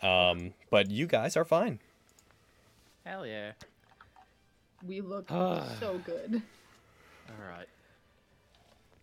[0.01, 1.79] Um, but you guys are fine.
[3.05, 3.53] Hell yeah.
[4.85, 6.41] We look so good.
[7.29, 7.67] All right.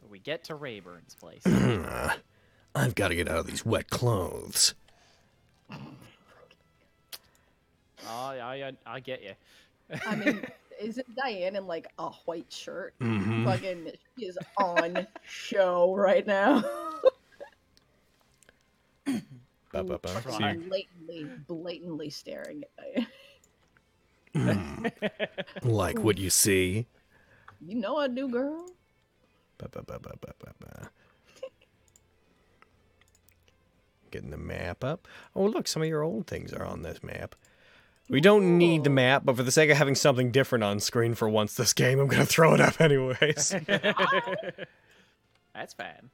[0.08, 1.42] We get to Rayburn's place.
[2.74, 4.74] I've got to get out of these wet clothes.
[5.70, 5.76] oh,
[8.08, 9.32] I, I, I get you.
[10.06, 10.44] I mean,
[10.80, 12.94] isn't Diane in like a white shirt?
[13.00, 13.44] Mm-hmm.
[13.44, 16.64] Fucking, she is on show right now.
[19.74, 20.22] Ba, ba, ba.
[20.22, 23.06] So blatantly, blatantly staring at
[24.34, 24.92] Diane.
[25.62, 26.86] Like what you see.
[27.60, 28.66] You know I do, girl.
[29.58, 30.90] Ba, ba, ba, ba, ba, ba, ba.
[34.14, 35.08] Getting the map up.
[35.34, 37.34] Oh, look, some of your old things are on this map.
[38.08, 41.16] We don't need the map, but for the sake of having something different on screen
[41.16, 43.56] for once this game, I'm going to throw it up anyways.
[45.52, 46.10] That's fine.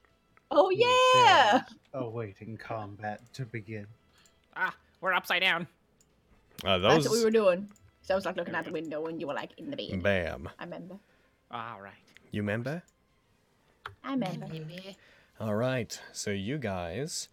[0.51, 1.65] Oh yeah.
[1.93, 3.87] Awaiting combat to begin.
[4.57, 5.67] Ah, we're upside down.
[6.65, 7.11] Uh, That's those.
[7.11, 7.69] what we were doing.
[8.01, 10.03] So I was like looking out the window and you were like in the bed.
[10.03, 10.49] Bam.
[10.59, 10.97] I remember.
[11.51, 11.93] All right.
[12.31, 12.83] You remember?
[14.03, 14.47] I remember.
[15.39, 16.01] All right.
[16.15, 17.29] So you guys,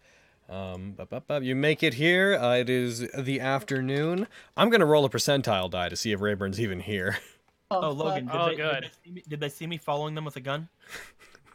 [0.48, 2.36] um, bup, bup, bup, you make it here.
[2.40, 4.26] Uh, it is the afternoon.
[4.56, 7.18] I'm gonna roll a percentile die to see if Rayburn's even here.
[7.70, 8.84] Oh, Logan, did, Oh, they, did good.
[8.84, 10.70] they see me, did they see me following them with a gun?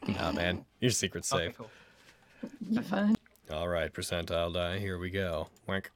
[0.08, 1.58] nah, man, your secret's Okay, safe.
[1.58, 1.72] cool.
[2.70, 3.16] You fine?
[3.52, 4.78] All right, percentile die.
[4.78, 5.48] Here we go.
[5.68, 5.90] Wank.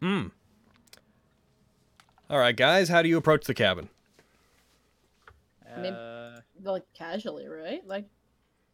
[0.00, 0.28] Hmm.
[2.30, 2.88] All right, guys.
[2.88, 3.90] How do you approach the cabin?
[5.76, 7.86] mean- Uh, Like casually, right?
[7.86, 8.06] Like,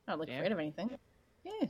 [0.07, 0.37] not like Yeah.
[0.37, 0.97] afraid of anything.
[1.45, 1.69] Yeah.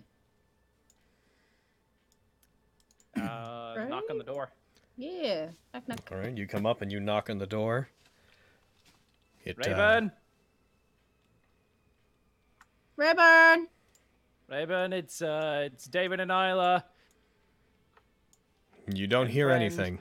[3.17, 4.51] uh, knock on the door.
[4.97, 5.49] Yeah.
[5.73, 6.09] Knock knock.
[6.13, 7.89] All right, you come up and you knock on the door.
[9.45, 10.13] It, uh, Rayburn.
[12.97, 13.67] Rayburn.
[14.49, 16.85] Rayburn, it's uh, it's David and Isla.
[18.93, 19.63] you don't hear friend.
[19.63, 19.99] anything.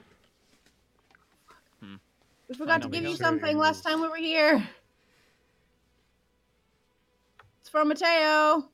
[2.48, 4.68] We forgot to give you something last time we were here.
[7.60, 8.68] It's from Mateo.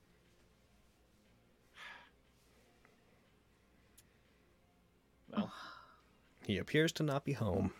[6.51, 7.71] He appears to not be home.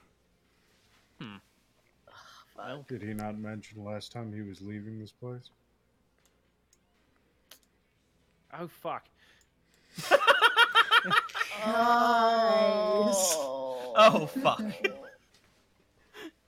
[2.58, 5.50] well, Did he not mention last time he was leaving this place?
[8.58, 9.04] oh fuck.
[13.94, 14.64] Oh fuck.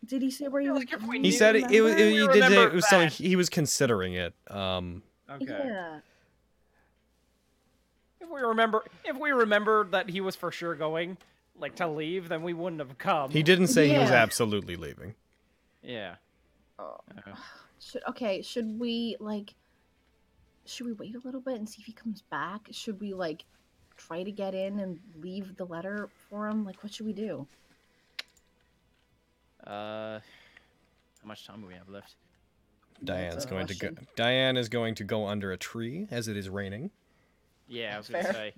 [0.06, 0.80] Did he say where he was?
[0.80, 1.70] Like, if we He said it.
[1.72, 1.94] It was.
[1.94, 2.34] remember?
[2.34, 2.50] He did.
[2.50, 3.10] say It was something.
[3.10, 4.34] He was considering it.
[4.48, 5.04] Um.
[5.30, 5.46] Okay.
[5.50, 6.00] Yeah.
[8.22, 11.18] If we remember, if we remembered that he was for sure going,
[11.60, 13.30] like to leave, then we wouldn't have come.
[13.32, 14.16] He didn't say he was Yeah.
[14.22, 15.16] absolutely leaving.
[15.82, 16.16] Yeah.
[16.80, 16.98] Oh.
[17.28, 17.36] Uh,
[17.80, 18.42] Should okay?
[18.42, 19.54] Should we like?
[20.66, 22.68] Should we wait a little bit and see if he comes back?
[22.72, 23.44] Should we like
[23.98, 26.66] try to get in and leave the letter for him?
[26.66, 27.46] Like, what should we do?
[29.66, 32.16] uh, how much time do we have left?
[33.04, 33.88] Diane's a going to go.
[33.90, 34.08] question.
[34.16, 36.92] Diane is going to go under a tree as it is raining.
[37.68, 38.34] Yeah, I was gonna Fair.
[38.34, 38.54] say.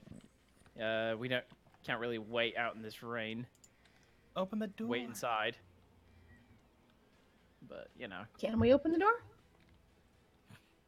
[1.14, 1.44] Uh, we don't
[1.86, 3.46] can't really wait out in this rain.
[4.36, 4.88] Open the door.
[4.88, 5.56] Wait inside.
[7.68, 9.22] But you know, Can we open the door?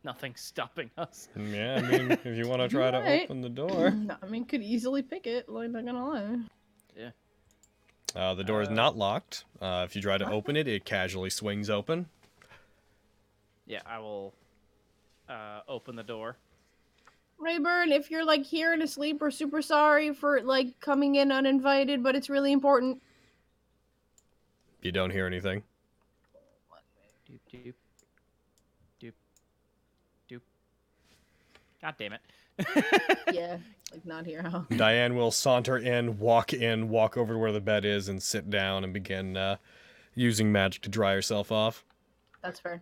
[0.04, 1.28] nothing's stopping us.
[1.36, 3.24] Yeah, I mean, if you want to try to Right.
[3.26, 5.50] open the door, No, I mean, could easily pick it.
[5.50, 7.12] Like, not gonna lie.
[8.16, 9.44] uh, the door is Uh, not locked.
[9.62, 12.08] Uh, if you try to open it, it casually swings open.
[13.66, 14.34] Yeah, I will
[15.28, 16.38] uh, open the door.
[17.40, 22.04] Rayburn, if you're like here and asleep, we're super sorry for like coming in uninvited,
[22.04, 23.02] but it's really important.
[24.82, 25.64] You don't hear anything.
[27.30, 27.74] Doop doop.
[29.02, 29.12] Doop.
[30.30, 30.42] Doop.
[31.82, 32.22] God damn it.
[33.34, 33.58] yeah,
[33.92, 34.62] like not here, huh?
[34.76, 38.50] Diane will saunter in, walk in, walk over to where the bed is, and sit
[38.50, 39.58] down and begin uh,
[40.16, 41.84] using magic to dry herself off.
[42.42, 42.82] That's fair.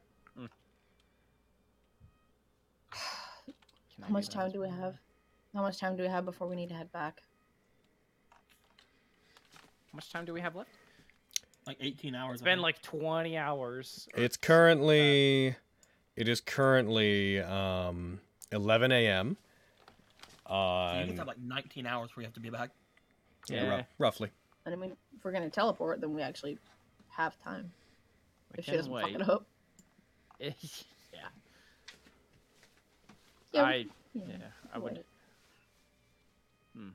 [3.95, 4.96] Can I How much time do we have?
[5.56, 7.22] How much time do we have before we need to head back?
[9.92, 10.70] How much time do we have left?
[11.66, 12.34] Like 18 hours.
[12.36, 14.08] It's been like 20 hours.
[14.16, 14.40] It's so.
[14.42, 15.56] currently,
[16.16, 18.20] it is currently um,
[18.52, 19.38] 11 a.m.
[20.48, 22.70] So Uh, you can have like 19 hours before you have to be back.
[23.50, 23.84] yeah, ru- Yeah.
[23.98, 24.30] roughly.
[24.66, 26.60] And I mean, if we're gonna teleport, then we actually
[27.10, 27.72] have time.
[28.52, 29.16] We If she can doesn't fuck wait.
[29.16, 29.48] it up.
[33.56, 33.62] yeah.
[33.62, 34.38] Yeah, I we- yeah,
[34.74, 34.94] I would.
[34.94, 35.06] wait.
[36.76, 36.90] Hmm.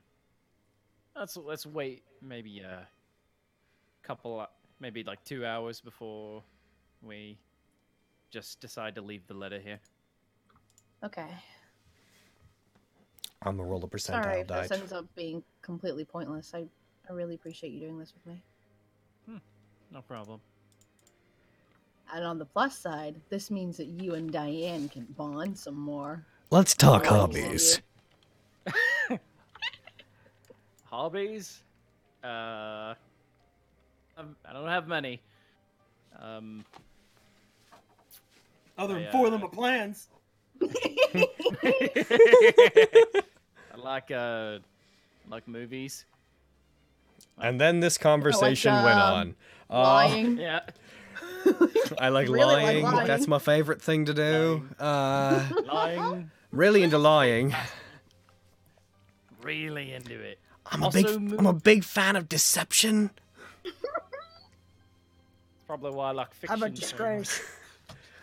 [1.15, 2.87] Let's let's wait maybe a
[4.03, 4.45] couple, uh,
[4.79, 6.43] maybe like two hours before
[7.01, 7.37] we
[8.29, 9.79] just decide to leave the letter here.
[11.03, 11.27] Okay.
[13.43, 14.61] I'm a roll a percentile Sorry if die.
[14.67, 16.51] this ends up being completely pointless.
[16.53, 16.65] I,
[17.09, 18.43] I really appreciate you doing this with me.
[19.93, 20.39] No problem.
[22.13, 26.25] And on the plus side, this means that you and Diane can bond some more.
[26.51, 27.79] Let's talk Oh, hobbies.
[30.83, 31.63] Hobbies?
[32.21, 32.93] Uh,
[34.17, 35.21] um, I don't have many.
[36.21, 36.65] Um,
[38.77, 40.09] Other I, than four of uh, them are plans.
[40.61, 41.25] I
[43.77, 44.59] like uh,
[45.29, 46.03] like movies.
[47.39, 49.35] And then this conversation went um, on.
[49.69, 50.37] Uh, Lying.
[50.37, 50.59] Yeah.
[51.97, 52.83] I like Really like lying.
[52.83, 53.07] lying.
[53.07, 54.67] That's my favorite thing to do.
[54.77, 56.29] Uh, Lying.
[56.51, 57.55] Really into lying.
[59.41, 60.39] really into it.
[60.65, 63.11] I'm a Also big mo- I'm a big fan of deception.
[65.67, 66.57] Probably why I like fiction.
[66.57, 66.79] about so much.
[66.79, 67.43] disgrace?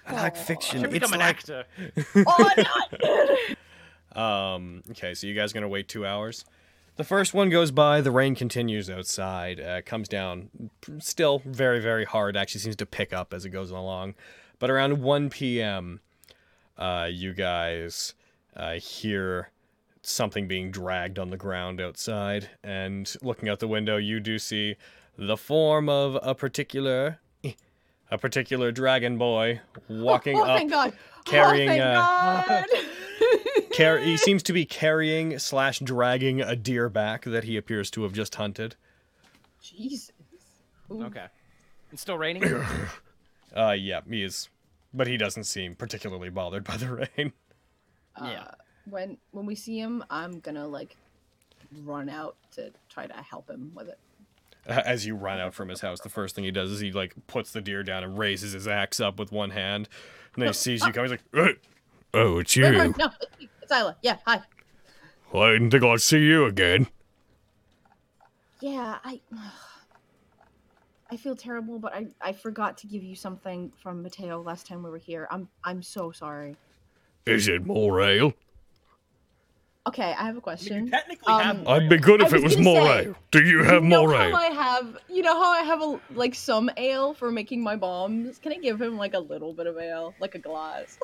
[0.07, 0.81] I like fiction.
[0.81, 1.65] Should It's become an like actor.
[2.27, 2.51] oh
[3.03, 3.37] no!
[4.17, 6.45] Um, okay, so you guys gonna wait two hours?
[6.97, 10.49] The first one goes by, the rain continues outside, uh, comes down
[10.99, 14.15] still very, very hard, actually seems to pick up as it goes along.
[14.59, 16.01] But around 1 p.m.,
[16.77, 18.15] uh, you guys
[18.59, 19.51] uh, hear
[20.03, 24.77] something being dragged on the ground outside, and looking out the window, you do see
[25.17, 27.21] the form of a particular.
[28.11, 30.95] A particular dragon boy walking oh, up thank God.
[31.27, 32.67] carrying, Oh, thank uh, God.
[33.77, 38.05] Car- he seems to be carrying slash dragging a deer back that he appears to
[38.05, 38.77] have just hunted.
[39.61, 40.11] Jesus.
[40.91, 41.05] Ooh.
[41.05, 41.27] Okay.
[41.93, 42.45] It's still raining.
[43.57, 44.51] Uh, yeah, he is,
[44.93, 47.33] but he doesn't seem particularly bothered by the rain.
[48.25, 48.43] Yeah.
[48.43, 48.51] Uh,
[48.91, 50.97] when when we see him, I'm gonna like
[51.85, 53.99] run out to try to help him with it.
[54.67, 57.15] As you run out from his house, the first thing he does is he like
[57.27, 59.89] puts the deer down and raises his axe up with one hand,
[60.35, 61.11] and then he sees you coming.
[61.11, 61.57] He's like, "Hey,
[62.15, 62.71] Oh, it's you.
[62.71, 62.99] no, it's
[63.41, 63.49] me.
[63.63, 63.97] It's Isla.
[64.03, 64.41] Yeah, hi.
[65.33, 66.87] Well, I didn't think I'd see you again.
[68.61, 69.21] Yeah, I.
[71.11, 74.83] I feel terrible, but I, I forgot to give you something from Mateo last time
[74.83, 75.27] we were here.
[75.31, 76.55] I'm I'm so sorry.
[77.27, 78.33] Is it more ale?
[79.89, 80.91] Okay, I have a mean, you question.
[80.91, 81.67] technically Um, have.
[81.67, 83.15] I'd be good I if it was was more say, ale.
[83.31, 84.37] Do you have you know more how ale?
[84.37, 88.39] I have, you know how I have a like some ale for making my bombs.
[88.39, 90.99] Can I give him like a little bit of ale, like a glass?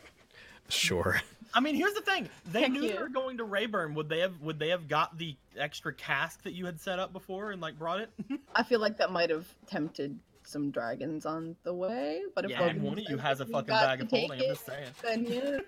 [0.70, 1.20] sure.
[1.52, 2.28] I mean, here's the thing.
[2.52, 3.94] They Heck knew they were going to Rayburn.
[3.94, 4.40] Would they have?
[4.40, 7.78] Would they have got the extra cask that you had set up before and like
[7.78, 8.10] brought it?
[8.54, 12.62] I feel like that might have tempted some dragons on the way, but if yeah,
[12.64, 14.38] and one of you says has a fucking bag of take holding.
[14.40, 14.88] I'm it, just saying.
[15.02, 15.58] Then yeah,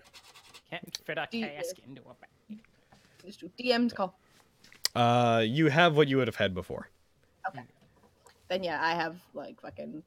[0.71, 2.59] Can't fit a Do you- cask into a bag.
[3.25, 4.19] just do DM's call.
[4.95, 6.89] Uh, you have what you would have had before.
[7.49, 7.63] Okay.
[8.49, 10.03] Then yeah, I have like fucking.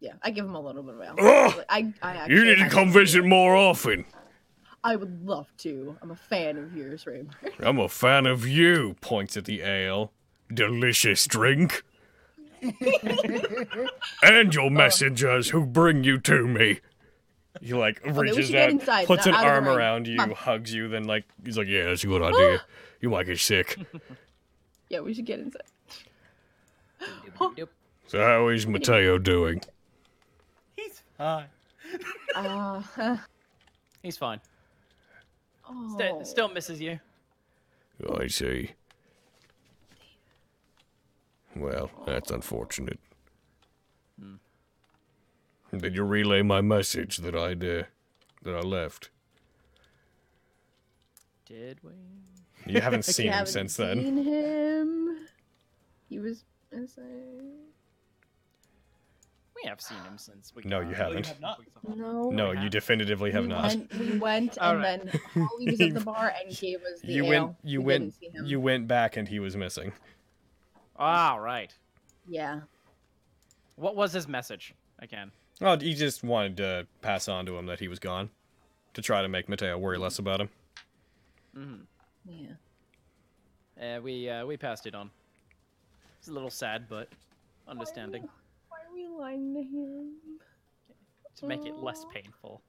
[0.00, 1.14] Yeah, I give him a little bit of ale.
[1.18, 1.64] Ugh!
[1.68, 4.04] I, I actually You need to come visit more often.
[4.84, 5.96] I would love to.
[6.02, 7.36] I'm a fan of yours, Raymond.
[7.60, 8.96] I'm a fan of you.
[9.00, 10.12] Points at the ale.
[10.52, 11.84] Delicious drink.
[14.22, 16.80] And your messengers who bring you to me.
[17.60, 20.36] He like reaches should get out, inside, puts an out arm around you, Come on.
[20.36, 22.62] hugs you, then like He's like, yeah, that's a good idea.
[23.00, 23.78] You might get sick.
[24.88, 25.62] Yeah, we should get inside.
[28.06, 29.62] So how is Mateo doing?
[30.76, 31.46] He's fine.
[32.36, 32.82] Uh,
[34.02, 34.40] He's fine.
[35.68, 35.96] oh.
[35.98, 36.98] St- still misses you.
[38.18, 38.72] I see.
[41.56, 42.98] Well, that's unfortunate.
[45.76, 47.84] Did you relay my message that I'd uh,
[48.42, 49.08] that I left?
[51.46, 51.92] Did we?
[52.66, 53.98] you haven't Like, you seen him haven't since then.
[54.02, 55.16] Seen him.
[56.10, 57.52] He was missing.
[59.56, 60.62] We have seen him since we.
[60.66, 61.26] No, you haven't.
[61.26, 61.60] have not.
[61.96, 62.28] No.
[62.30, 63.68] No, you definitively have we not.
[63.68, 65.02] Went, we went, and right.
[65.04, 67.30] then Holly was at the bar and gave us the You ale.
[67.46, 67.56] went.
[67.62, 68.20] You We went.
[68.20, 68.46] didn't.
[68.46, 69.92] You went back, and he was missing.
[70.98, 71.74] Ah, right.
[72.28, 72.60] Yeah.
[73.76, 75.32] What was his message again?
[75.60, 78.30] Oh, he just wanted to pass on to him that he was gone,
[78.94, 80.48] to try to make Mateo worry less about him.
[81.56, 82.44] Mm-hmm.
[83.78, 83.96] Yeah.
[83.96, 85.10] Uh, we uh, we passed it on.
[86.18, 87.08] It's a little sad, but
[87.66, 88.28] understanding
[88.68, 90.12] Why are we lying to him?
[91.36, 92.62] to make it less painful.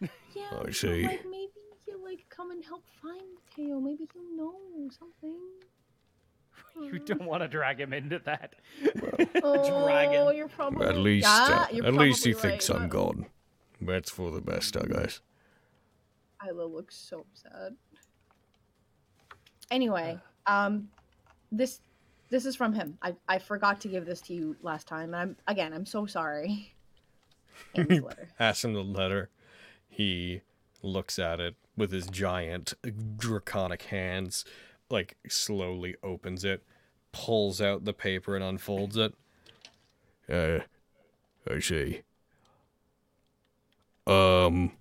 [0.34, 0.48] Yeah.
[0.50, 1.04] I but, see.
[1.06, 1.52] Like maybe
[1.86, 3.78] he'll like come and help find Mateo.
[3.78, 4.56] Maybe he'll know
[4.90, 5.38] something.
[6.80, 8.54] You don't want to drag him into that.
[9.44, 10.36] Oh, Dragon.
[10.36, 13.26] you're probably At least, yeah, uh, you're at least he probably thinks right, I'm gone.
[13.80, 15.20] That's for the best, I guess.
[16.46, 17.76] Isla looks so sad.
[19.70, 20.88] Anyway, um,
[21.50, 21.80] this
[22.30, 22.98] this is from him.
[23.02, 26.06] I I forgot to give this to you last time, and I'm again I'm so
[26.06, 26.74] sorry.
[27.74, 27.88] In
[28.38, 29.30] his him the letter.
[29.88, 30.40] He
[30.82, 32.74] looks at it with his giant
[33.16, 34.44] draconic hands,
[34.92, 36.62] like slowly opens it,
[37.12, 39.14] pulls out the paper and unfolds it.
[40.30, 40.60] Uh,
[41.50, 42.02] I see.
[44.06, 44.72] Um,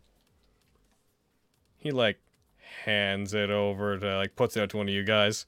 [1.77, 2.19] He like
[2.85, 5.45] hands it over to like puts it out to one of you guys.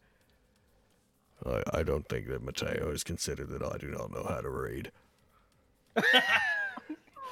[1.45, 4.49] I, I don't think that Mateo has considered that I do not know how to
[4.49, 4.91] read.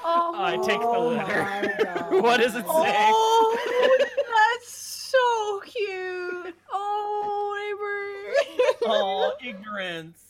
[0.04, 2.22] Oh, I take the letter.
[2.22, 2.66] what does it say?
[2.68, 3.98] Oh,
[4.58, 6.56] that's so cute.
[8.86, 9.34] Oh.
[9.42, 10.26] Oh, ignorance.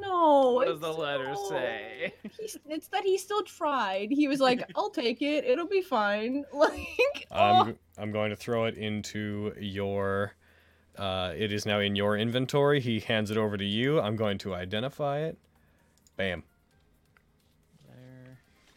[0.00, 0.52] no.
[0.52, 1.50] What does the letter oh.
[1.50, 2.14] say?
[2.38, 4.10] He's, it's that he still tried.
[4.10, 5.44] He was like, "I'll take it.
[5.44, 7.60] It'll be fine." Like, oh.
[7.60, 10.34] I'm I'm going to throw it into your.
[10.96, 12.80] Uh, it is now in your inventory.
[12.80, 14.00] He hands it over to you.
[14.00, 15.38] I'm going to identify it.
[16.16, 16.42] Bam.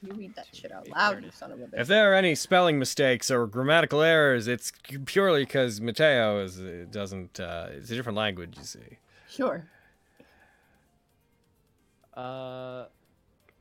[0.02, 0.14] There.
[0.14, 1.80] you read that shit out loud, you son of a bitch.
[1.80, 4.72] If there are any spelling mistakes or grammatical errors, it's
[5.06, 7.40] purely because Mateo is it doesn't.
[7.40, 8.98] Uh, it's a different language, you see.
[9.30, 9.66] Sure.
[12.16, 12.86] Uh,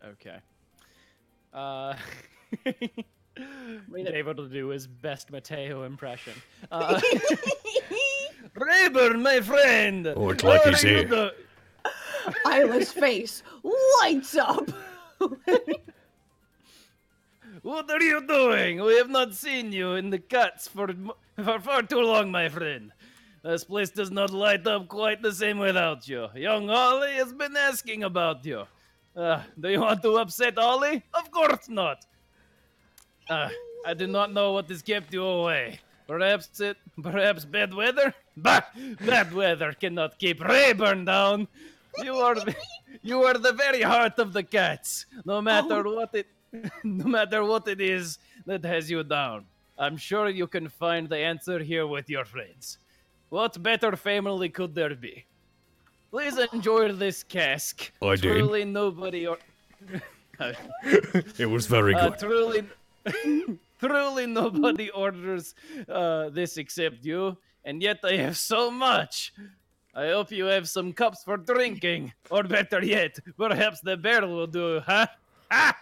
[0.05, 0.36] okay.
[1.52, 1.94] Uh,
[2.67, 2.77] Read
[4.07, 4.12] it.
[4.12, 6.35] David do his best Mateo impression.
[6.70, 7.01] Uh,
[8.55, 10.07] Rayburn, my friend.
[10.17, 11.07] Oh, it's like what he's are you here.
[11.07, 11.31] do-
[12.51, 13.43] Isla's face
[14.02, 14.69] lights up.
[17.63, 18.83] What are you doing?
[18.83, 20.89] We have not seen you in the cats for
[21.37, 22.93] for far too long, my friend.
[23.43, 26.29] This place does not light up quite the same without you.
[26.35, 28.65] Young Ollie has been asking about you.
[29.17, 31.03] Uh, do you want to upset Ollie?
[31.13, 32.05] Of course not.
[33.29, 33.49] Uh,
[33.85, 35.81] I do not know what has kept you away.
[36.07, 38.15] Perhaps it, perhaps bad weather.
[38.37, 38.63] Bah,
[39.01, 41.47] bad weather cannot keep Rayburn down.
[42.03, 42.37] You are,
[43.03, 45.07] you are the very heart of the cats.
[45.25, 46.27] No matter what it,
[46.85, 49.45] no matter what it is that has you down.
[49.79, 52.79] I'm sure you can find the answer here with your friends.
[53.31, 55.25] What better family could there be?
[56.11, 57.93] Please enjoy this cask.
[58.03, 58.23] I did.
[58.23, 59.39] Truly nobody or
[61.39, 62.19] It was very uh, good.
[62.19, 62.65] truly,
[63.79, 65.55] truly nobody orders
[65.89, 69.33] uh, this except you, and yet I have so much.
[69.95, 74.47] I hope you have some cups for drinking, or better yet, perhaps the barrel will
[74.47, 75.07] do, huh?
[75.51, 75.77] Ha!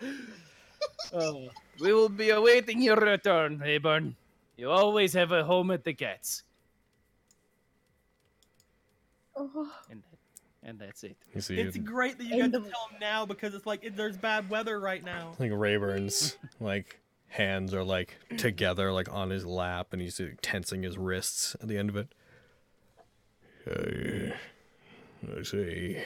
[1.12, 1.48] Oh,
[1.80, 4.14] we will be awaiting your return, Rayburn.
[4.56, 6.42] You always have a home at the Cats,
[9.36, 10.02] Oh, and
[10.64, 11.16] and that's it.
[11.34, 13.64] You see, It's great that you And got to the- tell him now because it's
[13.66, 15.34] like it, there's bad weather right now.
[15.38, 20.82] like Rayburn's like hands are like together, like on his lap, and he's like, tensing
[20.82, 22.08] his wrists at the end of it.
[23.70, 24.34] I,
[25.38, 25.98] I see.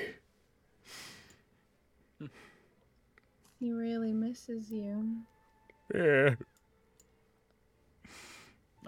[3.63, 5.19] He really misses you.
[5.95, 6.35] Yeah.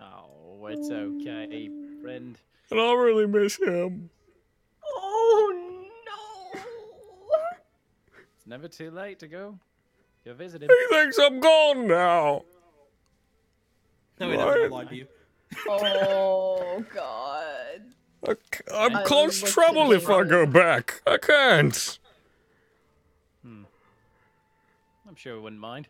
[0.00, 1.70] Oh, it's okay,
[2.02, 2.36] friend.
[2.72, 4.10] And I really miss him.
[4.84, 5.80] Oh
[6.56, 6.60] no!
[8.36, 9.56] It's never too late to go.
[10.24, 10.68] Go visit him.
[10.68, 12.42] He thinks I'm gone now.
[14.18, 15.06] No, he doesn't lie to you.
[15.68, 17.82] Oh god.
[18.26, 21.00] I, c- I'm I close trouble if I go back.
[21.06, 21.98] I can't.
[25.06, 25.88] I'm sure he wouldn't mind,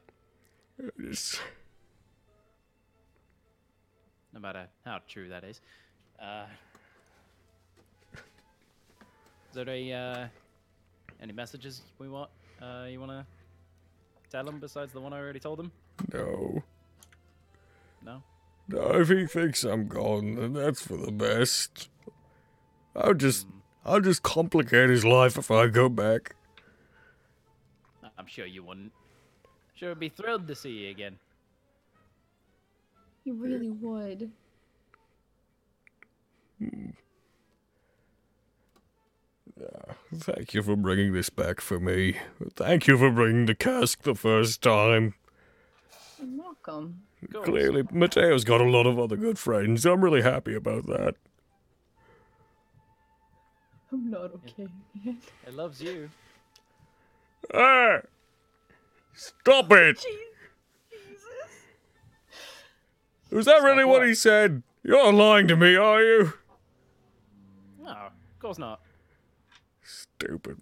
[0.99, 1.39] It's-
[4.33, 5.60] no matter how true that is.
[6.20, 6.47] Uh,
[8.15, 8.20] is
[9.55, 10.26] there a uh,
[11.20, 12.31] any messages we want?
[12.60, 13.25] Uh, you want to
[14.31, 15.70] tell him besides the one I already told him?
[16.12, 16.62] no.
[18.05, 18.23] No.
[18.68, 21.89] No, if he thinks I'm gone, then that's for the best.
[22.97, 23.47] I'll just,
[23.84, 26.34] I'll just complicate his life if I go back.
[28.18, 28.93] I'm sure you wouldn't.
[29.75, 31.19] Sure, would be thrilled to see you again.
[33.25, 34.31] He really would.
[40.15, 42.17] Thank you for bringing this back for me.
[42.55, 45.15] Thank you for bringing the cask the first time.
[46.19, 47.03] You're welcome.
[47.33, 49.86] Clearly, Mateo's got a lot of other good friends.
[49.86, 51.15] I'm really happy about that.
[53.91, 54.69] I'm not okay.
[55.47, 56.11] It loves you.
[57.53, 58.01] Ah!
[59.15, 59.97] Stop it!
[59.97, 61.25] Jesus.
[63.31, 64.09] Was that really what what?
[64.09, 64.62] he said?
[64.83, 66.33] You're lying to me, are you?
[67.83, 68.81] No, of course not.
[69.83, 70.60] Stupid.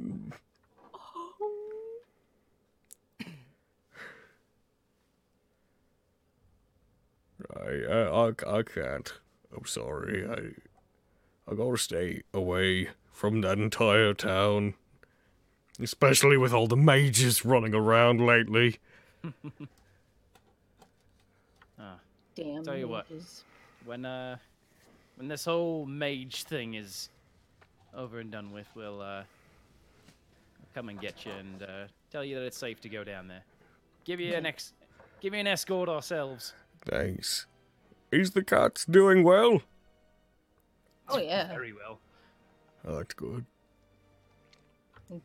[0.00, 0.32] Oh.
[7.56, 9.12] I, I, I, I can't.
[9.56, 10.26] I'm sorry.
[10.28, 14.74] I, I gotta stay away from that entire town.
[15.80, 18.78] Especially with all the mages running around lately.
[22.38, 22.62] Damn.
[22.62, 23.10] Tell you what.
[23.10, 23.42] mages.
[23.84, 24.36] When uh,
[25.16, 27.08] when this whole mage thing is
[27.92, 29.24] over and done with, we'll uh,
[30.72, 33.42] come and get you and uh, tell you that it's safe to go down there.
[34.04, 34.72] Give you an ex,
[35.20, 36.54] give you an escort ourselves.
[36.84, 37.46] Thanks.
[38.12, 39.62] Is the cats doing well?
[41.08, 41.48] Oh yeah.
[41.48, 41.98] Very well.
[42.86, 43.46] Oh, that's good.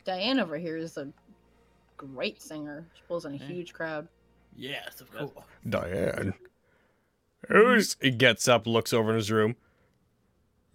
[0.05, 1.07] Diane over here is a
[1.97, 2.85] great singer.
[2.93, 4.07] She pulls in a huge crowd.
[4.55, 5.31] Yes, of course.
[5.67, 6.33] Diane.
[7.47, 7.97] Who's?
[8.01, 9.55] He gets up, looks over in his room.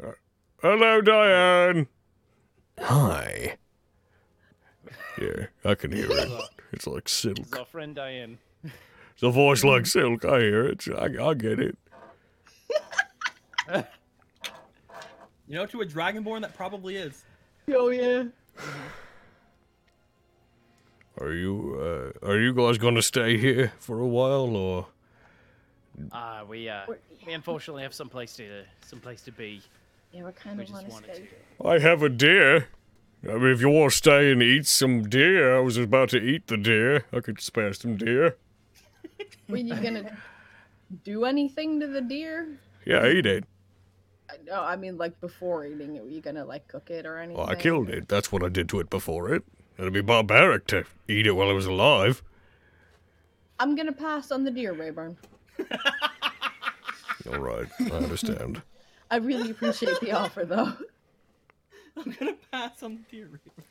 [0.03, 0.13] Uh,
[0.61, 1.87] hello, Diane.
[2.79, 3.57] Hi.
[5.21, 6.29] Yeah, I can hear it.
[6.73, 7.39] It's like silk.
[7.39, 7.59] It's silk.
[7.59, 8.39] our friend Diane.
[8.63, 10.25] It's a voice like silk.
[10.25, 10.85] I hear it.
[10.97, 11.79] I, I get it.
[15.49, 17.25] You know, to a dragonborn, that probably is.
[17.75, 18.25] Oh yeah.
[21.21, 24.87] Are you uh, are you guys gonna stay here for a while or?
[26.13, 27.01] Uh, we uh, We're-
[27.35, 29.61] unfortunately have some place to some place to be.
[30.13, 31.29] Yeah, we're kind We of want to wanted stay.
[31.61, 31.67] to.
[31.69, 32.69] I have a deer.
[33.29, 36.19] I mean, if you want to stay and eat some deer, I was about to
[36.19, 37.05] eat the deer.
[37.13, 38.37] I could spare some deer.
[39.49, 40.17] Were you gonna
[41.05, 42.59] do anything to the deer?
[42.87, 43.45] Yeah, eat it.
[44.31, 46.03] I- No, I mean like before eating it.
[46.05, 47.39] Were you gonna like cook it or anything?
[47.39, 48.09] Well, I killed it.
[48.09, 49.43] That's what I did to it before it.
[49.79, 52.23] It'd be barbaric to eat it while it was alive.
[53.61, 55.17] I'm gonna pass on the deer, Rayburn.
[57.33, 58.63] All right, I understand.
[59.11, 60.73] I really appreciate the offer, though.
[61.97, 63.63] I'm gonna pass on the deer reaper.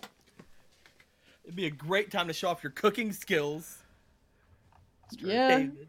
[1.44, 3.78] It'd be a great time to show off your cooking skills.
[5.20, 5.58] Yeah.
[5.60, 5.88] David.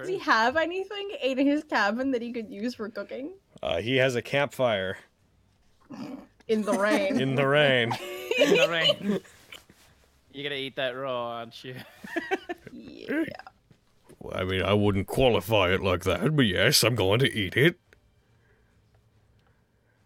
[0.00, 3.80] It's Does he have anything in his cabin that he could use for cooking Uh,
[3.80, 4.98] he has a campfire
[6.48, 7.20] in the rain?
[7.20, 7.92] in the rain.
[8.38, 9.20] In the rain.
[10.32, 11.74] You're gonna eat that raw, aren't you?
[12.72, 13.24] yeah.
[14.18, 17.54] Well, I mean, I wouldn't qualify it like that, but yes, I'm going to eat
[17.56, 17.78] it.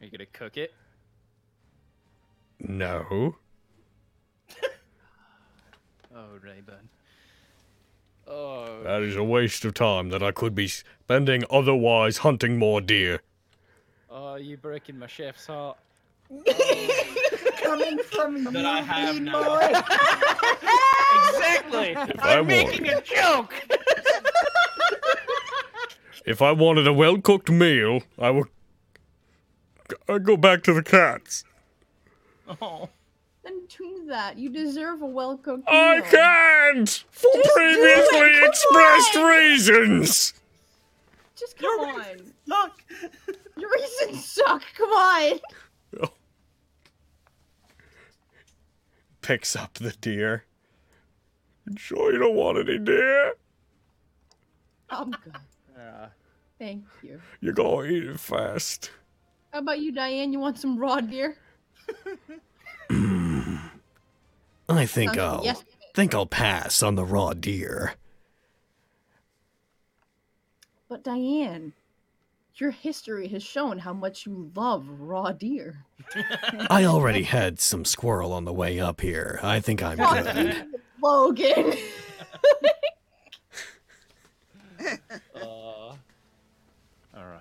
[0.01, 0.73] Are you gonna cook it?
[2.59, 3.37] No.
[6.17, 6.89] Oh, Rayburn.
[8.27, 12.81] Oh, That is a waste of time that I could be spending otherwise hunting more
[12.81, 13.21] deer.
[14.11, 15.77] oh, you breaking my chef's heart.
[17.63, 19.43] Coming from you, That I have mean now.
[19.45, 19.73] boy.
[21.29, 21.97] Exactly.
[21.97, 23.55] I I'm making a joke.
[26.27, 28.47] If I wanted a well cooked meal, I would.
[30.09, 31.45] I'd go back to the cats.
[32.63, 32.89] Oh.
[33.45, 34.39] Then do that.
[34.39, 36.89] You deserve a well cooked I can't!
[37.11, 39.25] For Just do previously it, expressed on!
[39.29, 40.35] reasons!
[41.37, 42.33] Just come Your on.
[42.49, 42.83] Suck.
[43.59, 44.63] Your reasons suck.
[44.77, 45.41] Come on.
[49.21, 50.45] Picks up the deer.
[51.67, 53.35] You sure you don't want any deer?
[54.91, 55.35] I'm good.
[55.79, 56.07] Uh,
[56.59, 57.21] Thank you.
[57.41, 58.91] You're gonna eat it fast.
[59.53, 60.33] How about you, Diane?
[60.33, 61.37] You want some raw deer?
[64.79, 65.43] I think Okay, I'll.
[65.45, 65.63] yes.
[65.95, 67.95] think I'll pass on the raw deer.
[70.89, 71.73] But Diane,
[72.57, 75.85] your history has shown how much you love raw deer.
[76.71, 79.41] I already had some squirrel on the way up here.
[79.43, 80.55] I think I'm Fuck good.
[80.55, 81.73] you, Logan.
[85.35, 85.97] uh, all
[87.15, 87.41] right.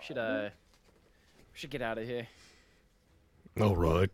[0.00, 0.50] Should I?
[1.54, 2.26] should get out of here.
[3.60, 4.10] All right.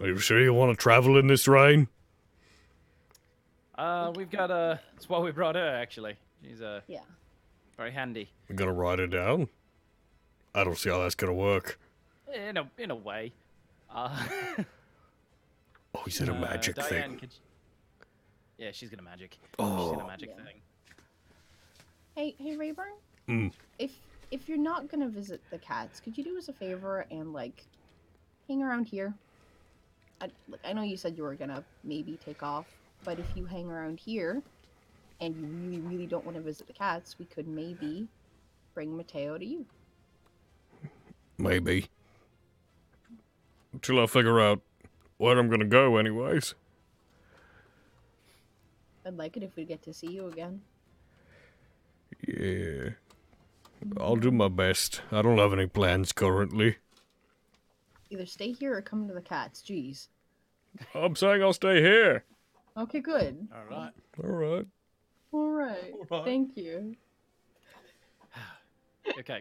[0.00, 1.88] Are you sure you want to travel in this rain?
[3.76, 6.16] Uh, we've got uh, that's why we brought her actually.
[6.42, 7.00] She's uh yeah.
[7.76, 9.48] very handy We're gonna ride her down?
[10.54, 11.78] I don't see how that's gonna work.
[12.32, 13.32] in a in a way.
[13.94, 14.26] Uh,
[15.98, 17.18] Oh, he said a uh, magic Diane, thing.
[17.18, 19.32] could you- Yeah, she's gonna magic.
[19.32, 19.94] She's Oh.
[19.94, 20.44] gonna magic Yeah.
[20.44, 20.60] thing.
[22.14, 22.92] Hey, hey, Rayburn.
[23.28, 23.52] Mm.
[23.78, 23.92] If
[24.30, 27.64] if you're not gonna visit the cats, could you do us a favor and like
[28.46, 29.14] hang around here?
[30.20, 30.30] I,
[30.64, 32.66] I know you said you were gonna maybe take off,
[33.04, 34.42] but if you hang around here
[35.20, 38.08] and you really, really don't want to visit the cats, we could maybe
[38.74, 39.66] bring Mateo to you.
[41.38, 41.86] Maybe.
[43.72, 44.60] Until I figure out
[45.18, 46.54] where I'm gonna go, anyways.
[49.04, 50.62] I'd like it if we get to see you again.
[52.26, 52.90] Yeah.
[54.00, 55.02] I'll do my best.
[55.12, 56.76] I don't have any plans currently.
[58.10, 59.62] Either stay here or come to the cats.
[59.66, 60.08] Jeez.
[60.94, 62.24] I'm saying I'll stay here.
[62.76, 63.48] Okay, good.
[63.54, 63.92] All right.
[64.22, 64.66] All right.
[65.32, 65.94] All right.
[66.10, 66.24] Alright.
[66.24, 66.94] Thank you.
[69.20, 69.40] Okay.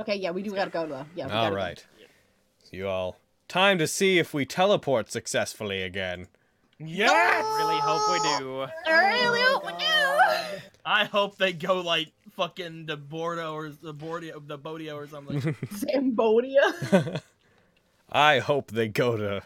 [0.00, 1.04] Okay, yeah, we do gotta go though.
[1.16, 1.26] Yeah.
[1.26, 1.56] We All go.
[1.56, 1.84] right.
[2.70, 3.16] You all.
[3.48, 6.28] Time to see if we teleport successfully again.
[6.78, 7.10] Yeah.
[7.10, 8.66] I really hope we do.
[8.86, 10.60] I really oh hope we do.
[10.84, 15.40] I hope they go like fucking the Bordeaux or the Bordeaux, the Bodio or something.
[15.72, 17.20] Zambodia.
[18.10, 19.42] I hope they go to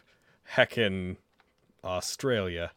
[0.55, 1.17] heckin'
[1.85, 2.73] Australia.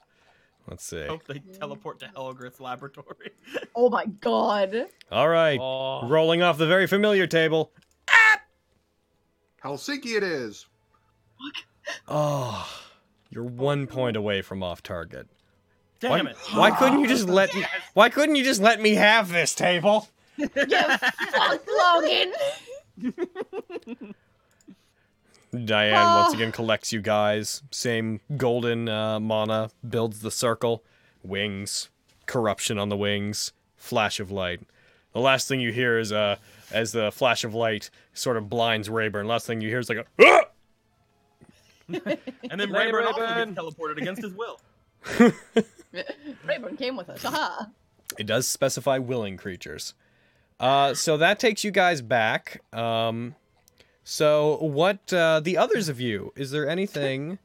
[0.67, 1.05] Let's see.
[1.07, 3.31] hope they teleport to Helgrith's laboratory.
[3.75, 4.87] Oh my god.
[5.11, 6.07] All right, Oh.
[6.07, 7.71] rolling off the very familiar table.
[8.09, 8.41] Ah!
[9.63, 10.65] Helsinki it is.
[12.07, 12.69] Oh,
[13.29, 15.27] you're one point away from off target.
[16.01, 16.37] Damn why, it!
[16.53, 17.63] Why couldn't you just let me?
[17.93, 20.09] Why couldn't you just let me have this table?
[20.37, 22.33] Get fucked, Logan.
[25.51, 27.61] Diane once again collects you guys.
[27.71, 30.83] Same golden uh, mana builds the circle,
[31.23, 31.89] wings,
[32.25, 34.61] corruption on the wings, flash of light.
[35.13, 36.37] The last thing you hear is uh,
[36.71, 39.27] as the flash of light sort of blinds Rayburn.
[39.27, 40.05] Last thing you hear is like a.
[40.21, 40.41] "Ah!"
[42.49, 44.59] And then Later, Rayburn also gets teleported against his will.
[46.45, 47.21] Rayburn came with us.
[47.23, 47.65] Haha.
[48.17, 49.93] It does specify willing creatures.
[50.59, 52.61] Uh, so that takes you guys back.
[52.71, 53.35] Um,
[54.03, 56.33] so what uh, the others of you?
[56.35, 57.39] Is there anything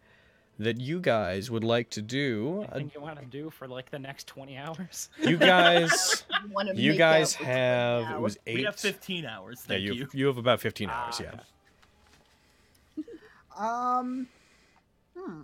[0.59, 2.65] that you guys would like to do?
[2.73, 5.11] Anything you want to do for like the next 20 hours?
[5.23, 8.21] you guys, You, wanna you make guys have it now.
[8.21, 8.65] was We eight.
[8.65, 9.65] have 15 hours.
[9.69, 10.09] yeah, you you.
[10.15, 11.21] you have about fifteen hours.
[11.21, 11.29] Ah, Yeah.
[12.99, 13.07] okay.
[13.57, 14.27] Um,
[15.17, 15.41] hmm.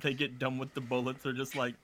[0.00, 1.22] They get done with the bullets.
[1.22, 1.74] They're just like,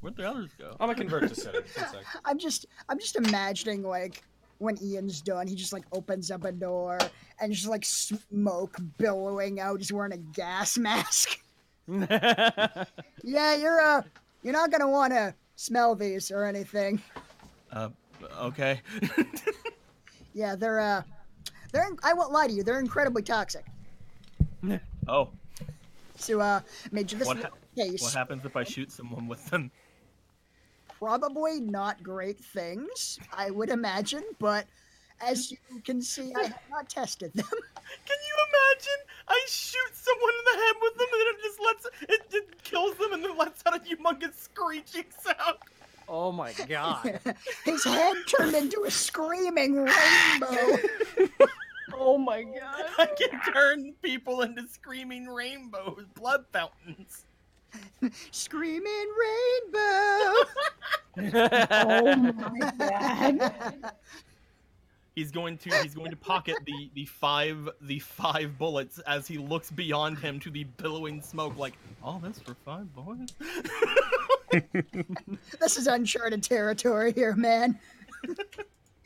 [0.00, 0.70] where'd the others go?
[0.80, 1.74] I'm gonna convert to settings.
[1.76, 2.04] One sec.
[2.24, 4.22] I'm just I'm just imagining like
[4.58, 6.98] when Ian's done, he just like opens up a door
[7.40, 9.78] and just like smoke billowing out.
[9.78, 11.40] He's wearing a gas mask.
[11.88, 12.84] yeah,
[13.56, 14.02] you're uh
[14.42, 17.00] you're not gonna want to smell these or anything.
[17.72, 17.90] Uh,
[18.40, 18.80] okay.
[20.36, 21.02] Yeah, they're uh
[21.72, 23.64] they're I won't lie to you, they're incredibly toxic.
[25.06, 25.30] oh,
[26.16, 26.60] So uh
[26.90, 29.70] major this What hap- case what happens if I shoot someone with them?
[31.04, 34.64] Probably not great things, I would imagine, but
[35.20, 37.44] as you can see, I have not tested them.
[37.50, 39.00] Can you imagine?
[39.28, 42.62] I shoot someone in the head with them, and then it just lets it, it
[42.62, 45.58] kills them, and then lets out a humongous screeching sound.
[46.08, 47.20] oh my god.
[47.66, 50.78] His head turned into a screaming rainbow.
[51.96, 52.84] Oh my god.
[52.98, 57.24] I can turn people into screaming rainbows, blood fountains.
[58.30, 59.08] Screaming
[59.72, 60.32] rainbow.
[61.16, 63.92] Oh my god.
[65.14, 69.38] He's going to he's going to pocket the the five the five bullets as he
[69.38, 73.32] looks beyond him to the billowing smoke, like all this for five bullets.
[75.60, 77.78] this is uncharted territory here, man.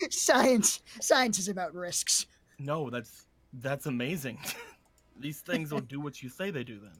[0.08, 2.24] science, science is about risks.
[2.58, 3.26] no, that's
[3.60, 4.38] that's amazing.
[5.20, 6.78] These things will do what you say they do.
[6.80, 6.92] Then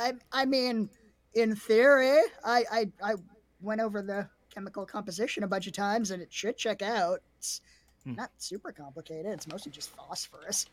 [0.00, 0.88] I, I mean,
[1.34, 3.14] in theory, I, I, I
[3.60, 7.20] went over the chemical composition a bunch of times, and it should check out.
[7.38, 7.60] It's
[8.04, 8.14] Hmm.
[8.14, 9.26] not super complicated.
[9.26, 10.64] It's mostly just phosphorus.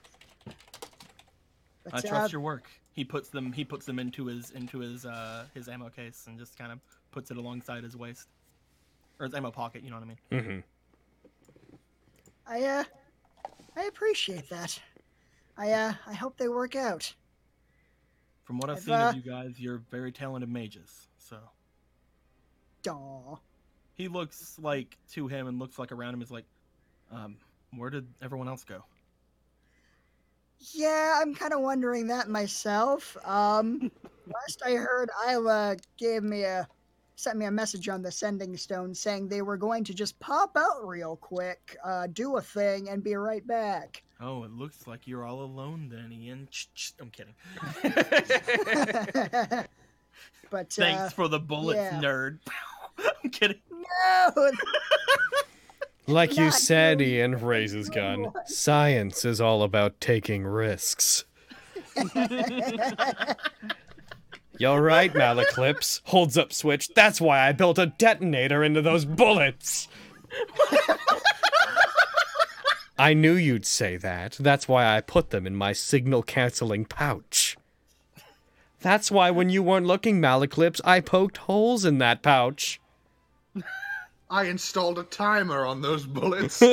[1.84, 2.70] But, I uh, trust your work.
[2.94, 6.40] He puts them he puts them into his into his uh his ammo case and
[6.40, 6.80] just kind of
[7.12, 8.30] puts it alongside his waist
[9.20, 9.84] or his ammo pocket.
[9.84, 10.18] You know what I mean?
[10.32, 10.60] Mm-hmm.
[12.48, 12.84] I, uh,
[13.76, 14.80] I appreciate that.
[15.58, 17.14] I, uh, I hope they work out.
[18.48, 21.10] From what I've I've, seen uh, of you guys, you're very talented mages.
[21.18, 21.36] So
[22.82, 23.40] Daw.
[23.94, 26.46] he looks like to him and looks like around him is like,
[27.12, 27.36] um,
[27.76, 28.86] where did everyone else go?
[30.74, 33.18] Yeah, I'm kind of wondering that myself.
[33.26, 33.92] Um,
[34.34, 36.70] last I heard, Isla gave me a
[37.18, 40.56] sent me a message on the sending stone saying they were going to just pop
[40.56, 44.04] out real quick, uh, do a thing, and be right back.
[44.20, 46.48] Oh, it looks like you're all alone then, Ian.
[46.50, 47.36] Ch- ch- I'm kidding.
[50.50, 52.02] but Thanks uh, for the bullets, yeah.
[52.02, 52.40] nerd.
[53.24, 53.60] I'm kidding.
[53.72, 54.52] no,
[56.08, 58.24] Like you Not said, doing Ian raises gun.
[58.24, 58.48] what?
[58.50, 61.26] Science is all about taking risks.
[64.58, 66.02] You're right, Malaclips.
[66.06, 66.94] Holds up switch.
[66.96, 69.90] That's why I built a detonator into those bullets.
[73.00, 74.34] I knew you'd say that.
[74.40, 77.58] That's why I put them in my signal canceling pouch.
[78.82, 82.80] That's why when you weren't looking, Malaclips, I poked holes in that pouch.
[84.30, 86.60] I installed a timer on those bullets.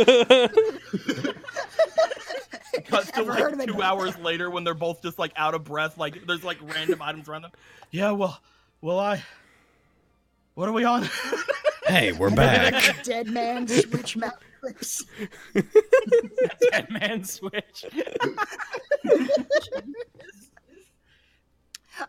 [2.86, 5.54] Cuts to Ever heard of like two hours later when they're both just like out
[5.54, 5.96] of breath.
[5.96, 7.52] Like there's like random items around them.
[7.90, 8.40] Yeah, well,
[8.80, 9.22] well, I.
[10.54, 11.08] What are we on?
[11.86, 13.02] Hey, we're back.
[13.04, 15.04] dead man switch mouth clips.
[16.70, 17.84] Dead man switch.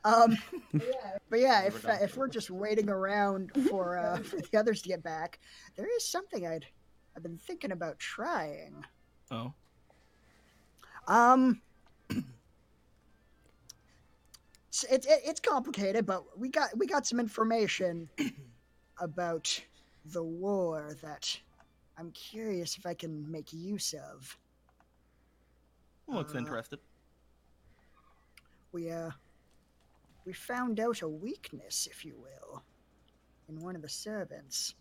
[0.03, 0.38] Um,
[1.30, 4.90] but yeah, if uh, if we're just waiting around for uh, for the others to
[4.90, 5.40] get back,
[5.75, 6.66] there is something I'd
[7.16, 8.84] I've been thinking about trying.
[9.32, 9.53] Oh.
[11.08, 11.61] Um,
[12.09, 12.24] it's
[14.85, 18.09] it, it, it's complicated, but we got we got some information
[19.00, 19.61] about
[20.06, 21.40] the war that
[21.98, 24.38] I'm curious if I can make use of.
[26.07, 26.80] Looks Uh, interested.
[28.72, 29.11] We uh
[30.25, 32.64] we found out a weakness, if you will,
[33.48, 34.74] in one of the servants.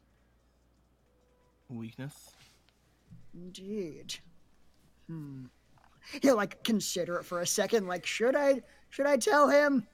[1.69, 2.31] Weakness.
[3.35, 4.15] Indeed.
[5.07, 5.47] Hmm.
[6.23, 7.87] He'll like consider it for a second.
[7.87, 8.63] Like, should I?
[8.91, 9.87] Should I tell him?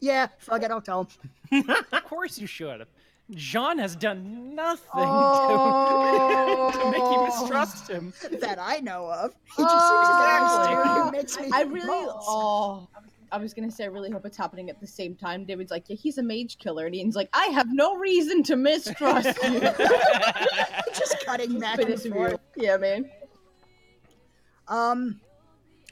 [0.00, 0.70] Yeah, fuck it.
[0.70, 1.08] I'll tell
[1.50, 1.64] him.
[1.92, 2.86] Of course you should.
[3.34, 6.70] Jean has done nothing Oh.
[6.72, 8.12] to, to make you mistrust him.
[8.40, 9.34] that I know of.
[9.56, 11.10] He just seems like a nice dude who Oh.
[11.10, 11.50] makes me.
[11.52, 11.86] I really.
[11.86, 12.24] balls.
[12.26, 12.88] Oh.
[13.30, 15.44] I was gonna say, I really hope it's happening at the same time.
[15.44, 18.56] David's like, yeah, he's a mage killer, and Ian's like, I have no reason to
[18.56, 19.60] mistrust you.
[20.94, 22.40] just cutting back But and forth.
[22.56, 23.10] Yeah, man.
[24.66, 25.20] Um.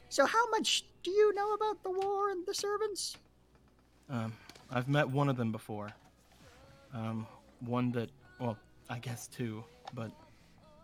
[0.08, 3.18] So, how much do you know about the war and the servants?
[4.08, 4.32] Um,
[4.70, 5.90] I've met one of them before.
[6.96, 7.26] Um,
[7.60, 8.08] one that,
[8.40, 8.56] well,
[8.88, 10.10] I guess two, but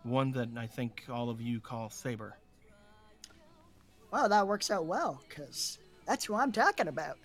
[0.03, 2.37] one that I think all of you call Saber.
[4.11, 7.17] Well, that works out well, because that's who I'm talking about.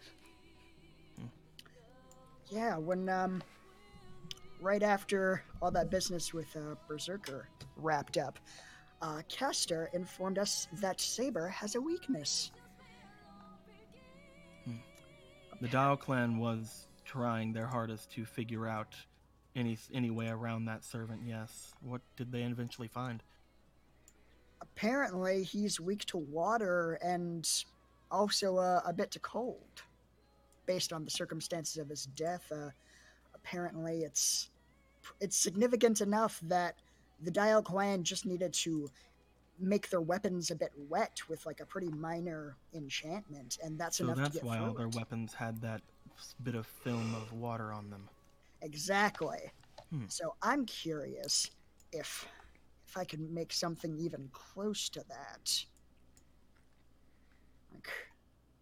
[2.49, 3.43] Yeah, when, um,
[4.59, 8.39] right after all that business with uh, Berserker wrapped up,
[9.03, 12.53] uh, Castor informed us that Saber has a weakness.
[15.61, 18.95] The Dial clan was trying their hardest to figure out
[19.57, 21.23] any any way around that servant.
[21.25, 21.73] Yes.
[21.81, 23.23] What did they eventually find?
[24.61, 27.49] Apparently, he's weak to water and
[28.11, 29.83] also uh, a bit to cold.
[30.67, 32.71] Based on the circumstances of his death, uh,
[33.35, 34.51] apparently it's
[35.21, 36.75] it's significant enough that
[37.23, 38.91] the Dial clan just needed to
[39.59, 44.05] make their weapons a bit wet with like a pretty minor enchantment, and that's so
[44.05, 45.81] enough that's to get why all through their weapons had that
[46.43, 48.09] bit of film of water on them.
[48.63, 49.51] Exactly.
[49.91, 50.05] Hmm.
[50.09, 51.51] So I'm curious
[51.93, 52.27] if
[52.87, 55.65] if I can make something even close to that.
[57.75, 57.89] Like,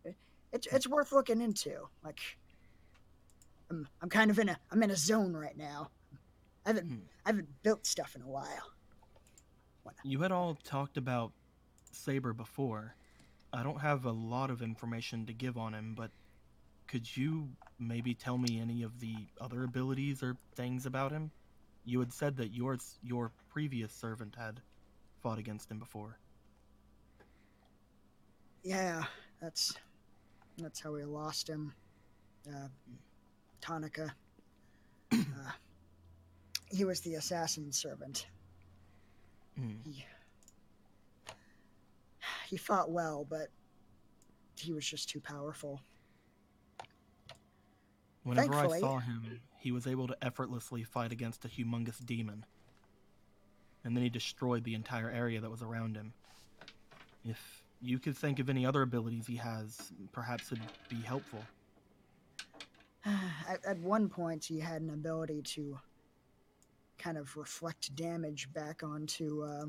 [0.04, 0.16] it-
[0.52, 1.88] it's it's worth looking into.
[2.04, 2.20] Like,
[3.70, 5.90] I'm I'm kind of in a I'm in a zone right now.
[6.64, 6.98] I haven't Hmm.
[7.24, 8.72] I haven't built stuff in a while.
[10.02, 11.32] You had all talked about
[11.92, 12.96] Saber before.
[13.52, 16.10] I don't have a lot of information to give on him, but
[16.88, 17.48] could you
[17.78, 21.30] maybe tell me any of the other abilities or things about him?
[21.84, 24.60] You had said that yours, your previous servant had
[25.22, 26.18] fought against him before.
[28.62, 29.04] Yeah,
[29.40, 29.74] that's
[30.58, 31.72] that's how we lost him.
[32.48, 32.68] Uh,
[33.60, 34.10] Tonica.
[35.12, 35.16] uh,
[36.70, 38.26] he was the assassin servant.
[39.56, 39.74] Hmm.
[39.84, 40.04] He
[42.48, 43.48] he fought well, but
[44.56, 45.80] he was just too powerful.
[48.26, 52.44] Whenever Thankfully- I saw him, he was able to effortlessly fight against a humongous demon.
[53.84, 56.12] And then he destroyed the entire area that was around him.
[57.24, 61.40] If you could think of any other abilities he has, perhaps it'd be helpful.
[63.04, 65.78] at, at one point, he had an ability to
[66.98, 69.66] kind of reflect damage back onto uh,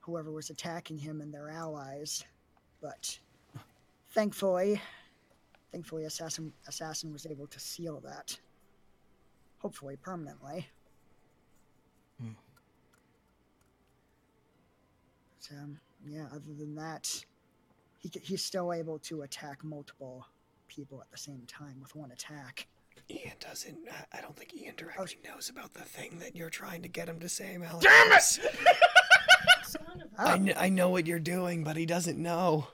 [0.00, 2.22] whoever was attacking him and their allies,
[2.82, 3.18] but
[4.10, 4.78] thankfully,
[5.72, 8.38] thankfully, assassin assassin was able to seal that.
[9.58, 10.66] Hopefully, permanently.
[12.20, 12.30] Hmm.
[15.50, 15.78] But, um,
[16.08, 16.26] yeah.
[16.30, 17.24] Other than that,
[17.98, 20.26] he he's still able to attack multiple
[20.68, 22.66] people at the same time with one attack.
[23.10, 23.78] Ian doesn't.
[23.90, 27.08] I- I don't think Ian directly knows about the thing that you're trying to get
[27.08, 27.84] him to say, Alex.
[27.84, 28.40] Damn it!
[30.18, 30.38] I, Oh.
[30.38, 32.68] kn- I know what you're doing, but he doesn't know.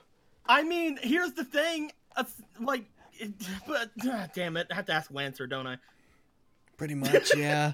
[0.45, 1.91] I mean, here's the thing.
[2.15, 2.23] Uh,
[2.59, 2.85] like,
[3.67, 5.77] but ah, damn it, I have to ask Lancer, don't I?
[6.77, 7.73] Pretty much, yeah.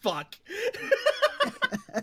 [0.00, 0.36] Fuck.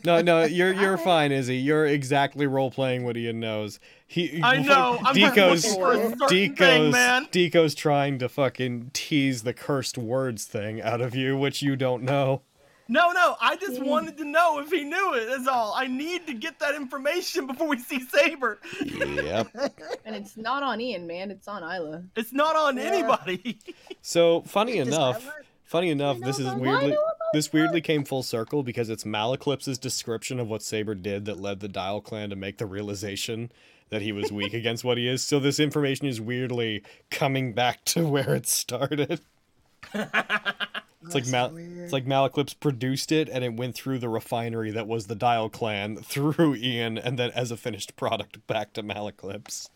[0.04, 1.58] No, no, you're you're fine, Izzy.
[1.58, 3.80] You're exactly role playing what Ian knows.
[4.06, 5.00] He, I know.
[5.02, 7.28] I'm Deco's for a certain thing, man.
[7.32, 12.04] Deco's trying to fucking tease the cursed words thing out of you, which you don't
[12.04, 12.42] know.
[12.90, 15.26] No, no, I just wanted to know if he knew it.
[15.28, 15.74] That's all.
[15.76, 18.60] I need to get that information before we see Saber.
[18.84, 19.56] Yep.
[20.06, 21.32] And it's not on Ian, man.
[21.32, 22.02] It's on Isla.
[22.16, 22.84] It's not on Yeah.
[22.84, 23.58] anybody.
[24.02, 25.34] So funny Does enough, Isla-
[25.66, 26.98] funny enough, this is about- Do I weirdly
[27.34, 31.60] this weirdly came full circle because it's Malaclips's description of what Saber did that led
[31.60, 33.52] the Dial clan to make the realization
[33.90, 35.24] that he was weak against what he is.
[35.24, 39.20] So this information is weirdly coming back to where it started.
[41.08, 41.78] It's like That's Mal- weird.
[41.80, 45.50] it's like Malaclips produced it and it went through the refinery that was the Dial
[45.50, 49.70] clan through Ian and then as a finished product back to Malaclips.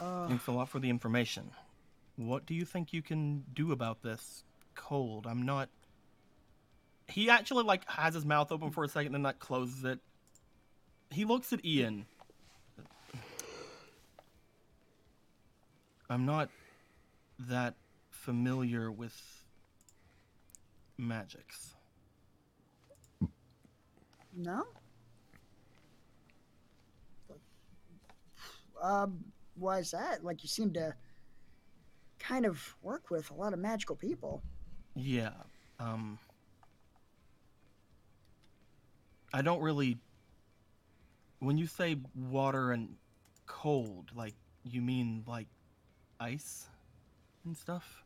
[0.00, 1.50] Uh, Thanks a lot for the information.
[2.16, 4.42] What do you think you can do about this
[4.74, 5.26] cold?
[5.26, 5.68] I'm not.
[7.08, 9.98] He actually like has his mouth open for a second, then like closes it.
[11.10, 12.06] He looks at Ian.
[16.08, 16.48] I'm not
[17.48, 17.74] that
[18.10, 19.44] familiar with
[20.98, 21.74] magics.
[24.36, 24.64] no.
[28.82, 29.24] Um,
[29.56, 30.24] why is that?
[30.24, 30.94] Like you seem to
[32.18, 34.42] kind of work with a lot of magical people.
[34.94, 35.32] Yeah.
[35.78, 36.18] Um
[39.32, 39.98] I don't really
[41.40, 42.96] when you say water and
[43.46, 45.48] cold, like you mean like
[46.18, 46.66] ice
[47.44, 48.02] and stuff?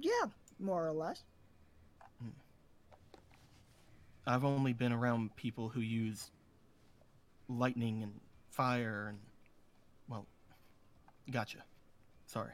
[0.00, 0.26] Yeah,
[0.58, 1.22] more or less.
[4.26, 6.30] I've only been around people who use
[7.48, 8.12] lightning and
[8.50, 9.18] fire and
[10.06, 10.26] well,
[11.30, 11.58] gotcha.
[12.26, 12.52] Sorry.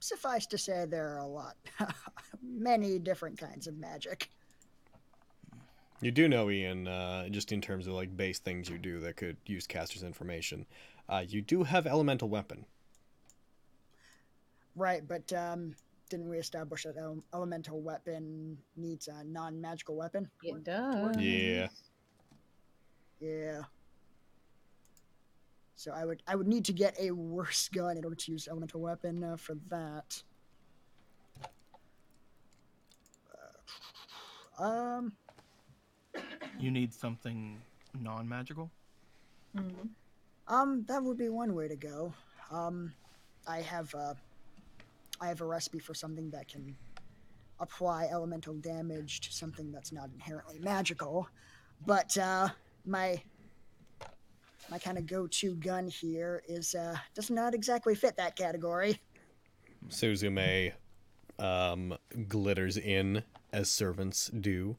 [0.00, 1.56] Suffice to say, there are a lot,
[2.42, 4.30] many different kinds of magic.
[6.00, 9.16] You do know, Ian, uh, just in terms of like base things you do that
[9.16, 10.66] could use caster's information.
[11.08, 12.64] Uh, you do have elemental weapon.
[14.74, 15.74] Right, but um,
[16.08, 20.30] didn't we establish that ele- elemental weapon needs a non-magical weapon?
[20.42, 21.16] It does.
[21.18, 21.68] Yeah.
[23.20, 23.62] Yeah.
[25.76, 28.46] So I would I would need to get a worse gun in order to use
[28.48, 30.22] elemental weapon uh, for that.
[34.58, 35.12] Uh, um,
[36.58, 37.60] You need something
[37.98, 38.70] non-magical?
[39.56, 39.88] Mhm.
[40.48, 42.14] um, that would be one way to go.
[42.50, 42.94] Um,
[43.46, 44.14] I have uh,
[45.22, 46.74] I have a recipe for something that can
[47.60, 51.28] apply elemental damage to something that's not inherently magical,
[51.86, 52.48] but uh,
[52.84, 53.22] my
[54.68, 59.00] my kind of go-to gun here is uh, does not exactly fit that category.
[59.88, 60.72] Suzume
[61.38, 64.76] um, glitters in as servants do.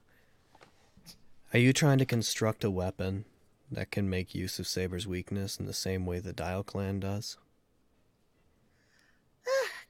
[1.54, 3.24] Are you trying to construct a weapon
[3.72, 7.38] that can make use of Saber's weakness in the same way the Dial clan does?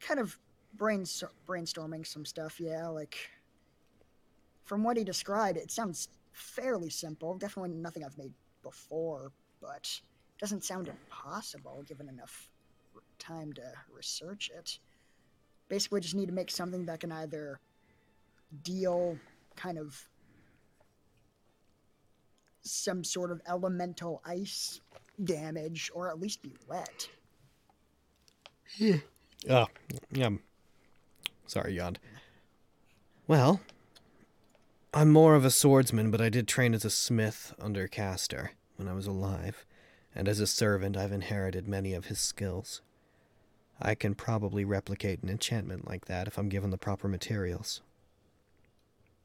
[0.03, 0.37] kind of
[0.75, 2.59] brains brainstorming some stuff.
[2.59, 3.17] Yeah, like
[4.65, 7.37] from what he described, it sounds fairly simple.
[7.37, 9.89] Definitely nothing I've made before, but
[10.39, 12.49] doesn't sound impossible given enough
[13.19, 14.79] time to research it.
[15.69, 17.59] Basically, just need to make something that can either
[18.63, 19.17] deal
[19.55, 20.09] kind of
[22.61, 24.79] some sort of elemental ice
[25.23, 27.07] damage or at least be wet.
[28.77, 28.97] Yeah.
[29.49, 29.67] Oh,
[30.11, 30.29] yeah.
[31.53, 31.99] Sorry, yawned.
[33.27, 33.61] Well,
[34.91, 38.87] I'm more of a swordsman, but I did train as a smith under Castor when
[38.87, 39.63] I was alive,
[40.15, 42.81] and as a servant, I've inherited many of his skills.
[43.79, 47.81] I can probably replicate an enchantment like that if I'm given the proper materials.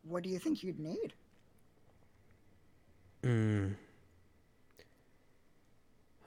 [0.02, 1.14] What do you think you'd need?
[3.24, 3.68] Hmm.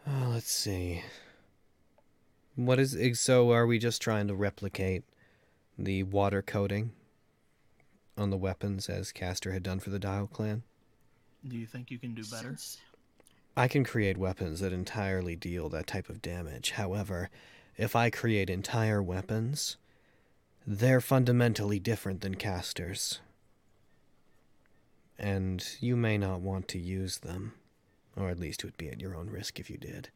[0.07, 1.03] Oh, let's see.
[2.55, 3.51] What is so?
[3.51, 5.03] Are we just trying to replicate
[5.77, 6.91] the water coating
[8.17, 10.63] on the weapons as Castor had done for the Dial clan?
[11.47, 12.49] Do you think you can do better?
[12.49, 12.77] Since-
[13.57, 16.71] I can create weapons that entirely deal that type of damage.
[16.71, 17.29] However,
[17.77, 19.75] if I create entire weapons,
[20.65, 23.19] they're fundamentally different than Castor's.
[25.19, 27.53] And you may not want to use them.
[28.15, 30.09] Or at least it would be at your own risk if you did.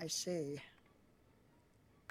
[0.00, 0.60] I see.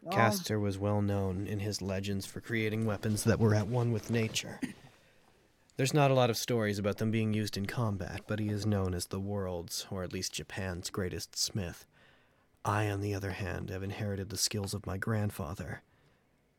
[0.04, 3.92] Well, Castor was well known in his legends for creating weapons that were at one
[3.92, 4.60] with nature.
[5.76, 8.66] There's not a lot of stories about them being used in combat, but he is
[8.66, 11.86] known as the world's, or at least Japan's, greatest smith.
[12.66, 15.82] I, on the other hand, have inherited the skills of my grandfather,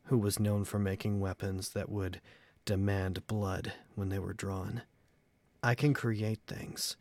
[0.05, 2.21] who was known for making weapons that would
[2.65, 4.83] demand blood when they were drawn.
[5.63, 6.97] I can create things.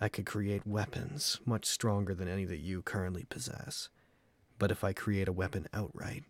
[0.00, 3.88] I could create weapons much stronger than any that you currently possess.
[4.58, 6.24] But if I create a weapon outright,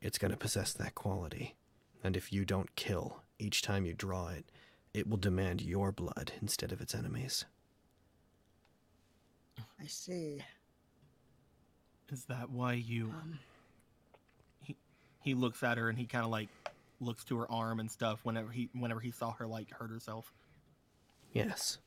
[0.00, 1.54] it's going to possess that quality.
[2.02, 4.44] And if you don't kill each time you draw it,
[4.92, 7.44] it will demand your blood instead of its enemies.
[9.80, 10.42] I see.
[12.10, 13.06] Is that why you?
[13.06, 13.38] Um,
[14.62, 14.76] He
[15.22, 16.48] he looks at her and he kind of like
[17.00, 20.32] looks to her arm and stuff whenever he whenever he saw her like hurt herself.
[21.32, 21.78] Yes.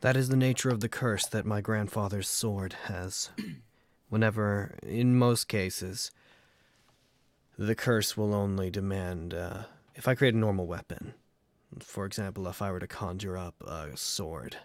[0.00, 3.30] That is the nature of the curse that my grandfather's sword has.
[4.08, 6.10] Whenever, in most cases,
[7.58, 9.34] the curse will only demand.
[9.34, 9.64] Uh,
[9.94, 11.14] if I create a normal weapon,
[11.80, 14.56] for example, if I were to conjure up a sword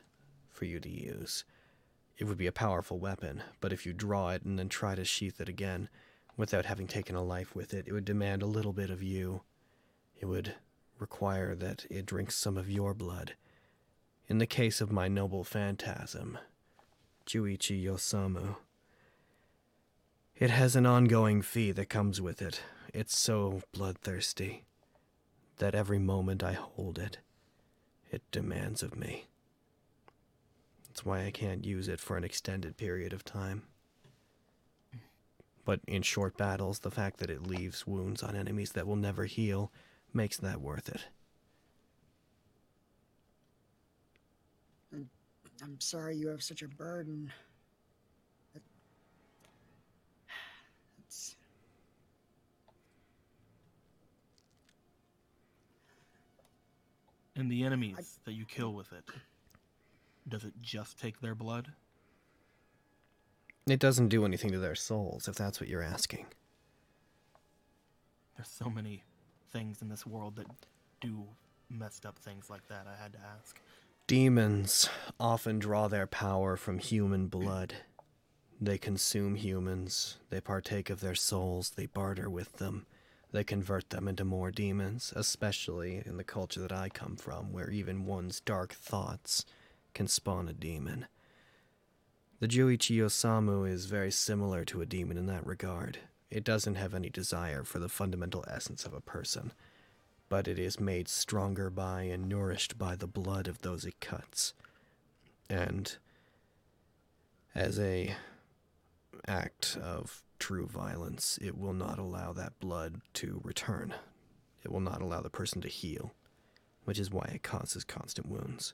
[0.50, 1.44] for you to use,
[2.18, 5.04] it would be a powerful weapon, but if you draw it and then try to
[5.04, 5.90] sheath it again
[6.38, 9.42] without having taken a life with it, it would demand a little bit of you.
[10.20, 10.56] It would
[11.00, 13.34] require that it drinks some of your blood.
[14.30, 16.38] In the case of my noble phantasm,
[17.26, 18.56] Juichi Yosamu,
[20.44, 22.60] it has an ongoing fee that comes with it.
[22.94, 24.66] It's so bloodthirsty
[25.60, 27.20] that every moment I hold it,
[28.12, 29.28] it demands of me.
[30.86, 33.64] That's why I can't use it for an extended period of time.
[35.64, 39.24] But in short battles, the fact that it leaves wounds on enemies that will never
[39.24, 39.72] heal
[40.14, 41.06] makes that worth it.
[45.64, 47.32] I'm sorry you have such a burden.
[57.36, 59.04] And the enemies that you kill with it,
[60.28, 61.72] does it just take their blood?
[63.66, 66.26] It doesn't do anything to their souls, if that's what you're asking.
[68.36, 69.04] There's so many
[69.52, 70.48] things in this world that
[71.02, 71.24] do
[71.70, 72.86] messed up things like that.
[72.88, 73.60] I had to ask.
[74.06, 74.90] Demons
[75.20, 77.76] often draw their power from human blood.
[78.60, 82.86] They consume humans, they partake of their souls, they barter with them,
[83.34, 87.70] they convert them into more demons, especially in the culture that I come from, where
[87.72, 89.44] even one's dark thoughts
[89.96, 91.08] can spawn a demon.
[92.40, 95.98] The Juichi Osamu is very similar to a demon in that regard.
[96.30, 99.52] It doesn't have any desire for the fundamental essence of a person,
[100.30, 104.54] but it is made stronger by and nourished by the blood of those it cuts.
[105.50, 105.96] And
[107.56, 108.16] as a
[109.28, 113.94] act of true violence, it will not allow that blood to return.
[114.62, 116.12] It will not allow the person to heal,
[116.84, 118.74] which is why it causes constant wounds.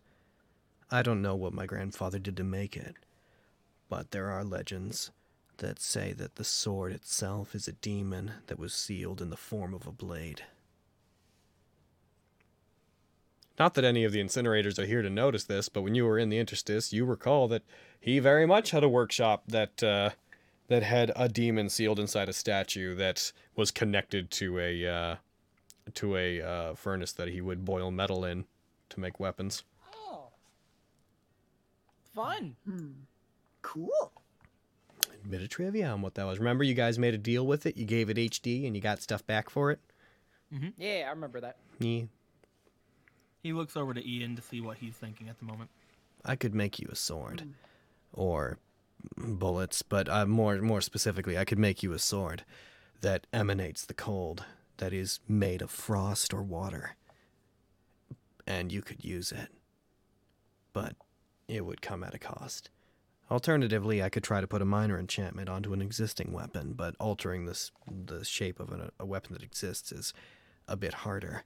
[0.90, 2.96] I don't know what my grandfather did to make it,
[3.88, 5.12] but there are legends
[5.58, 9.76] that say that the sword itself is a demon that was sealed in the form
[9.76, 10.42] of a blade.
[13.60, 16.18] Not that any of the incinerators are here to notice this, but when you were
[16.18, 17.62] in the interstice, you recall that
[18.00, 20.10] he very much had a workshop that uh,
[20.70, 25.16] that had a demon sealed inside a statue that was connected to a uh,
[25.96, 28.46] to a uh, furnace that he would boil metal in
[28.90, 29.64] to make weapons.
[29.94, 30.30] Oh.
[32.16, 32.56] Fun.
[32.66, 32.92] hmm,
[33.62, 34.12] cool.
[35.24, 36.40] A bit of trivia on what that was.
[36.40, 37.76] Remember, you guys made a deal with it.
[37.76, 39.80] You gave it HD, and you got stuff back for it.
[40.78, 41.58] Yeah, I remember that.
[41.80, 42.04] Yeah,
[43.44, 45.70] He looks over to Ian to see what he's thinking at the moment.
[46.26, 47.44] I could make you a sword,
[48.14, 48.58] or
[49.18, 52.44] bullets, but uh, more more specifically, I could make you a sword
[53.02, 54.44] that emanates the cold,
[54.78, 56.96] that is made of frost or water,
[58.46, 59.50] and you could use it.
[60.74, 60.96] But
[61.48, 62.70] it would come at a cost.
[63.32, 67.46] Alternatively, I could try to put a minor enchantment onto an existing weapon, but altering
[67.46, 70.14] this the shape of an, a weapon that exists is
[70.68, 71.44] a bit harder.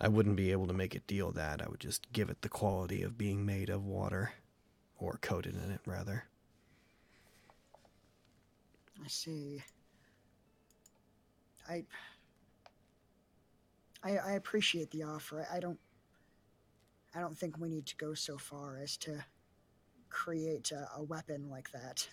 [0.00, 1.60] I wouldn't be able to make it deal that.
[1.60, 4.32] I would just give it the quality of being made of water,
[4.96, 6.24] or coated in it, rather.
[9.02, 9.62] I see.
[11.68, 11.84] I,
[14.02, 15.46] I I appreciate the offer.
[15.50, 15.78] I, I don't
[17.14, 19.24] I don't think we need to go so far as to
[20.10, 22.08] create a, a weapon like that.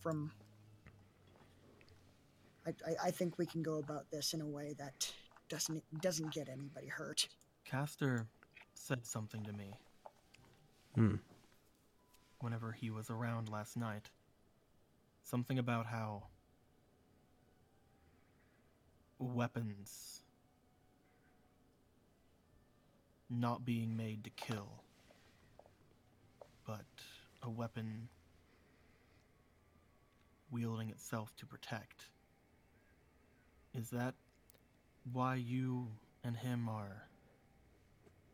[0.00, 0.32] From
[2.66, 5.12] I, I I think we can go about this in a way that
[5.48, 7.28] doesn't doesn't get anybody hurt.
[7.64, 8.26] Caster
[8.74, 9.72] said something to me
[10.94, 11.14] Hmm.
[12.40, 14.10] whenever he was around last night.
[15.24, 16.24] Something about how
[19.18, 20.22] weapons
[23.30, 24.82] not being made to kill,
[26.66, 26.84] but
[27.42, 28.08] a weapon
[30.50, 32.08] wielding itself to protect.
[33.74, 34.14] Is that
[35.10, 35.88] why you
[36.22, 37.08] and him are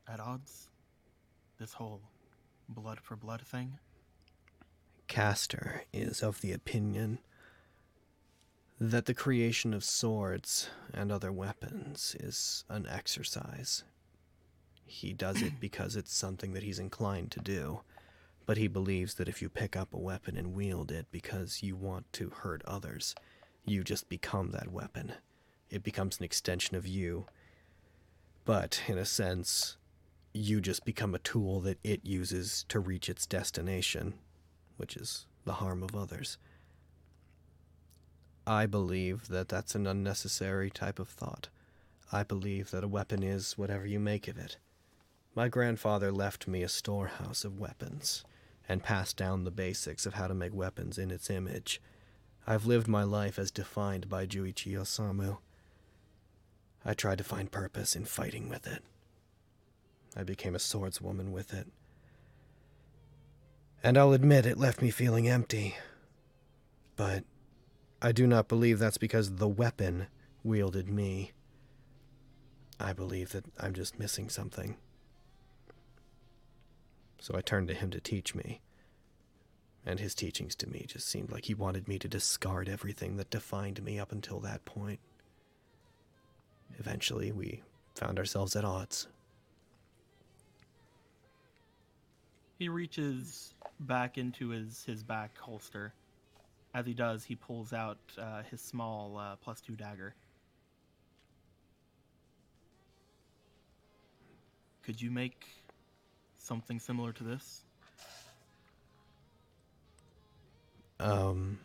[0.09, 0.69] at odds?
[1.59, 2.03] This whole
[2.69, 3.79] blood for blood thing?
[5.09, 7.19] Castor is of the opinion
[8.81, 13.83] that the creation of swords and other weapons is an exercise.
[14.87, 17.81] He does it because it's something that he's inclined to do,
[18.47, 21.77] But he believes that if you pick up a weapon and wield it because you
[21.77, 23.15] want to hurt others,
[23.67, 25.13] you just become that weapon.
[25.71, 27.27] It becomes an extension of you.
[28.47, 29.77] But, in a sense,
[30.33, 34.15] you just become a tool that it uses to reach its destination,
[34.79, 36.39] which is the harm of others.
[38.47, 41.49] I believe that that's an unnecessary type of thought.
[42.11, 44.57] I believe that a weapon is whatever you make of it.
[45.35, 48.25] My grandfather left me a storehouse of weapons
[48.69, 51.83] and passed down the basics of how to make weapons in its image.
[52.47, 55.39] I've lived my life as defined by Juichi Osamu.
[56.85, 58.83] I tried to find purpose in fighting with it.
[60.17, 61.67] I became a swordswoman with it.
[63.83, 65.77] And I'll admit it left me feeling empty.
[66.97, 67.25] But
[68.03, 70.09] I do not believe that's because the weapon
[70.43, 71.33] wielded me.
[72.81, 74.77] I believe that I'm just missing something.
[77.21, 78.61] So I turned to him to teach me.
[79.87, 83.31] And his teachings to me just seemed like he wanted me to discard everything that
[83.31, 85.01] defined me up until that point.
[86.79, 87.63] Eventually, we
[87.95, 89.09] found ourselves at odds.
[92.59, 95.93] He reaches back into his, his back holster.
[96.75, 100.15] As he does, he pulls out uh, his small uh, plus two dagger.
[104.83, 105.47] Could you make
[106.39, 107.63] something similar to this?
[111.01, 111.59] Um,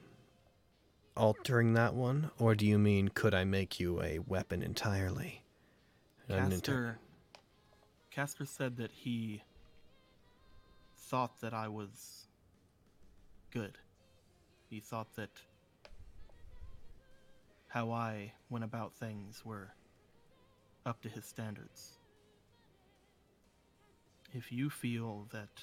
[1.16, 2.32] altering that one?
[2.38, 5.44] Or do you mean, could I make you a weapon entirely?
[6.30, 7.00] Castor,
[8.12, 9.42] Castor said that he
[11.14, 12.26] thought that I was
[13.52, 13.78] good.
[14.72, 15.30] He thought that
[17.68, 19.76] how I went about things were
[20.88, 22.00] up to his standards.
[24.34, 25.62] If you feel that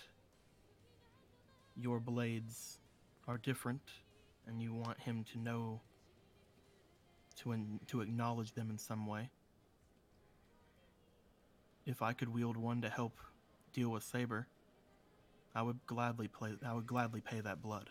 [1.76, 2.78] your blades
[3.26, 3.82] are different
[4.46, 5.80] and you want him to know
[7.38, 9.30] to in, to acknowledge them in some way,
[11.86, 13.18] if I could wield one to help
[13.72, 14.46] deal with Saber,
[15.54, 16.54] I would gladly play.
[16.64, 17.90] I would gladly pay that blood.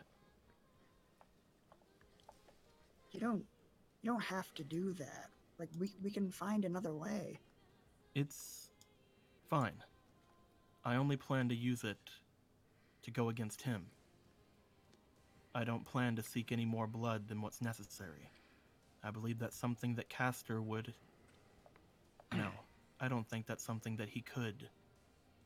[3.12, 3.46] You don't
[4.02, 5.30] you don't have to do that.
[5.58, 7.40] Like we we can find another way.
[8.16, 8.70] It's
[9.50, 9.84] fine.
[10.86, 11.98] I only plan to use it
[13.04, 13.88] to go against him.
[15.54, 18.30] I don't plan to seek any more blood than what's necessary.
[19.04, 20.94] I believe that's something that Castor would.
[22.34, 22.50] No,
[23.00, 24.70] I don't think that's something that he could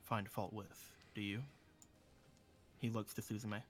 [0.02, 0.92] find fault with.
[1.16, 1.44] Do you?
[2.84, 3.62] He looks to Suzume.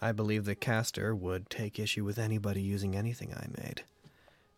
[0.00, 3.82] I believe the caster would take issue with anybody using anything I made.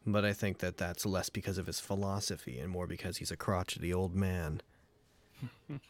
[0.06, 3.36] But I think that that's less because of his philosophy and more because he's a
[3.36, 4.60] crotchety old man.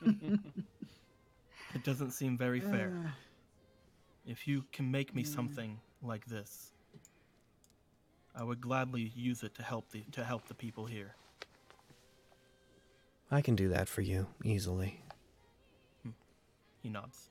[0.02, 2.94] It doesn't seem very fair.
[3.04, 3.10] Uh,
[4.26, 6.72] If you can make me something like this,
[8.34, 11.14] I would gladly use it to help the to help the people here.
[13.30, 15.02] I can do that for you, easily.
[16.82, 17.28] He nods.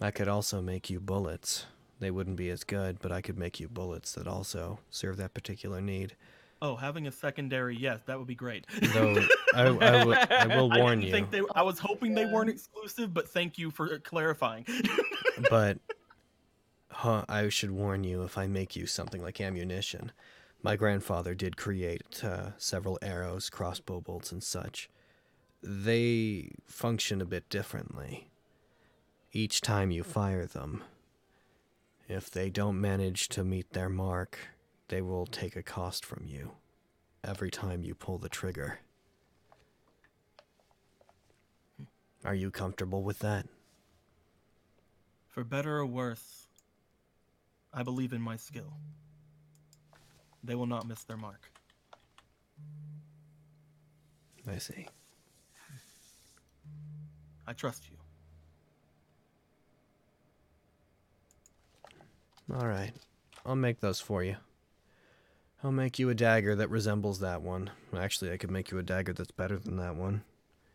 [0.00, 1.66] I could also make you bullets.
[1.98, 5.32] They wouldn't be as good, but I could make you bullets that also serve that
[5.32, 6.14] particular need.
[6.60, 8.66] Oh, having a secondary, yes, that would be great.
[8.94, 9.16] Though
[9.54, 12.26] I, I, w- I will I warn didn't you, Think they, I was hoping they
[12.26, 14.66] weren't exclusive, but thank you for clarifying.
[15.50, 15.78] but
[16.90, 20.12] huh, I should warn you if I make you something like ammunition.
[20.62, 24.88] My grandfather did create uh, several arrows, crossbow bolts, and such.
[25.62, 28.28] They function a bit differently.
[29.36, 30.82] Each time you fire them,
[32.08, 34.38] if they don't manage to meet their mark,
[34.88, 36.52] they will take a cost from you
[37.22, 38.78] every time you pull the trigger.
[42.24, 43.46] Are you comfortable with that?
[45.28, 46.46] for better or worse,
[47.74, 48.72] I believe in my skill.
[50.42, 51.50] They will not miss their mark.
[54.50, 54.86] I see.
[57.46, 58.05] I trust you.
[62.52, 62.92] All right.
[63.44, 64.36] I'll make those for you.
[65.64, 67.70] I'll make you a dagger that resembles that one.
[67.96, 70.22] Actually, I could make you a dagger that's better than that one.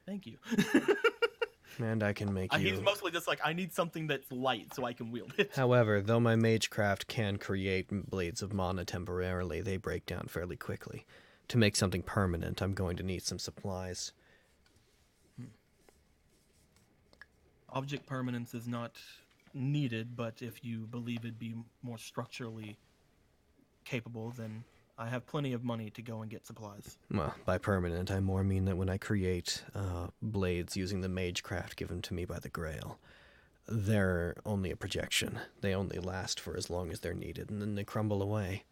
[0.05, 0.37] Thank you.
[1.79, 2.59] And I can make you.
[2.59, 5.51] He's mostly just like, I need something that's light so I can wield it.
[5.55, 11.05] However, though my magecraft can create blades of mana temporarily, they break down fairly quickly.
[11.49, 14.11] To make something permanent, I'm going to need some supplies.
[15.37, 15.45] Hmm.
[17.69, 18.97] Object permanence is not
[19.53, 22.77] needed, but if you believe it'd be more structurally
[23.85, 24.63] capable, then
[24.97, 26.97] I have plenty of money to go and get supplies.
[27.11, 31.75] Well, by permanent, I more mean that when I create uh, blades using the magecraft
[31.75, 32.99] given to me by the Grail,
[33.67, 35.39] They're only a projection.
[35.61, 38.65] They only last for as long as they're needed, and then they crumble away.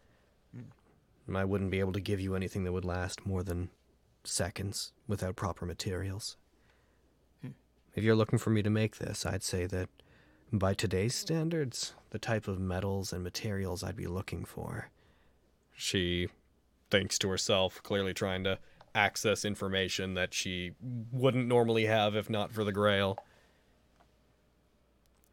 [1.32, 3.70] I wouldn't be able to give you anything that would last more than
[4.24, 6.36] seconds without proper materials.
[7.94, 9.88] If you're looking for me to make this, I'd say that
[10.52, 14.90] by today's standards, the type of metals and materials I'd be looking for.
[15.76, 16.28] She
[16.90, 18.58] thinks to herself, clearly trying to
[18.94, 20.72] access information that she
[21.12, 23.18] wouldn't normally have if not for the Grail.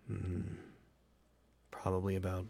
[0.08, 0.42] Hmm.
[1.72, 2.46] Probably about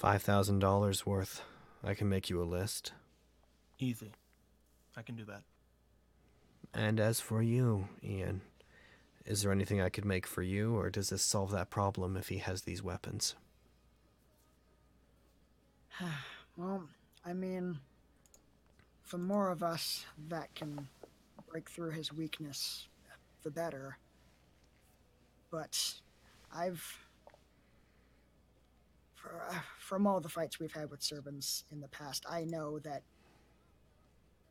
[0.00, 1.42] $5,000 worth.
[1.82, 2.92] I can make you a list.
[3.78, 4.12] Easy.
[4.96, 5.42] I can do that.
[6.72, 8.42] And as for you, Ian,
[9.26, 12.28] is there anything I could make for you, or does this solve that problem if
[12.28, 13.34] he has these weapons?
[16.56, 16.84] well,
[17.24, 17.78] I mean,
[19.10, 20.88] the more of us that can
[21.50, 22.88] break through his weakness,
[23.42, 23.96] the better.
[25.50, 25.94] But
[26.54, 26.98] I've.
[29.14, 32.78] For, uh, from all the fights we've had with servants in the past, I know
[32.80, 33.02] that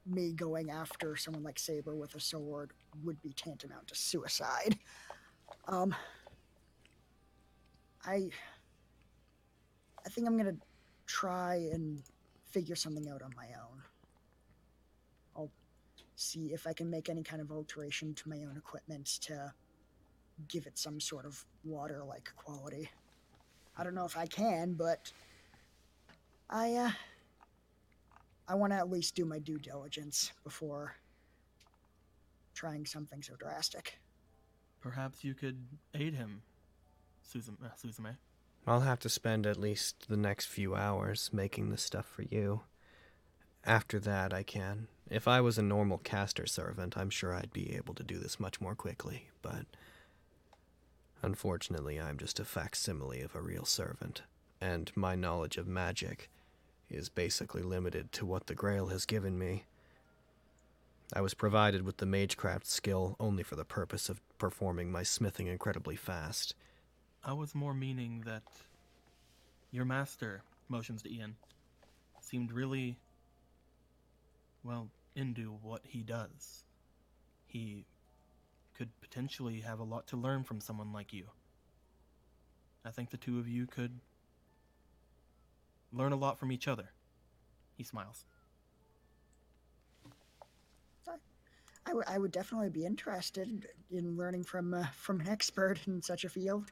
[0.06, 2.72] me going after someone like Saber with a sword
[3.04, 4.78] would be tantamount to suicide.
[5.68, 5.96] Um,
[8.06, 8.30] I,
[10.06, 10.58] I think I'm gonna
[11.06, 12.02] try and
[12.52, 13.82] figure something out on my own.
[15.36, 15.52] I'll
[16.16, 19.54] see if I can make any kind of alteration to my own equipment to
[20.48, 22.90] give it some sort of water-like quality.
[23.78, 25.12] I don't know if I can, but
[26.50, 26.92] I, uh,
[28.48, 30.96] I want to at least do my due diligence before
[32.54, 34.00] trying something so drastic.
[34.82, 36.42] Perhaps you could aid him,
[37.22, 38.18] Susan, uh, Suzume.
[38.68, 42.62] I'll have to spend at least the next few hours making this stuff for you.
[43.66, 44.88] After that, I can.
[45.10, 48.40] If I was a normal caster servant, I'm sure I'd be able to do this
[48.40, 49.66] much more quickly, but
[51.22, 54.24] unfortunately, I'm just a facsimile of a real servant,
[54.60, 56.30] and my knowledge of magic
[56.94, 59.66] is basically limited to what the Grail has given me.
[61.16, 65.48] I was provided with the magecraft skill only for the purpose of performing my smithing
[65.48, 66.56] incredibly fast.
[67.24, 68.44] I was more meaning that
[69.72, 71.36] your master, motions to Ian,
[72.22, 72.98] seemed really,
[74.64, 76.64] well, into what he does.
[77.48, 77.86] He
[78.76, 81.26] could potentially have a lot to learn from someone like you.
[82.84, 84.00] I think the two of you could
[85.94, 86.92] learn a lot from each other.
[87.78, 88.26] He smiles.
[91.86, 96.02] I, w- I would definitely be interested in learning from uh, from an expert in
[96.02, 96.72] such a field.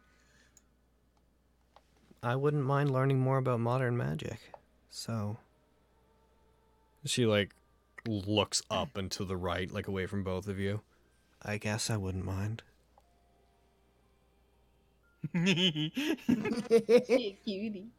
[2.23, 4.51] I wouldn't mind learning more about modern magic.
[4.89, 5.37] So,
[7.05, 7.53] She like
[8.07, 10.81] looks up and to the right, like away from both of you.
[11.41, 12.63] I guess I wouldn't mind.
[17.43, 17.89] Cutie.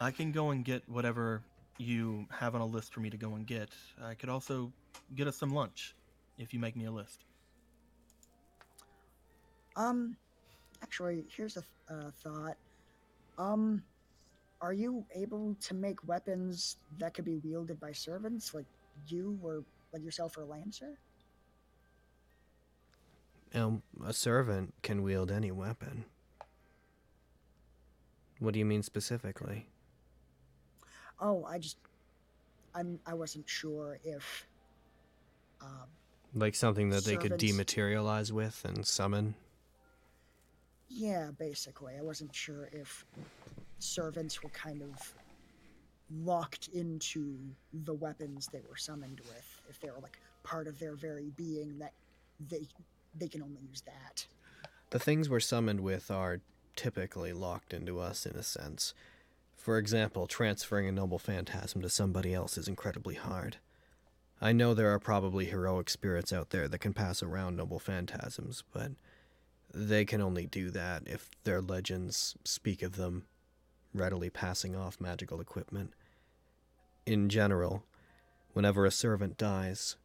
[0.00, 1.42] I can go and get whatever
[1.78, 3.70] you have on a list for me to go and get.
[4.02, 4.72] I could also
[5.14, 5.94] get us some lunch
[6.38, 7.24] if you make me a list.
[9.76, 10.16] Um,
[10.82, 12.56] actually, here's a th- uh, thought.
[13.38, 13.82] Um,
[14.60, 18.66] are you able to make weapons that could be wielded by servants, like
[19.06, 20.98] you or like yourself or Lancer?
[23.54, 26.04] Um, a servant can wield any weapon.
[28.40, 29.68] What do you mean specifically?
[31.20, 31.76] Oh, I just,
[32.74, 34.46] I'm, I wasn't sure if,
[35.60, 35.88] um,
[36.34, 39.34] Like something that they could dematerialize with and summon?
[40.90, 43.04] yeah, basically, I wasn't sure if
[43.78, 45.14] servants were kind of
[46.24, 47.36] locked into
[47.84, 51.78] the weapons they were summoned with, if they were like part of their very being
[51.78, 51.92] that
[52.48, 52.66] they
[53.18, 54.26] they can only use that.
[54.90, 56.40] The things we're summoned with are
[56.76, 58.94] typically locked into us in a sense.
[59.58, 63.56] For example, transferring a noble phantasm to somebody else is incredibly hard.
[64.40, 68.62] I know there are probably heroic spirits out there that can pass around noble phantasms,
[68.72, 68.92] but
[69.74, 73.24] they can only do that if their legends speak of them
[73.92, 75.92] readily passing off magical equipment.
[77.04, 77.84] In general,
[78.52, 79.96] whenever a servant dies,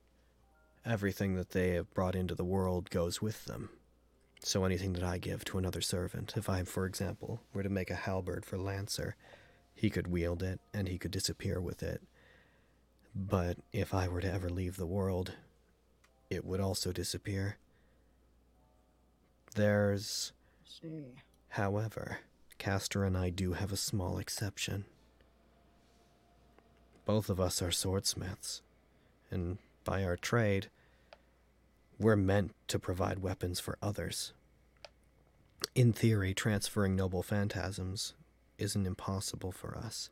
[0.84, 3.70] everything that they have brought into the world goes with them.
[4.40, 7.92] So anything that I give to another servant, if I, for example, were to make
[7.92, 9.16] a halberd for Lancer,
[9.74, 12.02] he could wield it and he could disappear with it.
[13.16, 15.34] But if I were to ever leave the world,
[16.30, 17.58] it would also disappear.
[19.56, 20.34] There's,
[20.66, 21.14] See.
[21.50, 22.20] however,
[22.58, 24.86] Castor and I do have a small exception.
[27.06, 28.62] Both of us are swordsmiths,
[29.30, 30.70] and by our trade,
[32.00, 34.34] we're meant to provide weapons for others.
[35.76, 38.14] In theory, transferring noble phantasms
[38.64, 40.10] isn't impossible for us.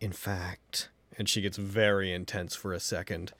[0.00, 3.32] In fact, and she gets very intense for a second,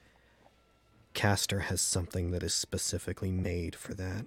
[1.13, 4.25] Castor has something that is specifically made for that.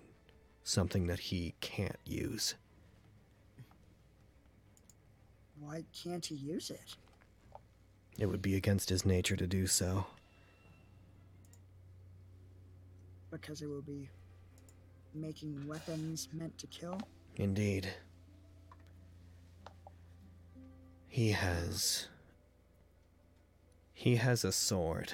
[0.65, 2.55] Something that he can't use.
[5.61, 6.97] Why can't he use it?
[8.19, 10.07] It would be against his nature to do so.
[13.31, 14.09] Because it will be
[15.15, 17.01] making weapons meant to kill?
[17.37, 17.89] Indeed.
[21.13, 22.09] He has.
[23.93, 25.13] He has a sword.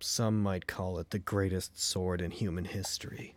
[0.00, 3.34] Some might call it the greatest sword in human history.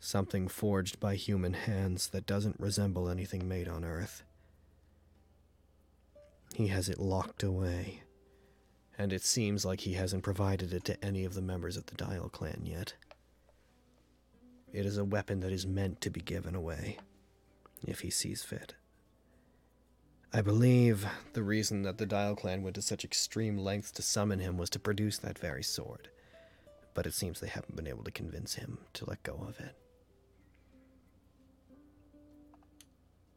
[0.00, 4.22] Something forged by human hands that doesn't resemble anything made on Earth.
[6.54, 8.04] He has it locked away,
[8.96, 11.94] and it seems like he hasn't provided it to any of the members of the
[11.94, 12.94] Dial clan yet.
[14.72, 16.96] It is a weapon that is meant to be given away,
[17.86, 18.74] if he sees fit.
[20.32, 24.40] I believe the reason that the Dial clan went to such extreme lengths to summon
[24.40, 26.10] him was to produce that very sword,
[26.94, 29.74] but it seems they haven't been able to convince him to let go of it.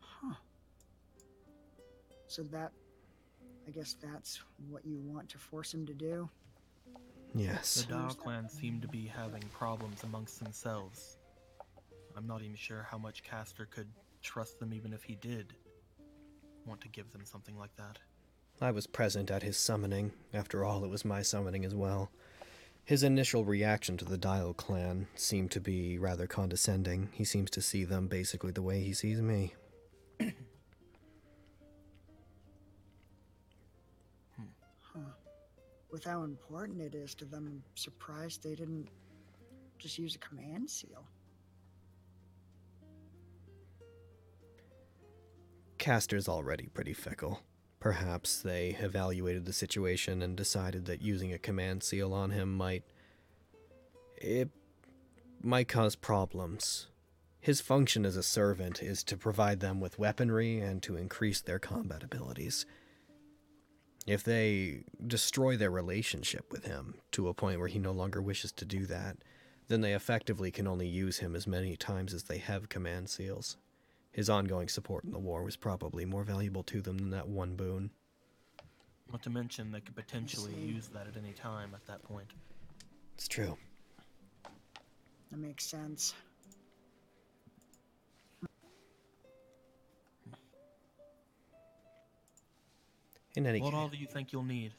[0.01, 0.35] Huh.
[2.27, 2.71] So that.
[3.67, 6.27] I guess that's what you want to force him to do?
[7.35, 7.83] Yes.
[7.83, 11.17] The Dial clan seem to be having problems amongst themselves.
[12.17, 13.85] I'm not even sure how much Castor could
[14.22, 15.53] trust them even if he did
[16.65, 17.99] want to give them something like that.
[18.61, 20.11] I was present at his summoning.
[20.33, 22.11] After all, it was my summoning as well.
[22.83, 27.09] His initial reaction to the Dial clan seemed to be rather condescending.
[27.14, 29.53] He seems to see them basically the way he sees me.
[30.19, 30.30] Hmm,
[34.81, 34.99] huh.
[35.91, 38.89] With how important it is to them, I'm surprised they didn't
[39.77, 41.06] just use a command seal.
[45.80, 47.41] Castor's already pretty fickle.
[47.80, 52.83] Perhaps they evaluated the situation and decided that using a command seal on him might.
[54.17, 54.49] It
[55.41, 56.88] might cause problems.
[57.40, 61.59] His function as a servant is to provide them with weaponry and to increase their
[61.59, 62.66] combat abilities.
[64.06, 68.51] If they destroy their relationship with him to a point where he no longer wishes
[68.53, 69.17] to do that,
[69.69, 73.56] then they effectively can only use him as many times as they have command seals.
[74.11, 77.55] His ongoing support in the war was probably more valuable to them than that one
[77.55, 77.91] boon.
[79.11, 82.27] Not to mention they could potentially use that at any time at that point.
[83.15, 83.57] It's true.
[85.31, 86.13] That makes sense.
[93.35, 94.73] In any what case, all do you think you'll need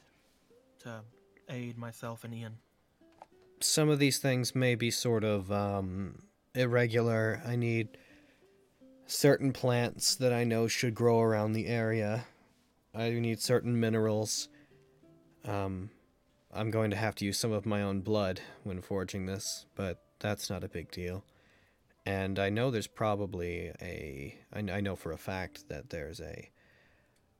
[0.79, 1.01] to
[1.49, 2.57] aid myself and Ian?
[3.63, 6.23] some of these things may be sort of um,
[6.55, 7.41] irregular.
[7.45, 7.97] I need
[9.05, 12.25] certain plants that I know should grow around the area.
[12.93, 14.49] I need certain minerals.
[15.45, 15.89] Um,
[16.53, 20.03] I'm going to have to use some of my own blood when forging this, but
[20.19, 21.23] that's not a big deal.
[22.05, 24.37] And I know there's probably a.
[24.53, 26.49] I, know for a fact that there's a.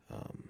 [0.10, 0.50] Um,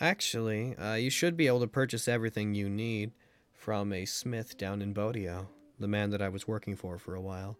[0.00, 3.12] actually, uh, you should be able to purchase everything you need
[3.52, 7.20] from a smith down in Bodio, the man that I was working for for a
[7.20, 7.58] while.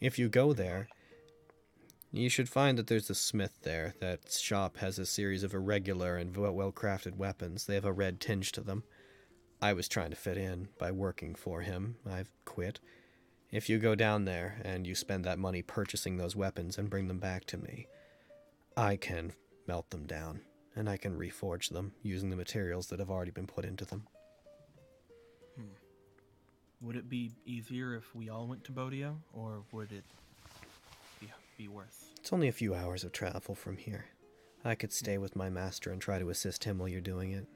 [0.00, 0.88] If you go there,
[2.12, 3.94] you should find that there's a smith there.
[4.00, 7.64] That shop has a series of irregular and well crafted weapons.
[7.64, 8.84] They have a red tinge to them.
[9.62, 11.96] I was trying to fit in by working for him.
[12.08, 12.80] I've quit.
[13.50, 17.08] If you go down there and you spend that money purchasing those weapons and bring
[17.08, 17.86] them back to me,
[18.76, 19.32] I can
[19.66, 20.40] melt them down
[20.74, 24.06] and I can reforge them using the materials that have already been put into them.
[25.56, 25.74] Hmm.
[26.80, 30.04] Would it be easier if we all went to Bodio, or would it
[31.62, 32.04] be, be worse?
[32.18, 34.06] It's only a few hours of travel from here.
[34.64, 37.46] I could stay with my master and try to assist him while you're doing it.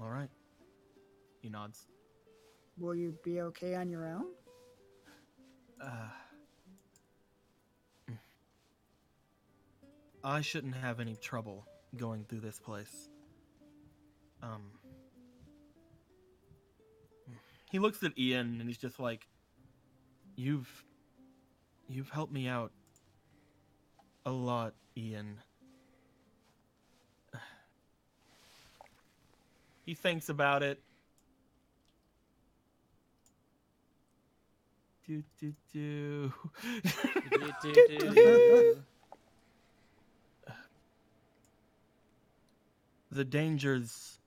[0.00, 0.28] All right.
[1.40, 1.86] He nods.
[2.78, 4.24] Will you be okay on your own?
[5.80, 6.08] Uh,
[10.24, 11.66] I shouldn't have any trouble
[11.96, 13.10] going through this place.
[14.42, 14.62] Um.
[17.70, 19.26] He looks at Ian and he's just like,
[20.36, 20.84] "You've,
[21.88, 22.72] you've helped me out
[24.24, 25.40] a lot, Ian."
[29.84, 30.80] He thinks about it.
[35.06, 36.32] Do do do.
[37.30, 37.74] do, do,
[38.14, 38.84] do
[43.14, 44.18] the dangers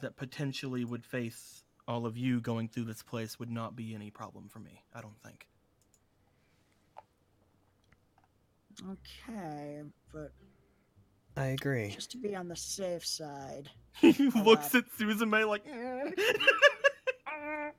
[0.00, 4.10] that potentially would face all of you going through this place would not be any
[4.10, 4.82] problem for me.
[4.94, 5.46] I don't think.
[8.82, 10.32] Okay, but
[11.36, 11.90] I agree.
[11.90, 13.70] just to be on the safe side.
[14.00, 15.64] he looks at Suzume like.
[15.66, 16.10] Eh.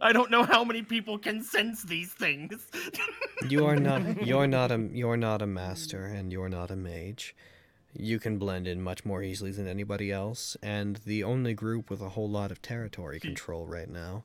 [0.00, 2.66] I don't know how many people can sense these things.
[3.48, 7.34] You are not you're not a you're not a master and you're not a mage.
[7.94, 12.02] You can blend in much more easily than anybody else, and the only group with
[12.02, 14.24] a whole lot of territory control right now.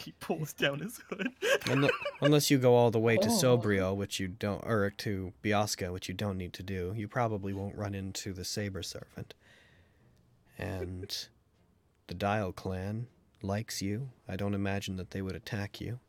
[0.00, 1.30] He pulls down his hood.
[2.20, 3.32] Unless you go all the way to Oh.
[3.32, 7.52] Sobrio, which you don't, or to Biasca, which you don't need to do, you probably
[7.52, 9.34] won't run into the Saber Servant.
[10.58, 11.28] And
[12.06, 13.06] the Dial clan
[13.42, 14.10] likes you.
[14.28, 16.00] I don't imagine that they would attack you.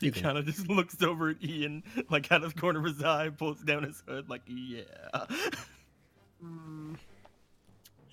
[0.00, 3.02] He kind of just looks over at Ian, like out of the corner of his
[3.02, 4.82] eye, pulls down his hood, like, yeah.
[6.40, 6.94] Hmm.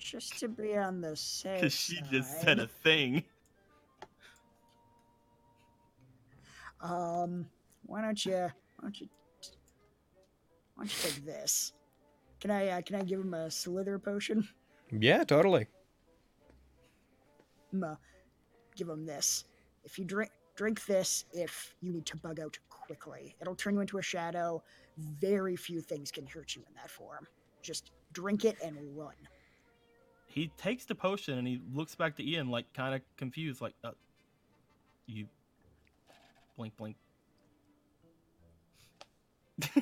[0.08, 3.24] Just to be on the safe Because she just said a thing.
[6.80, 7.46] Um,
[7.84, 8.32] why don't you?
[8.32, 8.50] Why
[8.82, 9.08] don't you?
[10.76, 11.74] Why don't you take this?
[12.40, 12.68] Can I?
[12.68, 14.48] Uh, can I give him a slither potion?
[14.90, 15.66] Yeah, totally.
[17.74, 17.96] I'm, uh,
[18.76, 19.44] give him this.
[19.84, 23.80] If you drink drink this, if you need to bug out quickly, it'll turn you
[23.80, 24.62] into a shadow.
[24.96, 27.26] Very few things can hurt you in that form.
[27.60, 29.12] Just drink it and run.
[30.38, 33.74] He takes the potion and he looks back to Ian, like, kind of confused, like,
[33.82, 33.90] uh,
[35.06, 35.26] you.
[36.56, 36.96] Blink, blink.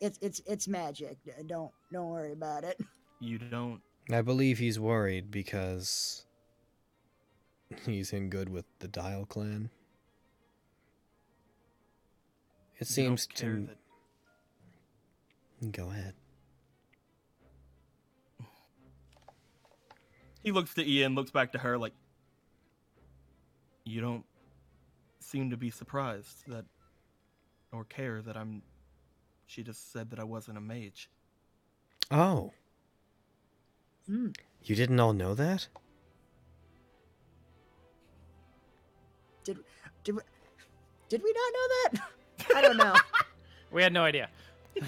[0.00, 1.18] it's it's it's magic.
[1.46, 2.80] Don't don't worry about it.
[3.20, 3.82] You don't.
[4.10, 6.24] I believe he's worried because
[7.84, 9.68] he's in good with the Dial clan.
[12.78, 13.68] It you seems to.
[15.60, 16.14] that- Go ahead.
[20.42, 21.92] He looks to Ian, looks back to her, like,
[23.84, 24.24] you don't
[25.20, 26.64] seem to be surprised that.
[27.72, 28.62] or care that I'm.
[29.46, 31.08] She just said that I wasn't a mage.
[32.10, 32.52] Oh,
[34.06, 34.28] Hmm.
[34.64, 35.68] you didn't all know that?
[39.44, 39.58] Did
[40.04, 40.22] did we,
[41.08, 41.68] did we not know
[42.48, 42.54] that?
[42.56, 42.94] I don't know.
[43.72, 44.28] We had no idea.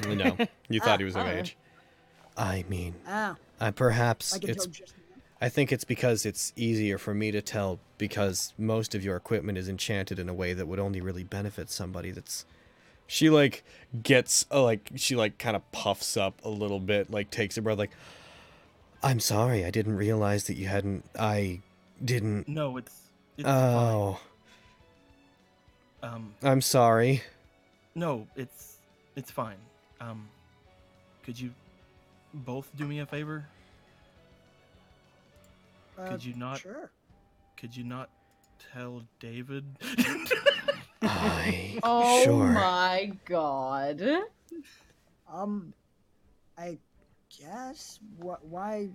[0.07, 0.37] No,
[0.69, 1.37] you thought he was a alright.
[1.37, 1.57] mage.
[2.37, 4.93] I mean, Ah, I perhaps I can it's tell just.
[5.45, 9.59] I think it's because it's easier for me to tell because most of your equipment
[9.59, 12.47] is enchanted in a way that would only really benefit somebody that's
[13.07, 13.63] she like
[14.03, 17.61] gets uh, like she like kind of puffs up a little bit like takes a
[17.61, 17.91] breath like
[19.03, 21.61] I'm sorry I didn't realize that you hadn't I
[22.03, 22.99] didn't No, it's.
[23.37, 24.19] it's Oh
[26.01, 26.11] fine.
[26.11, 27.23] Um, I'm sorry
[27.95, 28.79] no, it's.
[29.15, 29.59] It's fine.
[30.01, 30.27] Um,
[31.23, 31.53] could you
[32.33, 33.47] both do me a favor?
[35.99, 36.61] Uh, Could you not?
[36.61, 36.91] Sure.
[37.57, 38.11] Could you not
[38.73, 39.65] tell David?
[41.03, 44.03] I Oh sure my god.
[45.33, 45.73] Um,
[46.59, 46.79] I
[47.39, 47.99] guess.
[48.19, 48.45] What?
[48.45, 48.89] Why?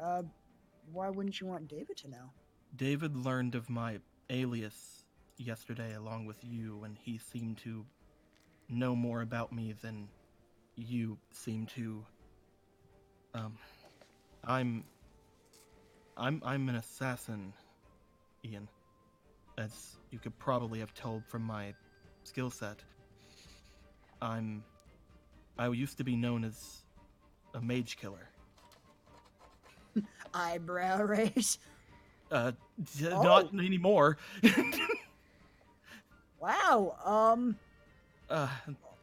[0.00, 0.22] Uh,
[0.92, 2.30] why wouldn't you want David to know?
[2.76, 3.98] David learned of my
[4.30, 5.04] alias
[5.36, 7.84] yesterday along with you, and he seemed to
[8.68, 10.08] know more about me than
[10.76, 12.04] you seem to.
[13.34, 13.56] Um,
[14.44, 14.84] I'm.
[16.16, 17.52] I'm I'm an assassin,
[18.44, 18.68] Ian.
[19.58, 21.74] As you could probably have told from my
[22.24, 22.78] skill set.
[24.22, 24.62] I'm.
[25.58, 26.82] I used to be known as
[27.54, 28.28] a mage killer.
[30.34, 31.58] Eyebrow raise.
[32.30, 32.52] Uh,
[32.98, 33.22] d- Oh.
[33.22, 34.16] not anymore.
[36.40, 36.96] Wow.
[37.04, 37.56] Um.
[38.28, 38.48] uh,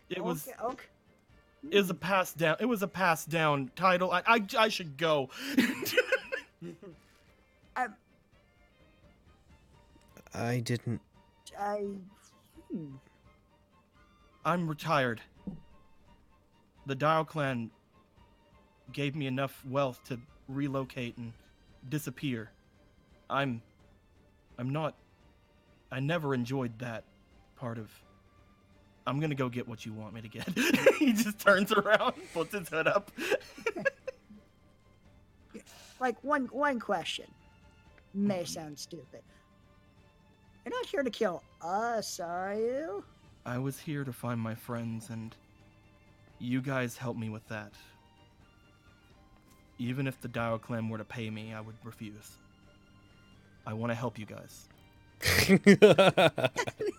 [0.09, 0.63] it was Okay.
[0.63, 0.85] okay.
[1.71, 2.57] it was a pass down.
[2.59, 4.11] It was a pass down title.
[4.11, 5.29] I I, I should go.
[10.33, 11.01] I didn't
[11.59, 11.85] I.
[12.71, 12.95] Hmm.
[14.43, 15.21] I'm retired.
[16.85, 17.69] The Dial Clan
[18.91, 21.33] gave me enough wealth to relocate and
[21.89, 22.51] disappear.
[23.29, 23.61] I'm
[24.57, 24.95] I'm not
[25.91, 27.03] I never enjoyed that
[27.55, 27.91] part of
[29.05, 30.47] I'm gonna go get what you want me to get.
[30.99, 33.11] he just turns around, puts his hood up.
[36.01, 37.27] Like one one question.
[38.13, 39.21] May sound stupid.
[40.65, 43.03] You're not here to kill us, are you?
[43.45, 45.35] I was here to find my friends, and
[46.39, 47.73] you guys helped me with that.
[49.79, 52.35] Even if the Dial Clan were to pay me, I would refuse.
[53.65, 54.67] I want to help you guys.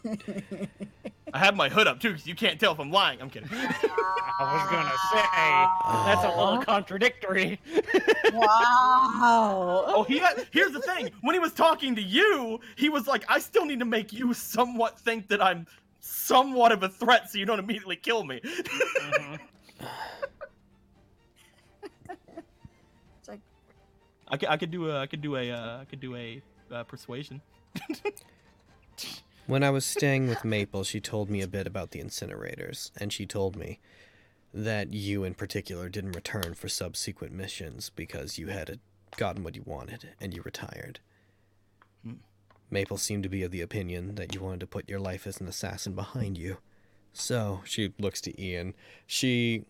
[1.32, 3.20] I have my hood up too, because you can't tell if I'm lying.
[3.22, 3.48] I'm kidding.
[4.38, 5.70] I was gonna say
[6.04, 7.60] that's a little contradictory.
[8.32, 8.58] Wow.
[9.94, 11.10] Oh, he had, here's the thing.
[11.20, 14.32] When he was talking to you, he was like, "I still need to make you
[14.34, 15.66] somewhat think that I'm
[16.00, 19.38] somewhat of a threat, so you don't immediately kill me." Mhm.
[23.18, 23.40] It's like
[24.28, 26.42] I could, I could do a, I could do a, uh, I could do a
[26.70, 27.40] uh, persuasion.
[29.46, 33.12] When I was staying with Maple, she told me a bit about the incinerators, and
[33.12, 33.80] she told me
[34.54, 38.78] that you in particular didn't return for subsequent missions because you had
[39.16, 41.00] gotten what you wanted and you retired.
[42.04, 42.14] Hmm.
[42.70, 45.40] Maple seemed to be of the opinion that you wanted to put your life as
[45.40, 46.58] an assassin behind you.
[47.12, 48.74] So she looks to Ian.
[49.06, 49.64] She.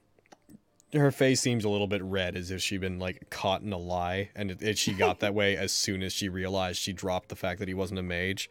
[0.92, 3.78] Her face seems a little bit red as if she'd been like caught in a
[3.78, 7.31] lie, and it, it, she got that way as soon as she realized she dropped
[7.31, 8.51] the fact that he wasn't a mage.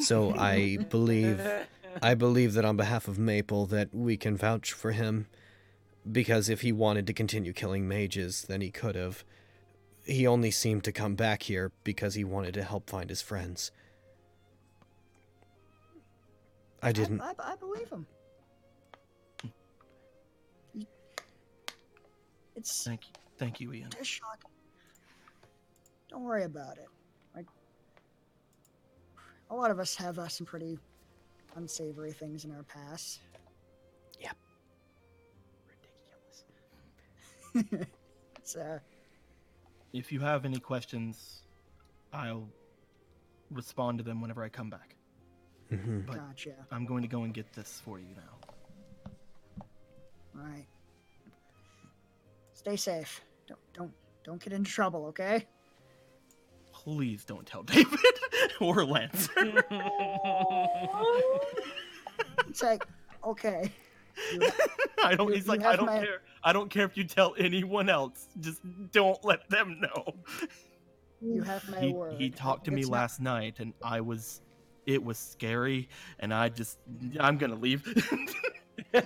[0.00, 1.40] So I believe
[2.02, 5.26] I believe that on behalf of Maple that we can vouch for him
[6.10, 9.24] because if he wanted to continue killing mages, then he could have.
[10.04, 13.70] He only seemed to come back here because he wanted to help find his friends.
[16.82, 17.20] I didn't.
[17.20, 18.06] I, I, I believe him.
[22.56, 23.90] It's Thank you, thank you, Ian.
[26.08, 26.88] Don't worry about it.
[29.50, 30.78] Like a lot of us have uh, some pretty
[31.56, 33.20] unsavory things in our past.
[34.20, 34.36] Yep.
[37.54, 37.86] Ridiculous.
[38.38, 38.78] It's uh,
[39.92, 41.42] If you have any questions,
[42.12, 42.48] I'll
[43.50, 44.96] respond to them whenever I come back.
[45.70, 46.06] Mhm.
[46.06, 46.54] But- gotcha.
[46.70, 48.54] I'm going to go and get this for you now.
[50.36, 50.66] All right.
[52.54, 53.20] Stay safe.
[53.46, 53.92] Don't don't
[54.24, 55.46] don't get into trouble, okay?
[56.84, 57.98] Please don't tell David
[58.60, 59.28] or Lance.
[62.48, 62.84] It's like,
[63.24, 63.70] okay.
[64.32, 64.48] You
[65.04, 65.28] I don't.
[65.28, 66.22] You- He's you like, I don't my- care.
[66.42, 68.26] I don't care if you tell anyone else.
[68.40, 68.60] Just
[68.92, 70.14] don't let them know.
[71.20, 72.14] You have my He, word.
[72.18, 74.40] he talked to me It's not- last night, and I was.
[74.86, 76.78] It was scary, and I just.
[77.20, 77.86] I'm gonna leave.
[77.86, 79.02] You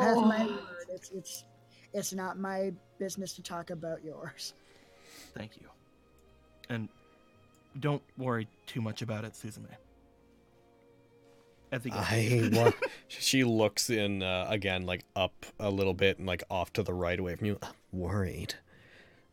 [0.00, 0.46] have my Oh.
[0.48, 0.86] word.
[0.88, 1.44] It's it's
[1.92, 4.54] it's not my business to talk about yours.
[5.34, 5.68] Thank you.
[6.68, 6.88] And
[7.80, 9.66] don't worry too much about it, Suzume.
[11.72, 12.72] I think I wa-
[13.08, 16.94] she looks in uh, again, like up a little bit and like off to the
[16.94, 17.58] right away from you.
[17.62, 18.54] I'm worried.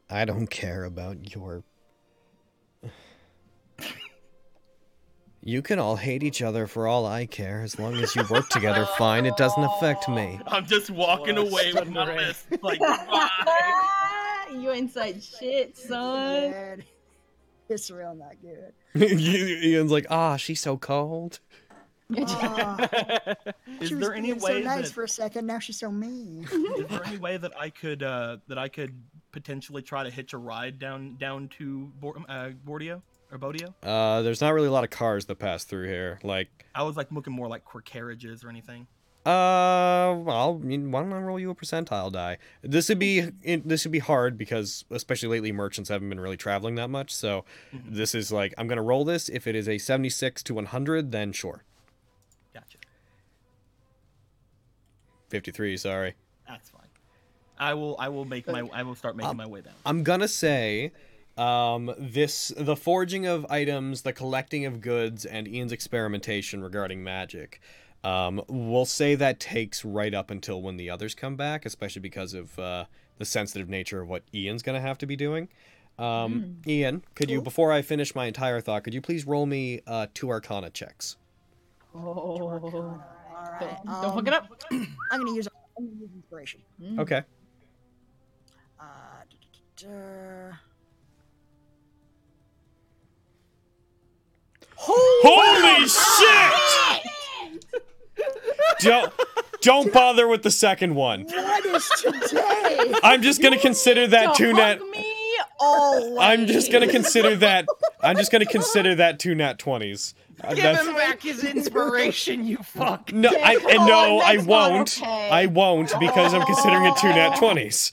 [0.10, 1.64] I don't care about your.
[5.43, 7.61] You can all hate each other for all I care.
[7.61, 10.40] As long as you work together fine, it doesn't affect me.
[10.45, 12.26] I'm just walking What away with my summary.
[12.26, 12.45] list.
[12.61, 13.30] Like, bye.
[14.51, 16.84] you inside shit, son.
[17.72, 17.75] Bad.
[17.75, 18.74] It's real not good.
[19.64, 21.40] Ian's like, ah, she's so cold.
[22.17, 22.30] Is
[23.88, 25.48] she was there any being so way nice that for a second.
[25.48, 26.43] Now she's so mean.
[26.51, 28.93] is there any way that I could uh, that I could
[29.32, 33.01] potentially try to hitch a ride down down to Bor- uh, Bordio
[33.32, 33.74] or Bodio?
[33.82, 36.19] Uh, there's not really a lot of cars that pass through here.
[36.22, 38.88] Like, I was like looking more like quick carriages or anything.
[39.25, 42.38] Uh, well, I mean, why don't I roll you a percentile die?
[42.64, 46.75] This would be this would be hard because especially lately merchants haven't been really traveling
[46.75, 47.14] that much.
[47.14, 47.93] So Mhm.
[47.95, 49.30] this is like I'm gonna roll this.
[49.30, 51.64] If it is a 76 to 100, then sure.
[52.53, 52.77] Gotcha.
[55.30, 55.77] 53.
[55.77, 56.16] Sorry.
[56.48, 56.82] That's fine.
[57.59, 59.74] I will I will make my I will start making Um, my way down.
[59.85, 60.91] I'm gonna say
[61.38, 67.61] um this the forging of items the collecting of goods and ian's experimentation regarding magic
[68.03, 72.33] um we'll say that takes right up until when the others come back especially because
[72.33, 72.85] of uh
[73.17, 75.47] the sensitive nature of what ian's gonna have to be doing
[75.99, 79.81] um ian could you before i finish my entire thought could you please roll me
[79.85, 81.17] uh two arcana checks
[81.93, 81.99] Oh.
[81.99, 83.01] All
[83.59, 83.77] right.
[83.85, 84.49] Don't, don't fuck it um, up.
[85.11, 85.47] I'm gonna use
[85.77, 86.61] I'm gonna use inspiration.
[86.81, 86.99] Mm.
[86.99, 87.23] okay
[88.80, 88.83] Uh,
[89.30, 90.55] duh, duh, duh.
[94.75, 96.51] holy shit
[98.80, 99.14] don't
[99.61, 102.93] don't bother with the second one What is today?
[103.03, 104.80] i'm just gonna consider that Don't two net
[105.61, 107.65] hug me Oh, I'm just gonna consider that.
[108.01, 110.14] I'm just gonna consider that two nat twenties.
[110.49, 113.14] Give that's- him back his inspiration, you fuck.
[113.14, 114.98] no, I and no, I won't.
[114.99, 115.30] okay.
[115.30, 117.91] I won't because I'm considering it two nat twenties.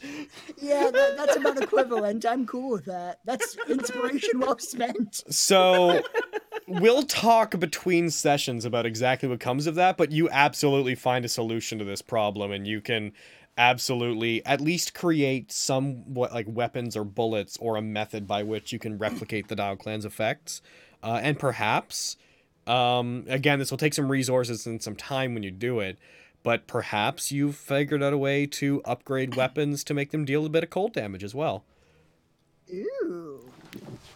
[0.60, 2.24] Yeah, that, that's about equivalent.
[2.24, 3.20] I'm cool with that.
[3.24, 5.22] That's inspiration well spent.
[5.32, 6.02] So
[6.66, 11.28] we'll talk between sessions about exactly what comes of that, but you absolutely find a
[11.28, 13.12] solution to this problem, and you can
[13.58, 18.72] absolutely at least create some what like weapons or bullets or a method by which
[18.72, 20.62] you can replicate the Dial Clan's effects,
[21.02, 22.16] uh, and perhaps
[22.66, 25.96] Um, again, this will take some resources and some time when you do it,
[26.42, 30.50] but perhaps you've figured out a way to upgrade weapons to make them deal a
[30.50, 31.64] bit of cold damage as well.
[32.70, 33.50] Ooh.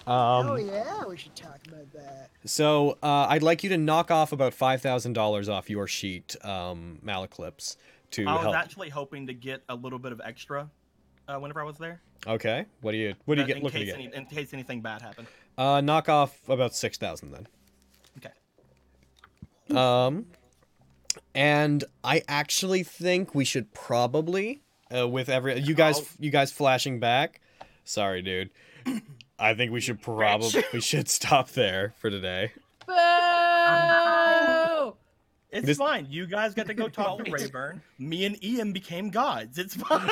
[0.06, 2.28] Um, oh yeah, we should talk about that.
[2.44, 6.36] So uh, I'd like you to knock off about five thousand dollars off your sheet,
[6.44, 7.76] um, Malaclips,
[8.12, 8.56] to I was help.
[8.56, 10.68] actually hoping to get a little bit of extra
[11.28, 12.00] uh, whenever I was there.
[12.26, 13.94] Okay, what do you what do you uh, get in looking case?
[13.94, 15.26] Any, in case anything bad happened.
[15.58, 17.46] Uh, knock off about six thousand then.
[18.18, 19.76] Okay.
[19.78, 20.26] Um,
[21.34, 24.62] and I actually think we should probably,
[24.94, 26.06] uh, with every you guys, Oh.
[26.18, 27.40] you guys flashing back.
[27.84, 28.50] Sorry, dude.
[29.38, 32.52] I think we should probably we should stop there for today.
[32.86, 32.92] Boo!
[35.52, 36.06] It's This- fine.
[36.10, 37.82] You guys got to go talk to Rayburn.
[37.98, 39.58] Me and Ian became gods.
[39.58, 40.10] It's fine.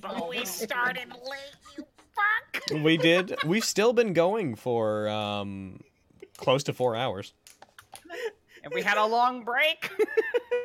[0.00, 2.82] But we started late, you fuck.
[2.84, 3.34] We did.
[3.46, 5.80] We've still been going for um
[6.36, 7.32] close to four hours.
[8.64, 9.90] And we had a long break.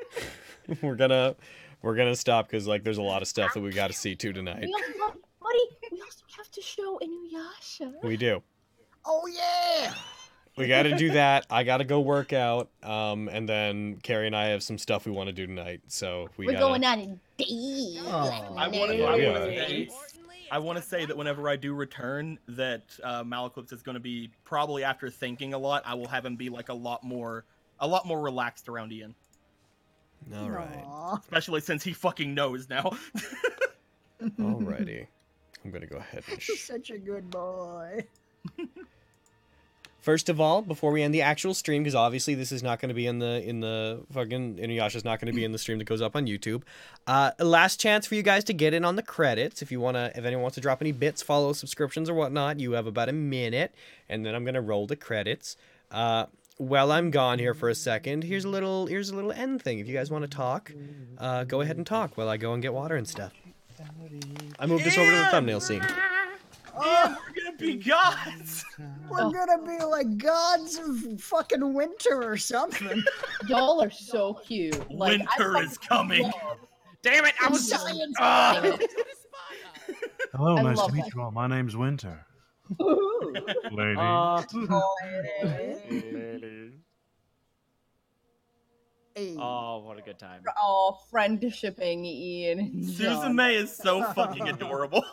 [0.81, 1.35] we're gonna
[1.81, 4.15] we're gonna stop because like there's a lot of stuff that we got to see
[4.15, 4.61] too tonight.
[4.61, 5.59] We also, buddy,
[5.91, 7.93] we also have to show Inuyasha.
[8.03, 8.43] We do.
[9.05, 9.93] Oh yeah.
[10.57, 11.45] We got to do that.
[11.49, 12.69] I got to go work out.
[12.83, 15.81] Um, and then Carrie and I have some stuff we want to do tonight.
[15.87, 16.65] So we We're gotta...
[16.65, 17.05] going on a
[17.37, 17.99] date.
[18.05, 18.97] I want to.
[18.97, 19.05] Yeah.
[19.05, 19.31] I Yeah.
[19.39, 19.89] want to say.
[20.49, 23.99] I want to say that whenever I do return, that uh, Malaclips is going to
[23.99, 25.83] be probably after thinking a lot.
[25.85, 27.43] I will have him be like a lot more,
[27.81, 29.13] a lot more relaxed around Ian,
[30.33, 30.83] All right.
[30.85, 31.17] Aw.
[31.17, 32.91] especially since he fucking knows now.
[34.21, 35.07] Alrighty.
[35.65, 36.39] I'm gonna go ahead and.
[36.41, 38.05] He's Sh- such a good boy.
[39.99, 42.89] First of all, before we end the actual stream, because obviously this is not going
[42.89, 45.79] to be in the in the fucking Inuyasha's not going to be in the stream
[45.79, 46.61] that goes up on YouTube.
[47.07, 49.61] Uh, last chance for you guys to get in on the credits.
[49.61, 52.73] If you wanna, if anyone wants to drop any bits, follow subscriptions or whatnot, you
[52.73, 53.73] have about a minute,
[54.07, 55.57] and then I'm gonna roll the credits.
[55.91, 56.27] Uh,
[56.57, 59.79] while I'm gone here for a second, here's a little here's a little end thing.
[59.79, 60.71] If you guys want to talk,
[61.17, 63.33] uh, go ahead and talk while I go and get water and stuff.
[64.59, 65.85] I moved this over to the thumbnail scene.
[66.79, 68.65] Oh, We're gonna be gods.
[69.09, 73.03] we're gonna be like gods of fucking winter or something.
[73.47, 74.91] Y'all are so cute.
[74.91, 76.31] Like, I Winter is coming.
[77.01, 77.33] Damn it!
[77.43, 77.69] I was.
[77.69, 78.15] Science.
[78.19, 78.61] Ah.
[80.33, 81.15] Hello, I nice to meet that.
[81.15, 81.31] you all.
[81.31, 82.25] My name's Winter.
[82.81, 83.33] Ooh.
[83.71, 83.97] Lady.
[83.97, 84.43] Uh,
[89.17, 89.35] Hey.
[89.39, 90.43] oh, what a good time.
[90.61, 95.03] oh, friendshipping Ian and Suzume is so fucking adorable.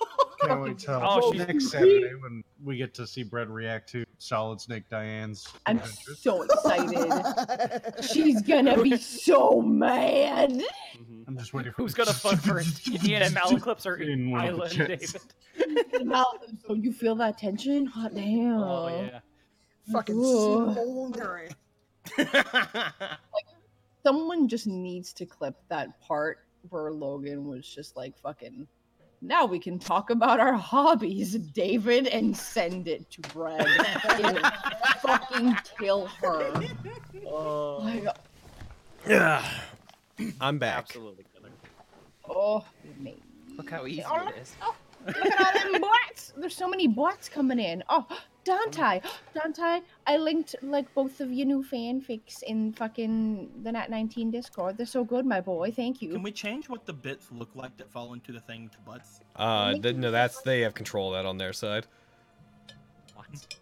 [0.42, 4.05] Can't wait till Oh, she's next Saturday when we get to see Brett react to
[4.18, 6.18] Solid Snake Diane's I'm adventures.
[6.20, 8.05] so excited.
[8.12, 10.50] She's gonna be so mad.
[10.50, 11.23] Mm-hmm.
[11.26, 12.86] I'm just waiting for Who's gonna fuck first?
[13.07, 14.70] Ian and Malaclips or In one Island.
[14.76, 15.16] David?
[16.02, 16.26] Now,
[16.66, 17.86] so you feel that tension?
[17.86, 18.52] Hot damn.
[18.62, 19.20] Oh yeah.
[19.91, 20.74] fucking Ooh.
[20.74, 21.52] smoldering.
[24.08, 28.66] Someone just needs to clip that part where Logan was just like fucking.
[29.23, 33.66] Now we can talk about our hobbies, David, and send it to Brad.
[35.00, 36.62] Fucking kill her.
[37.26, 38.05] Oh, Like,
[39.08, 39.42] Yeah.
[40.41, 40.76] I'm back.
[40.76, 41.50] absolutely killer.
[42.28, 42.65] oh,
[42.99, 43.16] me.
[43.57, 44.74] Look how easy Oh, it look- oh,
[45.07, 46.33] look at all them bots.
[46.36, 47.83] There's so many bots coming in.
[47.89, 48.07] Oh,
[48.45, 49.01] Dante,
[49.35, 54.77] Dante, I linked like both of your new fanfics in fucking the Nat 19 Discord.
[54.77, 55.71] They're so good, my boy.
[55.71, 56.13] Thank you.
[56.13, 59.21] Can we change what the bits look like that fall into the thing to butts?
[59.37, 61.87] Uh, th- no, that's they have control of that on their side.
[63.15, 63.57] What?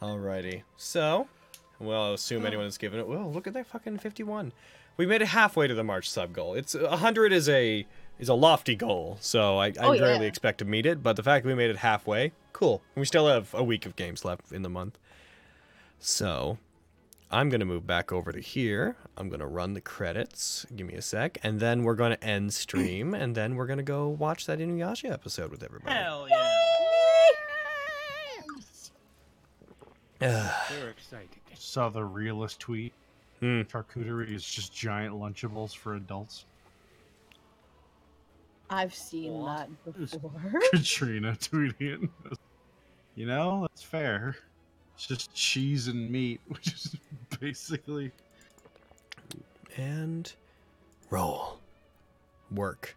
[0.00, 0.62] Alrighty.
[0.76, 1.28] So,
[1.78, 3.06] well, I'll assume anyone has given it.
[3.06, 4.52] Well, look at that fucking 51.
[4.96, 6.54] We made it halfway to the March sub goal.
[6.54, 7.86] It's 100 is a
[8.18, 10.28] is a lofty goal, so I, I Oh, rarely yeah.
[10.28, 11.02] expect to meet it.
[11.02, 12.82] But the fact that we made it halfway, cool.
[12.94, 14.98] And we still have a week of games left in the month.
[15.98, 16.58] So,
[17.30, 18.96] I'm gonna move back over to here.
[19.16, 20.64] I'm gonna run the credits.
[20.76, 24.08] Give me a sec, and then we're gonna end stream, and then we're gonna go
[24.08, 25.94] watch that Inuyasha episode with everybody.
[25.96, 26.50] Hell yeah.
[30.20, 31.28] Very exciting.
[31.54, 32.92] Saw the realist tweet.
[33.40, 33.62] Hmm.
[33.62, 36.44] Charcuterie is just giant Lunchables for adults.
[38.70, 39.68] I've seen What?
[39.84, 40.32] that before.
[40.72, 42.38] Katrina tweeting it.
[43.14, 44.36] You know, that's fair.
[44.94, 46.96] It's just cheese and meat, which is
[47.40, 48.10] basically
[49.76, 50.32] and
[51.10, 51.58] roll.
[52.50, 52.96] Work.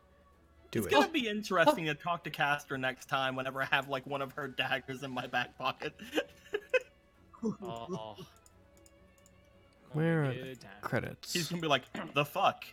[0.71, 0.91] Do it's it.
[0.91, 4.33] gonna be interesting to talk to Castor next time whenever I have like one of
[4.33, 5.93] her daggers in my back pocket.
[7.43, 8.15] Oh.
[9.93, 10.59] Where are a the good
[11.01, 11.15] time.
[11.31, 12.65] He's gonna be like, the fuck?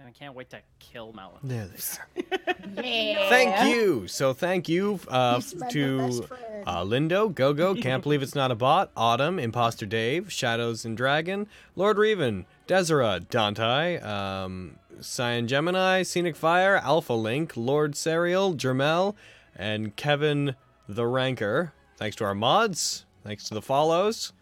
[0.00, 1.40] And I can't wait to kill Melon.
[1.42, 2.54] There they are.
[2.82, 3.28] Yeah.
[3.28, 4.06] Thank you.
[4.06, 6.24] So thank you uh, to
[6.66, 11.48] uh, Lindo, Gogo, Can't Believe It's Not a Bot, Autumn, Imposter Dave, Shadows and Dragon,
[11.74, 19.16] Lord Reven, Desera, Dante, um, Cyan Gemini, Scenic Fire, Alpha Link, Lord Serial, Jermel,
[19.56, 20.54] and Kevin
[20.88, 21.72] the Ranker.
[21.96, 23.04] Thanks to our mods.
[23.24, 24.32] Thanks to the follows.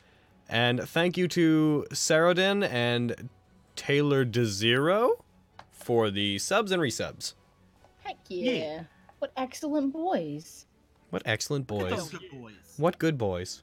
[0.48, 3.30] And thank you to Sarodin and
[3.74, 5.22] Taylor DeZero
[5.88, 7.32] for the subs and resubs.
[8.04, 8.82] Heck yeah.
[9.20, 10.66] What excellent boys.
[11.08, 12.10] What excellent boys.
[12.10, 12.74] good boys.
[12.76, 13.62] What good boys.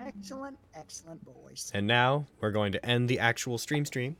[0.00, 1.72] Excellent, excellent boys.
[1.74, 4.16] And now we're going to end the actual stream stream.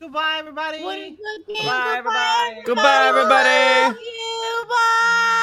[0.00, 0.82] Goodbye, everybody.
[0.82, 1.64] What a good game.
[1.64, 2.62] Bye, everybody.
[2.64, 3.96] Goodbye, everybody!
[4.02, 5.34] Yeah.